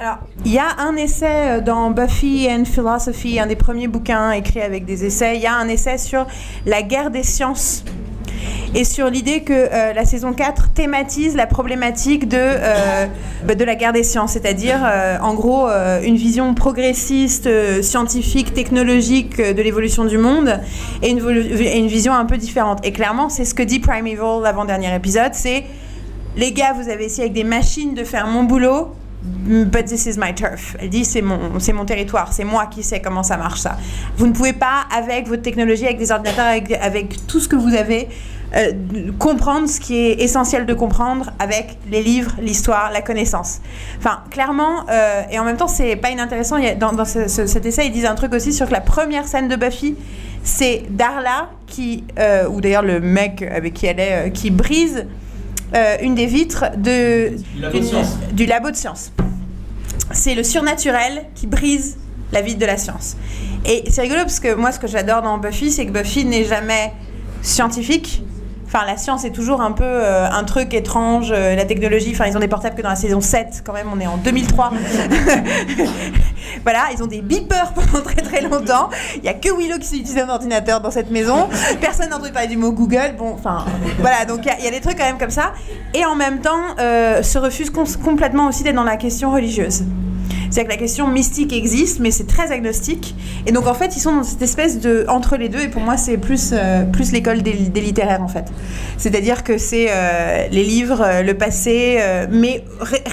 Alors, 0.00 0.20
il 0.46 0.52
y 0.52 0.58
a 0.58 0.78
un 0.78 0.96
essai 0.96 1.26
euh, 1.26 1.60
dans 1.60 1.90
Buffy 1.90 2.48
and 2.50 2.64
Philosophy, 2.64 3.38
un 3.38 3.46
des 3.46 3.54
premiers 3.54 3.86
bouquins 3.86 4.32
écrits 4.32 4.62
avec 4.62 4.86
des 4.86 5.04
essais. 5.04 5.36
Il 5.36 5.42
y 5.42 5.46
a 5.46 5.54
un 5.54 5.68
essai 5.68 5.98
sur 5.98 6.26
la 6.64 6.80
guerre 6.80 7.10
des 7.10 7.22
sciences 7.22 7.84
et 8.74 8.84
sur 8.84 9.10
l'idée 9.10 9.42
que 9.42 9.52
euh, 9.52 9.92
la 9.92 10.06
saison 10.06 10.32
4 10.32 10.72
thématise 10.72 11.36
la 11.36 11.46
problématique 11.46 12.28
de, 12.28 12.38
euh, 12.40 13.06
bah, 13.44 13.54
de 13.54 13.62
la 13.62 13.74
guerre 13.74 13.92
des 13.92 14.02
sciences, 14.02 14.32
c'est-à-dire 14.32 14.78
en 15.20 15.34
gros 15.34 15.68
une 15.68 16.16
vision 16.16 16.54
progressiste, 16.54 17.50
scientifique, 17.82 18.54
technologique 18.54 19.36
de 19.36 19.60
l'évolution 19.60 20.06
du 20.06 20.16
monde 20.16 20.60
et 21.02 21.10
une, 21.10 21.20
et 21.60 21.78
une 21.78 21.88
vision 21.88 22.14
un 22.14 22.24
peu 22.24 22.38
différente. 22.38 22.78
Et 22.86 22.92
clairement, 22.92 23.28
c'est 23.28 23.44
ce 23.44 23.52
que 23.52 23.62
dit 23.62 23.80
Primeval, 23.80 24.40
l'avant-dernier 24.42 24.94
épisode, 24.94 25.34
c'est 25.34 25.64
les 26.36 26.52
gars, 26.52 26.72
vous 26.72 26.88
avez 26.88 27.04
essayé 27.04 27.24
avec 27.24 27.34
des 27.34 27.44
machines 27.44 27.92
de 27.92 28.04
faire 28.04 28.26
mon 28.26 28.44
boulot, 28.44 28.94
but 29.22 29.84
this 29.86 30.06
is 30.06 30.16
my 30.18 30.34
turf. 30.34 30.76
Elle 30.80 30.90
dit 30.90 31.04
c'est 31.04 31.22
mon, 31.22 31.58
c'est 31.60 31.72
mon 31.72 31.84
territoire, 31.84 32.32
c'est 32.32 32.44
moi 32.44 32.66
qui 32.66 32.82
sais 32.82 33.00
comment 33.00 33.22
ça 33.22 33.36
marche 33.36 33.60
ça. 33.60 33.76
Vous 34.16 34.26
ne 34.26 34.32
pouvez 34.32 34.52
pas, 34.52 34.86
avec 34.96 35.28
votre 35.28 35.42
technologie, 35.42 35.84
avec 35.84 35.98
des 35.98 36.10
ordinateurs, 36.12 36.46
avec, 36.46 37.26
tout 37.26 37.40
ce 37.40 37.48
que 37.48 37.56
vous 37.56 37.74
avez, 37.74 38.08
euh, 38.56 38.72
comprendre 39.18 39.68
ce 39.68 39.78
qui 39.78 39.96
est 39.96 40.20
essentiel 40.22 40.66
de 40.66 40.74
comprendre 40.74 41.30
avec 41.38 41.78
les 41.90 42.02
livres, 42.02 42.32
l'histoire, 42.40 42.90
la 42.92 43.00
connaissance. 43.02 43.60
Enfin, 43.98 44.20
clairement, 44.30 44.86
euh, 44.90 45.22
et 45.30 45.38
en 45.38 45.44
même 45.44 45.56
temps, 45.56 45.68
c'est 45.68 45.94
pas 45.96 46.10
inintéressant. 46.10 46.56
dans 46.78 46.92
dans 46.92 47.04
ce- 47.04 47.28
ce- 47.28 47.46
cet 47.46 47.64
essai, 47.66 47.86
ils 47.86 47.92
disent 47.92 48.06
un 48.06 48.14
truc 48.16 48.34
aussi 48.34 48.52
sur 48.52 48.66
que 48.66 48.72
la 48.72 48.80
première 48.80 49.28
scène 49.28 49.46
de 49.48 49.54
Buffy, 49.56 49.94
c'est 50.42 50.82
Darla 50.90 51.50
qui, 51.66 52.02
euh, 52.18 52.48
ou 52.48 52.60
d'ailleurs 52.60 52.82
le 52.82 52.98
mec 52.98 53.42
avec 53.42 53.74
qui 53.74 53.86
elle 53.86 54.00
est, 54.00 54.26
euh, 54.26 54.30
qui 54.30 54.50
brise 54.50 55.06
euh, 55.74 55.96
une 56.02 56.14
des 56.14 56.26
vitres 56.26 56.64
de, 56.76 57.32
Du 57.54 57.60
labo 57.60 57.78
de 57.78 57.84
science. 57.84 58.18
du 58.32 58.46
labo 58.46 58.70
de 58.70 58.76
science. 58.76 59.12
C'est 60.12 60.34
le 60.34 60.42
surnaturel 60.42 61.26
qui 61.34 61.46
brise 61.46 61.96
la 62.32 62.42
vitre 62.42 62.58
de 62.58 62.66
la 62.66 62.76
science. 62.76 63.16
Et 63.64 63.84
c'est 63.90 64.02
rigolo 64.02 64.20
parce 64.22 64.40
que 64.40 64.54
moi, 64.54 64.72
ce 64.72 64.78
que 64.78 64.86
j'adore 64.86 65.22
dans 65.22 65.38
Buffy, 65.38 65.70
c'est 65.70 65.86
que 65.86 65.90
Buffy 65.92 66.24
n'est 66.24 66.44
jamais 66.44 66.92
scientifique. 67.42 68.22
Enfin, 68.72 68.84
la 68.86 68.96
science 68.96 69.24
est 69.24 69.30
toujours 69.32 69.62
un 69.62 69.72
peu 69.72 69.82
euh, 69.84 70.30
un 70.30 70.44
truc 70.44 70.74
étrange, 70.74 71.32
euh, 71.34 71.56
la 71.56 71.64
technologie. 71.64 72.12
Enfin, 72.12 72.26
ils 72.26 72.36
ont 72.36 72.40
des 72.40 72.46
portables 72.46 72.76
que 72.76 72.82
dans 72.82 72.88
la 72.88 72.94
saison 72.94 73.20
7, 73.20 73.62
quand 73.66 73.72
même, 73.72 73.88
on 73.92 73.98
est 73.98 74.06
en 74.06 74.16
2003. 74.16 74.70
voilà, 76.62 76.80
ils 76.94 77.02
ont 77.02 77.06
des 77.08 77.20
beepers 77.20 77.72
pendant 77.74 78.04
très 78.04 78.22
très 78.22 78.40
longtemps. 78.42 78.88
Il 79.16 79.24
y 79.24 79.28
a 79.28 79.34
que 79.34 79.48
Willow 79.56 79.78
qui 79.78 79.86
sait 79.86 79.96
utiliser 79.96 80.20
un 80.20 80.28
ordinateur 80.28 80.80
dans 80.80 80.92
cette 80.92 81.10
maison. 81.10 81.48
Personne 81.80 82.10
n'a 82.10 82.16
entendu 82.16 82.30
parler 82.32 82.46
du 82.48 82.56
mot 82.56 82.70
Google. 82.72 83.14
Bon, 83.18 83.32
enfin, 83.34 83.64
voilà, 83.98 84.24
donc 84.24 84.40
il 84.44 84.62
y 84.62 84.64
y, 84.64 84.68
a 84.68 84.70
des 84.70 84.80
trucs 84.80 84.96
quand 84.96 85.04
même 85.04 85.18
comme 85.18 85.30
ça. 85.30 85.52
Et 85.92 86.04
en 86.04 86.14
même 86.14 86.40
temps, 86.40 86.60
euh, 86.78 87.24
se 87.24 87.38
refuse 87.38 87.70
cons- 87.70 87.84
complètement 88.04 88.46
aussi 88.48 88.62
d'être 88.62 88.76
dans 88.76 88.84
la 88.84 88.96
question 88.96 89.32
religieuse. 89.32 89.82
C'est-à-dire 90.50 90.64
que 90.64 90.74
la 90.74 90.80
question 90.80 91.06
mystique 91.06 91.52
existe, 91.52 92.00
mais 92.00 92.10
c'est 92.10 92.26
très 92.26 92.50
agnostique. 92.50 93.14
Et 93.46 93.52
donc 93.52 93.66
en 93.66 93.74
fait, 93.74 93.96
ils 93.96 94.00
sont 94.00 94.16
dans 94.16 94.22
cette 94.24 94.42
espèce 94.42 94.80
de 94.80 95.04
entre 95.08 95.36
les 95.36 95.48
deux. 95.48 95.60
Et 95.60 95.68
pour 95.68 95.82
moi, 95.82 95.96
c'est 95.96 96.18
plus 96.18 96.50
euh, 96.52 96.84
plus 96.84 97.12
l'école 97.12 97.42
des, 97.42 97.52
littéraires 97.52 98.22
en 98.22 98.28
fait. 98.28 98.46
C'est-à-dire 98.98 99.44
que 99.44 99.58
c'est 99.58 99.86
euh, 99.90 100.48
les 100.50 100.64
livres, 100.64 101.02
euh, 101.02 101.22
le 101.22 101.34
passé, 101.34 102.00
mais 102.30 102.64
ré- 102.80 103.04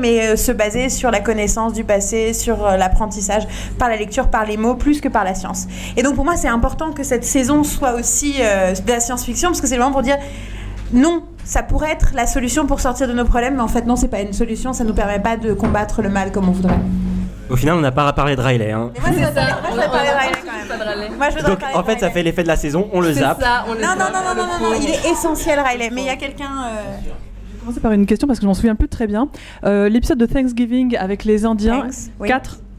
mais 0.00 0.36
se 0.36 0.52
baser 0.52 0.88
sur 0.88 1.10
la 1.10 1.20
connaissance 1.20 1.72
du 1.72 1.84
passé, 1.84 2.32
sur 2.32 2.64
l'apprentissage 2.76 3.46
par 3.78 3.88
la 3.88 3.96
lecture, 3.96 4.28
par 4.28 4.44
les 4.44 4.56
mots, 4.56 4.74
plus 4.74 5.00
que 5.00 5.08
par 5.08 5.24
la 5.24 5.34
science. 5.34 5.66
Et 5.96 6.02
donc 6.02 6.16
pour 6.16 6.24
moi, 6.24 6.36
c'est 6.36 6.48
important 6.48 6.92
que 6.92 7.04
cette 7.04 7.24
saison 7.24 7.62
soit 7.64 7.94
aussi 7.94 8.34
de 8.34 8.88
la 8.90 9.00
science-fiction, 9.00 9.50
parce 9.50 9.60
que 9.60 9.66
c'est 9.66 9.76
le 9.76 9.82
moment 9.82 9.92
pour 9.92 10.02
dire 10.02 10.18
non, 10.92 11.22
ça 11.48 11.62
pourrait 11.62 11.92
être 11.92 12.10
la 12.14 12.26
solution 12.26 12.66
pour 12.66 12.78
sortir 12.80 13.08
de 13.08 13.14
nos 13.14 13.24
problèmes, 13.24 13.54
mais 13.56 13.62
en 13.62 13.68
fait 13.68 13.86
non, 13.86 13.96
c'est 13.96 14.08
pas 14.08 14.20
une 14.20 14.34
solution, 14.34 14.74
ça 14.74 14.84
nous 14.84 14.92
permet 14.92 15.18
pas 15.18 15.38
de 15.38 15.54
combattre 15.54 16.02
le 16.02 16.10
mal 16.10 16.30
comme 16.30 16.46
on 16.48 16.52
voudrait. 16.52 16.78
Au 17.48 17.56
final, 17.56 17.76
on 17.76 17.80
n'a 17.80 17.90
pas 17.90 18.12
parlé 18.12 18.36
de 18.36 18.42
Riley. 18.42 18.70
Hein. 18.72 18.90
Moi, 19.00 19.08
je 19.10 19.12
voudrais 19.14 19.32
parler- 19.32 19.52
moi, 19.54 19.62
je 19.64 19.70
voudrais 19.70 19.88
parler 19.88 20.08
de 20.10 20.18
Riley 20.18 20.38
quand 20.44 20.52
même. 21.08 21.16
Moi, 21.16 21.28
je 21.30 21.44
Donc, 21.46 21.58
en 21.74 21.82
fait, 21.82 21.98
ça 22.00 22.10
fait 22.10 22.22
l'effet 22.22 22.42
de 22.42 22.48
la 22.48 22.56
saison, 22.56 22.90
on 22.92 23.00
le 23.00 23.10
zappe. 23.14 23.40
non, 23.40 23.74
non, 23.74 23.94
non, 23.98 24.04
non, 24.12 24.34
non, 24.36 24.46
non, 24.60 24.70
non, 24.70 24.76
il 24.78 24.90
est 24.90 25.10
essentiel, 25.10 25.58
Riley. 25.58 25.88
Mais 25.90 26.02
il 26.02 26.06
y 26.06 26.10
a 26.10 26.16
quelqu'un. 26.16 26.50
euh, 26.66 27.10
commencer 27.60 27.80
par 27.80 27.92
une 27.92 28.04
question 28.04 28.26
parce 28.28 28.38
que 28.38 28.42
je 28.42 28.48
m'en 28.48 28.52
souviens 28.54 28.74
plus 28.74 28.88
très 28.88 29.06
bien. 29.06 29.28
Euh, 29.64 29.88
L'épisode 29.88 30.18
de 30.18 30.26
Thanksgiving 30.26 30.96
avec 30.98 31.24
les 31.24 31.46
Indiens, 31.46 31.80
Thanks, 31.84 32.10
oui. 32.20 32.28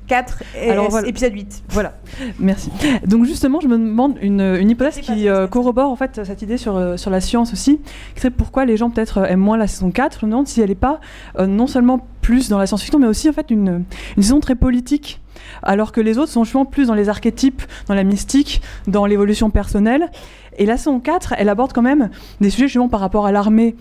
4 0.10 0.40
4 0.56 1.06
et 1.06 1.10
épisode 1.10 1.34
8. 1.34 1.64
Voilà, 1.70 1.94
merci. 2.40 2.72
Donc 3.06 3.26
justement, 3.26 3.60
je 3.62 3.68
me 3.68 3.78
demande 3.78 4.18
une, 4.22 4.42
une 4.42 4.70
hypothèse 4.70 5.00
qui 5.00 5.30
euh, 5.30 5.48
corrobore 5.48 5.90
en 5.90 5.96
fait 5.96 6.22
cette 6.26 6.42
idée 6.42 6.58
sur, 6.58 6.76
euh, 6.76 6.98
sur 6.98 7.12
la 7.12 7.22
science 7.22 7.54
aussi, 7.54 7.80
qui 8.16 8.22
serait 8.22 8.32
pourquoi 8.32 8.66
les 8.66 8.76
gens 8.76 8.90
peut-être 8.90 9.20
euh, 9.20 9.26
aiment 9.26 9.40
moins 9.40 9.58
la 9.58 9.68
saison 9.68 9.92
4. 9.92 10.20
Je 10.22 10.26
me 10.26 10.32
demande 10.32 10.48
si 10.48 10.62
elle 10.62 10.70
n'est 10.70 10.76
pas 10.76 11.00
euh, 11.38 11.46
non 11.46 11.68
seulement 11.68 12.06
plus 12.22 12.50
dans 12.50 12.58
la 12.58 12.66
science-fiction, 12.66 13.00
mais 13.00 13.08
aussi 13.08 13.30
en 13.30 13.34
fait 13.34 13.52
une, 13.52 13.86
une 14.18 14.24
saison 14.24 14.40
très 14.40 14.56
politique, 14.56 15.22
alors 15.62 15.92
que 15.92 16.02
les 16.02 16.18
autres 16.18 16.32
sont 16.32 16.44
justement 16.44 16.66
plus 16.66 16.88
dans 16.88 16.96
les 16.96 17.08
archétypes, 17.08 17.62
dans 17.88 17.94
la 17.96 18.04
mystique, 18.04 18.62
dans 18.88 19.06
l'évolution 19.06 19.52
personnelle. 19.52 20.10
Et 20.58 20.66
la 20.66 20.76
saison 20.76 21.00
4, 21.00 21.36
elle 21.38 21.50
aborde 21.50 21.72
quand 21.72 21.82
même 21.82 22.10
des 22.42 22.50
sujets 22.50 22.68
justement 22.68 22.90
par 22.90 23.00
rapport 23.00 23.26
à 23.26 23.32
l'armée 23.32 23.76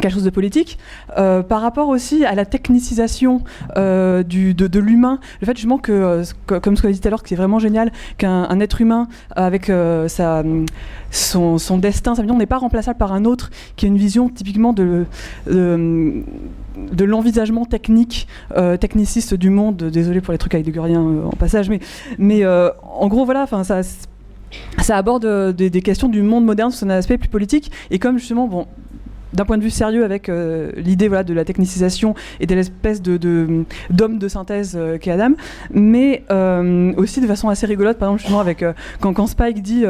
quelque 0.00 0.14
chose 0.14 0.24
de 0.24 0.30
politique, 0.30 0.78
euh, 1.18 1.42
par 1.42 1.60
rapport 1.60 1.88
aussi 1.88 2.24
à 2.24 2.34
la 2.34 2.44
technicisation 2.44 3.42
euh, 3.76 4.22
de, 4.22 4.78
l'humain, 4.78 5.18
le 5.40 5.46
fait 5.46 5.56
justement 5.56 5.78
que, 5.78 5.92
euh, 5.92 6.24
que- 6.46 6.58
comme 6.58 6.76
ce 6.76 6.82
qu'on 6.82 6.88
a 6.88 6.92
dit 6.92 7.00
tout 7.00 7.08
à 7.08 7.10
l'heure, 7.10 7.22
que 7.22 7.28
c'est 7.28 7.36
vraiment 7.36 7.58
génial 7.58 7.92
qu'un 8.18 8.44
un 8.48 8.60
être 8.60 8.80
humain 8.80 9.08
avec 9.36 9.70
son, 11.10 11.78
destin, 11.78 12.14
sa 12.14 12.22
vision 12.22 12.38
n'est 12.38 12.46
pas 12.46 12.58
remplaçable 12.58 12.98
par 12.98 13.12
un 13.12 13.24
autre 13.24 13.50
qui 13.76 13.86
a 13.86 13.88
une 13.88 13.98
vision 13.98 14.28
typiquement 14.28 14.72
de, 14.72 15.04
l'envisagement 16.98 17.64
technique, 17.64 18.28
techniciste 18.80 19.34
du 19.34 19.50
monde. 19.50 19.76
Désolé 19.76 20.20
pour 20.20 20.32
les 20.32 20.38
trucs 20.38 20.54
avec 20.54 20.64
des 20.64 20.72
guriens 20.72 21.02
en 21.02 21.36
passage, 21.36 21.68
mais, 21.68 21.80
mais 22.18 22.46
en 22.46 23.08
gros 23.08 23.24
voilà, 23.24 23.46
ça 23.46 23.82
ça 24.82 24.96
aborde 24.96 25.54
des, 25.54 25.70
des 25.70 25.82
questions 25.82 26.08
du 26.08 26.22
monde 26.22 26.44
moderne 26.44 26.70
sous 26.70 26.84
un 26.84 26.90
aspect 26.90 27.18
plus 27.18 27.28
politique. 27.28 27.70
Et 27.90 27.98
comme 27.98 28.18
justement, 28.18 28.46
bon, 28.46 28.66
d'un 29.32 29.44
point 29.44 29.58
de 29.58 29.62
vue 29.62 29.70
sérieux 29.70 30.04
avec 30.04 30.28
euh, 30.28 30.70
l'idée 30.76 31.08
voilà, 31.08 31.24
de 31.24 31.34
la 31.34 31.44
technicisation 31.44 32.14
et 32.40 32.46
de 32.46 32.54
l'espèce 32.54 33.02
d'homme 33.02 34.18
de 34.18 34.28
synthèse 34.28 34.74
euh, 34.76 34.98
qu'est 34.98 35.10
Adam, 35.10 35.32
mais 35.70 36.22
euh, 36.30 36.92
aussi 36.96 37.20
de 37.20 37.26
façon 37.26 37.48
assez 37.48 37.66
rigolote, 37.66 37.98
par 37.98 38.08
exemple 38.08 38.20
justement 38.22 38.40
avec 38.40 38.64
quand, 39.00 39.26
Spike 39.26 39.62
dit 39.62 39.84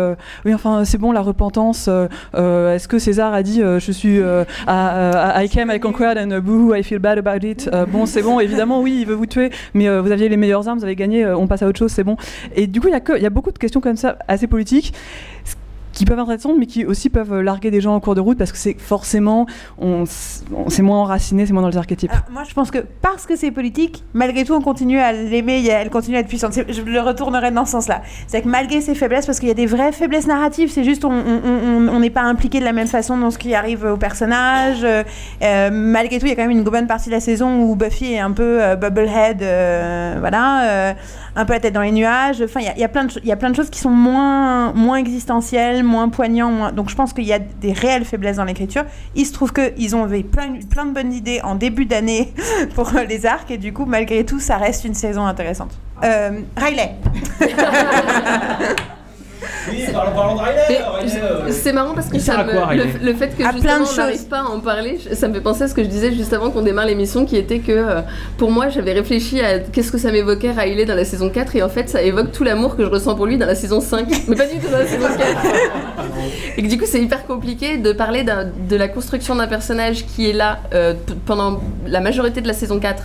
oui 0.44 0.54
enfin 0.54 0.84
c'est 0.84 0.98
bon 0.98 1.10
la 1.12 1.22
repentance, 1.22 1.88
est-ce 1.88 2.86
que 2.86 2.98
César 2.98 3.32
a 3.32 3.42
dit 3.42 3.60
je 3.60 3.92
suis 3.92 4.20
à- 4.66 5.42
I 5.42 5.48
came, 5.48 5.70
I 5.70 5.80
conquered 5.80 6.18
and 6.18 6.30
uh, 6.36 6.40
boo 6.40 6.74
I 6.74 6.82
feel 6.82 6.98
bad 6.98 7.18
about 7.18 7.46
it, 7.46 7.70
bon 7.90 8.06
c'est 8.06 8.22
bon 8.22 8.40
évidemment 8.40 8.80
oui 8.80 8.98
il 9.00 9.06
veut 9.06 9.14
vous 9.14 9.26
tuer, 9.26 9.50
mais 9.74 9.88
vous 9.98 10.10
aviez 10.10 10.28
les 10.28 10.36
meilleures 10.36 10.68
armes, 10.68 10.78
vous 10.78 10.84
avez 10.84 10.96
gagné, 10.96 11.26
on 11.26 11.46
passe 11.46 11.62
à 11.62 11.66
autre 11.66 11.78
chose, 11.78 11.92
c'est 11.92 12.04
bon. 12.04 12.16
Et 12.54 12.66
du 12.66 12.80
coup 12.80 12.88
il 12.88 12.92
y, 12.92 12.94
a 13.12 13.18
y 13.18 13.26
a 13.26 13.30
beaucoup 13.30 13.52
de 13.52 13.58
questions 13.58 13.80
comme 13.80 13.96
ça 13.96 14.18
assez 14.28 14.46
politiques 14.46 14.92
qui 16.02 16.06
peuvent 16.06 16.18
être 16.18 16.24
intéressantes, 16.24 16.56
mais 16.58 16.66
qui 16.66 16.84
aussi 16.84 17.10
peuvent 17.10 17.32
euh, 17.32 17.42
larguer 17.42 17.70
des 17.70 17.80
gens 17.80 17.94
en 17.94 18.00
cours 18.00 18.16
de 18.16 18.20
route 18.20 18.36
parce 18.36 18.50
que 18.50 18.58
c'est 18.58 18.74
forcément, 18.78 19.46
c'est 20.68 20.82
moins 20.82 20.98
enraciné, 20.98 21.46
c'est 21.46 21.52
moins 21.52 21.62
dans 21.62 21.68
les 21.68 21.76
archétypes. 21.76 22.10
Moi, 22.30 22.42
je 22.48 22.54
pense 22.54 22.70
que 22.72 22.78
parce 23.00 23.24
que 23.26 23.36
c'est 23.36 23.50
politique, 23.52 24.02
malgré 24.12 24.44
tout, 24.44 24.52
on 24.54 24.60
continue 24.60 24.98
à 24.98 25.12
l'aimer, 25.12 25.64
elle 25.68 25.90
continue 25.90 26.16
à 26.16 26.20
être 26.20 26.28
puissante. 26.28 26.54
Je 26.68 26.82
le 26.82 27.00
retournerai 27.00 27.52
dans 27.52 27.64
ce 27.64 27.72
sens-là. 27.72 28.02
C'est 28.26 28.42
que 28.42 28.48
malgré 28.48 28.80
ses 28.80 28.94
faiblesses, 28.96 29.26
parce 29.26 29.38
qu'il 29.38 29.48
y 29.48 29.52
a 29.52 29.54
des 29.54 29.66
vraies 29.66 29.92
faiblesses 29.92 30.26
narratives, 30.26 30.70
c'est 30.72 30.84
juste 30.84 31.04
on 31.04 31.98
n'est 32.00 32.10
pas 32.10 32.22
impliqué 32.22 32.58
de 32.58 32.64
la 32.64 32.72
même 32.72 32.88
façon 32.88 33.16
dans 33.16 33.30
ce 33.30 33.38
qui 33.38 33.54
arrive 33.54 33.84
au 33.84 33.96
personnage. 33.96 34.78
Euh, 34.82 35.04
euh, 35.42 35.70
malgré 35.72 36.18
tout, 36.18 36.26
il 36.26 36.30
y 36.30 36.32
a 36.32 36.36
quand 36.36 36.42
même 36.42 36.50
une 36.50 36.64
bonne 36.64 36.86
partie 36.88 37.10
de 37.10 37.14
la 37.14 37.20
saison 37.20 37.62
où 37.62 37.76
Buffy 37.76 38.14
est 38.14 38.18
un 38.18 38.32
peu 38.32 38.60
euh, 38.62 38.74
bubblehead, 38.76 39.42
euh, 39.42 40.16
voilà, 40.18 40.64
euh, 40.64 40.92
un 41.36 41.44
peu 41.44 41.52
la 41.52 41.60
tête 41.60 41.74
dans 41.74 41.80
les 41.82 41.92
nuages. 41.92 42.42
Enfin, 42.42 42.60
il 42.60 42.80
y 42.80 42.84
a- 42.84 42.88
plein 42.88 43.04
de 43.04 43.12
il 43.22 43.28
y 43.28 43.32
a 43.32 43.36
plein 43.36 43.50
de 43.50 43.56
choses 43.56 43.70
qui 43.70 43.78
sont 43.78 43.90
moins, 43.90 44.72
moins 44.72 44.96
existentielles, 44.96 45.82
moins 45.92 46.08
poignantes. 46.08 46.52
moins- 46.54 46.72
Donc 46.72 46.88
je 46.90 46.94
pense 46.96 47.12
qu'il 47.12 47.24
y 47.24 47.32
a 47.32 47.38
des 47.38 47.72
réelles 47.72 48.04
faiblesses 48.04 48.36
dans 48.38 48.44
l'écriture. 48.44 48.84
Il 49.14 49.26
se 49.26 49.32
trouve 49.32 49.52
qu'ils 49.52 49.94
ont 49.94 50.08
eu 50.12 50.24
plein, 50.24 50.48
de 50.86 50.92
bonnes 50.92 51.12
idées 51.12 51.40
en 51.44 51.54
début 51.54 51.86
d'année 51.86 52.32
pour 52.74 52.90
les 53.08 53.26
arcs 53.26 53.50
et 53.50 53.58
du 53.58 53.72
coup, 53.72 53.84
malgré 53.86 54.24
tout, 54.24 54.40
ça 54.40 54.56
reste 54.56 54.84
une 54.84 54.94
saison 54.94 55.24
intéressante. 55.26 55.78
Euh, 56.02 56.40
Riley. 56.56 56.96
Oui, 59.70 59.84
parlons, 59.92 60.36
de 60.36 61.44
Mais 61.46 61.52
C'est 61.52 61.72
marrant 61.72 61.94
parce 61.94 62.08
que 62.08 62.18
ça 62.18 62.44
me- 62.44 62.52
quoi, 62.52 62.74
le, 62.74 62.84
le 63.02 63.14
fait 63.14 63.36
que 63.36 63.42
À 63.44 63.52
justement 63.52 63.60
plein 63.60 63.80
de 63.80 63.88
on 63.88 63.96
n'arrive 63.96 64.26
pas 64.28 64.40
à 64.40 64.44
en 64.44 64.60
parler, 64.60 64.98
ça 65.12 65.28
me 65.28 65.34
fait 65.34 65.40
penser 65.40 65.62
à 65.64 65.68
ce 65.68 65.74
que 65.74 65.82
je 65.82 65.88
disais 65.88 66.12
juste 66.12 66.32
avant 66.32 66.50
qu'on 66.50 66.62
démarre 66.62 66.86
l'émission 66.86 67.24
qui 67.24 67.36
était 67.36 67.58
que 67.58 67.72
euh, 67.72 68.00
pour 68.38 68.50
moi 68.50 68.68
j'avais 68.68 68.92
réfléchi 68.92 69.40
à 69.40 69.58
qu'est-ce 69.58 69.92
que 69.92 69.98
ça 69.98 70.12
m'évoquait 70.12 70.50
Riley 70.52 70.84
dans 70.84 70.94
la 70.94 71.04
saison 71.04 71.28
4 71.30 71.56
et 71.56 71.62
en 71.62 71.68
fait 71.68 71.88
ça 71.88 72.02
évoque 72.02 72.32
tout 72.32 72.44
l'amour 72.44 72.76
que 72.76 72.84
je 72.84 72.88
ressens 72.88 73.14
pour 73.14 73.26
lui 73.26 73.38
dans 73.38 73.46
la 73.46 73.54
saison 73.54 73.80
5 73.80 74.06
mais 74.28 74.36
pas 74.36 74.46
du 74.46 74.58
tout 74.58 74.68
dans 74.70 74.78
la 74.78 74.86
saison 74.86 75.08
4 75.08 75.20
et 76.56 76.62
que 76.62 76.68
du 76.68 76.78
coup 76.78 76.84
c'est 76.86 77.00
hyper 77.00 77.26
compliqué 77.26 77.78
de 77.78 77.92
parler 77.92 78.24
de 78.24 78.76
la 78.76 78.88
construction 78.88 79.34
d'un 79.34 79.46
personnage 79.46 80.06
qui 80.06 80.28
est 80.28 80.32
là 80.34 80.60
euh, 80.74 80.94
pendant 81.26 81.60
la 81.86 82.00
majorité 82.00 82.40
de 82.40 82.48
la 82.48 82.54
saison 82.54 82.78
4 82.78 83.04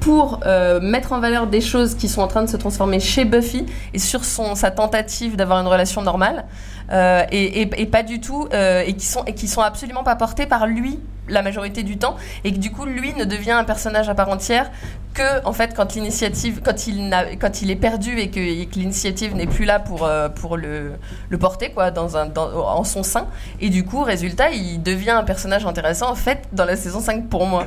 pour 0.00 0.40
euh, 0.46 0.80
mettre 0.80 1.12
en 1.12 1.20
valeur 1.20 1.46
des 1.46 1.60
choses 1.60 1.94
qui 1.94 2.08
sont 2.08 2.22
en 2.22 2.28
train 2.28 2.42
de 2.42 2.48
se 2.48 2.56
transformer 2.56 3.00
chez 3.00 3.24
Buffy 3.24 3.66
et 3.92 3.98
sur 3.98 4.24
son, 4.24 4.54
sa 4.54 4.70
tentative 4.70 5.36
d'avoir 5.36 5.60
une 5.60 5.66
relation 5.66 6.02
normale 6.02 6.44
euh, 6.90 7.24
et, 7.32 7.62
et- 7.62 7.82
et 7.82 7.86
pas 7.86 8.02
du 8.02 8.20
tout 8.20 8.48
euh, 8.52 8.82
et 8.86 8.94
qui 8.94 9.06
sont 9.06 9.24
et 9.26 9.34
qui 9.34 9.48
sont 9.48 9.60
absolument 9.60 10.02
pas 10.04 10.16
portés 10.16 10.46
par 10.46 10.66
lui 10.66 10.98
la 11.30 11.42
majorité 11.42 11.82
du 11.82 11.98
temps 11.98 12.16
et 12.44 12.52
que 12.54 12.58
du 12.58 12.70
coup 12.70 12.86
lui 12.86 13.12
ne 13.12 13.24
devient 13.24 13.50
un 13.50 13.64
personnage 13.64 14.08
à 14.08 14.14
part 14.14 14.30
entière 14.30 14.70
que 15.12 15.44
en 15.44 15.52
fait 15.52 15.74
quand 15.76 15.94
l'initiative 15.94 16.62
quand 16.64 16.86
il 16.86 17.12
quand 17.38 17.60
il 17.60 17.70
est 17.70 17.76
perdu 17.76 18.18
et 18.18 18.30
que, 18.30 18.40
et 18.40 18.64
que 18.64 18.76
l'initiative 18.78 19.34
n'est 19.36 19.46
plus 19.46 19.66
là 19.66 19.78
pour 19.78 20.04
euh, 20.06 20.30
pour 20.30 20.56
le, 20.56 20.92
le 21.28 21.36
porter 21.38 21.70
quoi 21.72 21.90
dans 21.90 22.16
un 22.16 22.24
dans- 22.26 22.50
en 22.66 22.82
son 22.84 23.02
sein. 23.02 23.26
Et 23.60 23.68
du 23.68 23.84
coup 23.84 24.02
résultat 24.02 24.50
il 24.52 24.82
devient 24.82 25.10
un 25.10 25.24
personnage 25.24 25.66
intéressant 25.66 26.10
en 26.10 26.14
fait 26.14 26.48
dans 26.54 26.64
la 26.64 26.76
saison 26.76 27.00
5 27.00 27.26
pour 27.28 27.44
moi. 27.44 27.66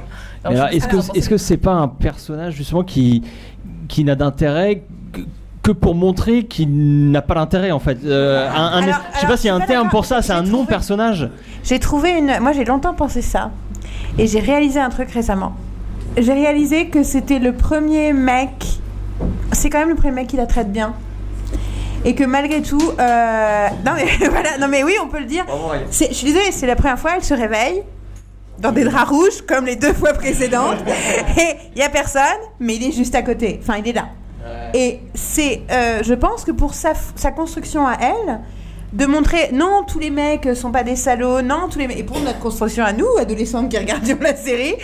Est-ce 0.71 0.87
que 0.87 0.95
est-ce 1.19 1.29
que 1.29 1.37
c'est 1.37 1.57
pas 1.57 1.73
un 1.73 1.87
personnage 1.87 2.53
justement 2.55 2.83
qui 2.83 3.21
qui 3.87 4.03
n'a 4.03 4.15
d'intérêt 4.15 4.81
que, 5.63 5.71
pour 5.71 5.93
montrer 5.95 6.43
qu'il 6.45 7.11
n'a 7.11 7.21
pas 7.21 7.35
d'intérêt 7.35 7.71
en 7.71 7.79
fait 7.79 7.99
Euh, 8.03 8.49
un- 8.49 8.53
un- 8.53 8.83
Alors- 8.83 8.95
Je 9.15 9.19
sais 9.19 9.27
pas 9.27 9.37
s'il 9.37 9.47
y 9.47 9.49
a 9.51 9.55
un 9.55 9.59
terme 9.61 9.89
pour 9.89 10.05
ça, 10.05 10.21
c'est 10.21 10.33
un 10.33 10.41
non 10.43 10.65
personnage. 10.65 11.29
J'ai 11.63 11.79
trouvé 11.79 12.11
une. 12.11 12.39
Moi, 12.39 12.51
j'ai 12.53 12.65
longtemps 12.65 12.93
pensé 12.95 13.21
ça. 13.21 13.51
Et 14.17 14.25
j'ai 14.27 14.39
réalisé 14.39 14.79
un 14.79 14.89
truc 14.89 15.11
récemment. 15.11 15.53
J'ai 16.17 16.33
réalisé 16.33 16.87
que 16.87 17.03
c'était 17.03 17.39
le 17.39 17.53
premier 17.53 18.11
mec. 18.13 18.49
C'est 19.51 19.69
quand 19.69 19.79
même 19.79 19.89
le 19.89 19.95
premier 19.95 20.13
mec 20.13 20.27
qui 20.27 20.37
la 20.37 20.47
traite 20.47 20.71
bien. 20.71 20.93
Et 22.03 22.15
que 22.15 22.23
malgré 22.23 22.61
tout. 22.63 22.81
euh, 22.99 23.67
Non, 23.85 23.91
mais 23.95 24.27
voilà. 24.29 24.57
Non, 24.59 24.67
mais 24.67 24.83
oui, 24.83 24.93
on 25.03 25.07
peut 25.07 25.19
le 25.19 25.25
dire. 25.25 25.45
Je 25.91 26.13
suis 26.13 26.25
désolée, 26.27 26.51
c'est 26.51 26.65
la 26.67 26.75
première 26.75 26.97
fois, 26.99 27.11
elle 27.15 27.23
se 27.23 27.33
réveille. 27.35 27.83
Dans 28.59 28.71
des 28.71 28.83
draps 28.83 29.09
rouges, 29.09 29.41
comme 29.47 29.65
les 29.65 29.75
deux 29.75 29.93
fois 29.93 30.13
précédentes. 30.13 30.77
Et 31.37 31.55
il 31.75 31.79
y 31.79 31.83
a 31.83 31.89
personne, 31.89 32.21
mais 32.59 32.75
il 32.75 32.87
est 32.89 32.91
juste 32.91 33.15
à 33.15 33.21
côté. 33.21 33.59
Enfin, 33.61 33.77
il 33.77 33.87
est 33.87 33.93
là. 33.93 34.05
Et 34.73 34.99
c'est, 35.13 35.61
euh, 35.71 36.01
je 36.03 36.13
pense 36.13 36.45
que 36.45 36.51
pour 36.51 36.73
sa, 36.73 36.93
sa 37.15 37.31
construction 37.31 37.85
à 37.85 37.97
elle, 37.99 38.39
de 38.93 39.05
montrer 39.05 39.49
non, 39.53 39.83
tous 39.87 39.99
les 39.99 40.09
mecs 40.09 40.49
sont 40.55 40.71
pas 40.71 40.83
des 40.83 40.95
salauds, 40.95 41.41
non, 41.41 41.67
tous 41.69 41.79
les 41.79 41.87
mecs. 41.87 41.99
Et 41.99 42.03
pour 42.03 42.19
notre 42.19 42.39
construction 42.39 42.83
à 42.83 42.93
nous, 42.93 43.07
adolescentes 43.19 43.69
qui 43.69 43.77
regardions 43.77 44.17
la 44.21 44.35
série, 44.35 44.75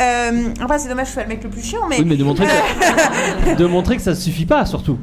euh, 0.00 0.48
enfin, 0.62 0.78
c'est 0.78 0.88
dommage 0.88 1.04
que 1.04 1.08
je 1.08 1.14
sois 1.14 1.22
le 1.22 1.28
mec 1.28 1.42
le 1.42 1.50
plus 1.50 1.62
chiant, 1.62 1.86
mais. 1.88 1.98
Oui, 1.98 2.04
mais 2.06 2.16
de 2.16 2.24
montrer 2.24 2.46
que, 2.46 3.54
de 3.56 3.66
montrer 3.66 3.96
que 3.96 4.02
ça 4.02 4.14
suffit 4.14 4.46
pas 4.46 4.66
surtout. 4.66 4.98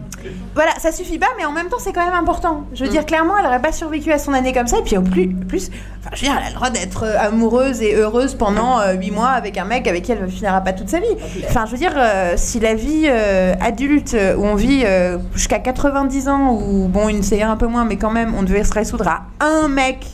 Voilà, 0.55 0.72
ça 0.78 0.91
suffit 0.91 1.18
pas, 1.18 1.28
mais 1.38 1.45
en 1.45 1.51
même 1.51 1.68
temps, 1.68 1.80
c'est 1.80 1.91
quand 1.91 2.05
même 2.05 2.14
important. 2.14 2.66
Je 2.74 2.86
veux 2.86 2.89
dire, 2.89 3.05
clairement, 3.05 3.38
elle 3.38 3.45
aurait 3.45 3.61
pas 3.61 3.72
survécu 3.72 4.11
à 4.11 4.20
son 4.20 4.34
année 4.34 4.53
comme 4.53 4.68
ça. 4.68 4.78
Et 4.78 4.84
puis, 4.84 4.97
au 4.97 5.01
plus, 5.01 5.28
plus 5.28 5.70
enfin, 5.99 6.11
je 6.14 6.22
veux 6.22 6.28
dire, 6.28 6.38
elle 6.39 6.45
a 6.45 6.49
le 6.49 6.55
droit 6.55 6.70
d'être 6.70 7.03
euh, 7.03 7.20
amoureuse 7.20 7.82
et 7.82 7.95
heureuse 7.95 8.36
pendant 8.36 8.80
8 8.93 9.11
mois 9.11 9.30
avec 9.30 9.57
un 9.57 9.66
mec 9.66 9.88
avec 9.88 10.03
qui 10.03 10.11
elle 10.11 10.22
ne 10.22 10.28
finira 10.28 10.61
pas 10.61 10.74
toute 10.74 10.89
sa 10.89 10.99
vie. 10.99 11.16
Enfin, 11.49 11.66
je 11.66 11.72
veux 11.72 11.78
dire, 11.78 11.93
euh, 11.97 12.34
si 12.38 12.59
la 12.59 12.76
vie 12.76 13.07
euh, 13.07 13.53
adulte, 13.59 14.14
euh, 14.14 14.36
où 14.36 14.45
on 14.45 14.55
vit 14.55 14.84
euh, 14.86 15.18
jusqu'à 15.34 15.59
90 15.59 16.28
ans, 16.30 16.53
où, 16.53 16.88
bon, 16.88 17.09
une 17.09 17.24
série 17.24 17.43
un 17.43 17.57
peu 17.57 17.68
moins, 17.68 17.86
mais 17.86 17.97
quand 17.97 18.11
même, 18.11 18.34
on 18.38 18.43
devait 18.43 18.52
se 18.61 18.73
résoudre 18.73 19.07
à 19.07 19.23
un 19.39 19.67
mec 19.67 20.05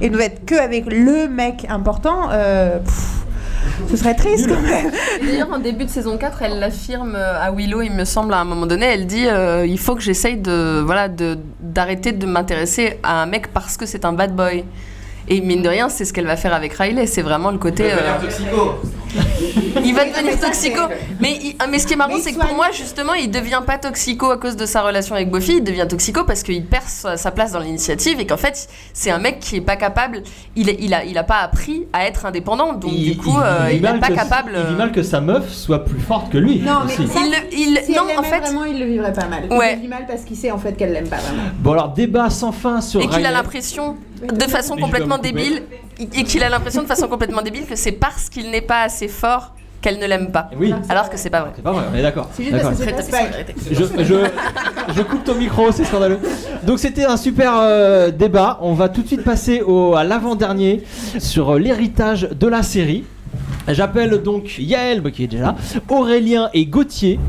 et 0.00 0.08
ne 0.08 0.14
devait 0.14 0.26
être 0.26 0.44
que 0.44 0.54
avec 0.54 0.84
le 0.86 1.28
mec 1.28 1.66
important, 1.68 2.28
euh, 2.30 2.78
pff, 2.80 3.16
ce 3.88 3.96
serait 3.96 4.14
triste 4.14 4.48
quand 4.48 4.60
même. 4.60 4.90
D'ailleurs, 5.22 5.52
en 5.52 5.58
début 5.58 5.84
de 5.84 5.90
saison 5.90 6.18
4, 6.18 6.42
elle 6.42 6.58
l'affirme 6.58 7.14
à 7.16 7.50
Willow, 7.52 7.82
il 7.82 7.92
me 7.92 8.04
semble, 8.04 8.34
à 8.34 8.40
un 8.40 8.44
moment 8.44 8.66
donné. 8.66 8.86
Elle 8.86 9.06
dit 9.06 9.26
euh, 9.26 9.66
il 9.66 9.78
faut 9.78 9.94
que 9.94 10.02
j'essaye 10.02 10.36
de, 10.36 10.82
voilà, 10.84 11.08
de, 11.08 11.38
d'arrêter 11.60 12.12
de 12.12 12.26
m'intéresser 12.26 12.98
à 13.02 13.22
un 13.22 13.26
mec 13.26 13.48
parce 13.52 13.76
que 13.76 13.86
c'est 13.86 14.04
un 14.04 14.12
bad 14.12 14.34
boy. 14.34 14.64
Et 15.28 15.40
mine 15.40 15.62
de 15.62 15.68
rien, 15.68 15.88
c'est 15.88 16.04
ce 16.04 16.12
qu'elle 16.12 16.26
va 16.26 16.36
faire 16.36 16.54
avec 16.54 16.72
Riley. 16.74 17.06
C'est 17.06 17.22
vraiment 17.22 17.50
le 17.50 17.58
côté. 17.58 17.84
euh, 17.92 17.96
il 19.84 19.94
va 19.94 20.04
devenir 20.04 20.38
toxico. 20.38 20.80
Mais, 21.20 21.32
il- 21.42 21.56
ah, 21.58 21.66
mais 21.66 21.78
ce 21.78 21.86
qui 21.86 21.94
est 21.94 21.96
marrant, 21.96 22.18
c'est 22.20 22.32
que 22.32 22.38
pour 22.38 22.54
moi, 22.54 22.66
justement, 22.72 23.14
il 23.14 23.30
devient 23.30 23.62
pas 23.66 23.78
toxico 23.78 24.30
à 24.30 24.36
cause 24.36 24.54
de 24.54 24.66
sa 24.66 24.82
relation 24.82 25.14
avec 25.14 25.30
Buffy. 25.30 25.56
Il 25.58 25.64
devient 25.64 25.86
toxico 25.88 26.24
parce 26.24 26.42
qu'il 26.42 26.64
perd 26.66 26.84
sa, 26.86 27.30
place 27.30 27.52
dans 27.52 27.60
l'initiative 27.60 28.20
et 28.20 28.26
qu'en 28.26 28.36
fait, 28.36 28.68
c'est 28.92 29.10
un 29.10 29.18
mec 29.18 29.40
qui 29.40 29.56
est 29.56 29.60
pas 29.62 29.76
capable. 29.76 30.22
Il, 30.56 30.68
est, 30.68 30.76
il, 30.78 30.92
a, 30.92 31.04
il 31.04 31.16
a 31.16 31.22
pas 31.22 31.38
appris 31.38 31.86
à 31.94 32.06
être 32.06 32.26
indépendant. 32.26 32.74
Donc, 32.74 32.92
du 32.94 33.16
coup, 33.16 33.38
euh, 33.38 33.68
il, 33.70 33.78
est 33.78 33.80
mal 33.80 33.98
pas 34.00 34.08
capable. 34.10 34.52
il 34.58 34.66
vit 34.72 34.74
mal 34.76 34.92
que 34.92 35.02
sa 35.02 35.20
meuf 35.22 35.50
soit 35.50 35.84
plus 35.86 36.00
forte 36.00 36.30
que 36.30 36.38
lui. 36.38 36.60
Non, 36.60 36.80
mais 36.86 36.92
aussi. 36.92 37.08
ça, 37.08 37.20
Il 37.52 37.58
il- 37.58 37.80
si 37.84 37.92
non, 37.92 38.02
elle 38.10 38.18
en 38.18 38.22
fait- 38.22 38.40
vraiment, 38.40 38.64
il 38.64 38.78
le 38.78 38.84
vivrait 38.86 39.12
pas 39.14 39.26
mal. 39.26 39.44
Ouais. 39.50 39.72
Il 39.72 39.76
le 39.76 39.82
vit 39.82 39.88
mal 39.88 40.04
parce 40.06 40.22
qu'il 40.24 40.36
sait 40.36 40.50
en 40.50 40.58
fait 40.58 40.74
qu'elle 40.74 40.92
l'aime 40.92 41.08
pas 41.08 41.16
vraiment. 41.16 41.42
Bon 41.60 41.72
alors 41.72 41.88
débat 41.94 42.28
sans 42.28 42.52
fin 42.52 42.80
sur 42.82 43.00
et 43.00 43.08
qu'il 43.08 43.24
a 43.24 43.30
l'impression, 43.30 43.96
de 44.22 44.42
façon 44.44 44.76
complètement 44.76 45.18
débile, 45.18 45.62
et 46.14 46.24
qu'il 46.24 46.42
a 46.42 46.48
l'impression 46.48 46.82
de 46.82 46.86
façon 46.86 47.08
complètement 47.08 47.42
débile 47.42 47.66
que 47.66 47.76
c'est 47.76 47.92
parce 47.92 48.28
qu'il 48.28 48.50
n'est 48.50 48.60
pas 48.60 48.82
assez 48.82 49.08
fort 49.08 49.52
qu'elle 49.82 49.98
ne 49.98 50.06
l'aime 50.06 50.32
pas. 50.32 50.50
Oui. 50.58 50.74
Alors 50.88 51.10
que 51.10 51.16
c'est 51.16 51.30
pas 51.30 51.42
vrai. 51.42 51.50
C'est 51.54 51.62
pas 51.62 51.72
vrai, 51.72 51.84
on 51.92 51.96
est 51.96 52.02
d'accord. 52.02 52.28
C'est 52.32 52.42
juste 52.44 52.54
D'accord. 52.56 52.70
parce 52.70 52.80
que 52.82 53.02
c'est 53.02 53.10
pas- 53.10 53.18
c'est 53.46 53.54
pas- 53.54 53.98
Je, 54.00 54.04
je, 54.04 54.94
je 54.96 55.02
coupe 55.02 55.22
ton 55.24 55.34
micro, 55.34 55.70
c'est 55.70 55.84
scandaleux. 55.84 56.18
Donc 56.64 56.78
c'était 56.78 57.04
un 57.04 57.16
super 57.16 57.52
euh, 57.56 58.10
débat. 58.10 58.58
On 58.62 58.72
va 58.72 58.88
tout 58.88 59.02
de 59.02 59.06
suite 59.06 59.22
passer 59.22 59.60
au, 59.60 59.94
à 59.94 60.02
l'avant-dernier 60.02 60.82
sur 61.18 61.50
euh, 61.54 61.58
l'héritage 61.58 62.22
de 62.22 62.46
la 62.48 62.62
série. 62.62 63.04
J'appelle 63.68 64.22
donc 64.22 64.58
Yael, 64.58 65.00
bah, 65.02 65.10
qui 65.10 65.24
est 65.24 65.28
déjà 65.28 65.44
là, 65.44 65.54
Aurélien 65.88 66.50
et 66.54 66.66
Gauthier. 66.66 67.20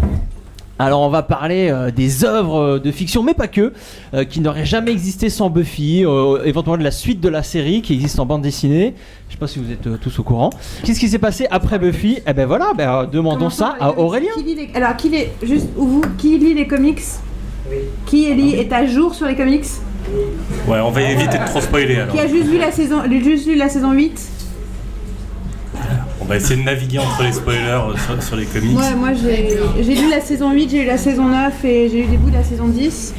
Alors 0.79 1.01
on 1.01 1.09
va 1.09 1.23
parler 1.23 1.69
euh, 1.71 1.89
des 1.89 2.23
œuvres 2.23 2.59
euh, 2.59 2.79
de 2.79 2.91
fiction, 2.91 3.23
mais 3.23 3.33
pas 3.33 3.47
que, 3.47 3.73
euh, 4.13 4.23
qui 4.25 4.41
n'auraient 4.41 4.65
jamais 4.65 4.91
existé 4.91 5.29
sans 5.29 5.49
Buffy, 5.49 6.05
euh, 6.05 6.43
éventuellement 6.45 6.77
de 6.77 6.83
la 6.83 6.91
suite 6.91 7.19
de 7.19 7.29
la 7.29 7.41
série 7.41 7.81
qui 7.81 7.93
existe 7.95 8.19
en 8.19 8.25
bande 8.27 8.43
dessinée. 8.43 8.93
Je 9.27 9.33
sais 9.33 9.39
pas 9.39 9.47
si 9.47 9.57
vous 9.59 9.71
êtes 9.71 9.87
euh, 9.87 9.97
tous 9.99 10.19
au 10.19 10.23
courant. 10.23 10.51
Qu'est-ce 10.83 10.99
qui 10.99 11.09
s'est 11.09 11.17
passé 11.17 11.47
après 11.49 11.79
Buffy? 11.79 12.19
Eh 12.27 12.33
ben 12.33 12.45
voilà, 12.45 12.73
ben, 12.77 12.89
euh, 12.93 13.05
demandons 13.07 13.49
ça 13.49 13.75
à 13.79 13.97
Aurélien. 13.97 14.29
Qui 14.37 14.43
lit 14.43 14.55
les- 14.55 14.69
Alors, 14.75 14.95
qui 14.95 15.09
lit, 15.09 15.23
juste, 15.41 15.67
ou 15.77 15.85
vous, 15.87 16.01
qui 16.17 16.37
lit 16.37 16.53
les 16.53 16.67
comics? 16.67 17.01
Qui 18.05 18.33
lit, 18.35 18.53
est 18.55 18.71
à 18.71 18.85
jour 18.85 19.15
sur 19.15 19.25
les 19.25 19.35
comics? 19.35 19.65
Ouais, 20.67 20.79
on 20.79 20.91
va 20.91 21.01
éviter 21.01 21.37
de 21.37 21.45
trop 21.45 21.59
spoiler 21.59 21.95
alors. 21.95 22.13
Qui 22.13 22.19
a 22.21 22.27
juste 22.27 22.45
vu 22.45 22.57
la 22.57 22.71
saison, 22.71 22.97
juste 23.09 23.45
lu 23.47 23.55
la 23.55 23.67
saison 23.67 23.91
8 23.91 24.13
On 24.13 24.36
va 26.27 26.35
essayer 26.35 26.57
de 26.59 26.65
naviguer 26.65 26.99
entre 26.99 27.23
les 27.23 27.31
spoilers 27.31 27.59
euh, 27.69 27.95
sur, 28.05 28.21
sur 28.23 28.35
les 28.35 28.45
comics. 28.45 28.71
Moi, 28.73 28.83
moi 28.97 29.09
j'ai 29.13 29.57
j'ai 29.81 29.95
lu 29.95 30.09
la 30.09 30.19
saison 30.21 30.51
8, 30.51 30.69
j'ai 30.69 30.81
lu 30.81 30.85
la 30.85 30.97
saison 30.97 31.25
9 31.25 31.65
et 31.65 31.89
j'ai 31.89 32.01
lu 32.01 32.07
des 32.07 32.17
bouts 32.17 32.29
de 32.29 32.35
la 32.35 32.43
saison 32.43 32.67
10. 32.67 33.13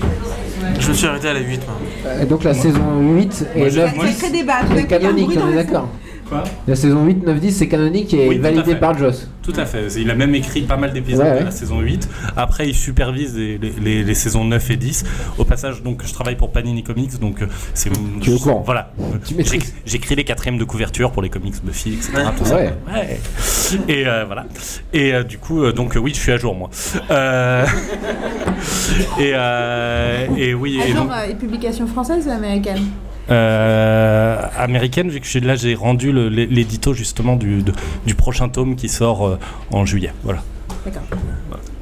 Je 0.81 0.89
me 0.89 0.93
suis 0.95 1.07
arrêté 1.07 1.29
à 1.29 1.35
la 1.35 1.41
8. 1.41 1.61
Moi. 1.67 2.13
Et 2.23 2.27
donc 2.27 2.45
la 2.45 2.55
saison 2.55 3.01
8 3.01 3.47
et 3.55 3.59
Moi, 3.61 3.69
j'ai- 3.71 3.81
9 3.83 3.97
moi, 3.97 4.05
C'est 4.09 4.19
très 4.19 4.31
débat. 4.31 4.55
c'est 4.75 4.87
canonique, 4.87 5.31
on 5.43 5.53
est 5.53 5.55
d'accord. 5.55 5.89
Quoi 6.29 6.45
La 6.67 6.77
saison 6.77 7.05
8, 7.07 7.25
9, 7.27 7.41
10 7.41 7.53
c'est 7.53 7.69
canonique 7.69 8.13
et 8.15 8.29
Oui, 8.29 8.39
validé 8.39 8.75
par 8.75 8.97
Joss. 8.97 9.29
Tout 9.43 9.53
à 9.57 9.65
fait. 9.65 9.87
Il 9.97 10.11
a 10.11 10.15
même 10.15 10.35
écrit 10.35 10.61
pas 10.63 10.77
mal 10.77 10.93
d'épisodes 10.93 11.25
Ouais, 11.25 11.33
de 11.33 11.39
ouais. 11.39 11.45
la 11.45 11.51
saison 11.51 11.81
8. 11.81 12.07
Après, 12.37 12.69
il 12.69 12.75
supervise 12.75 13.35
les, 13.35 13.57
les- 13.57 13.73
les- 13.83 14.05
les 14.05 14.15
saisons 14.15 14.45
9 14.45 14.71
et 14.71 14.77
10. 14.77 15.05
Au 15.39 15.45
passage, 15.45 15.83
donc, 15.83 16.03
je 16.07 16.13
travaille 16.13 16.37
pour 16.37 16.53
Panini 16.53 16.83
Comics, 16.83 17.19
donc 17.19 17.41
euh, 17.41 17.47
c'est. 17.73 17.91
Tu 18.21 18.31
es 18.31 18.35
au 18.35 18.39
courant. 18.39 18.63
Voilà. 18.65 18.93
J'éc- 19.39 19.73
J'écris 19.87 20.17
les 20.17 20.25
quatrièmes 20.25 20.59
de 20.59 20.65
couverture 20.65 21.13
pour 21.13 21.23
les 21.23 21.31
comics 21.31 21.55
Buffy, 21.65 21.95
etc. 21.95 22.11
tout 22.37 22.45
ça. 22.45 22.57
Ouais. 22.57 22.75
Ouais. 22.93 23.21
Et 23.89 24.07
euh, 24.07 24.25
voilà. 24.27 24.45
Et 24.93 25.15
euh, 25.15 25.23
du 25.23 25.39
coup, 25.39 25.63
euh, 25.63 25.73
donc 25.73 25.97
oui, 25.99 26.13
je 26.15 26.21
suis 26.21 26.33
à 26.33 26.37
jour 26.37 26.55
moi. 26.55 26.69
Euh, 27.11 27.65
et, 29.19 29.33
euh, 29.35 30.27
et 30.37 30.53
oui. 30.53 30.79
et 30.79 30.83
À 30.83 30.87
jour, 30.89 31.05
donc- 31.07 31.11
euh, 31.13 31.31
et 31.31 31.35
publication 31.35 31.87
française 31.87 32.27
ou 32.27 32.31
américaine? 32.31 32.83
Euh, 33.31 34.41
américaine, 34.59 35.09
vu 35.11 35.21
que 35.21 35.27
je 35.27 35.31
suis 35.31 35.41
là, 35.41 35.55
j'ai 35.55 35.75
rendu 35.75 36.13
le- 36.13 36.29
l'édito 36.29 36.93
justement 36.95 37.37
du, 37.37 37.63
de- 37.63 37.73
du 38.07 38.15
prochain 38.15 38.49
tome 38.49 38.77
qui 38.77 38.89
sort 38.89 39.27
euh, 39.27 39.39
en 39.73 39.85
juillet. 39.85 40.13
Voilà. 40.25 40.41
D'accord. 40.85 41.03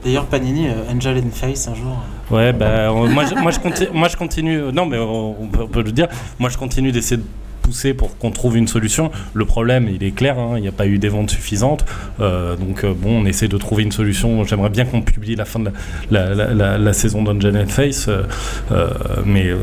D'ailleurs, 0.04 0.26
Panini, 0.26 0.68
euh, 0.68 0.92
Angel 0.94 1.18
in 1.18 1.30
Face 1.32 1.68
un 1.68 1.74
jour. 1.74 2.02
Ouais, 2.30 2.52
bah, 2.52 2.92
moi, 2.92 3.24
je, 3.24 3.34
moi, 3.34 3.50
je 3.50 3.58
continue, 3.60 3.88
moi 3.92 4.08
je 4.08 4.16
continue. 4.16 4.58
euh, 4.60 4.72
Non, 4.72 4.86
mais 4.86 4.98
on, 4.98 5.42
on 5.42 5.46
peut, 5.48 5.62
on 5.62 5.68
peut 5.68 5.82
le 5.82 5.92
dire. 5.92 6.08
Moi 6.38 6.48
je 6.50 6.58
continue 6.58 6.92
d'essayer 6.92 7.16
de 7.18 7.26
pousser 7.62 7.94
pour 7.94 8.16
qu'on 8.18 8.30
trouve 8.30 8.56
une 8.56 8.68
solution. 8.68 9.10
Le 9.34 9.44
problème, 9.44 9.88
il 9.92 10.04
est 10.04 10.12
clair, 10.12 10.38
hein, 10.38 10.52
il 10.56 10.62
n'y 10.62 10.68
a 10.68 10.72
pas 10.72 10.86
eu 10.86 10.98
des 10.98 11.08
ventes 11.08 11.30
suffisantes. 11.30 11.84
Euh, 12.20 12.54
donc 12.56 12.84
euh, 12.84 12.94
bon, 12.96 13.22
on 13.22 13.26
essaie 13.26 13.48
de 13.48 13.58
trouver 13.58 13.82
une 13.82 13.90
solution. 13.92 14.44
J'aimerais 14.44 14.70
bien 14.70 14.84
qu'on 14.84 15.02
publie 15.02 15.34
la 15.34 15.44
fin 15.44 15.58
de 15.58 15.70
la, 16.10 16.28
la, 16.28 16.34
la- 16.34 16.54
la- 16.54 16.78
la 16.78 16.92
saison 16.92 17.22
d'Angel 17.24 17.56
and 17.56 17.66
Face, 17.68 18.06
euh, 18.08 18.22
euh, 18.70 18.88
mais 19.24 19.46
euh, 19.48 19.56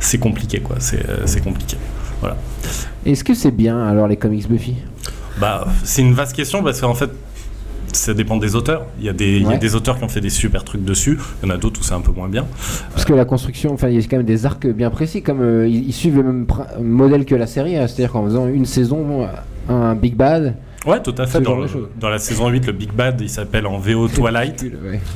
c'est 0.00 0.18
compliqué, 0.18 0.60
quoi. 0.60 0.76
C'est 0.80 1.08
euh, 1.08 1.40
compliqué. 1.44 1.76
Voilà. 2.20 2.36
Est-ce 3.06 3.24
que 3.24 3.34
c'est 3.34 3.50
bien 3.50 3.86
alors 3.86 4.08
les 4.08 4.16
comics 4.16 4.48
Buffy? 4.48 4.74
Bah, 5.40 5.66
c'est 5.84 6.02
une 6.02 6.12
vaste 6.12 6.34
question 6.34 6.62
parce 6.62 6.80
qu'en 6.80 6.94
fait, 6.94 7.10
ça 7.92 8.14
dépend 8.14 8.36
des 8.36 8.54
auteurs. 8.56 8.86
Il 8.98 9.06
y, 9.06 9.08
a 9.08 9.12
des, 9.12 9.38
il 9.38 9.48
y 9.48 9.52
a 9.52 9.56
des 9.56 9.74
auteurs 9.74 9.98
qui 9.98 10.04
ont 10.04 10.08
fait 10.08 10.20
des 10.20 10.30
super 10.30 10.64
trucs 10.64 10.84
dessus. 10.84 11.18
Il 11.42 11.48
y 11.48 11.52
en 11.52 11.54
a 11.54 11.58
d'autres 11.58 11.80
où 11.80 11.82
c'est 11.82 11.94
un 11.94 12.00
peu 12.00 12.12
moins 12.12 12.28
bien. 12.28 12.46
Parce 12.92 13.04
que 13.04 13.12
la 13.12 13.24
construction, 13.24 13.72
enfin, 13.72 13.88
il 13.88 13.98
y 13.98 13.98
a 13.98 14.06
quand 14.06 14.18
même 14.18 14.26
des 14.26 14.46
arcs 14.46 14.66
bien 14.66 14.90
précis, 14.90 15.22
comme 15.22 15.40
euh, 15.40 15.66
ils, 15.66 15.88
ils 15.88 15.92
suivent 15.92 16.16
le 16.16 16.24
même 16.24 16.46
modèle 16.80 17.24
que 17.24 17.34
la 17.34 17.46
série, 17.46 17.76
hein, 17.76 17.86
c'est-à-dire 17.86 18.12
qu'en 18.12 18.24
faisant 18.24 18.46
une 18.48 18.66
saison, 18.66 19.28
un 19.68 19.94
Big 19.94 20.14
Bad. 20.14 20.56
Ouais, 20.86 21.00
tout 21.02 21.14
à 21.18 21.26
fait. 21.26 21.40
Dans, 21.40 21.56
le- 21.56 21.66
la 22.10 22.18
saison 22.18 22.48
8, 22.48 22.66
le 22.66 22.72
Big 22.72 22.90
Bad, 22.92 23.20
il 23.20 23.28
s'appelle 23.28 23.66
en 23.66 23.78
VO 23.78 24.08
Twilight. 24.14 24.64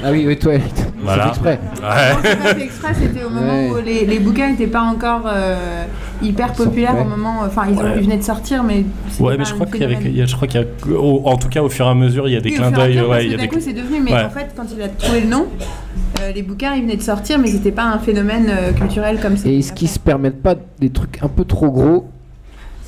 Ah 0.04 0.08
oui, 0.12 0.24
oui, 0.26 0.38
Twilight. 0.38 0.86
Voilà. 1.02 1.24
C'est 1.24 1.28
exprès. 1.30 1.60
Ouais. 1.82 2.14
C'est 2.22 2.36
pas 2.42 2.54
fait 2.54 2.64
exprès, 2.64 2.94
c'était 2.94 3.24
au 3.24 3.30
moment 3.30 3.52
Ouais. 3.52 3.70
où 3.70 3.76
les, 3.84 4.04
les 4.04 4.18
bouquins 4.18 4.50
n'étaient 4.50 4.66
pas 4.66 4.82
encore 4.82 5.22
euh, 5.26 5.84
hyper 6.22 6.52
populaires, 6.52 6.96
au 7.00 7.04
moment. 7.04 7.36
Enfin, 7.46 7.62
ils, 7.70 7.78
ont- 7.78 7.82
Ouais. 7.82 7.92
ils 7.96 8.02
venaient 8.04 8.18
de 8.18 8.22
sortir, 8.22 8.62
mais. 8.62 8.84
Ouais, 9.20 9.32
pas 9.32 9.38
mais 9.38 9.44
je 9.46 9.54
crois 9.54 9.66
qu'il 9.66 9.80
y 9.80 9.84
avait, 9.84 9.96
a- 10.22 10.26
je 10.26 10.34
crois 10.36 10.48
qu'il 10.48 10.60
y 10.60 10.64
a, 10.64 10.96
au- 10.98 11.22
en 11.26 11.36
tout 11.38 11.48
cas, 11.48 11.62
au 11.62 11.68
fur 11.70 11.86
et 11.86 11.90
à 11.90 11.94
mesure, 11.94 12.28
il 12.28 12.34
y 12.34 12.36
a 12.36 12.40
des 12.40 12.50
Oui, 12.50 12.56
clins 12.56 12.70
d'œil. 12.70 13.00
ouais, 13.00 13.24
il 13.24 13.30
y 13.30 13.34
a 13.34 13.36
d'un 13.38 13.42
des 13.44 13.48
coup, 13.48 13.56
c'est 13.60 13.72
devenu, 13.72 14.00
mais 14.04 14.12
Ouais. 14.12 14.24
en 14.24 14.30
fait, 14.30 14.48
quand 14.56 14.64
il 14.76 14.82
a 14.82 14.88
trouvé 14.88 15.20
le 15.22 15.28
nom, 15.28 15.46
euh, 16.20 16.30
les 16.32 16.42
bouquins, 16.42 16.74
ils 16.74 16.82
venaient 16.82 16.96
de 16.96 17.02
sortir, 17.02 17.38
mais 17.38 17.48
c'était 17.48 17.72
pas 17.72 17.84
un 17.84 17.98
phénomène 17.98 18.46
euh, 18.50 18.72
culturel 18.72 19.18
comme 19.20 19.36
ça. 19.38 19.48
Et 19.48 19.58
est-ce 19.60 19.72
qu'ils 19.72 19.88
se 19.88 19.98
permettent 19.98 20.42
pas 20.42 20.54
des 20.78 20.90
trucs 20.90 21.20
un 21.22 21.28
peu 21.28 21.44
trop 21.44 21.70
gros 21.70 22.06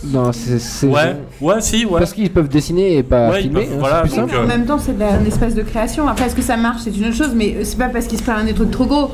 dans 0.04 0.32
ces 0.32 0.58
saisons 0.58 0.92
Ouais, 0.92 1.16
ouais, 1.40 1.60
si, 1.60 1.84
ouais. 1.84 1.98
Parce 1.98 2.12
qu'ils 2.12 2.30
peuvent 2.30 2.48
dessiner 2.48 2.98
et 2.98 3.02
pas 3.02 3.30
Ouais, 3.30 3.40
ils 3.40 3.42
filmer. 3.44 3.62
peuvent- 3.64 3.72
hein, 3.74 3.76
voilà, 3.80 4.02
c'est 4.04 4.08
plus 4.10 4.20
donc, 4.20 4.30
simple. 4.30 4.42
En 4.44 4.46
même 4.46 4.66
temps, 4.66 4.78
c'est 4.78 4.94
de 4.94 5.00
la- 5.00 5.16
une 5.18 5.26
espèce 5.26 5.54
de 5.54 5.62
création. 5.62 6.06
Après, 6.08 6.26
est-ce 6.26 6.36
que 6.36 6.42
ça 6.42 6.56
marche? 6.56 6.82
C'est 6.84 6.96
une 6.96 7.06
autre 7.06 7.16
chose, 7.16 7.32
mais 7.34 7.56
c'est 7.64 7.78
pas 7.78 7.88
parce 7.88 8.06
qu'ils 8.06 8.18
se 8.18 8.22
prennent 8.22 8.46
des 8.46 8.54
trucs 8.54 8.70
trop 8.70 8.86
gros. 8.86 9.10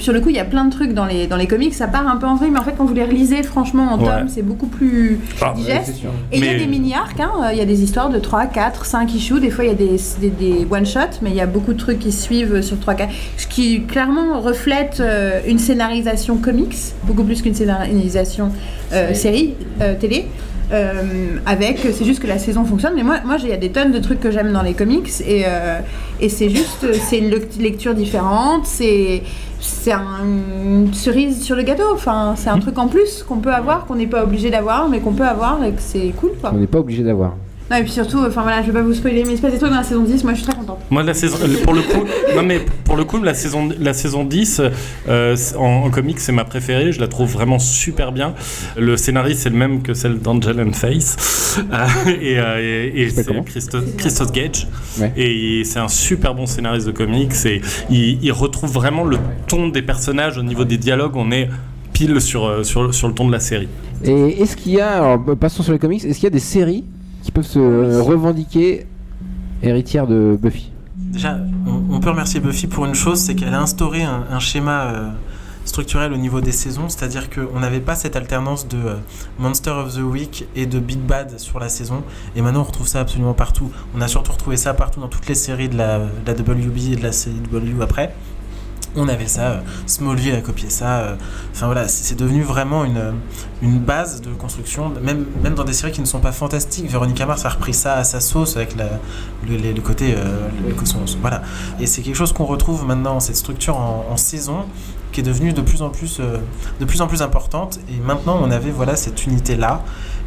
Sur 0.00 0.12
le 0.12 0.20
coup, 0.20 0.30
il 0.30 0.36
y 0.36 0.40
a 0.40 0.44
plein 0.44 0.64
de 0.64 0.70
trucs 0.72 0.92
dans 0.94 1.04
les, 1.04 1.26
dans 1.26 1.36
les 1.36 1.46
comics, 1.46 1.74
ça 1.74 1.86
part 1.86 2.08
un 2.08 2.16
peu 2.16 2.26
en 2.26 2.34
vrille, 2.34 2.50
mais 2.50 2.58
en 2.58 2.64
fait, 2.64 2.74
quand 2.76 2.84
vous 2.86 2.94
les 2.94 3.04
relisez, 3.04 3.42
franchement, 3.42 3.92
en 3.92 3.98
Ouais. 4.00 4.06
tome, 4.06 4.28
c'est 4.28 4.42
beaucoup 4.42 4.66
plus 4.66 5.20
Ah, 5.42 5.52
digeste. 5.54 6.00
Et 6.32 6.38
il 6.38 6.44
y 6.44 6.48
a 6.48 6.54
des 6.58 6.66
mini-arcs, 6.66 7.20
hein, 7.20 7.30
euh, 7.44 7.48
il 7.52 7.58
y 7.58 7.60
a 7.60 7.64
des 7.66 7.82
histoires 7.82 8.08
de 8.08 8.18
3, 8.18 8.46
4, 8.46 8.86
5 8.86 9.14
issues, 9.14 9.40
des 9.40 9.50
fois 9.50 9.64
il 9.64 9.68
y 9.68 9.70
a 9.70 9.74
des, 9.74 9.96
des, 10.20 10.30
des 10.30 10.66
one-shots, 10.70 11.20
mais 11.22 11.30
il 11.30 11.36
y 11.36 11.40
a 11.40 11.46
beaucoup 11.46 11.74
de 11.74 11.78
trucs 11.78 11.98
qui 11.98 12.12
suivent 12.12 12.62
sur 12.62 12.80
3, 12.80 12.94
4, 12.94 13.12
ce 13.36 13.46
qui 13.46 13.82
clairement 13.84 14.40
reflète 14.40 14.98
euh, 15.00 15.40
une 15.46 15.58
scénarisation 15.58 16.36
comics, 16.38 16.76
beaucoup 17.04 17.24
plus 17.24 17.42
qu'une 17.42 17.54
scénarisation 17.54 18.52
euh, 18.92 19.12
série, 19.14 19.54
euh, 19.82 19.94
télé. 20.00 20.26
euh, 20.72 21.36
avec, 21.46 21.78
c'est 21.80 22.04
juste 22.04 22.22
que 22.22 22.28
la 22.28 22.38
saison 22.38 22.64
fonctionne, 22.64 22.92
mais 22.94 23.02
moi, 23.02 23.16
moi 23.24 23.36
il 23.42 23.48
y 23.48 23.52
a 23.52 23.56
des 23.56 23.70
tonnes 23.70 23.90
de 23.92 23.98
trucs 23.98 24.20
que 24.20 24.30
j'aime 24.30 24.52
dans 24.52 24.62
les 24.62 24.74
comics 24.74 25.10
et, 25.26 25.42
euh, 25.46 25.80
et 26.20 26.28
c'est 26.28 26.48
juste, 26.50 26.86
c'est 26.92 27.18
une 27.18 27.30
lec- 27.30 27.58
lecture 27.60 27.94
différente, 27.94 28.66
c'est 28.66 29.22
c'est 29.62 29.92
un- 29.92 30.24
une 30.64 30.94
cerise 30.94 31.42
sur 31.42 31.54
le 31.56 31.62
gâteau, 31.62 31.82
enfin 31.92 32.34
c'est 32.36 32.48
un 32.48 32.58
truc 32.58 32.78
en 32.78 32.88
plus 32.88 33.22
qu'on 33.22 33.38
peut 33.38 33.52
avoir, 33.52 33.84
qu'on 33.86 33.96
n'est 33.96 34.06
pas 34.06 34.22
obligé 34.24 34.50
d'avoir, 34.50 34.88
mais 34.88 35.00
qu'on 35.00 35.12
peut 35.12 35.26
avoir 35.26 35.62
et 35.64 35.72
que 35.72 35.80
c'est 35.82 36.12
cool 36.18 36.30
quoi. 36.40 36.50
On 36.54 36.58
n'est 36.58 36.66
pas 36.66 36.78
obligé 36.78 37.02
d'avoir. 37.02 37.34
Non, 37.70 37.76
et 37.76 37.82
puis 37.82 37.92
surtout, 37.92 38.18
enfin 38.18 38.42
voilà, 38.42 38.62
je 38.62 38.66
vais 38.66 38.72
pas 38.72 38.82
vous 38.82 38.92
spoiler, 38.94 39.22
mais 39.24 39.34
il 39.34 39.36
se 39.36 39.42
passe 39.42 39.52
des 39.52 39.58
trucs 39.58 39.70
dans 39.70 39.76
la 39.76 39.84
saison 39.84 40.02
10, 40.02 40.24
moi 40.24 40.32
je 40.34 40.38
suis 40.38 40.46
très 40.48 40.56
contente. 40.58 40.80
Moi, 40.90 41.04
la 41.04 41.14
saison, 41.14 41.36
pour 41.62 41.72
le 41.72 41.82
coup, 41.82 42.04
non 42.36 42.42
mais 42.42 42.58
pour 42.84 42.96
le 42.96 43.04
coup, 43.04 43.22
la 43.22 43.32
saison, 43.34 43.68
la 43.78 43.92
saison 43.94 44.24
10 44.24 44.60
euh, 45.08 45.36
en, 45.56 45.62
en 45.84 45.90
comics, 45.90 46.18
c'est 46.18 46.32
ma 46.32 46.44
préférée. 46.44 46.90
Je 46.90 47.00
la 47.00 47.06
trouve 47.06 47.30
vraiment 47.30 47.60
super 47.60 48.10
bien. 48.10 48.34
Le 48.76 48.96
scénario, 48.96 49.34
c'est 49.36 49.50
le 49.50 49.56
même 49.56 49.82
que 49.82 49.94
celle 49.94 50.18
d'Angel 50.18 50.60
and 50.60 50.72
Face, 50.72 51.16
Euh, 51.72 51.86
et, 52.20 52.38
euh, 52.38 52.60
et- 52.94 53.02
et 53.02 53.10
c'est 53.10 53.24
Christos, 53.44 53.82
Christos 53.98 54.30
Gage. 54.32 54.68
Ouais. 55.00 55.12
Et 55.16 55.62
c'est 55.64 55.80
un 55.80 55.88
super 55.88 56.32
bon 56.34 56.46
scénariste 56.46 56.86
de 56.86 56.92
comics. 56.92 57.32
Et 57.44 57.60
il, 57.90 58.22
il 58.22 58.30
retrouve 58.32 58.70
vraiment 58.72 59.04
le 59.04 59.16
ton 59.48 59.68
des 59.68 59.82
personnages 59.82 60.38
au 60.38 60.42
niveau 60.44 60.64
des 60.64 60.76
dialogues. 60.78 61.16
On 61.16 61.32
est 61.32 61.48
pile 61.92 62.20
sur, 62.20 62.46
euh, 62.46 62.62
sur, 62.62 62.94
sur 62.94 63.08
le 63.08 63.14
ton 63.14 63.26
de 63.26 63.32
la 63.32 63.40
série. 63.40 63.68
Et 64.04 64.40
est-ce 64.42 64.56
qu'il 64.56 64.72
y 64.72 64.80
a, 64.80 64.90
alors 65.04 65.24
passons 65.38 65.62
sur 65.64 65.72
les 65.72 65.78
comics, 65.80 66.04
est-ce 66.04 66.14
qu'il 66.14 66.24
y 66.24 66.26
a 66.28 66.30
des 66.30 66.38
séries 66.38 66.84
qui 67.22 67.32
peuvent 67.32 67.46
se 67.46 67.58
euh, 67.58 68.02
revendiquer 68.02 68.86
héritières 69.62 70.06
de 70.06 70.38
Buffy 70.40 70.72
Déjà, 70.96 71.38
on, 71.66 71.94
on 71.96 72.00
peut 72.00 72.10
remercier 72.10 72.40
Buffy 72.40 72.66
pour 72.66 72.86
une 72.86 72.94
chose, 72.94 73.18
c'est 73.18 73.34
qu'elle 73.34 73.54
a 73.54 73.60
instauré 73.60 74.02
un, 74.02 74.24
un 74.30 74.38
schéma 74.38 74.84
euh, 74.84 75.08
structurel 75.64 76.12
au 76.12 76.16
niveau 76.16 76.40
des 76.40 76.52
saisons, 76.52 76.88
c'est-à-dire 76.88 77.28
qu'on 77.30 77.60
n'avait 77.60 77.80
pas 77.80 77.94
cette 77.94 78.16
alternance 78.16 78.68
de 78.68 78.76
euh, 78.76 78.94
Monster 79.38 79.70
of 79.70 79.94
the 79.94 80.00
Week 80.00 80.46
et 80.54 80.66
de 80.66 80.78
Big 80.78 80.98
Bad 80.98 81.38
sur 81.38 81.58
la 81.60 81.68
saison, 81.68 82.02
et 82.36 82.42
maintenant 82.42 82.60
on 82.60 82.64
retrouve 82.64 82.86
ça 82.88 83.00
absolument 83.00 83.34
partout. 83.34 83.70
On 83.96 84.00
a 84.00 84.08
surtout 84.08 84.32
retrouvé 84.32 84.56
ça 84.56 84.74
partout 84.74 85.00
dans 85.00 85.08
toutes 85.08 85.26
les 85.26 85.34
séries 85.34 85.68
de 85.68 85.76
la, 85.76 85.98
de 85.98 86.04
la 86.26 86.32
WB 86.32 86.92
et 86.92 86.96
de 86.96 87.02
la 87.02 87.10
CW 87.10 87.82
après. 87.82 88.14
On 88.96 89.08
avait 89.08 89.28
ça, 89.28 89.42
euh, 89.42 89.60
Smallville 89.86 90.34
a 90.34 90.40
copié 90.40 90.68
ça. 90.68 90.98
euh, 91.00 91.14
Enfin 91.52 91.66
voilà, 91.66 91.86
c'est 91.86 92.16
devenu 92.16 92.42
vraiment 92.42 92.84
une, 92.84 92.96
euh, 92.96 93.12
une 93.62 93.78
base 93.78 94.20
de 94.20 94.30
construction, 94.30 94.92
même, 95.00 95.26
même 95.44 95.54
dans 95.54 95.62
des 95.64 95.72
séries 95.72 95.92
qui 95.92 96.00
ne 96.00 96.06
sont 96.06 96.18
pas 96.18 96.32
fantastiques. 96.32 96.90
Véronica 96.90 97.24
Mars 97.24 97.44
a 97.44 97.50
repris 97.50 97.72
ça 97.74 97.94
à 97.94 98.04
sa 98.04 98.20
sauce 98.20 98.56
avec 98.56 98.74
le, 98.76 99.56
le- 99.56 99.80
côté. 99.80 100.14
voilà. 101.20 101.42
Et 101.78 101.86
c'est 101.86 102.02
quelque 102.02 102.16
chose 102.16 102.32
qu'on 102.32 102.46
retrouve 102.46 102.84
maintenant, 102.84 103.20
cette 103.20 103.36
structure 103.36 103.76
en, 103.76 104.16
saison, 104.16 104.64
qui 105.12 105.20
est 105.20 105.24
devenue 105.24 105.52
de 105.52 105.60
plus 105.62 105.82
en 105.82 105.90
plus, 105.90 106.20
de 106.80 106.84
plus, 106.84 107.00
en 107.00 107.06
plus 107.06 107.22
importante. 107.22 107.78
Et 107.90 107.98
maintenant, 108.04 108.40
on 108.42 108.50
avait 108.50 108.70
voilà, 108.70 108.96
cette 108.96 109.24
unité-là, 109.26 109.82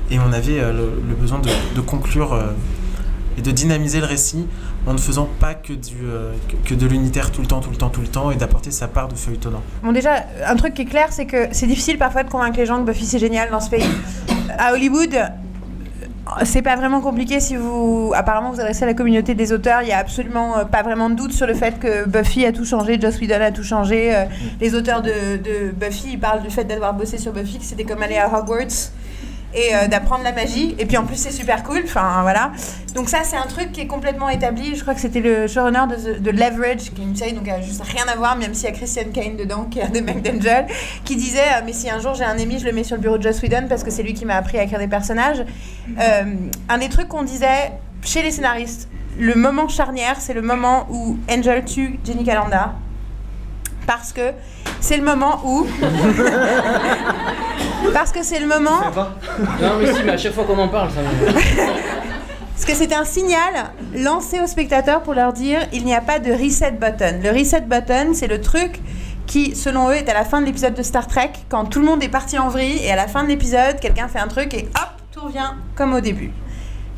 et 0.09 0.19
on 0.19 0.31
avait 0.31 0.61
le, 0.61 1.15
besoin 1.19 1.39
de, 1.75 1.81
conclure 1.81 2.37
et 3.37 3.41
de 3.41 3.51
dynamiser 3.51 3.99
le 3.99 4.05
récit 4.05 4.45
en 4.85 4.93
ne 4.93 4.97
faisant 4.97 5.29
pas 5.39 5.53
que, 5.53 5.73
du, 5.73 5.95
euh, 6.03 6.33
que, 6.47 6.69
que 6.69 6.75
de 6.75 6.85
l'unitaire 6.85 7.31
tout 7.31 7.41
le 7.41 7.47
temps, 7.47 7.59
tout 7.61 7.69
le 7.69 7.77
temps, 7.77 7.89
tout 7.89 8.01
le 8.01 8.07
temps, 8.07 8.31
et 8.31 8.35
d'apporter 8.35 8.71
sa 8.71 8.87
part 8.87 9.07
de 9.07 9.15
feuilletonnant. 9.15 9.61
Bon, 9.81 9.91
déjà, 9.91 10.25
un 10.45 10.55
truc 10.55 10.73
qui 10.73 10.83
est 10.83 10.85
clair, 10.85 11.07
c'est 11.11 11.25
que 11.25 11.47
c'est 11.51 11.67
difficile 11.67 11.97
parfois 11.97 12.23
de 12.23 12.29
convaincre 12.29 12.57
les 12.57 12.65
gens 12.65 12.79
que 12.79 12.85
Buffy 12.85 13.05
c'est 13.05 13.19
génial 13.19 13.49
dans 13.49 13.59
ce 13.59 13.69
pays. 13.69 13.85
À 14.57 14.73
Hollywood, 14.73 15.15
c'est 16.43 16.61
pas 16.61 16.75
vraiment 16.75 17.01
compliqué 17.01 17.39
si 17.39 17.55
vous 17.55 18.11
apparemment 18.15 18.51
vous 18.51 18.59
adressez 18.59 18.83
à 18.83 18.87
la 18.87 18.93
communauté 18.93 19.35
des 19.35 19.51
auteurs. 19.51 19.81
Il 19.81 19.89
y 19.89 19.91
a 19.91 19.97
absolument 19.97 20.57
euh, 20.57 20.65
pas 20.65 20.83
vraiment 20.83 21.09
de 21.09 21.15
doute 21.15 21.33
sur 21.33 21.47
le 21.47 21.53
fait 21.53 21.79
que 21.79 22.07
Buffy 22.07 22.45
a 22.45 22.51
tout 22.51 22.65
changé, 22.65 22.99
Joss 22.99 23.19
Whedon 23.19 23.41
a 23.41 23.51
tout 23.51 23.63
changé. 23.63 24.15
Euh, 24.15 24.25
les 24.59 24.75
auteurs 24.75 25.01
de, 25.01 25.37
de 25.37 25.71
Buffy 25.71 26.13
ils 26.13 26.19
parlent 26.19 26.41
du 26.41 26.49
fait 26.49 26.63
d'avoir 26.63 26.93
bossé 26.93 27.17
sur 27.17 27.33
Buffy, 27.33 27.59
que 27.59 27.65
c'était 27.65 27.83
comme 27.83 28.01
aller 28.01 28.17
à 28.17 28.27
Hogwarts 28.27 28.91
et 29.55 29.75
euh, 29.75 29.87
d'apprendre 29.87 30.23
la 30.23 30.31
magie. 30.31 30.75
Et 30.79 30.85
puis 30.85 30.97
en 30.97 31.05
plus 31.05 31.15
c'est 31.15 31.31
super 31.31 31.63
cool. 31.63 31.81
Enfin 31.83 32.21
voilà. 32.21 32.51
Donc 32.95 33.09
ça 33.09 33.19
c'est 33.23 33.35
un 33.35 33.47
truc 33.47 33.71
qui 33.71 33.81
est 33.81 33.87
complètement 33.87 34.29
établi. 34.29 34.75
Je 34.75 34.81
crois 34.81 34.93
que 34.93 34.99
c'était 34.99 35.19
le 35.19 35.47
showrunner 35.47 35.85
de, 35.89 36.19
de 36.19 36.31
Leverage, 36.31 36.91
qui 36.93 37.01
est 37.01 37.05
une 37.05 37.15
série 37.15 37.33
donc 37.33 37.47
a 37.47 37.61
juste 37.61 37.83
rien 37.83 38.05
à 38.11 38.15
voir, 38.15 38.35
même 38.35 38.53
s'il 38.53 38.65
y 38.65 38.71
a 38.71 38.75
Christian 38.75 39.11
Kane 39.13 39.37
dedans, 39.37 39.65
qui 39.65 39.79
est 39.79 39.83
un 39.83 39.89
des 39.89 40.01
mecs 40.01 40.21
d'Angel, 40.21 40.67
qui 41.03 41.15
disait 41.15 41.39
euh, 41.39 41.61
mais 41.65 41.73
si 41.73 41.89
un 41.89 41.99
jour 41.99 42.13
j'ai 42.13 42.23
un 42.23 42.37
ennemi, 42.37 42.59
je 42.59 42.65
le 42.65 42.71
mets 42.71 42.83
sur 42.83 42.95
le 42.95 43.01
bureau 43.01 43.17
de 43.17 43.23
Joss 43.23 43.41
Whedon 43.41 43.65
parce 43.67 43.83
que 43.83 43.91
c'est 43.91 44.03
lui 44.03 44.13
qui 44.13 44.25
m'a 44.25 44.35
appris 44.35 44.59
à 44.59 44.63
écrire 44.63 44.79
des 44.79 44.87
personnages. 44.87 45.43
Euh, 45.99 46.23
un 46.69 46.77
des 46.77 46.89
trucs 46.89 47.07
qu'on 47.07 47.23
disait 47.23 47.73
chez 48.01 48.21
les 48.21 48.31
scénaristes, 48.31 48.89
le 49.17 49.35
moment 49.35 49.67
charnière, 49.67 50.15
c'est 50.19 50.33
le 50.33 50.41
moment 50.41 50.87
où 50.89 51.17
Angel 51.29 51.63
tue 51.65 51.99
Jenny 52.03 52.23
Calanda. 52.23 52.73
Parce 53.85 54.13
que 54.13 54.31
c'est 54.79 54.97
le 54.97 55.03
moment 55.03 55.41
où. 55.45 55.67
Parce 57.91 58.11
que 58.11 58.23
c'est 58.23 58.39
le 58.39 58.47
moment. 58.47 58.81
Non, 59.61 59.77
mais 59.79 59.93
si, 59.93 60.03
mais 60.03 60.13
à 60.13 60.17
chaque 60.17 60.33
fois 60.33 60.43
qu'on 60.45 60.57
en 60.57 60.67
parle, 60.67 60.89
ça 60.91 61.01
me. 61.01 61.33
Parce 62.53 62.65
que 62.65 62.75
c'est 62.75 62.93
un 62.93 63.03
signal 63.03 63.71
lancé 63.95 64.39
aux 64.39 64.45
spectateurs 64.47 65.01
pour 65.01 65.15
leur 65.15 65.33
dire 65.33 65.61
il 65.73 65.85
n'y 65.85 65.95
a 65.95 66.01
pas 66.01 66.19
de 66.19 66.31
reset 66.31 66.73
button. 66.73 67.19
Le 67.21 67.31
reset 67.31 67.61
button, 67.61 68.13
c'est 68.13 68.27
le 68.27 68.39
truc 68.41 68.79
qui, 69.25 69.55
selon 69.55 69.89
eux, 69.89 69.95
est 69.95 70.07
à 70.07 70.13
la 70.13 70.23
fin 70.23 70.39
de 70.39 70.45
l'épisode 70.45 70.75
de 70.75 70.83
Star 70.83 71.07
Trek, 71.07 71.31
quand 71.49 71.65
tout 71.65 71.79
le 71.79 71.85
monde 71.85 72.03
est 72.03 72.09
parti 72.09 72.37
en 72.37 72.49
vrille, 72.49 72.79
et 72.83 72.91
à 72.91 72.95
la 72.95 73.07
fin 73.07 73.23
de 73.23 73.29
l'épisode, 73.29 73.79
quelqu'un 73.79 74.07
fait 74.07 74.19
un 74.19 74.27
truc 74.27 74.53
et 74.53 74.69
hop, 74.75 74.89
tout 75.11 75.21
revient 75.21 75.51
comme 75.75 75.93
au 75.93 76.01
début. 76.01 76.31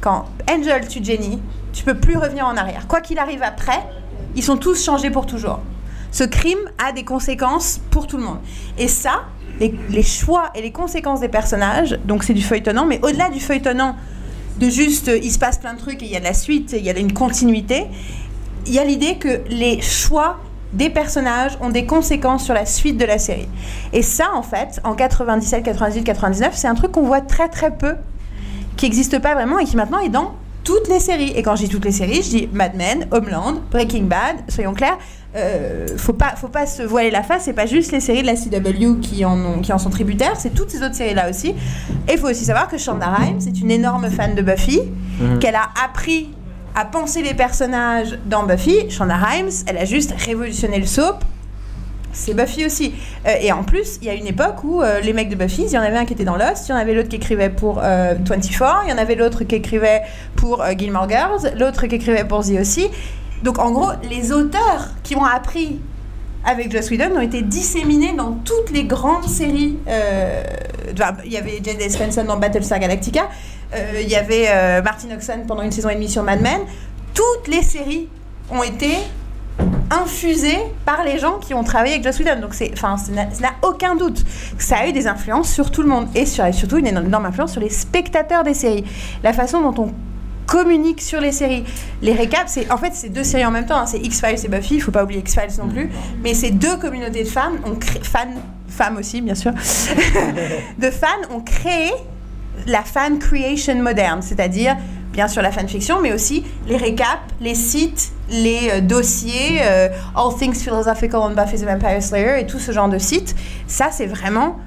Quand 0.02 0.26
Angel 0.52 0.88
tue 0.88 1.04
Jenny, 1.04 1.42
tu 1.72 1.84
peux 1.84 1.96
plus 1.96 2.18
revenir 2.18 2.46
en 2.46 2.58
arrière. 2.58 2.88
Quoi 2.88 3.02
qu'il 3.02 3.20
arrive 3.20 3.42
après, 3.42 3.82
ils 4.36 4.44
sont 4.44 4.58
tous 4.58 4.84
changés 4.84 5.10
pour 5.10 5.26
toujours. 5.26 5.62
Ce 6.12 6.24
crime 6.24 6.60
a 6.86 6.92
des 6.92 7.04
conséquences 7.04 7.80
pour 7.92 8.08
tout 8.08 8.18
le 8.18 8.24
monde. 8.24 8.40
Et 8.78 8.88
ça, 8.88 9.24
les, 9.60 10.04
choix 10.04 10.52
et 10.56 10.62
les 10.62 10.72
conséquences 10.72 11.22
des 11.22 11.30
personnages, 11.30 11.98
donc 12.06 12.24
c'est 12.24 12.34
du 12.34 12.42
feuilletonnant, 12.42 12.86
mais 12.86 13.00
au-delà 13.02 13.30
du 13.30 13.40
feuilletonnant, 13.40 13.96
de 14.60 14.70
juste 14.70 15.10
euh, 15.10 15.20
il 15.22 15.32
se 15.32 15.40
passe 15.40 15.58
plein 15.58 15.74
de 15.74 15.80
trucs 15.80 16.02
et 16.02 16.06
il 16.06 16.12
y 16.12 16.16
a 16.16 16.20
de 16.20 16.26
la 16.26 16.34
suite, 16.34 16.74
et 16.74 16.80
il 16.80 16.86
y 16.86 16.90
a 16.90 16.98
une 16.98 17.14
continuité, 17.14 17.86
il 18.66 18.74
y 18.74 18.80
a 18.80 18.84
l'idée 18.84 19.18
que 19.18 19.42
les 19.50 19.82
choix 19.82 20.38
des 20.74 20.90
personnages 20.90 21.58
ont 21.62 21.70
des 21.70 21.86
conséquences 21.86 22.44
sur 22.44 22.54
la 22.54 22.66
suite 22.66 22.98
de 22.98 23.06
la 23.06 23.18
série. 23.18 23.48
Et 23.94 24.02
ça, 24.02 24.34
en 24.34 24.42
fait, 24.42 24.82
en 24.84 24.94
97, 24.94 25.64
98, 25.64 26.04
99, 26.04 26.54
c'est 26.56 26.68
un 26.68 26.76
truc 26.76 26.92
qu'on 26.92 27.04
voit 27.04 27.22
très 27.22 27.48
très 27.48 27.72
peu, 27.72 27.96
qui 28.76 28.86
n'existe 28.86 29.20
pas 29.20 29.36
vraiment 29.36 29.60
et 29.60 29.66
qui 29.66 29.78
maintenant 29.78 30.00
est 30.00 30.10
dans 30.10 30.36
toutes 30.66 30.90
les 30.90 31.00
séries. 31.00 31.32
Et 31.36 31.44
quand 31.44 31.56
je 31.56 31.64
dis 31.64 31.70
toutes 31.70 31.86
les 31.86 31.92
séries, 31.92 32.22
je 32.24 32.30
dis 32.30 32.50
Mad 32.52 32.76
Men, 32.76 33.08
Homeland, 33.12 33.62
Breaking 33.72 34.04
Bad, 34.04 34.38
soyons 34.50 34.74
clairs. 34.74 34.98
Euh, 35.36 35.86
faut 35.98 36.14
pas, 36.14 36.34
faut 36.38 36.48
pas 36.48 36.66
se 36.66 36.82
voiler 36.84 37.12
la 37.12 37.22
face. 37.24 37.44
C'est 37.44 37.54
pas 37.54 37.66
juste 37.66 37.92
les 37.92 38.00
séries 38.00 38.22
de 38.22 38.28
la 38.28 38.36
CW 38.36 39.00
qui 39.02 39.26
en, 39.26 39.38
ont- 39.38 39.60
qui 39.60 39.74
en 39.74 39.78
sont 39.78 39.90
tributaires, 39.90 40.34
c'est 40.38 40.54
toutes 40.54 40.70
ces 40.70 40.82
autres 40.84 40.96
séries 40.96 41.14
là 41.14 41.30
aussi. 41.30 41.50
Et 42.08 42.14
il 42.14 42.18
faut 42.18 42.30
aussi 42.30 42.46
savoir 42.46 42.68
que 42.70 42.78
Shonda 42.78 43.08
Rhimes 43.08 43.40
est 43.46 43.60
une 43.60 43.72
énorme 43.72 44.10
fan 44.10 44.34
de 44.36 44.42
Buffy, 44.42 44.82
Mhm. 45.20 45.40
qu'elle 45.40 45.56
a 45.56 45.70
appris 45.84 46.30
à 46.74 46.86
penser 46.86 47.22
les 47.22 47.34
personnages 47.34 48.18
dans 48.26 48.44
Buffy. 48.44 48.90
Shonda 48.90 49.16
Rhimes, 49.16 49.50
elle 49.68 49.78
a 49.78 49.86
juste 49.86 50.14
révolutionné 50.26 50.80
le 50.80 50.86
soap. 50.86 51.24
C'est 52.14 52.34
Buffy 52.34 52.66
aussi. 52.66 52.94
Euh, 53.28 53.32
et 53.42 53.52
en 53.52 53.64
plus, 53.64 53.98
il 54.02 54.08
y 54.08 54.10
a 54.10 54.14
une 54.14 54.28
époque 54.28 54.64
où 54.64 54.82
euh, 54.82 55.02
les 55.02 55.12
mecs 55.12 55.28
de 55.28 55.36
Buffy, 55.36 55.64
il 55.64 55.72
y 55.72 55.78
en 55.78 55.82
avait 55.82 55.98
un 55.98 56.06
qui 56.06 56.14
était 56.14 56.24
dans 56.24 56.38
Lost, 56.38 56.70
il 56.70 56.72
y 56.72 56.74
en 56.74 56.78
avait 56.78 56.94
l'autre 56.94 57.10
qui 57.10 57.18
écrivait 57.18 57.50
pour 57.50 57.82
euh, 57.84 58.14
24, 58.26 58.84
il 58.86 58.90
y 58.90 58.94
en 58.94 58.98
avait 58.98 59.16
l'autre 59.16 59.44
qui 59.44 59.56
écrivait 59.56 60.02
pour 60.38 60.62
euh, 60.62 60.72
Gilmore 60.78 61.10
Girls, 61.10 61.52
l'autre 61.60 61.88
qui 61.88 61.96
écrivait 61.96 62.24
pour 62.24 62.46
The 62.46 62.52
aussi. 62.62 62.88
Donc 63.46 63.60
en 63.60 63.70
gros, 63.70 63.92
les 64.10 64.32
auteurs 64.32 64.90
qui 65.04 65.16
ont 65.16 65.24
appris 65.24 65.80
avec 66.44 66.72
Joss 66.72 66.90
Whedon 66.90 67.16
ont 67.16 67.22
été 67.22 67.44
disséminés 67.44 68.14
dans 68.14 68.32
toutes 68.44 68.72
les 68.72 68.86
grandes 68.86 69.28
séries. 69.28 69.78
euh, 69.88 70.44
il 71.24 71.32
y 71.32 71.38
avait 71.38 71.62
Jane 71.64 71.90
Svensson 71.90 72.24
dans 72.24 72.38
Battlestar 72.38 72.80
Galactica, 72.80 73.30
euh, 73.76 74.02
il 74.02 74.10
y 74.10 74.16
avait 74.16 74.48
euh, 74.50 74.82
Martin 74.82 75.10
Oxon 75.14 75.44
pendant 75.48 75.62
une 75.62 75.72
saison 75.72 75.90
et 75.90 75.96
demie 75.96 76.10
sur 76.10 76.24
Mad 76.24 76.42
Men. 76.42 76.62
Toutes 77.14 77.48
les 77.48 77.62
séries 77.62 78.08
ont 78.50 78.64
été 78.64 78.90
infusées 79.92 80.60
par 80.84 81.04
les 81.04 81.20
gens 81.20 81.38
qui 81.38 81.54
ont 81.54 81.64
travaillé 81.64 81.94
avec 81.94 82.04
Joss 82.04 82.20
Whedon. 82.20 82.42
Donc 82.42 82.56
c'est, 82.56 82.72
enfin, 82.74 82.98
ça 82.98 83.12
n'a 83.12 83.54
aucun 83.62 83.96
doute 83.96 84.26
ça 84.58 84.78
a 84.78 84.88
eu 84.88 84.92
des 84.92 85.06
influences 85.06 85.54
sur 85.54 85.70
tout 85.70 85.84
le 85.84 85.88
monde 85.88 86.08
et, 86.16 86.24
et 86.24 86.52
surtout 86.52 86.78
une 86.78 86.88
énorme 86.88 87.26
influence 87.28 87.52
sur 87.52 87.62
les 87.62 87.70
spectateurs 87.70 88.44
des 88.44 88.56
séries. 88.56 88.86
La 89.24 89.34
façon 89.34 89.62
dont 89.62 89.84
on 89.84 89.94
communique 90.46 91.02
sur 91.02 91.20
les 91.22 91.32
séries. 91.32 91.64
Les 92.02 92.14
récaps, 92.14 92.52
c'est 92.52 92.72
en 92.72 92.78
fait 92.78 92.92
c'est 92.94 93.10
deux 93.10 93.24
séries 93.24 93.46
en 93.46 93.52
même 93.52 93.66
temps. 93.66 93.78
hein. 93.78 93.86
C'est 93.86 94.00
X-Files 94.00 94.46
et 94.46 94.48
Buffy. 94.48 94.76
Il 94.76 94.82
faut 94.82 94.92
pas 94.92 95.04
oublier 95.04 95.22
X-Files 95.22 95.60
non 95.60 95.68
plus. 95.70 95.90
Mais 96.24 96.34
ces 96.34 96.52
deux 96.52 96.78
communautés 96.78 97.24
de 97.24 97.30
fans 97.30 97.52
ont 97.66 97.76
créé, 97.76 98.02
fans, 98.04 98.28
femmes 98.68 98.98
aussi 98.98 99.22
bien 99.22 99.36
sûr, 99.36 99.52
de 100.78 100.90
fans 100.90 101.08
ont 101.36 101.42
créé 101.42 101.92
la 102.68 102.84
fan 102.84 103.20
creation 103.20 103.76
moderne, 103.76 104.22
c'est-à-dire 104.22 104.78
bien 105.12 105.28
sûr 105.28 105.42
la 105.42 105.52
fanfiction, 105.52 106.02
mais 106.02 106.14
aussi 106.14 106.44
les 106.68 106.78
récaps, 106.78 107.22
les 107.40 107.56
sites, 107.56 108.12
les 108.30 108.70
euh, 108.72 108.82
dossiers, 108.82 109.60
euh, 109.62 109.88
All 110.16 110.36
Things 110.38 110.56
Philosophical 110.56 111.22
on 111.24 111.32
Buffy 111.32 111.58
the 111.58 111.66
Vampire 111.66 112.02
Slayer 112.02 112.40
et 112.42 112.46
tout 112.46 112.60
ce 112.60 112.72
genre 112.72 112.90
de 112.90 112.98
sites. 112.98 113.36
Ça, 113.68 113.90
c'est 113.92 114.08
vraiment. 114.08 114.58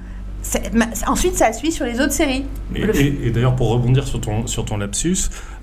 Ensuite, 1.07 1.35
ça 1.35 1.53
suit 1.53 1.71
sur 1.71 1.85
les 1.85 1.99
autres 2.01 2.11
séries. 2.13 2.45
Et, 2.75 2.81
Le- 2.85 2.95
et- 2.95 3.27
et 3.27 3.31
d'ailleurs, 3.31 3.55
pour 3.55 3.69
rebondir 3.69 4.07
sur 4.07 4.19
ton, 4.21 4.47
sur 4.47 4.65
ton 4.65 4.77
lapsus, 4.77 5.17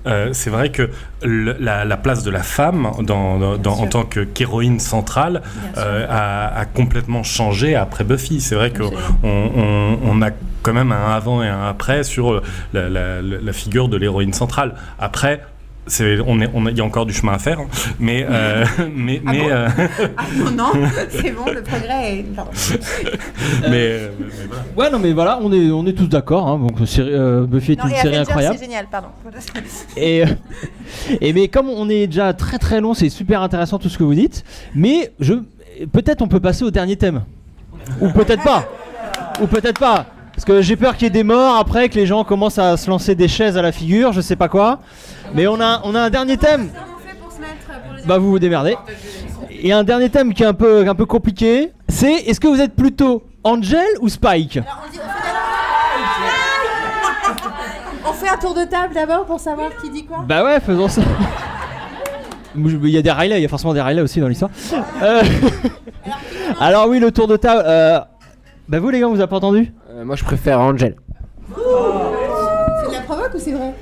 euh, 0.05 0.29
c'est 0.33 0.49
vrai 0.49 0.69
que 0.71 0.89
la, 1.23 1.83
la 1.85 1.97
place 1.97 2.23
de 2.23 2.31
la 2.31 2.43
femme 2.43 2.89
dans, 3.01 3.41
en 3.41 3.87
tant 3.87 4.03
qu'héroïne 4.05 4.79
centrale 4.79 5.41
euh, 5.77 6.05
a, 6.09 6.59
a 6.59 6.65
complètement 6.65 7.23
changé 7.23 7.75
après 7.75 8.03
Buffy. 8.03 8.39
C'est 8.39 8.55
vrai 8.55 8.71
qu'on 8.71 8.91
on, 9.23 9.97
on 10.03 10.21
a 10.21 10.29
quand 10.61 10.73
même 10.73 10.91
un 10.91 11.11
avant 11.13 11.43
et 11.43 11.47
un 11.47 11.67
après 11.67 12.03
sur 12.03 12.41
la- 12.73 12.89
la 12.89 13.53
figure 13.53 13.89
de 13.89 13.97
l'héroïne 13.97 14.33
centrale. 14.33 14.75
Après, 14.99 15.41
c'est- 15.87 16.19
on 16.25 16.39
est- 16.41 16.49
on 16.53 16.65
a- 16.65 16.71
il 16.71 16.77
y 16.77 16.81
a 16.81 16.83
encore 16.83 17.05
du 17.05 17.13
chemin 17.13 17.33
à 17.33 17.39
faire, 17.39 17.59
hein. 17.59 17.67
mais, 17.99 18.25
euh, 18.29 18.65
mais, 18.95 19.21
Ah 19.25 19.31
mais, 19.31 19.39
bon 19.39 19.49
euh, 19.49 19.67
Ah 20.17 20.23
non, 20.35 20.51
non, 20.51 20.71
c'est 21.09 21.31
bon, 21.31 21.45
le 21.51 21.61
progrès 21.61 22.17
est. 22.19 22.25
Mais, 22.33 23.77
euh, 23.77 24.09
mais- 24.19 24.25
mais 24.25 24.47
voilà. 24.47 24.63
Ouais, 24.77 24.89
non, 24.91 24.99
mais 24.99 25.13
voilà, 25.13 25.39
on 25.41 25.51
est, 25.51 25.71
on 25.71 25.85
est 25.85 25.93
tous 25.93 26.07
d'accord. 26.07 26.47
hein, 26.47 26.59
donc, 26.59 26.77
euh, 26.99 27.45
Buffy 27.45 27.73
est 27.73 27.75
Non, 27.77 27.85
une 27.85 27.91
et 27.91 27.95
série 27.95 28.07
Avengers, 28.15 28.19
incroyable. 28.31 28.55
c'est 28.59 28.65
génial, 28.65 28.87
pardon. 28.91 29.07
Et, 29.95 30.23
euh, 30.23 30.27
et 31.21 31.33
mais 31.33 31.47
comme 31.47 31.69
on 31.69 31.89
est 31.89 32.07
déjà 32.07 32.33
très 32.33 32.57
très 32.57 32.81
long, 32.81 32.93
c'est 32.93 33.09
super 33.09 33.41
intéressant 33.41 33.79
tout 33.79 33.89
ce 33.89 33.97
que 33.97 34.03
vous 34.03 34.15
dites. 34.15 34.43
Mais 34.75 35.11
je, 35.19 35.33
peut-être 35.91 36.21
on 36.21 36.27
peut 36.27 36.39
passer 36.39 36.63
au 36.63 36.71
dernier 36.71 36.95
thème. 36.95 37.23
Ou 38.01 38.09
peut-être 38.09 38.43
pas. 38.43 38.67
Ou 39.41 39.47
peut-être 39.47 39.79
pas. 39.79 40.05
Parce 40.37 40.45
que 40.45 40.61
j'ai 40.61 40.75
peur 40.75 40.93
qu'il 40.95 41.05
y 41.05 41.07
ait 41.07 41.09
des 41.09 41.23
morts 41.23 41.55
après, 41.55 41.89
que 41.89 41.95
les 41.95 42.05
gens 42.05 42.23
commencent 42.23 42.59
à 42.59 42.77
se 42.77 42.87
lancer 42.91 43.15
des 43.15 43.27
chaises 43.27 43.57
à 43.57 43.63
la 43.63 43.71
figure, 43.71 44.13
je 44.13 44.21
sais 44.21 44.35
pas 44.35 44.47
quoi. 44.47 44.81
Mais 45.33 45.47
on 45.47 45.59
a, 45.59 45.81
on 45.83 45.95
a 45.95 46.01
un 46.01 46.11
dernier 46.11 46.37
thème. 46.37 46.69
Bah 48.05 48.19
vous 48.19 48.29
vous 48.29 48.37
démerdez. 48.37 48.77
Et 49.49 49.73
un 49.73 49.83
dernier 49.83 50.09
thème 50.11 50.35
qui 50.35 50.43
est 50.43 50.45
un 50.45 50.53
peu, 50.53 50.87
un 50.87 50.93
peu 50.93 51.07
compliqué, 51.07 51.71
c'est 51.89 52.13
est-ce 52.13 52.39
que 52.39 52.47
vous 52.47 52.61
êtes 52.61 52.75
plutôt 52.75 53.23
Angel 53.43 53.83
ou 53.99 54.09
Spike? 54.09 54.59
On 58.07 58.13
fait 58.13 58.29
un 58.29 58.37
tour 58.37 58.53
de 58.53 58.65
table 58.65 58.93
d'abord 58.93 59.25
pour 59.25 59.39
savoir 59.39 59.71
qui 59.81 59.89
dit 59.89 60.05
quoi 60.05 60.23
Bah 60.27 60.43
ouais, 60.43 60.59
faisons 60.59 60.87
ça. 60.87 61.01
Il 62.55 62.89
y 62.89 62.97
a 62.97 63.01
des 63.01 63.11
Riley, 63.11 63.39
il 63.39 63.41
y 63.41 63.45
a 63.45 63.49
forcément 63.49 63.73
des 63.73 63.81
Riley 63.81 64.03
aussi 64.03 64.19
dans 64.19 64.27
l'histoire. 64.27 64.51
Euh, 65.01 65.23
Alors 66.59 66.87
oui, 66.87 66.99
le 66.99 67.11
tour 67.11 67.27
de 67.27 67.37
table. 67.37 67.63
euh, 67.65 67.99
Bah 68.69 68.79
vous 68.79 68.89
les 68.89 68.99
gars, 68.99 69.07
vous 69.07 69.19
avez 69.19 69.27
pas 69.27 69.37
entendu 69.37 69.71
Euh, 69.89 70.03
moi, 70.03 70.15
je 70.15 70.23
préfère 70.23 70.59
Angel. 70.59 70.95
C'est 71.55 72.87
de 72.89 72.93
la 72.93 73.01
provoque 73.01 73.33
ou 73.33 73.39
c'est 73.39 73.51
vrai 73.53 73.73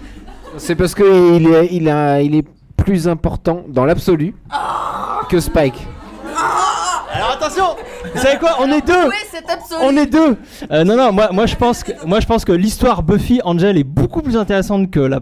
C'est 0.57 0.75
parce 0.75 0.93
que 0.93 1.36
il 1.37 1.47
est, 1.47 1.70
il, 1.71 1.89
a, 1.89 2.21
il 2.21 2.36
est 2.36 2.45
plus 2.78 3.07
important 3.07 3.63
dans 3.67 3.86
l'absolu 3.86 4.36
que 5.29 5.39
Spike. 5.39 5.87
Alors 7.12 7.32
attention 7.32 7.63
Vous 8.13 8.21
savez 8.21 8.37
quoi 8.37 8.57
On 8.59 8.67
est 8.71 8.86
deux 8.86 9.07
Oui, 9.07 9.16
c'est 9.32 9.49
absolu. 9.49 9.82
On 9.83 9.97
est 9.97 10.05
deux 10.05 10.37
Euh, 10.71 10.83
Non, 10.83 10.95
non, 10.97 11.12
moi, 11.12 11.29
moi 11.32 11.45
je 11.45 11.55
pense 11.55 11.83
que, 11.83 11.91
moi, 12.05 12.20
je 12.20 12.28
pense 12.28 12.45
que 12.45 12.51
l'histoire 12.51 13.01
Buffy 13.03 13.39
Angel 13.43 13.78
est 13.78 13.83
beaucoup 13.83 14.21
plus 14.21 14.37
intéressante 14.37 14.91
que 14.91 14.99
la 14.99 15.20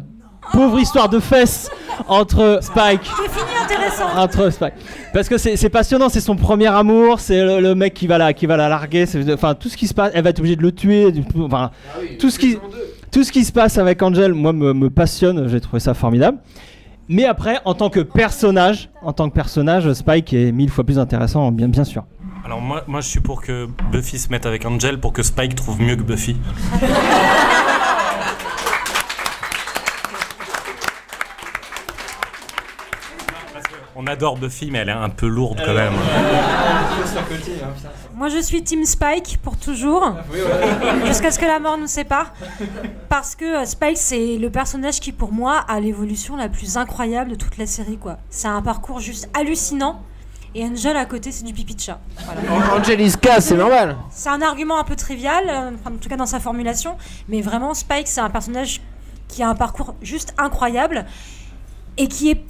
pauvre 0.52 0.80
histoire 0.80 1.10
de 1.10 1.20
fesses 1.20 1.70
entre 2.08 2.60
Spike. 2.62 3.02
J'ai 3.04 3.30
fini 3.30 3.52
intéressant. 3.64 4.06
Entre 4.18 4.50
Spike. 4.52 4.74
Parce 5.14 5.30
que 5.30 5.38
c'est 5.38 5.56
c'est 5.58 5.70
passionnant, 5.70 6.10
c'est 6.10 6.20
son 6.22 6.36
premier 6.36 6.68
amour, 6.68 7.20
c'est 7.20 7.44
le, 7.44 7.60
le 7.60 7.76
mec 7.76 7.94
qui 7.94 8.08
va 8.08 8.18
la, 8.18 8.34
qui 8.34 8.46
va 8.46 8.58
la 8.58 8.70
larguer, 8.70 9.06
c'est- 9.06 9.32
enfin 9.34 9.56
tout 9.56 9.70
ce 9.70 9.78
qui 9.78 9.88
se 9.88 9.94
passe, 9.94 10.12
elle 10.14 10.24
va 10.24 10.30
être 10.32 10.40
obligée 10.40 10.56
de 10.56 10.62
le 10.64 10.72
tuer, 10.72 11.12
du- 11.12 11.24
enfin 11.40 11.72
tout 12.20 12.30
ce 12.30 12.38
qui, 12.40 12.58
tout 13.12 13.24
ce 13.24 13.32
qui 13.32 13.44
se 13.46 13.52
passe 13.52 13.78
avec 13.78 14.02
Angel, 14.02 14.34
moi 14.34 14.54
me, 14.54 14.74
me 14.74 14.90
passionne, 14.90 15.48
j'ai 15.48 15.62
trouvé 15.62 15.80
ça 15.80 15.94
formidable. 15.94 16.38
Mais 17.10 17.26
après, 17.26 17.60
en 17.66 17.74
tant 17.74 17.90
que 17.90 18.00
personnage, 18.00 18.90
en 19.04 19.12
tant 19.12 19.30
que 19.30 19.36
personnage, 19.36 19.92
Spike 19.94 20.34
est 20.34 20.52
mille 20.54 20.70
fois 20.70 20.84
plus 20.86 20.98
intéressant, 21.00 21.52
bien, 21.52 21.68
bien 21.68 21.84
sûr. 21.84 22.06
Alors 22.46 22.62
moi, 22.62 22.84
moi, 22.88 23.02
je 23.02 23.08
suis 23.08 23.20
pour 23.20 23.42
que 23.42 23.68
Buffy 23.92 24.18
se 24.18 24.30
mette 24.30 24.46
avec 24.46 24.66
Angel 24.66 25.00
pour 25.00 25.14
que 25.14 25.22
Spike 25.24 25.56
trouve 25.56 25.82
mieux 25.82 25.96
que 25.96 26.02
Buffy. 26.04 26.36
On 33.96 34.08
adore 34.08 34.38
Buffy, 34.38 34.72
mais 34.72 34.80
elle 34.80 34.90
est 34.90 34.94
un 34.94 35.10
peu 35.10 35.28
lourde 35.28 35.62
quand 35.64 35.74
même. 35.74 35.94
Moi, 38.16 38.30
je 38.30 38.42
suis 38.42 38.64
Team 38.64 38.86
Spike 38.86 39.38
pour 39.44 39.58
toujours, 39.58 40.16
jusqu'à 41.06 41.32
ce 41.32 41.38
que 41.38 41.46
la 41.46 41.60
mort 41.60 41.78
nous 41.78 41.88
sépare. 41.88 42.34
Parce 43.10 43.36
que 43.36 43.62
euh, 43.62 43.66
Spike, 43.66 43.98
c'est 43.98 44.38
le 44.38 44.50
personnage 44.50 45.00
qui, 45.00 45.12
pour 45.12 45.32
moi, 45.32 45.60
a 45.68 45.80
l'évolution 45.80 46.36
la 46.36 46.50
plus 46.50 46.78
incroyable 46.78 47.32
de 47.32 47.36
toute 47.36 47.58
la 47.58 47.68
série. 47.68 47.98
quoi. 47.98 48.18
C'est 48.30 48.48
un 48.48 48.62
parcours 48.64 49.00
juste 49.00 49.30
hallucinant. 49.38 50.02
Et 50.56 50.64
Angel 50.66 50.96
à 50.98 51.06
côté, 51.06 51.32
c'est 51.32 51.44
du 51.44 51.54
pipi 51.54 51.76
de 51.76 51.82
chat. 51.82 52.00
Voilà. 52.26 52.76
Angeliska, 52.76 53.42
c'est 53.42 53.58
normal. 53.58 53.96
C'est 54.12 54.30
un 54.30 54.42
argument 54.42 54.80
un 54.80 54.84
peu 54.84 54.96
trivial, 54.96 55.44
euh, 55.50 55.72
enfin, 55.74 55.96
en 55.96 55.98
tout 55.98 56.10
cas 56.10 56.16
dans 56.16 56.28
sa 56.28 56.40
formulation, 56.40 56.96
mais 57.28 57.42
vraiment 57.42 57.74
Spike, 57.74 58.08
c'est 58.08 58.22
un 58.22 58.30
personnage 58.30 58.80
qui 59.28 59.42
a 59.42 59.50
un 59.50 59.56
parcours 59.56 59.96
juste 60.04 60.36
incroyable 60.38 61.06
et 61.98 62.08
qui 62.08 62.30
est 62.30 62.44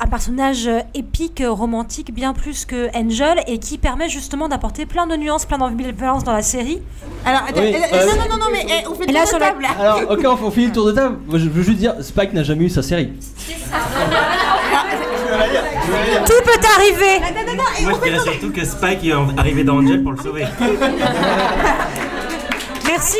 un 0.00 0.06
personnage 0.06 0.66
euh, 0.66 0.80
épique, 0.94 1.40
euh, 1.40 1.50
romantique, 1.50 2.12
bien 2.14 2.32
plus 2.32 2.64
que 2.64 2.88
Angel, 2.96 3.42
et 3.46 3.58
qui 3.58 3.78
permet 3.78 4.08
justement 4.08 4.48
d'apporter 4.48 4.86
plein 4.86 5.06
de 5.06 5.16
nuances, 5.16 5.44
plein 5.44 5.58
d'ambivalence 5.58 6.24
dans 6.24 6.32
la 6.32 6.42
série. 6.42 6.80
Alors, 7.24 7.42
attends, 7.48 7.60
Oui, 7.60 7.74
euh, 7.74 7.78
euh, 7.92 8.06
non, 8.06 8.12
non, 8.16 8.28
non, 8.30 8.36
non, 8.44 8.50
mais 8.52 8.66
eh, 8.68 8.86
on 8.88 8.94
fait 8.94 9.06
le 9.06 9.12
là, 9.12 9.20
tour 9.20 9.28
sur 9.28 9.38
de 9.38 9.42
la- 9.42 9.48
table 9.50 9.62
là. 9.62 9.68
Alors, 9.78 10.10
ok, 10.10 10.38
on, 10.44 10.50
finit 10.50 10.66
le 10.66 10.72
tour 10.72 10.86
de 10.86 10.92
table. 10.92 11.16
Je 11.32 11.48
veux 11.48 11.62
juste 11.62 11.78
dire, 11.78 11.94
Spike 12.00 12.32
n'a 12.32 12.42
jamais 12.42 12.64
eu 12.64 12.70
sa 12.70 12.82
série. 12.82 13.12
Tout 16.26 16.42
peut 16.44 16.60
arriver 16.76 17.20
Moi, 17.82 17.92
je 17.94 18.00
dirais 18.10 18.18
surtout 18.22 18.50
que 18.52 18.64
Spike 18.64 19.04
est 19.04 19.12
arrivé 19.38 19.64
dans 19.64 19.78
Angel 19.78 20.02
pour 20.02 20.12
le 20.12 20.18
sauver. 20.22 20.44
Merci. 22.86 23.18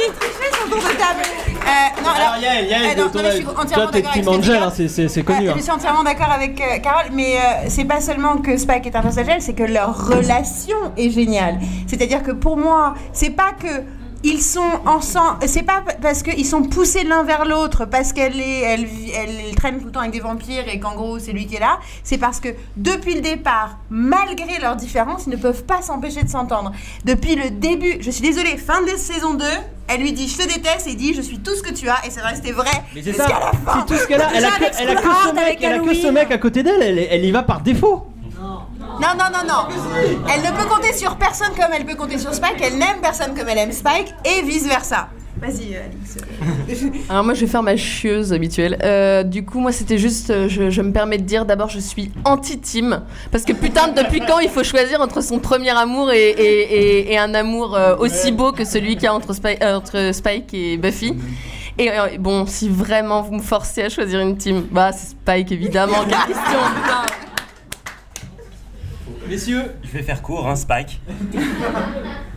Son 0.62 0.68
tour 0.70 0.78
de 0.78 0.94
table? 0.96 1.22
Euh, 1.66 2.02
non, 2.02 2.10
alors, 2.10 2.32
Alors, 2.34 2.42
Yael, 2.42 2.68
Yael, 2.68 2.98
euh, 2.98 3.02
non, 3.02 3.10
non, 3.14 3.22
mais 3.22 3.30
je 3.30 3.36
suis 3.36 3.44
toi, 3.44 3.54
entièrement 3.62 3.86
t'es 3.90 4.02
d'accord 4.02 4.12
Team 4.12 4.28
avec 4.28 4.34
ce 4.44 4.48
que 4.48 4.52
Angel, 4.52 4.58
dit 4.58 4.64
hein, 4.64 4.72
c'est- 4.74 4.88
c'est 4.88 5.08
c'est 5.08 5.22
connu. 5.22 5.48
Hein. 5.48 5.54
Je 5.56 5.62
suis 5.62 5.70
entièrement 5.70 6.02
d'accord 6.04 6.30
avec 6.30 6.60
euh, 6.60 6.78
Carole, 6.82 7.10
mais 7.12 7.36
euh, 7.36 7.40
c'est 7.68 7.84
pas 7.84 8.00
seulement 8.00 8.36
que 8.38 8.56
Spike 8.56 8.86
est 8.86 8.96
un 8.96 9.02
personnage, 9.02 9.40
c'est 9.40 9.54
que 9.54 9.62
leur 9.62 10.06
relation 10.08 10.76
est 10.96 11.10
géniale. 11.10 11.58
C'est-à-dire 11.86 12.22
que 12.22 12.32
pour 12.32 12.56
moi, 12.56 12.94
c'est 13.12 13.30
pas 13.30 13.52
que 13.58 13.82
ils 14.24 14.40
sont 14.40 14.80
ensemble, 14.86 15.46
c'est 15.46 15.62
pas 15.62 15.84
parce 16.00 16.22
qu'ils 16.22 16.46
sont 16.46 16.62
poussés 16.62 17.04
l'un 17.04 17.22
vers 17.24 17.44
l'autre, 17.44 17.84
parce 17.84 18.14
qu'elle 18.14 18.40
est, 18.40 18.60
elle, 18.62 19.54
traîne 19.54 19.78
tout 19.78 19.86
le 19.86 19.92
temps 19.92 20.00
avec 20.00 20.12
des 20.12 20.20
vampires 20.20 20.64
et 20.66 20.80
qu'en 20.80 20.94
gros 20.94 21.18
c'est 21.18 21.32
lui 21.32 21.46
qui 21.46 21.56
est 21.56 21.60
là. 21.60 21.78
C'est 22.02 22.16
parce 22.16 22.40
que 22.40 22.48
depuis 22.76 23.14
le 23.14 23.20
départ, 23.20 23.78
malgré 23.90 24.58
leurs 24.60 24.76
différences, 24.76 25.24
ils 25.26 25.30
ne 25.30 25.36
peuvent 25.36 25.64
pas 25.64 25.82
s'empêcher 25.82 26.22
de 26.22 26.30
s'entendre. 26.30 26.72
Depuis 27.04 27.36
le 27.36 27.50
début, 27.50 27.98
je 28.00 28.10
suis 28.10 28.22
désolée, 28.22 28.56
fin 28.56 28.82
de 28.82 28.96
saison 28.96 29.34
2, 29.34 29.44
elle 29.88 30.00
lui 30.00 30.12
dit 30.12 30.26
je 30.26 30.38
te 30.38 30.54
déteste 30.54 30.86
et 30.86 30.92
il 30.92 30.96
dit 30.96 31.12
je 31.12 31.20
suis 31.20 31.38
tout 31.38 31.54
ce 31.54 31.62
que 31.62 31.74
tu 31.74 31.86
as 31.88 32.06
et 32.06 32.10
c'est 32.10 32.22
resté 32.22 32.52
vrai. 32.52 32.70
Mais 32.94 33.02
c'est 33.02 33.12
ça, 33.12 33.26
c'est 33.26 33.86
tout 33.86 34.00
ce 34.00 34.06
qu'elle 34.06 34.22
a. 34.22 34.30
Elle 34.34 34.44
a, 34.46 34.94
que, 34.96 35.02
ce 35.28 35.34
mec, 35.34 35.58
elle 35.60 35.72
a 35.72 35.78
que 35.80 35.94
ce 35.94 36.06
mec 36.06 36.30
à 36.30 36.38
côté 36.38 36.62
d'elle, 36.62 36.80
elle, 36.80 36.98
elle 36.98 37.24
y 37.24 37.30
va 37.30 37.42
par 37.42 37.60
défaut. 37.60 38.06
Non, 39.00 39.08
non, 39.18 39.26
non, 39.32 39.46
non. 39.48 40.24
Elle 40.32 40.40
ne 40.42 40.56
peut 40.56 40.68
compter 40.68 40.92
sur 40.92 41.16
personne 41.16 41.48
comme 41.56 41.72
elle 41.74 41.84
peut 41.84 41.94
compter 41.96 42.18
sur 42.18 42.32
Spike. 42.34 42.60
Elle 42.62 42.78
n'aime 42.78 43.00
personne 43.02 43.34
comme 43.36 43.48
elle 43.48 43.58
aime 43.58 43.72
Spike 43.72 44.14
et 44.24 44.42
vice 44.42 44.66
versa. 44.66 45.08
Vas-y, 45.40 45.74
euh, 45.74 45.80
Alix. 45.84 46.92
Alors 47.10 47.24
moi 47.24 47.34
je 47.34 47.40
vais 47.40 47.46
faire 47.48 47.62
ma 47.64 47.76
chieuse 47.76 48.32
habituelle. 48.32 48.78
Euh, 48.84 49.24
du 49.24 49.44
coup 49.44 49.58
moi 49.58 49.72
c'était 49.72 49.98
juste, 49.98 50.30
euh, 50.30 50.48
je, 50.48 50.70
je 50.70 50.80
me 50.80 50.92
permets 50.92 51.18
de 51.18 51.24
dire 51.24 51.44
d'abord 51.44 51.68
je 51.68 51.80
suis 51.80 52.12
anti-team. 52.24 53.02
Parce 53.32 53.44
que 53.44 53.52
putain 53.52 53.88
depuis 53.88 54.20
quand 54.20 54.38
il 54.38 54.48
faut 54.48 54.62
choisir 54.62 55.00
entre 55.00 55.22
son 55.22 55.40
premier 55.40 55.70
amour 55.76 56.12
et, 56.12 56.30
et- 56.30 56.74
et- 57.08 57.12
et 57.12 57.18
un 57.18 57.34
amour 57.34 57.76
aussi 57.98 58.30
beau 58.30 58.52
que 58.52 58.64
celui 58.64 58.94
qu'il 58.94 59.04
y 59.04 59.06
a 59.08 59.14
entre, 59.14 59.32
Spike- 59.34 59.62
euh, 59.62 59.74
entre 59.76 60.12
Spike 60.14 60.54
et 60.54 60.76
Buffy? 60.76 61.14
Et 61.78 61.90
euh, 61.90 62.06
bon 62.20 62.46
si 62.46 62.68
vraiment 62.68 63.20
vous 63.22 63.34
me 63.34 63.42
forcez 63.42 63.82
à 63.82 63.88
choisir 63.88 64.20
une 64.20 64.36
team, 64.36 64.62
bah 64.70 64.92
c'est 64.92 65.10
Spike 65.10 65.50
évidemment. 65.50 66.04
Quelle 66.08 66.16
question 66.34 66.58
putain. 66.76 67.23
Messieurs, 69.28 69.72
Je 69.82 69.90
vais 69.90 70.02
faire 70.02 70.22
court, 70.22 70.46
hein, 70.48 70.56
Spike. 70.56 71.00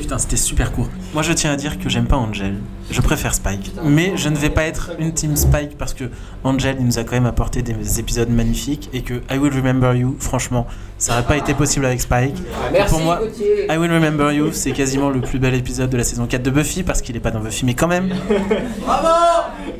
Putain, 0.00 0.18
c'était 0.18 0.36
super 0.36 0.72
court. 0.72 0.88
Moi, 1.14 1.22
je 1.22 1.32
tiens 1.32 1.52
à 1.52 1.56
dire 1.56 1.78
que 1.78 1.88
j'aime 1.88 2.06
pas 2.06 2.16
Angel. 2.16 2.56
Je 2.90 3.00
préfère 3.00 3.34
Spike. 3.34 3.72
Mais 3.84 4.16
je 4.16 4.28
ne 4.28 4.36
vais 4.36 4.50
pas 4.50 4.64
être 4.64 4.92
une 4.98 5.12
team 5.12 5.36
Spike 5.36 5.78
parce 5.78 5.94
que 5.94 6.04
Angel, 6.44 6.76
il 6.80 6.86
nous 6.86 6.98
a 6.98 7.04
quand 7.04 7.12
même 7.12 7.26
apporté 7.26 7.62
des 7.62 8.00
épisodes 8.00 8.28
magnifiques 8.28 8.90
et 8.92 9.02
que 9.02 9.22
I 9.30 9.38
Will 9.38 9.52
Remember 9.52 9.94
You, 9.94 10.16
franchement, 10.18 10.66
ça 10.98 11.12
n'aurait 11.12 11.26
pas 11.26 11.36
été 11.36 11.54
possible 11.54 11.86
avec 11.86 12.00
Spike. 12.00 12.36
Et 12.36 12.72
Merci, 12.72 12.94
pour 12.94 13.02
moi, 13.02 13.20
Gauthier. 13.20 13.66
I 13.70 13.76
Will 13.76 13.92
Remember 13.92 14.32
You, 14.32 14.52
c'est 14.52 14.72
quasiment 14.72 15.10
le 15.10 15.20
plus 15.20 15.38
bel 15.38 15.54
épisode 15.54 15.90
de 15.90 15.96
la 15.96 16.04
saison 16.04 16.26
4 16.26 16.42
de 16.42 16.50
Buffy 16.50 16.82
parce 16.82 17.00
qu'il 17.00 17.16
est 17.16 17.20
pas 17.20 17.30
dans 17.30 17.40
Buffy, 17.40 17.64
mais 17.64 17.74
quand 17.74 17.88
même. 17.88 18.12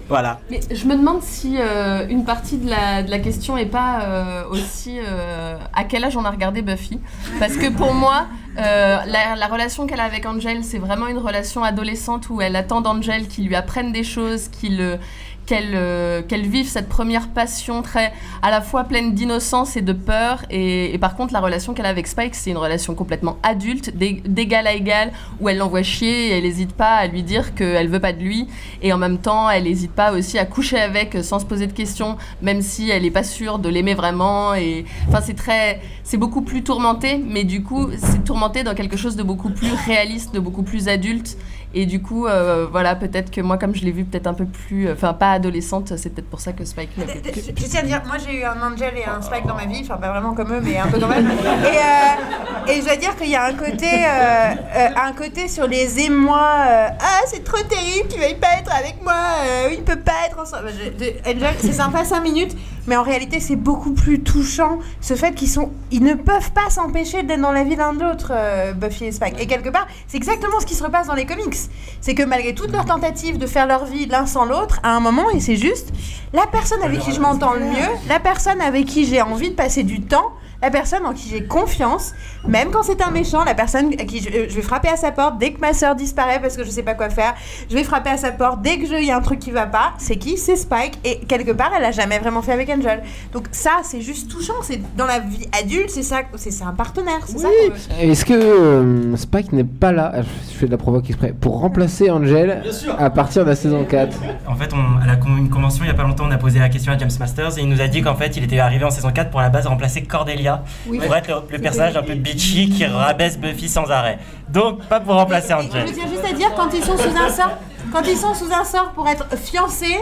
Voilà. 0.09 0.41
Mais 0.51 0.59
je 0.75 0.87
me 0.87 0.97
demande 0.97 1.23
si 1.23 1.57
euh, 1.57 2.05
une 2.09 2.25
partie 2.25 2.59
de 2.59 2.69
la, 2.69 3.05
de 3.05 3.11
la 3.13 3.21
question 3.21 3.57
est 3.57 3.67
pas 3.67 4.03
euh, 4.03 4.43
aussi 4.51 4.99
euh, 4.99 5.57
à 5.73 5.85
quel 5.85 6.03
âge 6.03 6.17
on 6.17 6.25
a 6.25 6.31
regardé 6.31 6.63
Buffy. 6.63 6.99
Parce 7.39 7.57
que 7.57 7.69
pour 7.71 7.95
moi, 7.95 8.27
euh, 8.59 8.99
la, 9.07 9.37
la 9.37 9.47
relation 9.47 9.87
qu'elle 9.87 10.01
a 10.01 10.05
avec 10.05 10.27
Angel, 10.27 10.65
c'est 10.65 10.79
vraiment 10.79 11.07
une 11.07 11.19
relation 11.19 11.63
adolescente 11.63 12.29
où 12.31 12.41
elle 12.41 12.57
attend 12.57 12.81
d'Angel 12.81 13.29
qu'il 13.29 13.47
lui 13.47 13.55
apprenne 13.55 13.93
des 13.93 14.05
choses, 14.05 14.49
qu'il 14.49 14.99
qu'elle 15.47 15.73
euh, 15.75 16.23
qu'elle 16.23 16.47
vive 16.47 16.67
cette 16.69 16.89
première 16.89 17.29
passion 17.29 17.83
très 17.83 18.13
à 18.43 18.51
la 18.51 18.61
fois 18.61 18.85
pleine 18.85 19.15
d'innocence 19.15 19.77
et 19.77 19.83
de 19.83 19.93
peur. 19.93 20.45
Et, 20.51 20.97
par 21.01 21.17
contre 21.17 21.33
la 21.33 21.41
relation 21.41 21.75
qu'elle 21.75 21.87
a 21.87 21.89
avec 21.89 22.07
Spike 22.07 22.35
c'est 22.35 22.51
une 22.51 22.59
relation 22.59 22.95
complètement 22.95 23.37
adulte 23.43 23.97
d'é- 23.97 24.23
d'égal 24.27 24.67
à 24.67 24.73
égal 24.75 25.13
où 25.41 25.49
elle 25.49 25.59
l'envoie 25.59 25.83
chier 25.83 26.29
et 26.29 26.39
elle 26.39 26.45
n'hésite 26.45 26.73
pas 26.73 26.95
à 26.97 27.07
lui 27.07 27.23
dire 27.23 27.55
qu'elle 27.55 27.89
veut 27.89 28.01
pas 28.01 28.13
de 28.13 28.21
lui. 28.21 28.47
Et 28.83 28.93
en 28.93 28.99
même 28.99 29.19
temps 29.19 29.49
elle 29.51 29.65
n'hésite 29.65 29.93
pas 29.93 30.13
aussi 30.13 30.39
à 30.39 30.45
coucher 30.45 30.79
avec 30.79 31.17
sans 31.23 31.39
se 31.39 31.45
poser 31.47 31.67
de 31.67 31.73
questions 31.73 32.17
même 32.43 32.63
si 32.63 32.91
elle 32.91 33.03
n'est 33.03 33.11
pas 33.11 33.25
sûre 33.25 33.59
de 33.59 33.69
l'aimer 33.69 33.95
vraiment. 33.95 34.55
Et 34.55 34.85
enfin 35.09 35.21
c'est 35.21 35.35
très 35.37 35.81
c'est 36.05 36.17
beaucoup 36.19 36.43
plus 36.43 36.63
tourmenté 36.63 37.19
mais 37.19 37.45
du 37.45 37.63
coup 37.63 37.89
c'est 37.99 38.25
tourmenté 38.25 38.63
dans 38.63 38.75
quelque 38.75 38.97
chose 38.97 39.17
de 39.17 39.23
beaucoup 39.23 39.51
plus 39.51 39.73
réaliste 39.87 40.33
de 40.35 40.41
beaucoup 40.41 40.63
plus 40.63 40.89
adulte 40.89 41.37
et 41.75 41.87
du 41.87 42.03
coup, 42.03 42.27
euh, 42.27 42.67
voilà, 42.71 42.95
peut-être 42.97 43.31
que 43.31 43.41
moi, 43.41 43.59
comme 43.59 43.75
je 43.75 43.85
l'ai 43.85 43.93
vu 43.93 44.05
peut-être 44.05 44.27
un 44.27 44.35
peu 44.35 44.45
plus, 44.45 44.89
euh, 44.89 44.95
enfin 44.95 45.13
pas 45.15 45.33
adolescente, 45.33 45.93
c'est 45.97 46.11
peut-être 46.11 46.29
pour 46.31 46.41
ça 46.41 46.53
que 46.53 46.65
Spike. 46.65 46.91
Je 46.97 47.65
tiens 47.67 47.81
à 47.81 47.83
dire, 47.85 48.03
moi 48.07 48.17
j'ai 48.19 48.41
eu 48.41 48.45
un 48.45 48.57
Angel 48.63 48.93
et 48.97 49.05
un 49.05 49.21
Spike 49.23 49.47
dans 49.47 49.55
ma 49.55 49.67
vie, 49.67 49.81
enfin 49.83 49.97
pas 49.97 50.11
vraiment 50.11 50.35
comme 50.35 50.53
eux, 50.53 50.61
mais 50.63 50.77
un 50.79 50.87
peu 50.89 50.99
quand 50.99 51.09
même. 51.09 51.29
Et, 51.31 51.37
euh, 51.37 52.73
et 52.73 52.81
je 52.81 52.85
dois 52.85 52.97
dire 52.97 53.17
qu'il 53.17 53.31
y 53.31 53.37
a 53.37 53.45
un 53.45 53.55
côté, 53.55 53.87
euh, 53.87 54.51
euh, 54.77 54.89
un 54.97 55.13
côté 55.13 55.49
sur 55.49 55.67
les 55.67 56.01
émois. 56.01 56.57
euh, 56.69 56.89
ah, 57.01 57.21
c'est 57.27 57.45
trop 57.45 57.63
terrible, 57.65 58.09
tu 58.13 58.19
veuilles 58.19 58.39
pas 58.41 58.59
être 58.59 58.73
avec 58.75 59.03
moi, 59.03 59.15
euh, 59.45 59.69
il 59.73 59.83
peut 59.83 59.99
pas 60.01 60.27
être 60.27 60.39
ensemble. 60.41 60.71
Je- 60.99 61.31
Angel, 61.31 61.55
c'est 61.61 61.73
sympa 61.73 62.05
5 62.05 62.21
minutes, 62.21 62.57
mais 62.87 62.97
en 62.97 63.03
réalité 63.03 63.41
c'est 63.41 63.57
beaucoup 63.57 63.93
plus 63.93 64.23
touchant 64.23 64.79
ce 65.01 65.15
fait 65.15 65.35
qu'ils 65.35 65.49
sont, 65.49 65.71
ils 65.91 66.03
ne 66.03 66.15
peuvent 66.15 66.53
pas 66.53 66.69
s'empêcher 66.71 67.23
d'être 67.23 67.41
dans 67.41 67.53
la 67.53 67.65
vie 67.65 67.77
l'autre, 67.77 68.33
euh, 68.35 68.73
Buffy 68.73 69.07
et 69.07 69.13
Spike. 69.13 69.41
Et 69.41 69.47
quelque 69.47 69.69
part, 69.71 69.87
c'est 70.07 70.17
exactement 70.17 70.61
ce 70.61 70.67
qui 70.67 70.75
se 70.75 70.83
repasse 70.83 71.07
dans 71.07 71.15
les 71.15 71.27
comics. 71.27 71.55
C'est 72.01 72.15
que 72.15 72.23
malgré 72.23 72.55
toutes 72.55 72.73
leurs 72.73 72.87
tentatives 72.87 73.39
de 73.39 73.47
faire 73.47 73.67
leur 73.67 73.85
vie 73.85 74.07
l'un 74.07 74.27
sans 74.27 74.45
l'autre, 74.45 74.81
à 74.83 74.95
un 74.97 75.01
moment, 75.01 75.31
et 75.31 75.41
c'est 75.41 75.57
juste, 75.57 75.93
la 76.33 76.47
personne 76.47 76.83
avec 76.83 77.01
qui 77.01 77.13
je 77.13 77.21
m'entends 77.21 77.53
le 77.55 77.61
mieux, 77.61 77.89
la 78.09 78.21
personne 78.21 78.61
avec 78.61 78.87
qui 78.87 79.05
j'ai 79.05 79.21
envie 79.21 79.51
de 79.51 79.55
passer 79.55 79.83
du 79.83 80.01
temps, 80.01 80.33
la 80.63 80.71
personne 80.71 81.07
en 81.07 81.13
qui 81.13 81.29
j'ai 81.29 81.45
confiance, 81.45 82.13
même 82.47 82.71
quand 82.71 82.83
c'est 82.83 83.01
un 83.03 83.11
méchant, 83.11 83.45
la 83.45 83.55
personne 83.55 83.93
à 83.99 84.05
qui 84.05 84.21
je, 84.21 84.29
euh, 84.29 84.47
je 84.49 84.55
vais 84.55 84.63
frapper 84.63 84.89
à 84.89 84.97
sa 84.97 85.11
porte 85.13 85.39
dès 85.39 85.53
que 85.53 85.61
ma 85.61 85.73
soeur 85.73 85.95
disparaît 85.95 86.41
parce 86.41 86.57
que 86.57 86.65
je 86.65 86.71
sais 86.71 86.83
pas 86.83 86.95
quoi 86.95 87.09
faire, 87.11 87.35
je 87.71 87.75
vais 87.75 87.85
frapper 87.85 88.11
à 88.11 88.17
sa 88.17 88.31
porte 88.33 88.61
dès 88.63 88.79
que 88.79 88.87
je- 88.87 88.95
il 88.95 89.07
y 89.07 89.11
a 89.11 89.17
un 89.17 89.21
truc 89.23 89.39
qui 89.39 89.51
va 89.51 89.67
pas, 89.67 89.93
c'est 89.99 90.17
qui? 90.17 90.37
C'est 90.37 90.57
Spike, 90.57 90.99
et 91.05 91.21
quelque 91.21 91.53
part, 91.53 91.71
elle 91.77 91.85
a 91.85 91.91
jamais 91.93 92.19
vraiment 92.19 92.43
fait 92.43 92.53
avec 92.53 92.69
Angel. 92.69 93.03
Donc 93.33 93.45
ça, 93.53 93.71
c'est 93.85 94.01
juste 94.03 94.31
touchant, 94.31 94.53
c'est 94.63 94.81
dans 94.97 95.07
la 95.07 95.19
vie 95.21 95.49
adulte, 95.61 95.91
c'est 95.91 96.03
ça, 96.03 96.21
c'est 96.37 96.51
c'est 96.51 96.65
un 96.65 96.73
partenaire, 96.73 97.21
c'est 97.27 97.39
ça? 97.39 97.49
Qu'on 97.49 97.75
veut. 97.75 98.11
Est-ce 98.11 98.25
que 98.25 98.35
euh, 98.35 99.17
Spike 99.17 99.53
n'est 99.53 99.65
pas 99.65 99.93
là? 99.93 100.13
Je 100.53 100.57
fais 100.59 100.67
de 100.67 100.71
la 100.73 100.77
provoque 100.79 101.09
exprès. 101.09 101.33
Pour 101.41 101.61
remplacer 101.61 102.11
Angel 102.11 102.63
à 102.99 103.09
partir 103.11 103.45
de 103.45 103.51
la 103.51 103.57
saison 103.57 103.85
4 103.85 104.17
En 104.47 104.55
fait, 104.57 104.71
on, 104.75 105.03
à 105.03 105.07
la 105.07 105.17
con- 105.17 105.37
une 105.39 105.49
convention 105.49 105.85
il 105.85 105.89
y 105.89 105.91
a 105.91 105.95
pas 105.95 106.03
longtemps, 106.03 106.25
on 106.27 106.31
a 106.31 106.37
posé 106.39 106.59
la 106.59 106.69
question 106.69 106.93
à 106.93 106.99
James 106.99 107.11
Masters 107.19 107.57
et 107.59 107.63
il 107.63 107.69
nous 107.69 107.81
a 107.81 107.87
dit 107.89 108.03
qu'en 108.03 108.15
fait, 108.15 108.37
il 108.37 108.45
était 108.45 108.59
arrivé 108.59 108.85
en 108.85 108.91
saison 108.91 109.11
4 109.11 109.31
pour 109.31 109.41
à 109.41 109.45
la 109.45 109.49
base 109.49 109.67
remplacer 109.67 110.03
Cordelia 110.03 110.50
Oui. 110.87 110.99
pour 110.99 111.15
être 111.15 111.29
le, 111.29 111.35
le 111.51 111.59
personnage 111.59 111.97
un 111.97 112.03
peu 112.03 112.15
bitchy 112.15 112.71
qui 112.71 112.85
rabaisse 112.87 113.39
Buffy 113.39 113.69
sans 113.69 113.91
arrêt. 113.91 114.19
Donc, 114.49 114.83
pas 114.85 115.01
pour 115.01 115.15
remplacer 115.15 115.53
Angel. 115.55 115.87
Je 115.89 115.93
tiens 115.95 116.09
juste 116.09 116.25
à 116.25 116.33
dire, 116.33 116.53
quand 116.57 116.69
ils 116.75 116.83
sont 116.83 116.97
sous 116.97 117.17
un 117.17 117.29
sort, 117.31 117.59
quand 117.93 118.03
ils 118.07 118.17
sont 118.17 118.35
sous 118.35 118.53
un 118.53 118.65
sort 118.65 118.91
pour 118.93 119.09
être 119.09 119.27
fiancés, 119.37 119.99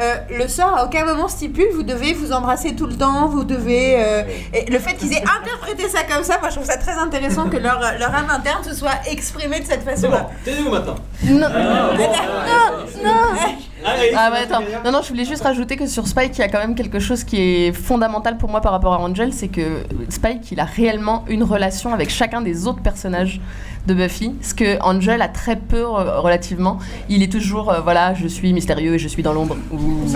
euh, 0.00 0.14
le 0.38 0.48
sort 0.48 0.78
à 0.78 0.84
aucun 0.86 1.04
moment 1.04 1.28
stipule 1.28 1.66
vous 1.74 1.82
devez 1.82 2.14
vous 2.14 2.32
embrasser 2.32 2.74
tout 2.74 2.86
le 2.86 2.96
temps, 2.96 3.28
vous 3.28 3.44
devez. 3.44 3.96
euh, 4.02 4.22
et 4.54 4.70
le 4.70 4.78
fait 4.78 4.94
qu'ils 4.94 5.12
aient 5.12 5.22
interprété 5.22 5.88
ça 5.90 6.04
comme 6.04 6.24
ça, 6.24 6.38
moi 6.40 6.48
je 6.48 6.54
trouve 6.54 6.66
ça 6.66 6.78
très 6.78 6.92
intéressant 6.92 7.50
que 7.50 7.58
leur, 7.58 7.78
leur 7.98 8.14
âme 8.14 8.30
interne 8.30 8.64
se 8.64 8.74
soit 8.74 8.94
exprimée 9.10 9.60
de 9.60 9.66
cette 9.66 9.82
façon-là. 9.82 10.30
Taisez-vous 10.42 10.70
maintenant. 10.70 10.94
Non, 11.24 11.46
Ah, 11.54 11.90
bon. 11.96 13.04
non, 13.04 13.12
non. 13.12 13.52
Ah 13.84 14.30
ouais, 14.30 14.38
attends. 14.38 14.62
Non, 14.84 14.92
non, 14.92 15.00
je 15.02 15.08
voulais 15.08 15.24
juste 15.24 15.42
rajouter 15.42 15.76
que 15.76 15.86
sur 15.86 16.06
Spike, 16.06 16.36
il 16.36 16.40
y 16.40 16.44
a 16.44 16.48
quand 16.48 16.58
même 16.58 16.74
quelque 16.74 16.98
chose 16.98 17.24
qui 17.24 17.40
est 17.40 17.72
fondamental 17.72 18.36
pour 18.36 18.48
moi 18.48 18.60
par 18.60 18.72
rapport 18.72 18.94
à 18.94 18.98
Angel, 19.00 19.32
c'est 19.32 19.48
que 19.48 19.84
Spike, 20.08 20.52
il 20.52 20.60
a 20.60 20.64
réellement 20.64 21.24
une 21.28 21.42
relation 21.42 21.92
avec 21.92 22.10
chacun 22.10 22.40
des 22.42 22.66
autres 22.66 22.82
personnages. 22.82 23.40
de 23.86 23.94
Buffy, 23.94 24.34
ce 24.42 24.52
que 24.52 24.78
Angel 24.82 25.22
a 25.22 25.28
très 25.28 25.56
peu 25.56 25.78
euh, 25.78 26.20
relativement. 26.20 26.78
Il 27.08 27.22
est 27.22 27.32
toujours, 27.32 27.70
euh, 27.70 27.80
voilà, 27.80 28.14
je 28.14 28.26
suis 28.28 28.52
mystérieux 28.52 28.94
et 28.94 28.98
je 28.98 29.08
suis 29.08 29.22
dans 29.22 29.32
l'ombre. 29.32 29.56
Ouh. 29.72 30.06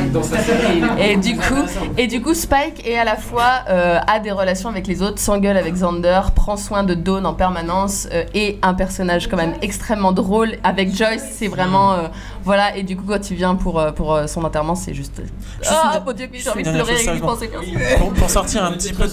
Et 0.99 1.17
du 1.17 1.37
coup, 1.37 1.65
et 1.97 2.07
du 2.07 2.21
coup, 2.21 2.35
Spike 2.35 2.87
est 2.87 2.99
à 2.99 3.05
la 3.05 3.17
fois 3.17 3.65
euh, 3.69 3.99
a 4.07 4.21
des 4.21 4.31
relations 4.31 4.69
avec 4.69 4.87
les 4.87 5.01
autres, 5.03 5.19
s'engueule 5.19 5.57
avec 5.57 5.73
Xander, 5.75 6.21
prend 6.35 6.57
soin 6.57 6.83
de 6.85 6.95
Dawn 6.95 7.25
en 7.25 7.35
permanence, 7.35 8.07
euh, 8.13 8.25
et 8.35 8.59
un 8.63 8.75
personnage 8.75 9.29
quand 9.29 9.37
même 9.37 9.55
extrêmement 9.63 10.13
drôle 10.13 10.57
avec 10.63 10.95
Joyce. 10.95 11.25
C'est 11.33 11.49
vraiment, 11.49 11.95
euh, 11.95 12.09
voilà. 12.45 12.77
Et 12.77 12.83
du 12.83 12.97
coup, 12.97 13.05
quand 13.07 13.31
il 13.31 13.37
vient 13.37 13.55
pour 13.55 13.81
euh, 13.81 13.93
pour 13.93 14.15
euh, 14.15 14.27
son 14.27 14.45
enterrement, 14.45 14.75
c'est 14.75 14.95
juste. 14.95 15.23
Ah, 15.67 16.03
mon 16.05 16.13
Dieu, 16.13 16.27
que 16.27 16.37
j'ai 16.39 16.51
envie 16.51 16.63
de 16.63 16.71
pleurer 16.71 17.03
et 17.03 17.21
penser. 17.21 17.51
Pour, 17.99 18.13
pour 18.13 18.31
sortir 18.31 18.65
un 18.65 18.73
petit 18.73 18.93
peu, 18.93 19.07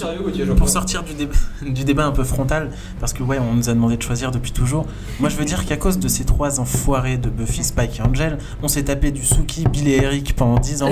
pour 0.55 0.69
sortir 0.69 1.03
du, 1.03 1.13
débat 1.13 1.35
du 1.61 1.83
débat 1.83 2.05
un 2.05 2.11
peu 2.11 2.23
frontal, 2.23 2.71
parce 2.99 3.13
que 3.13 3.23
ouais, 3.23 3.39
on 3.39 3.53
nous 3.53 3.69
a 3.69 3.73
demandé 3.73 3.97
de 3.97 4.01
choisir 4.01 4.31
depuis 4.31 4.51
toujours. 4.51 4.85
Moi, 5.19 5.29
je 5.29 5.35
veux 5.35 5.45
dire 5.45 5.65
qu'à 5.65 5.77
cause 5.77 5.99
de 5.99 6.07
ces 6.07 6.25
trois 6.25 6.59
enfoirés 6.59 7.17
de 7.17 7.29
Buffy, 7.29 7.63
Spike 7.63 7.99
et 7.99 8.03
Angel, 8.03 8.37
on 8.61 8.67
s'est 8.67 8.83
tapé 8.83 9.11
du 9.11 9.25
Suki, 9.25 9.65
Bill 9.67 9.87
et 9.87 9.97
Eric 10.03 10.35
pendant 10.35 10.59
10 10.59 10.83
ans. 10.83 10.89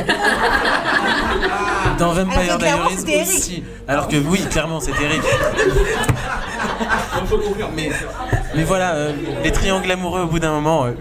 Dans 1.98 2.14
Vampire 2.14 2.58
Diaries 2.58 3.22
aussi. 3.22 3.64
Alors 3.88 4.08
que 4.08 4.16
oui, 4.18 4.40
clairement, 4.50 4.80
c'était 4.80 5.04
Eric. 5.04 5.22
mais, 7.76 7.90
mais 8.56 8.64
voilà, 8.64 8.94
euh, 8.94 9.14
les 9.44 9.52
triangles 9.52 9.92
amoureux 9.92 10.22
au 10.22 10.28
bout 10.28 10.40
d'un 10.40 10.52
moment. 10.52 10.86
euh, 10.86 10.94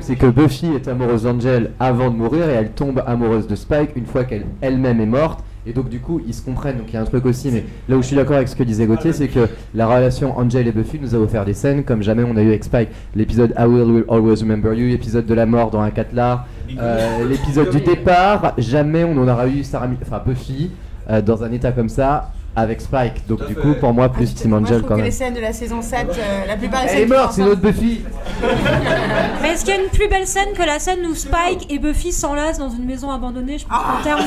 C'est 0.00 0.16
que 0.16 0.26
Buffy 0.26 0.66
est 0.74 0.88
amoureuse 0.88 1.24
d'Angel 1.24 1.72
avant 1.80 2.10
de 2.10 2.16
mourir 2.16 2.48
et 2.48 2.52
elle 2.52 2.70
tombe 2.70 3.02
amoureuse 3.06 3.46
de 3.46 3.54
Spike 3.56 3.90
une 3.96 4.06
fois 4.06 4.24
qu'elle 4.24 4.46
elle-même 4.60 5.00
est 5.00 5.06
morte. 5.06 5.40
Et 5.68 5.72
donc 5.72 5.88
du 5.88 5.98
coup 5.98 6.20
ils 6.24 6.32
se 6.34 6.42
comprennent. 6.42 6.76
Donc 6.78 6.86
il 6.90 6.94
y 6.94 6.96
a 6.96 7.00
un 7.00 7.04
truc 7.04 7.26
aussi, 7.26 7.50
mais 7.50 7.64
là 7.88 7.96
où 7.96 8.02
je 8.02 8.06
suis 8.06 8.14
d'accord 8.16 8.36
avec 8.36 8.46
ce 8.46 8.54
que 8.54 8.62
disait 8.62 8.86
Gauthier, 8.86 9.12
c'est 9.12 9.26
que 9.26 9.48
la 9.74 9.88
relation 9.88 10.38
Angel 10.38 10.68
et 10.68 10.70
Buffy 10.72 11.00
nous 11.00 11.14
a 11.16 11.18
offert 11.18 11.44
des 11.44 11.54
scènes 11.54 11.82
comme 11.82 12.02
jamais 12.02 12.22
on 12.22 12.36
a 12.36 12.42
eu 12.42 12.48
avec 12.48 12.62
Spike. 12.62 12.90
L'épisode 13.16 13.52
I 13.58 13.64
Will, 13.64 13.82
Will 13.90 14.04
Always 14.08 14.42
Remember 14.42 14.72
You, 14.74 14.86
l'épisode 14.88 15.26
de 15.26 15.34
la 15.34 15.44
mort 15.44 15.70
dans 15.72 15.80
un 15.80 15.90
catelar, 15.90 16.46
euh, 16.78 17.28
l'épisode 17.28 17.70
du 17.70 17.80
départ. 17.80 18.54
Jamais 18.58 19.02
on 19.02 19.18
en 19.18 19.26
aura 19.26 19.48
eu 19.48 19.64
Sarah, 19.64 19.88
Mi- 19.88 19.96
enfin 20.00 20.22
Buffy 20.24 20.70
euh, 21.10 21.20
dans 21.20 21.42
un 21.42 21.50
état 21.50 21.72
comme 21.72 21.88
ça 21.88 22.30
avec 22.56 22.80
Spike. 22.80 23.26
Donc 23.28 23.46
du 23.46 23.54
coup 23.54 23.74
pour 23.78 23.92
moi 23.92 24.08
plus 24.08 24.34
Team 24.34 24.54
Angel 24.54 24.82
quand 24.82 24.88
que 24.88 24.94
même. 24.94 25.04
les 25.04 25.10
scènes 25.10 25.34
de 25.34 25.40
la 25.40 25.52
saison 25.52 25.82
7, 25.82 26.06
euh, 26.08 26.46
la 26.46 26.56
plupart 26.56 26.82
des 26.82 26.86
Elle 26.86 26.92
scènes 26.92 27.02
est 27.02 27.06
qui 27.06 27.12
morte, 27.12 27.32
c'est 27.34 27.42
notre 27.42 27.60
Buffy. 27.60 28.00
Mais 29.42 29.50
est-ce 29.50 29.64
qu'il 29.64 29.74
y 29.74 29.76
a 29.76 29.80
une 29.82 29.90
plus 29.90 30.08
belle 30.08 30.26
scène 30.26 30.48
que 30.56 30.62
la 30.62 30.78
scène 30.78 31.00
où 31.06 31.14
Spike 31.14 31.70
et 31.70 31.78
Buffy 31.78 32.12
s'enlacent 32.12 32.58
dans 32.58 32.70
une 32.70 32.84
maison 32.84 33.10
abandonnée 33.10 33.58
Je 33.58 33.66
pense 33.66 33.78
qu'en 33.78 34.02
termes 34.02 34.20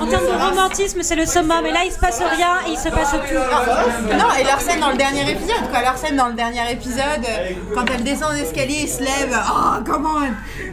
en 0.00 0.06
termes 0.06 0.24
de 0.26 0.50
romantisme, 0.50 1.00
c'est 1.02 1.16
le 1.16 1.26
summum. 1.26 1.58
Mais 1.62 1.72
là, 1.72 1.80
il 1.84 1.92
se 1.92 1.98
passe 1.98 2.20
rien 2.20 2.56
et 2.66 2.72
il 2.72 2.78
se 2.78 2.88
passe 2.88 3.12
tout. 3.12 4.14
Non, 4.16 4.26
et 4.40 4.44
leur 4.44 4.60
scène 4.60 4.80
dans 4.80 4.90
le 4.90 4.96
dernier 4.96 5.30
épisode, 5.30 5.68
quoi. 5.70 5.82
Leur 5.82 5.96
scène 5.98 6.16
dans 6.16 6.28
le 6.28 6.34
dernier 6.34 6.70
épisode, 6.72 7.24
euh, 7.28 7.50
quand 7.74 7.84
elle 7.94 8.02
descend 8.02 8.34
l'escalier 8.34 8.82
et 8.84 8.86
se 8.86 9.00
lève. 9.00 9.36
Oh, 9.50 9.82
comment 9.86 10.20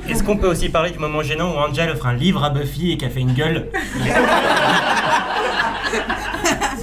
Est-ce 0.09 0.23
qu'on 0.23 0.37
peut 0.37 0.47
aussi 0.47 0.69
parler 0.69 0.91
du 0.91 0.99
moment 0.99 1.21
gênant 1.21 1.53
où 1.53 1.57
Angel 1.57 1.89
offre 1.89 2.07
un 2.07 2.13
livre 2.13 2.43
à 2.43 2.49
Buffy 2.49 2.91
et 2.93 2.97
qu'elle 2.97 3.11
fait 3.11 3.21
une 3.21 3.33
gueule? 3.33 3.69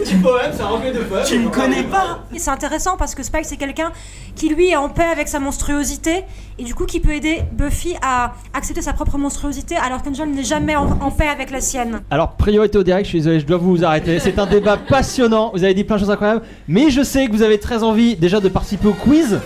Petit 0.02 0.16
poème, 0.16 0.50
c'est 0.52 0.62
un 0.62 0.66
recueil 0.66 0.92
de 0.92 0.98
poèmes. 0.98 1.24
Tu 1.24 1.38
ne 1.38 1.48
connais 1.48 1.84
pas 1.84 2.24
Et 2.34 2.40
C'est 2.40 2.50
intéressant 2.50 2.96
parce 2.96 3.14
que 3.14 3.22
Spike, 3.22 3.44
c'est 3.44 3.56
quelqu'un 3.56 3.92
qui, 4.34 4.48
lui, 4.48 4.70
est 4.70 4.76
en 4.76 4.88
paix 4.88 5.04
avec 5.04 5.28
sa 5.28 5.38
monstruosité 5.38 6.24
et 6.58 6.64
du 6.64 6.74
coup 6.74 6.86
qui 6.86 6.98
peut 6.98 7.12
aider 7.14 7.42
Buffy 7.52 7.94
à 8.02 8.32
accepter 8.52 8.82
sa 8.82 8.94
propre 8.94 9.16
monstruosité 9.16 9.76
alors 9.76 10.02
qu'Angel 10.02 10.30
n'est 10.30 10.42
jamais 10.42 10.74
en, 10.74 10.90
en 11.00 11.10
paix 11.12 11.28
avec 11.28 11.52
la 11.52 11.60
sienne. 11.60 12.00
Alors, 12.10 12.32
priorité 12.32 12.78
au 12.78 12.82
direct, 12.82 13.04
je 13.04 13.10
suis 13.10 13.18
désolé, 13.20 13.38
je 13.38 13.46
dois 13.46 13.58
vous 13.58 13.84
arrêter. 13.84 14.18
C'est 14.18 14.40
un 14.40 14.46
débat 14.46 14.76
passionnant, 14.76 15.52
vous 15.54 15.62
avez 15.62 15.74
dit 15.74 15.84
plein 15.84 15.96
de 15.96 16.00
choses 16.00 16.10
incroyables, 16.10 16.42
mais 16.66 16.90
je 16.90 17.02
sais 17.02 17.26
que 17.26 17.32
vous 17.32 17.42
avez 17.42 17.60
très 17.60 17.84
envie 17.84 18.16
déjà 18.16 18.40
de 18.40 18.48
participer 18.48 18.88
au 18.88 18.94
quiz. 18.94 19.38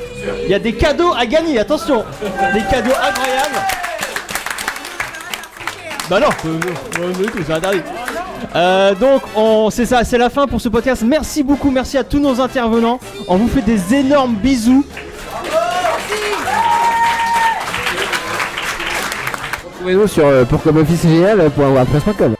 Il 0.44 0.50
y 0.50 0.54
a 0.54 0.58
des 0.58 0.72
cadeaux 0.72 1.12
à 1.14 1.26
gagner, 1.26 1.58
attention 1.58 2.02
Des 2.54 2.62
cadeaux 2.70 2.94
incroyables 2.94 3.60
Bah 6.08 6.18
non, 6.18 6.28
euh, 6.46 7.12
c'est 7.46 7.52
interdit. 7.52 7.80
Euh, 8.54 8.94
donc, 8.94 9.22
on, 9.34 9.70
c'est 9.70 9.86
ça, 9.86 10.04
c'est 10.04 10.18
la 10.18 10.30
fin 10.30 10.46
pour 10.46 10.60
ce 10.60 10.68
podcast. 10.68 11.02
Merci 11.06 11.42
beaucoup, 11.42 11.70
merci 11.70 11.98
à 11.98 12.04
tous 12.04 12.18
nos 12.20 12.40
intervenants. 12.40 12.98
On 13.28 13.36
vous 13.36 13.48
fait 13.48 13.62
des 13.62 13.94
énormes 13.94 14.34
bisous. 14.34 14.84
Euh. 22.24 22.35